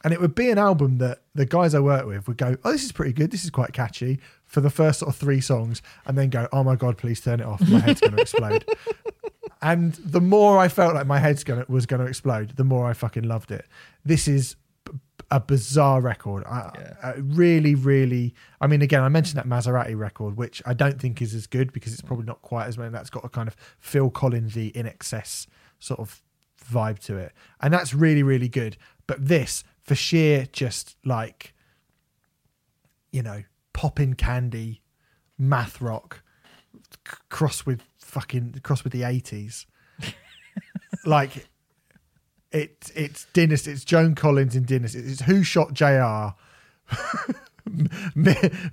and 0.03 0.13
it 0.13 0.21
would 0.21 0.35
be 0.35 0.51
an 0.51 0.59
album 0.59 0.99
that 0.99 1.23
the 1.33 1.47
guys 1.47 1.73
I 1.73 1.79
work 1.79 2.05
with 2.05 2.27
would 2.27 2.37
go, 2.37 2.57
"Oh, 2.63 2.71
this 2.71 2.83
is 2.83 2.91
pretty 2.91 3.13
good. 3.13 3.31
This 3.31 3.43
is 3.43 3.49
quite 3.49 3.73
catchy." 3.73 4.19
For 4.45 4.61
the 4.61 4.69
first 4.69 4.99
sort 4.99 5.09
of 5.09 5.15
three 5.15 5.41
songs, 5.41 5.81
and 6.05 6.17
then 6.17 6.29
go, 6.29 6.47
"Oh 6.53 6.63
my 6.63 6.75
god, 6.75 6.97
please 6.97 7.19
turn 7.19 7.39
it 7.39 7.45
off. 7.45 7.61
My 7.67 7.79
head's 7.79 7.99
going 7.99 8.15
to 8.15 8.21
explode." 8.21 8.65
And 9.65 9.93
the 9.93 10.21
more 10.21 10.59
I 10.59 10.67
felt 10.67 10.93
like 10.93 11.07
my 11.07 11.17
head's 11.17 11.43
gonna 11.43 11.65
was 11.67 11.87
going 11.87 11.99
to 11.99 12.07
explode, 12.07 12.55
the 12.55 12.63
more 12.63 12.87
I 12.87 12.93
fucking 12.93 13.23
loved 13.23 13.49
it. 13.49 13.65
This 14.03 14.27
is 14.27 14.55
b- 14.83 14.91
a 15.31 15.39
bizarre 15.39 16.01
record. 16.01 16.43
I, 16.45 16.71
Yeah. 16.75 16.93
I 17.01 17.13
really, 17.15 17.73
really. 17.73 18.35
I 18.61 18.67
mean, 18.67 18.83
again, 18.83 19.01
I 19.01 19.09
mentioned 19.09 19.37
that 19.37 19.47
Maserati 19.47 19.97
record, 19.97 20.37
which 20.37 20.61
I 20.67 20.75
don't 20.75 21.01
think 21.01 21.19
is 21.19 21.33
as 21.33 21.47
good 21.47 21.73
because 21.73 21.93
it's 21.93 22.03
mm. 22.03 22.07
probably 22.07 22.27
not 22.27 22.43
quite 22.43 22.67
as 22.67 22.77
well. 22.77 22.91
That's 22.91 23.09
got 23.09 23.25
a 23.25 23.29
kind 23.29 23.47
of 23.47 23.55
Phil 23.79 24.11
Collinsy 24.11 24.71
in 24.75 24.85
excess 24.85 25.47
sort 25.79 25.99
of 25.99 26.21
vibe 26.71 26.99
to 26.99 27.17
it, 27.17 27.31
and 27.59 27.73
that's 27.73 27.91
really, 27.93 28.21
really 28.21 28.49
good. 28.49 28.77
But 29.07 29.27
this, 29.27 29.63
for 29.81 29.95
sheer 29.95 30.47
just 30.51 30.95
like, 31.03 31.55
you 33.11 33.23
know, 33.23 33.43
popping 33.75 34.13
candy, 34.13 34.81
math 35.37 35.81
rock, 35.81 36.23
c- 36.91 37.17
cross 37.29 37.65
with 37.65 37.81
fucking 37.99 38.61
cross 38.63 38.83
with 38.85 38.93
the 38.93 39.03
eighties, 39.03 39.65
like 41.05 41.47
it 42.51 42.91
it's 42.95 43.25
Dennis, 43.33 43.67
it's 43.67 43.83
Joan 43.83 44.15
Collins 44.15 44.55
in 44.55 44.63
Dennis. 44.63 44.95
it's 44.95 45.21
Who 45.23 45.43
Shot 45.43 45.73
Jr. 45.73 46.29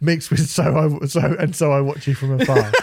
mixed 0.01 0.31
with 0.31 0.49
so 0.49 0.63
I 1.03 1.07
so 1.07 1.21
and 1.39 1.57
so 1.57 1.73
I 1.73 1.81
watch 1.81 2.07
you 2.07 2.15
from 2.15 2.41
afar. 2.41 2.71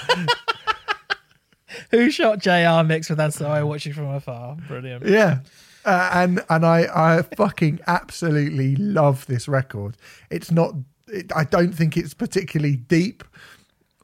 Who 1.92 2.12
shot 2.12 2.40
JR 2.40 2.84
mixed 2.86 3.10
with 3.10 3.20
And 3.20 3.34
So 3.34 3.48
I 3.48 3.64
Watch 3.64 3.86
You 3.86 3.94
From 3.94 4.08
Afar? 4.14 4.58
Brilliant. 4.68 5.06
yeah. 5.08 5.40
Uh, 5.86 6.10
and 6.14 6.44
and 6.50 6.66
I 6.66 6.82
I 6.94 7.22
fucking 7.36 7.80
absolutely 7.88 8.76
love 8.76 9.26
this 9.28 9.48
record. 9.48 9.96
It's 10.30 10.52
not 10.52 10.76
it, 11.10 11.32
I 11.36 11.44
don't 11.44 11.74
think 11.74 11.98
it's 11.98 12.14
particularly 12.14 12.76
deep 12.78 13.24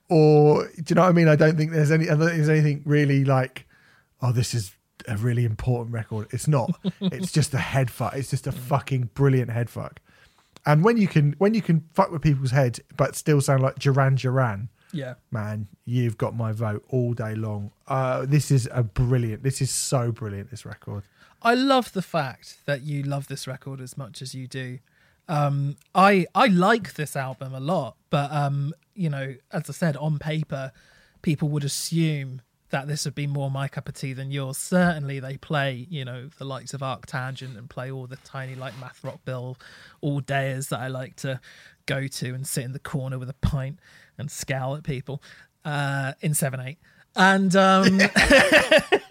or 0.09 0.67
do 0.67 0.83
you 0.89 0.95
know 0.95 1.01
what 1.03 1.09
I 1.09 1.13
mean? 1.13 1.27
I 1.27 1.35
don't 1.35 1.57
think 1.57 1.71
there's 1.71 1.91
any 1.91 2.05
I 2.05 2.15
don't 2.15 2.19
think 2.27 2.37
there's 2.37 2.49
anything 2.49 2.81
really 2.85 3.25
like 3.25 3.65
oh 4.21 4.31
this 4.31 4.53
is 4.53 4.75
a 5.07 5.17
really 5.17 5.45
important 5.45 5.93
record. 5.93 6.27
It's 6.31 6.47
not. 6.47 6.71
it's 7.01 7.31
just 7.31 7.53
a 7.53 7.59
head 7.59 7.91
fuck. 7.91 8.15
It's 8.15 8.29
just 8.29 8.47
a 8.47 8.51
fucking 8.51 9.09
brilliant 9.13 9.51
head 9.51 9.69
fuck. 9.69 9.99
And 10.65 10.83
when 10.83 10.97
you 10.97 11.07
can 11.07 11.35
when 11.37 11.53
you 11.53 11.61
can 11.61 11.83
fuck 11.93 12.11
with 12.11 12.21
people's 12.21 12.51
heads 12.51 12.79
but 12.97 13.15
still 13.15 13.41
sound 13.41 13.61
like 13.61 13.77
Duran 13.77 14.15
Duran, 14.15 14.69
Yeah. 14.91 15.15
man, 15.31 15.67
you've 15.85 16.17
got 16.17 16.35
my 16.35 16.51
vote 16.53 16.83
all 16.89 17.13
day 17.13 17.35
long. 17.35 17.71
Uh, 17.87 18.25
this 18.25 18.49
is 18.51 18.67
a 18.71 18.83
brilliant. 18.83 19.43
This 19.43 19.61
is 19.61 19.69
so 19.69 20.11
brilliant. 20.11 20.49
This 20.49 20.65
record. 20.65 21.03
I 21.43 21.53
love 21.53 21.93
the 21.93 22.01
fact 22.01 22.57
that 22.65 22.81
you 22.81 23.03
love 23.03 23.27
this 23.27 23.45
record 23.45 23.79
as 23.81 23.95
much 23.97 24.21
as 24.23 24.33
you 24.33 24.47
do. 24.47 24.79
Um, 25.27 25.77
I 25.93 26.27
I 26.35 26.47
like 26.47 26.93
this 26.93 27.15
album 27.15 27.53
a 27.53 27.59
lot, 27.59 27.97
but 28.09 28.31
um, 28.31 28.73
you 28.93 29.09
know, 29.09 29.35
as 29.51 29.69
I 29.69 29.73
said, 29.73 29.97
on 29.97 30.19
paper, 30.19 30.71
people 31.21 31.49
would 31.49 31.63
assume 31.63 32.41
that 32.69 32.87
this 32.87 33.05
would 33.05 33.15
be 33.15 33.27
more 33.27 33.49
my 33.49 33.67
cup 33.67 33.87
of 33.87 33.95
tea 33.95 34.13
than 34.13 34.31
yours. 34.31 34.57
Certainly, 34.57 35.19
they 35.19 35.37
play, 35.37 35.87
you 35.89 36.05
know, 36.05 36.29
the 36.37 36.45
likes 36.45 36.73
of 36.73 36.81
Arctangent 36.81 37.57
and 37.57 37.69
play 37.69 37.91
all 37.91 38.07
the 38.07 38.17
tiny 38.17 38.55
like 38.55 38.77
math 38.79 39.03
rock 39.03 39.23
bill 39.25 39.57
all 40.01 40.21
dayers 40.21 40.69
that 40.69 40.79
I 40.79 40.87
like 40.87 41.15
to 41.17 41.39
go 41.85 42.07
to 42.07 42.33
and 42.33 42.45
sit 42.47 42.63
in 42.63 42.73
the 42.73 42.79
corner 42.79 43.17
with 43.19 43.29
a 43.29 43.35
pint 43.35 43.79
and 44.17 44.29
scowl 44.29 44.75
at 44.75 44.83
people 44.83 45.21
uh, 45.63 46.13
in 46.21 46.33
seven 46.33 46.59
eight. 46.59 46.77
And 47.15 47.55
um, 47.55 47.99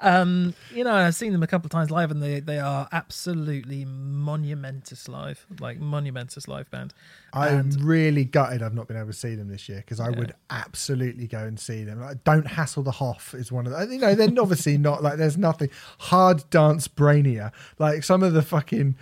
um, 0.00 0.54
you 0.74 0.84
know, 0.84 0.92
I've 0.92 1.14
seen 1.14 1.32
them 1.32 1.42
a 1.42 1.46
couple 1.46 1.66
of 1.66 1.70
times 1.70 1.90
live, 1.90 2.10
and 2.10 2.22
they 2.22 2.40
they 2.40 2.58
are 2.58 2.88
absolutely 2.92 3.84
monumentous 3.84 5.08
live, 5.08 5.46
like 5.60 5.78
monumentous 5.80 6.48
live 6.48 6.70
band. 6.70 6.92
I'm 7.32 7.58
And- 7.58 7.82
really 7.84 8.24
gutted 8.24 8.62
I've 8.62 8.74
not 8.74 8.88
been 8.88 8.96
able 8.96 9.08
to 9.08 9.12
see 9.12 9.34
them 9.34 9.48
this 9.48 9.68
year 9.68 9.78
because 9.78 10.00
I 10.00 10.08
would 10.10 10.34
absolutely 10.50 11.26
go 11.26 11.38
and 11.40 11.60
see 11.60 11.84
them. 11.84 12.00
Like, 12.00 12.24
Don't 12.24 12.46
hassle 12.46 12.82
the 12.82 12.92
Hoff 12.92 13.34
is 13.34 13.52
one 13.52 13.66
of 13.66 13.72
the, 13.72 13.94
you 13.94 14.00
know, 14.00 14.14
they're 14.14 14.30
obviously 14.40 14.78
not 14.78 15.02
like 15.02 15.18
there's 15.18 15.36
nothing 15.36 15.68
hard 15.98 16.48
dance 16.50 16.88
brainia. 16.88 17.52
Like 17.78 18.04
some 18.04 18.22
of 18.22 18.32
the 18.32 18.42
fucking, 18.42 18.96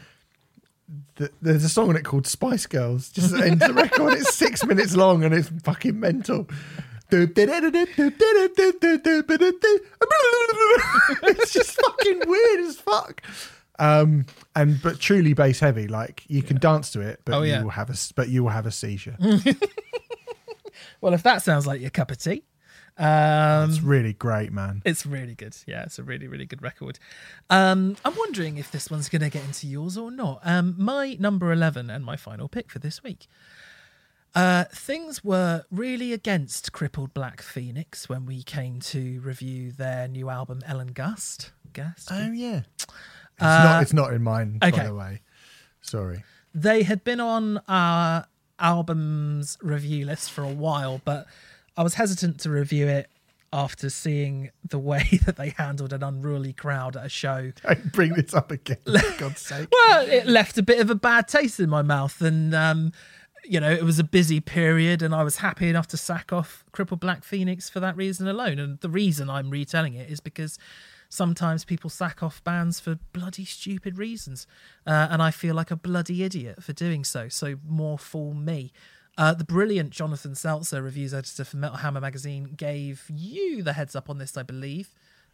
the, 1.17 1.31
there's 1.41 1.63
a 1.65 1.69
song 1.69 1.91
on 1.91 1.97
it 1.97 2.05
called 2.05 2.27
Spice 2.27 2.67
Girls. 2.67 3.09
Just 3.11 3.35
ends 3.35 3.65
the 3.65 3.73
record. 3.73 4.15
It's 4.15 4.35
six 4.35 4.65
minutes 4.65 4.97
long 4.97 5.23
and 5.23 5.33
it's 5.33 5.51
fucking 5.63 5.99
mental. 6.01 6.49
It's 11.23 11.53
just 11.53 11.81
fucking 11.81 12.23
weird 12.27 12.61
as 12.61 12.77
fuck. 12.77 13.23
Um, 13.79 14.27
and 14.55 14.81
but 14.83 15.01
truly 15.01 15.33
bass 15.35 15.59
heavy. 15.61 15.89
Like 15.89 16.25
you 16.29 16.43
can 16.43 16.59
dance 16.59 16.91
to 16.93 17.01
it, 17.01 17.21
but 17.25 17.35
Oh, 17.35 17.43
yeah. 17.43 17.59
you 17.59 17.65
will 17.65 17.71
have 17.71 17.91
a 17.91 17.95
but 18.15 18.29
you 18.29 18.43
will 18.45 18.51
have 18.51 18.67
a 18.67 18.71
seizure. 18.73 19.17
Well, 21.01 21.13
if 21.15 21.23
that 21.23 21.43
sounds 21.43 21.67
like 21.67 21.81
your 21.83 21.91
cup 21.91 22.11
of 22.11 22.19
tea, 22.19 22.45
um, 22.97 23.69
It's 23.71 23.81
really 23.83 24.13
great, 24.15 24.53
man. 24.53 24.81
it's 24.87 25.05
really 25.05 25.35
good. 25.35 25.55
Yeah, 25.67 25.83
it's 25.85 25.99
a 25.99 26.03
really 26.03 26.27
really 26.29 26.47
good 26.47 26.63
record. 26.63 26.99
Um, 27.51 27.97
I'm 28.05 28.17
wondering 28.17 28.57
if 28.57 28.71
this 28.71 28.91
one's 28.91 29.09
going 29.11 29.21
to 29.23 29.29
get 29.29 29.45
into 29.45 29.67
yours 29.67 29.99
or 29.99 30.11
not. 30.11 30.41
Um, 30.45 30.75
my 30.79 31.17
number 31.21 31.53
eleven 31.53 31.91
and 31.91 32.05
my 32.05 32.17
final 32.17 32.49
pick 32.49 32.71
for 32.71 32.79
this 32.79 33.03
week. 33.03 33.27
Uh, 34.35 34.65
things 34.73 35.23
were 35.23 35.65
really 35.71 36.13
against 36.13 36.73
Crippled 36.73 37.15
Black 37.15 37.41
Phoenix 37.41 38.09
when 38.09 38.27
we 38.27 38.43
came 38.43 38.81
to 38.81 39.21
review 39.21 39.71
their 39.71 40.09
new 40.09 40.29
album 40.29 40.61
Ellengæst. 40.67 41.51
Gust. 41.73 42.09
Oh 42.11 42.33
yeah. 42.33 42.63
It's 42.79 42.87
Uh, 43.41 43.65
not. 43.65 43.83
It's 43.83 43.93
not 43.93 44.13
in 44.13 44.23
mine. 44.23 44.59
By 44.59 44.69
okay. 44.69 44.87
the 44.87 44.95
way, 44.95 45.21
sorry. 45.81 46.25
they 46.55 46.83
had 46.85 47.03
been 47.05 47.21
on 47.21 47.61
our 47.69 48.27
albums 48.59 49.59
review 49.61 50.07
list 50.07 50.31
for 50.31 50.43
a 50.43 50.49
while, 50.53 51.01
but 51.05 51.27
I 51.77 51.83
was 51.83 51.95
hesitant 51.95 52.39
to 52.41 52.51
review 52.51 52.87
it 52.87 53.11
after 53.53 53.89
seeing 53.91 54.51
the 54.69 54.79
way 54.79 55.03
that 55.27 55.37
they 55.37 55.51
handled 55.51 55.93
an 55.93 56.03
unruly 56.03 56.53
crowd 56.53 56.97
at 56.97 57.07
a 57.07 57.09
show. 57.09 57.53
Don't 57.63 57.93
bring 57.93 58.13
this 58.15 58.35
up 58.35 58.51
again. 58.51 58.79
For 58.85 59.15
God's 59.19 59.41
sake. 59.41 59.69
Well, 59.71 60.07
it 60.09 60.27
left 60.27 60.59
a 60.59 60.63
bit 60.63 60.81
of 60.81 60.91
a 60.91 60.95
bad 60.97 61.29
taste 61.29 61.59
in 61.61 61.69
my 61.71 61.83
mouth, 61.83 62.21
and 62.21 62.55
um, 62.55 62.93
you 63.45 63.61
know, 63.61 63.71
it 63.71 63.83
was 63.83 63.99
a 63.99 64.05
busy 64.05 64.41
period, 64.41 65.03
and 65.03 65.15
I 65.15 65.23
was 65.23 65.39
happy 65.39 65.69
enough 65.69 65.87
to 65.89 65.97
sack 65.97 66.33
off 66.33 66.65
Crippled 66.73 67.01
Black 67.01 67.25
Phoenix 67.25 67.69
for 67.69 67.81
that 67.81 67.97
reason 67.97 68.27
alone. 68.29 68.59
And 68.59 68.81
the 68.81 68.89
reason 68.89 69.29
I'm 69.31 69.51
retelling 69.51 69.95
it 69.95 70.11
is 70.11 70.21
because 70.21 70.59
sometimes 71.09 71.65
people 71.65 71.91
sack 71.91 72.23
off 72.23 72.43
bands 72.45 72.81
for 72.81 72.99
bloody 73.13 73.45
stupid 73.45 73.99
reasons, 73.99 74.47
uh, 74.87 75.09
and 75.11 75.23
I 75.23 75.31
feel 75.31 75.55
like 75.55 75.71
a 75.71 75.77
bloody 75.77 76.23
idiot 76.23 76.63
for 76.63 76.73
doing 76.73 77.05
so. 77.05 77.29
So 77.29 77.57
more 77.67 77.99
for 77.99 78.35
me. 78.35 78.73
Uh, 79.17 79.33
the 79.33 79.45
brilliant 79.45 79.91
Jonathan 79.91 80.33
Selzer, 80.33 80.83
reviews 80.83 81.15
editor 81.15 81.45
for 81.45 81.57
Metal 81.57 81.77
Hammer 81.77 82.01
magazine, 82.01 82.55
gave 82.57 83.05
you 83.09 83.63
the 83.63 83.75
heads 83.75 83.95
up 83.95 84.11
on 84.11 84.19
this, 84.19 84.37
I 84.37 84.43
believe. 84.43 84.93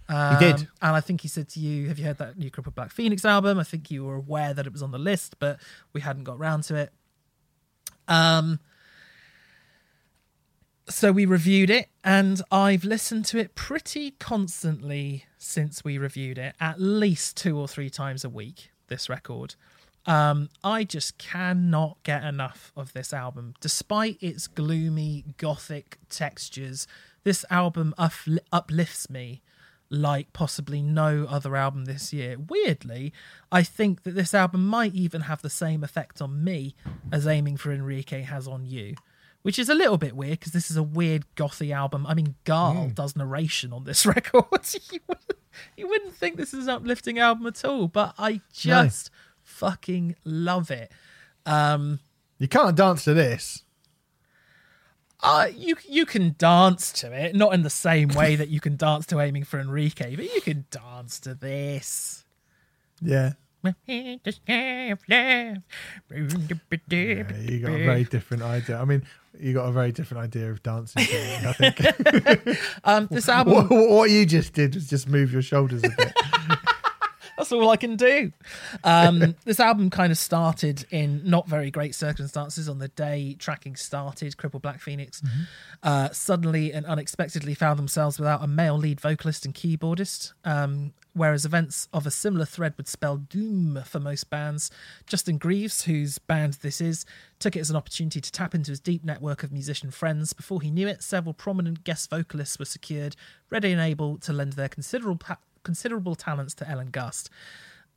Um, 0.09 0.37
He 0.37 0.45
did. 0.53 0.69
and 0.82 0.97
I 0.97 1.01
think 1.01 1.23
he 1.23 1.28
said 1.28 1.49
to 1.51 1.61
you, 1.61 1.89
"Have 1.89 1.99
you 1.99 2.05
heard 2.05 2.19
that 2.19 2.37
new 2.37 2.51
Crippled 2.51 2.74
Black 2.74 2.91
Phoenix 2.91 3.24
album?" 3.24 3.59
I 3.59 3.65
think 3.65 3.91
you 3.91 4.05
were 4.05 4.16
aware 4.16 4.53
that 4.53 4.66
it 4.66 4.73
was 4.73 4.82
on 4.82 4.91
the 4.91 4.99
list, 4.99 5.37
but 5.39 5.61
we 5.93 6.01
hadn't 6.01 6.24
got 6.24 6.39
round 6.39 6.65
to 6.65 6.74
it. 6.74 6.93
Um, 8.11 8.59
so 10.89 11.12
we 11.12 11.24
reviewed 11.24 11.70
it, 11.70 11.89
and 12.03 12.43
I've 12.51 12.82
listened 12.85 13.24
to 13.27 13.39
it 13.39 13.55
pretty 13.55 14.11
constantly 14.12 15.24
since 15.39 15.85
we 15.85 15.97
reviewed 15.97 16.37
it, 16.37 16.55
at 16.61 16.81
least 16.81 17.37
two 17.37 17.57
or 17.57 17.69
three 17.69 17.89
times 17.89 18.24
a 18.24 18.28
week. 18.28 18.70
This 18.89 19.09
record, 19.09 19.55
um, 20.05 20.49
I 20.65 20.82
just 20.82 21.16
cannot 21.16 21.99
get 22.03 22.24
enough 22.24 22.73
of 22.77 22.93
this 22.93 23.12
album, 23.12 23.55
despite 23.61 24.19
its 24.20 24.49
gloomy 24.49 25.24
gothic 25.37 25.99
textures. 26.09 26.89
This 27.23 27.45
album 27.51 27.95
upli- 27.97 28.41
uplifts 28.51 29.09
me 29.09 29.43
like 29.91 30.33
possibly 30.33 30.81
no 30.81 31.27
other 31.29 31.57
album 31.57 31.85
this 31.85 32.12
year. 32.12 32.37
Weirdly, 32.39 33.12
I 33.51 33.62
think 33.62 34.05
that 34.05 34.15
this 34.15 34.33
album 34.33 34.67
might 34.67 34.95
even 34.95 35.23
have 35.23 35.43
the 35.43 35.51
same 35.51 35.83
effect 35.83 36.23
on 36.23 36.43
me 36.45 36.75
as 37.12 37.27
Aiming 37.27 37.57
for 37.57 37.73
Enrique 37.73 38.23
has 38.23 38.47
on 38.47 38.65
you. 38.65 38.95
Which 39.43 39.59
is 39.59 39.71
a 39.71 39.75
little 39.75 39.97
bit 39.97 40.15
weird 40.15 40.39
because 40.39 40.53
this 40.53 40.71
is 40.71 40.77
a 40.77 40.83
weird 40.83 41.25
gothy 41.35 41.75
album. 41.75 42.07
I 42.07 42.12
mean, 42.12 42.35
Gaahl 42.45 42.95
does 42.95 43.17
narration 43.17 43.73
on 43.73 43.85
this 43.85 44.05
record. 44.07 44.45
you, 44.93 45.01
wouldn't, 45.09 45.33
you 45.79 45.89
wouldn't 45.89 46.15
think 46.15 46.37
this 46.37 46.53
is 46.53 46.65
an 46.67 46.75
uplifting 46.75 47.19
album 47.19 47.47
at 47.47 47.65
all, 47.65 47.89
but 47.89 48.15
I 48.19 48.43
just 48.53 49.11
fucking 49.43 50.17
love 50.25 50.71
it. 50.71 50.93
Um, 51.47 52.01
You 52.39 52.49
can't 52.49 52.77
dance 52.77 53.05
to 53.05 53.15
this. 53.15 53.65
Uh, 55.23 55.49
you 55.55 55.77
you 55.89 56.07
can 56.07 56.35
dance 56.39 56.93
to 56.93 57.13
it, 57.13 57.35
not 57.35 57.53
in 57.55 57.63
the 57.63 57.71
same 57.71 58.09
way 58.09 58.37
that 58.37 58.49
you 58.49 58.61
can 58.61 58.77
dance 58.77 59.07
to 59.07 59.21
aiming 59.21 59.45
for 59.45 59.61
Enrique, 59.61 60.17
but 60.17 60.25
you 60.35 60.41
can 60.41 60.65
dance 60.71 61.21
to 61.21 61.35
this. 61.35 62.25
Yeah. 63.03 63.33
Yeah, 63.63 63.73
yeah. 63.87 64.95
You 67.39 67.61
got 67.61 67.73
a 67.73 67.85
very 67.85 68.05
different 68.11 68.43
idea. 68.43 68.81
I 68.81 68.85
mean, 68.87 69.03
you 69.39 69.53
got 69.53 69.67
a 69.69 69.73
very 69.73 69.93
different 69.93 70.25
idea 70.25 70.51
of 70.51 70.63
dancing. 70.63 71.05
To 71.05 71.13
it, 71.13 71.45
I 71.45 71.53
think. 71.53 72.59
Um, 72.85 73.09
this 73.11 73.29
album, 73.29 73.69
what, 73.69 73.91
what 73.91 74.11
you 74.11 74.25
just 74.25 74.55
did 74.55 74.75
was 74.75 74.89
just 74.89 75.09
move 75.09 75.33
your 75.33 75.43
shoulders 75.43 75.85
a 75.85 75.91
bit. 75.91 76.13
That's 77.41 77.53
all 77.53 77.71
I 77.71 77.77
can 77.77 77.97
do. 77.97 78.33
Um, 78.85 79.35
this 79.47 79.59
album 79.61 79.89
kind 79.89 80.12
of 80.12 80.19
started 80.19 80.85
in 80.91 81.23
not 81.25 81.49
very 81.49 81.71
great 81.71 81.95
circumstances 81.95 82.69
on 82.69 82.79
the 82.79 82.89
day 82.89 83.35
tracking 83.39 83.77
started. 83.77 84.37
Cripple 84.37 84.61
Black 84.61 84.79
Phoenix 84.79 85.23
uh, 85.83 86.11
suddenly 86.11 86.71
and 86.71 86.85
unexpectedly 86.85 87.55
found 87.55 87.79
themselves 87.79 88.19
without 88.19 88.45
a 88.45 88.47
male 88.47 88.77
lead 88.77 89.01
vocalist 89.01 89.47
and 89.47 89.55
keyboardist. 89.55 90.35
Um, 90.45 90.93
whereas 91.15 91.47
events 91.47 91.89
of 91.93 92.07
a 92.07 92.11
similar 92.11 92.45
thread 92.45 92.75
would 92.77 92.89
spell 92.89 93.17
doom 93.17 93.83
for 93.87 93.99
most 93.99 94.29
bands. 94.29 94.71
Justin 95.07 95.39
Greaves, 95.39 95.85
whose 95.85 96.19
band 96.19 96.55
this 96.55 96.81
is, 96.81 97.07
took 97.39 97.57
it 97.57 97.61
as 97.61 97.71
an 97.71 97.77
opportunity 97.77 98.21
to 98.21 98.31
tap 98.31 98.55
into 98.55 98.71
his 98.71 98.81
deep 98.81 99.03
network 99.03 99.43
of 99.43 99.51
musician 99.51 99.91
friends. 99.91 100.35
Before 100.35 100.61
he 100.61 100.71
knew 100.71 100.87
it, 100.87 101.03
several 101.03 101.33
prominent 101.33 101.85
guest 101.85 102.11
vocalists 102.11 102.59
were 102.59 102.67
secured, 102.67 103.17
ready 103.49 103.73
and 103.73 103.81
able 103.81 104.19
to 104.19 104.33
lend 104.33 104.53
their 104.53 104.69
considerable 104.69 105.17
pa- 105.19 105.39
considerable 105.62 106.15
talents 106.15 106.55
to 106.55 106.65
Ellengæst. 106.65 107.28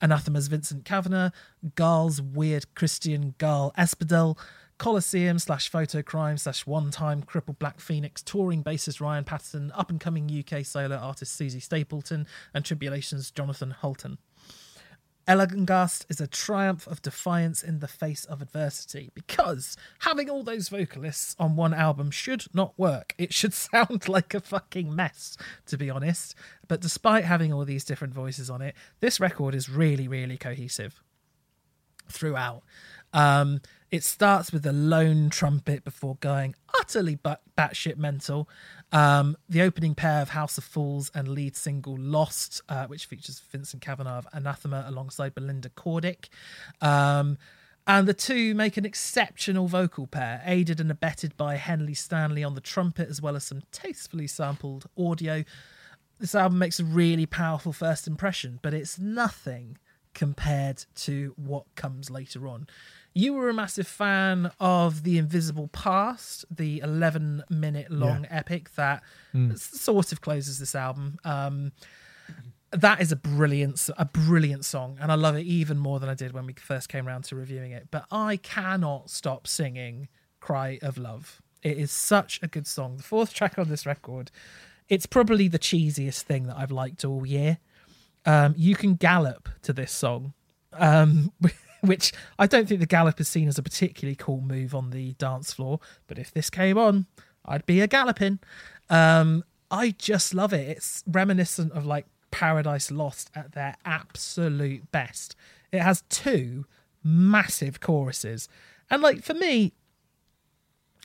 Anathema's 0.01 0.47
Vincent 0.47 0.83
Cavanagh, 0.83 1.31
Gaahls 1.75 2.19
Wyrd 2.19 2.65
Kristian 2.75 3.35
Gaahl 3.35 3.73
Espedal, 3.77 4.37
Coliseum 4.77 5.39
slash 5.39 5.71
Fotocrime 5.71 6.37
slash 6.37 6.65
one 6.65 6.91
time 6.91 7.23
crippled 7.23 7.59
Black 7.59 7.79
Phoenix, 7.79 8.21
touring 8.21 8.63
bassist 8.63 8.99
Ryan 8.99 9.23
Patterson, 9.23 9.71
up 9.75 9.89
and 9.89 9.99
coming 9.99 10.29
UK 10.29 10.65
solo 10.65 10.97
artist 10.97 11.39
Suzie 11.39 11.61
Stapleton, 11.61 12.27
and 12.53 12.65
Tribulation's 12.65 13.31
Jonathan 13.31 13.75
Hultén. 13.81 14.17
Ellengæst 15.27 16.05
is 16.09 16.19
a 16.19 16.27
triumph 16.27 16.85
of 16.87 17.01
defiance 17.01 17.63
in 17.63 17.79
the 17.79 17.87
face 17.87 18.25
of 18.25 18.41
adversity 18.41 19.09
because 19.13 19.77
having 19.99 20.29
all 20.29 20.43
those 20.43 20.67
vocalists 20.67 21.35
on 21.39 21.55
one 21.55 21.73
album 21.73 22.11
should 22.11 22.45
not 22.53 22.77
work. 22.77 23.15
It 23.17 23.33
should 23.33 23.53
sound 23.71 24.09
like 24.09 24.33
a 24.33 24.41
fucking 24.41 24.93
mess, 24.93 25.37
to 25.67 25.77
be 25.77 25.89
honest. 25.89 26.35
But 26.67 26.81
despite 26.81 27.23
having 27.23 27.53
all 27.53 27.63
these 27.63 27.85
different 27.85 28.13
voices 28.13 28.49
on 28.49 28.61
it, 28.61 28.75
this 28.99 29.19
record 29.19 29.55
is 29.55 29.69
really, 29.69 30.07
really 30.07 30.37
cohesive 30.37 31.01
throughout. 32.09 32.63
Um, 33.13 33.61
it 33.91 34.03
starts 34.03 34.51
with 34.51 34.65
a 34.65 34.73
lone 34.73 35.29
trumpet 35.29 35.83
before 35.83 36.17
going 36.19 36.55
utterly 36.79 37.15
bat- 37.15 37.41
batshit 37.55 37.95
mental. 37.95 38.49
Um, 38.93 39.35
the 39.49 39.63
opening 39.63 39.95
pair 39.95 40.21
of 40.21 40.29
House 40.29 40.59
of 40.59 40.63
Fools 40.63 41.11
and 41.15 41.27
lead 41.27 41.55
single 41.55 41.97
Lost, 41.97 42.61
uh, 42.69 42.85
which 42.85 43.07
features 43.07 43.41
Vincent 43.51 43.81
Cavanagh 43.81 44.19
of 44.19 44.27
Anathema 44.31 44.85
alongside 44.87 45.33
Belinda 45.33 45.69
Kordic. 45.69 46.29
Um, 46.79 47.39
and 47.87 48.07
the 48.07 48.13
two 48.13 48.53
make 48.53 48.77
an 48.77 48.85
exceptional 48.85 49.67
vocal 49.67 50.05
pair, 50.05 50.41
aided 50.45 50.79
and 50.79 50.91
abetted 50.91 51.35
by 51.35 51.55
Helen 51.55 51.93
Stanley 51.95 52.43
on 52.43 52.53
the 52.53 52.61
trumpet, 52.61 53.09
as 53.09 53.19
well 53.19 53.35
as 53.35 53.43
some 53.43 53.63
tastefully 53.71 54.27
sampled 54.27 54.85
audio. 54.97 55.43
This 56.19 56.35
album 56.35 56.59
makes 56.59 56.79
a 56.79 56.85
really 56.85 57.25
powerful 57.25 57.73
first 57.73 58.07
impression, 58.07 58.59
but 58.61 58.75
it's 58.75 58.99
nothing 58.99 59.77
compared 60.13 60.85
to 60.95 61.33
what 61.35 61.65
comes 61.75 62.09
later 62.09 62.47
on. 62.47 62.67
You 63.15 63.33
were 63.33 63.47
a 63.49 63.53
massive 63.53 63.87
fan 63.87 64.51
of 64.59 65.03
The 65.03 65.17
Invisible 65.19 65.67
Past, 65.67 66.45
the 66.49 66.79
11 66.79 67.43
minute 67.49 67.91
long 67.91 68.25
epic 68.29 68.73
that 68.75 69.03
s- 69.53 69.61
sort 69.61 70.11
of 70.11 70.21
closes 70.21 70.57
this 70.59 70.73
album. 70.73 71.19
Um, 71.23 71.73
that 72.71 72.99
is 73.01 73.11
a 73.11 73.15
brilliant 73.15 73.87
a 73.99 74.05
brilliant 74.05 74.65
song 74.65 74.97
and 74.99 75.11
I 75.11 75.15
love 75.15 75.35
it 75.35 75.45
even 75.45 75.77
more 75.77 75.99
than 75.99 76.09
I 76.09 76.15
did 76.15 76.31
when 76.33 76.47
we 76.47 76.53
first 76.53 76.89
came 76.89 77.07
around 77.07 77.23
to 77.25 77.35
reviewing 77.35 77.71
it. 77.71 77.89
But 77.91 78.05
I 78.11 78.37
cannot 78.37 79.11
stop 79.11 79.45
singing 79.45 80.07
Cry 80.39 80.79
of 80.81 80.97
Love. 80.97 81.39
It 81.61 81.77
is 81.77 81.91
such 81.91 82.39
a 82.41 82.47
good 82.47 82.65
song. 82.65 82.97
The 82.97 83.03
fourth 83.03 83.31
track 83.33 83.59
on 83.59 83.69
this 83.69 83.85
record, 83.85 84.31
it's 84.89 85.05
probably 85.05 85.47
the 85.47 85.59
cheesiest 85.59 86.23
thing 86.23 86.43
that 86.47 86.57
I've 86.57 86.71
liked 86.71 87.05
all 87.05 87.25
year. 87.27 87.59
Um, 88.25 88.53
you 88.57 88.75
can 88.75 88.95
gallop 88.95 89.49
to 89.63 89.73
this 89.73 89.91
song, 89.91 90.33
um, 90.73 91.31
which 91.81 92.13
I 92.39 92.47
don't 92.47 92.67
think 92.67 92.79
the 92.79 92.85
gallop 92.85 93.19
is 93.19 93.27
seen 93.27 93.47
as 93.47 93.57
a 93.57 93.63
particularly 93.63 94.15
cool 94.15 94.41
move 94.41 94.73
on 94.73 94.91
the 94.91 95.13
dance 95.13 95.53
floor. 95.53 95.79
But 96.07 96.17
if 96.17 96.31
this 96.31 96.49
came 96.49 96.77
on, 96.77 97.05
I'd 97.45 97.65
be 97.65 97.81
a 97.81 97.87
galloping. 97.87 98.39
Um, 98.89 99.43
I 99.69 99.91
just 99.91 100.33
love 100.33 100.53
it. 100.53 100.69
It's 100.69 101.03
reminiscent 101.07 101.71
of 101.73 101.85
like 101.85 102.05
Paradise 102.31 102.91
Lost 102.91 103.29
at 103.35 103.53
their 103.53 103.75
absolute 103.85 104.91
best. 104.91 105.35
It 105.71 105.81
has 105.81 106.03
two 106.09 106.65
massive 107.03 107.79
choruses, 107.79 108.47
and 108.89 109.01
like 109.01 109.23
for 109.23 109.33
me, 109.33 109.73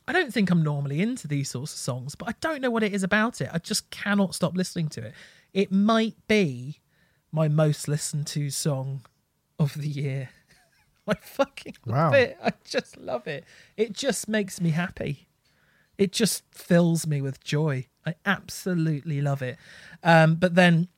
I 0.06 0.12
don't 0.12 0.32
think 0.32 0.50
I'm 0.50 0.62
normally 0.62 1.02
into 1.02 1.28
these 1.28 1.50
sorts 1.50 1.72
of 1.74 1.78
songs, 1.78 2.14
but 2.14 2.28
I 2.28 2.34
don't 2.40 2.62
know 2.62 2.70
what 2.70 2.82
it 2.82 2.94
is 2.94 3.02
about 3.02 3.40
it. 3.40 3.50
I 3.52 3.58
just 3.58 3.90
cannot 3.90 4.34
stop 4.34 4.56
listening 4.56 4.88
to 4.90 5.06
it. 5.06 5.14
It 5.52 5.70
might 5.70 6.14
be 6.28 6.80
my 7.32 7.48
most 7.48 7.88
listened 7.88 8.26
to 8.28 8.50
song 8.50 9.02
of 9.58 9.74
the 9.74 9.88
year. 9.88 10.30
I 11.08 11.14
fucking 11.14 11.74
love 11.86 12.12
Wow. 12.12 12.18
it. 12.18 12.38
I 12.42 12.52
just 12.64 12.96
love 12.96 13.26
it. 13.26 13.44
It 13.76 13.92
just 13.92 14.28
makes 14.28 14.60
me 14.60 14.70
happy. 14.70 15.28
It 15.96 16.12
just 16.12 16.42
fills 16.52 17.06
me 17.06 17.20
with 17.20 17.42
joy. 17.42 17.86
I 18.06 18.14
absolutely 18.24 19.20
love 19.20 19.42
it. 19.42 19.58
Um, 20.02 20.36
but 20.36 20.54
then, 20.54 20.88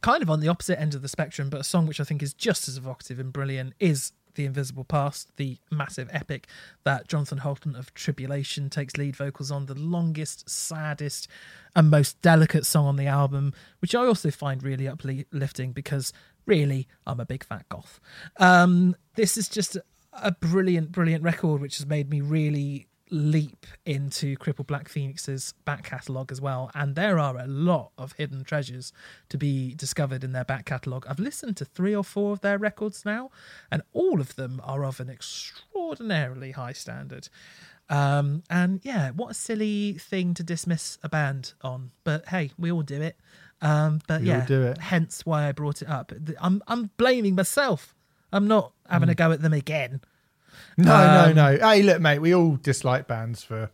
kind 0.00 0.22
of 0.22 0.30
on 0.30 0.40
the 0.40 0.48
opposite 0.48 0.80
end 0.80 0.94
of 0.94 1.02
the 1.02 1.08
spectrum, 1.08 1.50
but 1.50 1.60
a 1.60 1.64
song 1.64 1.86
which 1.86 2.00
I 2.00 2.04
think 2.04 2.22
is 2.22 2.32
just 2.34 2.68
as 2.68 2.76
evocative 2.76 3.18
and 3.18 3.32
brilliant 3.32 3.74
is 3.80 4.12
The 4.34 4.46
Invisible 4.46 4.84
Past, 4.84 5.36
the 5.36 5.58
massive 5.70 6.08
epic 6.12 6.46
that 6.84 7.08
Jonathan 7.08 7.40
Hultén 7.40 7.78
of 7.78 7.92
Tribulation 7.94 8.70
takes 8.70 8.96
lead 8.96 9.16
vocals 9.16 9.50
on, 9.50 9.66
the 9.66 9.74
longest, 9.74 10.48
saddest, 10.48 11.28
and 11.74 11.90
most 11.90 12.20
delicate 12.22 12.66
song 12.66 12.86
on 12.86 12.96
the 12.96 13.06
album, 13.06 13.52
which 13.80 13.94
I 13.94 14.04
also 14.04 14.30
find 14.30 14.62
really 14.62 14.88
uplifting 14.88 15.72
because 15.72 16.12
really, 16.46 16.88
I'm 17.06 17.20
a 17.20 17.26
big 17.26 17.44
fat 17.44 17.68
goth. 17.68 18.00
Um, 18.38 18.96
this 19.14 19.36
is 19.36 19.48
just 19.48 19.76
a 20.12 20.32
brilliant, 20.32 20.92
brilliant 20.92 21.24
record, 21.24 21.60
which 21.60 21.78
has 21.78 21.86
made 21.86 22.10
me 22.10 22.20
really 22.20 22.86
leap 23.14 23.66
into 23.86 24.36
Cripple 24.36 24.66
Black 24.66 24.88
Phoenix's 24.88 25.54
back 25.64 25.84
catalogue 25.84 26.32
as 26.32 26.40
well, 26.40 26.70
and 26.74 26.94
there 26.96 27.18
are 27.18 27.36
a 27.38 27.46
lot 27.46 27.92
of 27.96 28.12
hidden 28.12 28.44
treasures 28.44 28.92
to 29.28 29.38
be 29.38 29.74
discovered 29.74 30.24
in 30.24 30.32
their 30.32 30.44
back 30.44 30.64
catalogue. 30.66 31.06
I've 31.08 31.18
listened 31.20 31.56
to 31.58 31.64
three 31.64 31.94
or 31.94 32.02
four 32.04 32.32
of 32.32 32.40
their 32.40 32.58
records 32.58 33.04
now, 33.04 33.30
and 33.70 33.82
all 33.92 34.20
of 34.20 34.34
them 34.36 34.60
are 34.64 34.84
of 34.84 35.00
an 35.00 35.08
extraordinarily 35.08 36.52
high 36.52 36.72
standard. 36.72 37.28
Um, 37.88 38.42
and 38.50 38.80
yeah, 38.82 39.10
what 39.10 39.30
a 39.30 39.34
silly 39.34 39.92
thing 39.94 40.34
to 40.34 40.42
dismiss 40.42 40.98
a 41.02 41.08
band 41.08 41.52
on, 41.62 41.90
but 42.02 42.28
hey, 42.28 42.50
we 42.58 42.72
all 42.72 42.82
do 42.82 43.00
it. 43.00 43.16
Um, 43.62 44.00
but 44.08 44.22
We 44.22 44.28
yeah, 44.28 44.44
do 44.46 44.62
it. 44.62 44.78
hence 44.78 45.24
why 45.24 45.48
I 45.48 45.52
brought 45.52 45.82
it 45.82 45.88
up. 45.88 46.12
I'm 46.40 46.62
I'm 46.66 46.90
blaming 46.96 47.34
myself. 47.34 47.94
I'm 48.32 48.48
not 48.48 48.72
having 48.88 49.08
Mm. 49.08 49.12
a 49.12 49.14
go 49.14 49.32
at 49.32 49.42
them 49.42 49.52
again. 49.52 50.00
No, 50.76 50.94
Um, 50.94 51.34
no, 51.34 51.52
no. 51.52 51.58
Hey, 51.68 51.82
look, 51.82 52.00
mate, 52.00 52.18
we 52.20 52.34
all 52.34 52.56
dislike 52.56 53.06
bands 53.08 53.42
for 53.44 53.70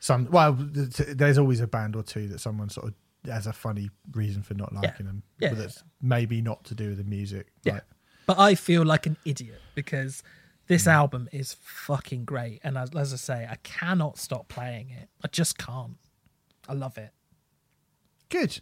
some. 0.00 0.28
Well, 0.30 0.52
there's 0.58 1.38
always 1.38 1.60
a 1.60 1.66
band 1.66 1.96
or 1.96 2.02
two 2.02 2.28
that 2.28 2.40
someone 2.40 2.68
sort 2.68 2.88
of 2.88 2.94
has 3.30 3.46
a 3.46 3.52
funny 3.52 3.90
reason 4.12 4.42
for 4.42 4.54
not 4.54 4.72
liking 4.74 5.06
them. 5.06 5.22
Yeah, 5.38 5.50
but 5.50 5.58
that's 5.58 5.82
maybe 6.02 6.40
not 6.42 6.64
to 6.64 6.74
do 6.74 6.88
with 6.90 6.98
the 6.98 7.04
music. 7.04 7.48
Yeah. 7.62 7.74
Like, 7.74 7.84
But 8.26 8.38
I 8.38 8.54
feel 8.54 8.84
like 8.84 9.06
an 9.06 9.16
idiot 9.24 9.60
because 9.74 10.22
this 10.66 10.84
Mm. 10.84 10.92
album 10.92 11.28
is 11.32 11.56
fucking 11.60 12.24
great. 12.24 12.60
And 12.64 12.76
as, 12.78 12.94
as 12.94 13.12
I 13.12 13.16
say, 13.16 13.46
I 13.50 13.56
cannot 13.62 14.18
stop 14.18 14.48
playing 14.48 14.90
it. 14.90 15.08
I 15.22 15.28
just 15.28 15.56
can't. 15.58 15.96
I 16.68 16.72
love 16.74 16.96
it. 16.98 17.10
Good. 18.30 18.60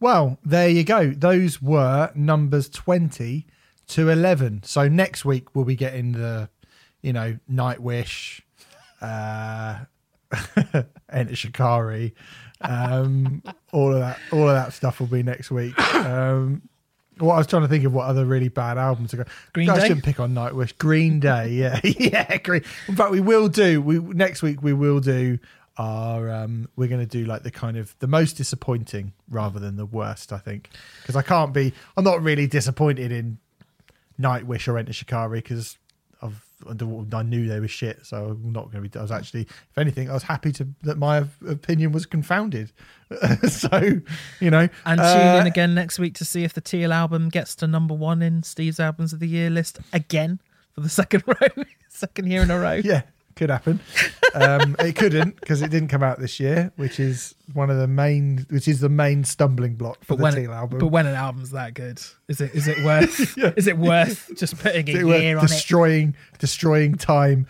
Well, 0.00 0.38
there 0.44 0.68
you 0.68 0.84
go. 0.84 1.10
Those 1.10 1.62
were 1.62 2.10
numbers 2.14 2.68
20 2.68 3.46
to 3.88 4.08
11. 4.08 4.62
So 4.64 4.88
next 4.88 5.24
week 5.24 5.54
we'll 5.54 5.64
be 5.64 5.76
getting 5.76 6.12
the, 6.12 6.48
you 7.02 7.12
know, 7.12 7.38
Nightwish, 7.50 8.40
uh, 9.00 9.80
Enter 11.12 11.36
Shikari, 11.36 12.14
um, 12.60 13.42
all 13.72 13.92
of 13.92 14.00
that, 14.00 14.18
all 14.32 14.48
of 14.48 14.54
that 14.54 14.72
stuff 14.72 15.00
will 15.00 15.06
be 15.06 15.22
next 15.22 15.50
week. 15.50 15.78
Um, 15.94 16.62
what 17.18 17.34
I 17.34 17.38
was 17.38 17.46
trying 17.46 17.62
to 17.62 17.68
think 17.68 17.84
of 17.84 17.92
what 17.92 18.06
other 18.06 18.24
really 18.24 18.48
bad 18.48 18.78
albums 18.78 19.10
to 19.10 19.18
go. 19.18 19.24
Green 19.52 19.70
I 19.70 19.76
Day? 19.76 19.82
shouldn't 19.88 20.04
pick 20.04 20.18
on 20.18 20.34
Nightwish. 20.34 20.76
Green 20.78 21.20
Day, 21.20 21.50
yeah, 21.50 21.80
yeah, 21.84 22.38
Green. 22.38 22.62
In 22.88 22.96
fact, 22.96 23.10
we 23.10 23.20
will 23.20 23.48
do. 23.48 23.80
We 23.80 23.98
next 23.98 24.42
week 24.42 24.62
we 24.62 24.72
will 24.72 25.00
do 25.00 25.38
our. 25.78 26.30
Um, 26.30 26.68
we're 26.76 26.88
going 26.88 27.00
to 27.00 27.06
do 27.06 27.24
like 27.24 27.42
the 27.42 27.50
kind 27.50 27.76
of 27.76 27.94
the 28.00 28.06
most 28.06 28.32
disappointing 28.34 29.12
rather 29.30 29.60
than 29.60 29.76
the 29.76 29.86
worst. 29.86 30.32
I 30.32 30.38
think 30.38 30.70
because 31.02 31.16
I 31.16 31.22
can't 31.22 31.52
be. 31.52 31.72
I'm 31.96 32.04
not 32.04 32.22
really 32.22 32.46
disappointed 32.46 33.12
in 33.12 33.38
Nightwish 34.20 34.68
or 34.68 34.78
Enter 34.78 34.92
Shikari 34.92 35.40
because 35.40 35.78
I 36.66 37.22
knew 37.22 37.46
they 37.46 37.60
were 37.60 37.68
shit, 37.68 38.06
so 38.06 38.30
I'm 38.30 38.52
not 38.52 38.70
going 38.70 38.82
to 38.82 38.88
be. 38.88 38.98
I 38.98 39.02
was 39.02 39.10
actually, 39.10 39.42
if 39.42 39.78
anything, 39.78 40.08
I 40.08 40.14
was 40.14 40.22
happy 40.22 40.52
to 40.52 40.68
that 40.82 40.98
my 40.98 41.24
opinion 41.46 41.92
was 41.92 42.06
confounded. 42.06 42.72
so, 43.48 44.00
you 44.40 44.50
know, 44.50 44.68
And 44.86 44.98
tune 44.98 45.06
uh, 45.06 45.38
in 45.40 45.46
again 45.46 45.74
next 45.74 45.98
week 45.98 46.14
to 46.14 46.24
see 46.24 46.44
if 46.44 46.54
the 46.54 46.60
Teal 46.60 46.92
album 46.92 47.28
gets 47.28 47.54
to 47.56 47.66
number 47.66 47.94
one 47.94 48.22
in 48.22 48.42
Steve's 48.42 48.80
Albums 48.80 49.12
of 49.12 49.20
the 49.20 49.28
Year 49.28 49.50
list 49.50 49.78
again 49.92 50.40
for 50.72 50.80
the 50.80 50.88
second 50.88 51.24
row, 51.26 51.64
second 51.88 52.30
year 52.30 52.42
in 52.42 52.50
a 52.50 52.58
row. 52.58 52.80
Yeah, 52.82 53.02
could 53.36 53.50
happen. 53.50 53.80
Um, 54.34 54.74
it 54.80 54.96
couldn't 54.96 55.38
because 55.40 55.62
it 55.62 55.70
didn't 55.70 55.88
come 55.88 56.02
out 56.02 56.18
this 56.18 56.40
year, 56.40 56.72
which 56.76 56.98
is 56.98 57.34
one 57.52 57.70
of 57.70 57.78
the 57.78 57.86
main, 57.86 58.46
which 58.50 58.66
is 58.68 58.80
the 58.80 58.88
main 58.88 59.24
stumbling 59.24 59.74
block 59.76 59.98
for 60.04 60.14
But 60.14 60.16
the 60.16 60.22
when, 60.22 60.34
Teal 60.34 60.52
album. 60.52 60.78
but 60.78 60.86
when 60.88 61.06
an 61.06 61.14
album's 61.14 61.50
that 61.50 61.74
good, 61.74 62.00
is 62.28 62.40
it 62.40 62.54
is 62.54 62.66
it 62.68 62.82
worth 62.84 63.38
is 63.56 63.66
it 63.66 63.78
worth 63.78 64.30
just 64.36 64.58
putting 64.58 64.88
a 64.88 64.92
It 64.92 65.22
year 65.22 65.38
on 65.38 65.44
it? 65.44 65.48
destroying 65.48 66.16
destroying 66.38 66.94
time. 66.96 67.46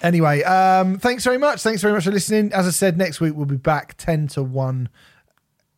Anyway, 0.00 0.42
um, 0.44 0.98
thanks 0.98 1.24
very 1.24 1.38
much. 1.38 1.60
Thanks 1.62 1.82
very 1.82 1.92
much 1.92 2.04
for 2.04 2.12
listening. 2.12 2.52
As 2.52 2.66
I 2.66 2.70
said, 2.70 2.96
next 2.96 3.20
week 3.20 3.34
we'll 3.34 3.46
be 3.46 3.56
back 3.56 3.96
ten 3.96 4.28
to 4.28 4.42
one. 4.42 4.88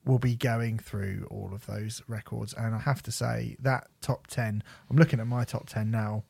We'll 0.05 0.19
be 0.19 0.35
going 0.37 0.79
through 0.79 1.27
all 1.31 1.51
of 1.55 1.67
those 1.67 2.03
records, 2.09 2.53
and 2.55 2.75
I 2.75 2.79
have 2.81 3.03
to 3.05 3.13
say 3.13 3.57
that 3.61 3.87
top 4.03 4.27
ten. 4.27 4.63
I'm 4.91 4.97
looking 4.97 5.21
at 5.21 5.27
my 5.27 5.45
top 5.45 5.69
ten 5.71 5.91
now, 5.91 6.25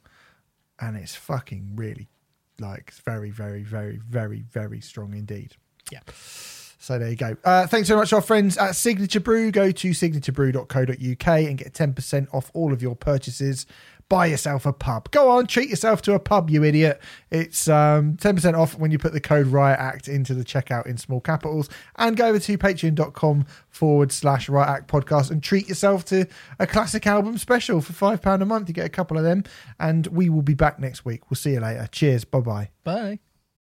and 0.78 0.96
it's 0.96 1.16
fucking 1.16 1.72
really 1.74 2.08
like 2.60 2.84
it's 2.88 3.00
very, 3.00 3.30
very, 3.30 3.62
very, 3.62 3.96
very, 3.96 4.40
very 4.50 4.80
strong 4.80 5.14
indeed. 5.14 5.56
Yeah. 5.90 6.00
So 6.12 6.98
there 6.98 7.10
you 7.10 7.16
go. 7.16 7.36
Uh, 7.44 7.66
thanks 7.66 7.88
very 7.88 8.00
much, 8.00 8.12
our 8.12 8.22
friends 8.22 8.56
at 8.56 8.74
Signature 8.74 9.20
Brew. 9.20 9.50
Go 9.50 9.70
to 9.70 9.90
signaturebrew.co.uk 9.90 11.26
and 11.26 11.58
get 11.58 11.74
10% 11.74 12.28
off 12.32 12.50
all 12.54 12.72
of 12.72 12.80
your 12.80 12.96
purchases. 12.96 13.66
Buy 14.10 14.26
yourself 14.26 14.66
a 14.66 14.72
pub. 14.72 15.10
Go 15.12 15.30
on, 15.30 15.46
treat 15.46 15.70
yourself 15.70 16.02
to 16.02 16.14
a 16.14 16.18
pub, 16.18 16.50
you 16.50 16.64
idiot. 16.64 17.00
It's 17.30 17.68
um, 17.68 18.16
10% 18.16 18.58
off 18.58 18.76
when 18.76 18.90
you 18.90 18.98
put 18.98 19.12
the 19.12 19.20
code 19.20 19.46
Riot 19.46 19.78
Act 19.78 20.08
into 20.08 20.34
the 20.34 20.44
checkout 20.44 20.86
in 20.86 20.98
small 20.98 21.20
capitals. 21.20 21.70
And 21.96 22.16
go 22.16 22.26
over 22.26 22.40
to 22.40 22.58
patreon.com 22.58 23.46
forward 23.68 24.10
slash 24.10 24.48
Riot 24.48 24.68
Act 24.68 24.90
podcast 24.90 25.30
and 25.30 25.40
treat 25.42 25.68
yourself 25.68 26.04
to 26.06 26.26
a 26.58 26.66
classic 26.66 27.06
album 27.06 27.38
special 27.38 27.80
for 27.80 27.92
£5 27.92 28.42
a 28.42 28.44
month. 28.44 28.68
You 28.68 28.74
get 28.74 28.84
a 28.84 28.90
couple 28.90 29.16
of 29.16 29.22
them. 29.22 29.44
And 29.78 30.06
we 30.08 30.28
will 30.28 30.42
be 30.42 30.54
back 30.54 30.80
next 30.80 31.04
week. 31.04 31.30
We'll 31.30 31.36
see 31.36 31.52
you 31.52 31.60
later. 31.60 31.88
Cheers. 31.90 32.24
Bye 32.24 32.40
bye. 32.40 32.70
Bye. 32.84 33.29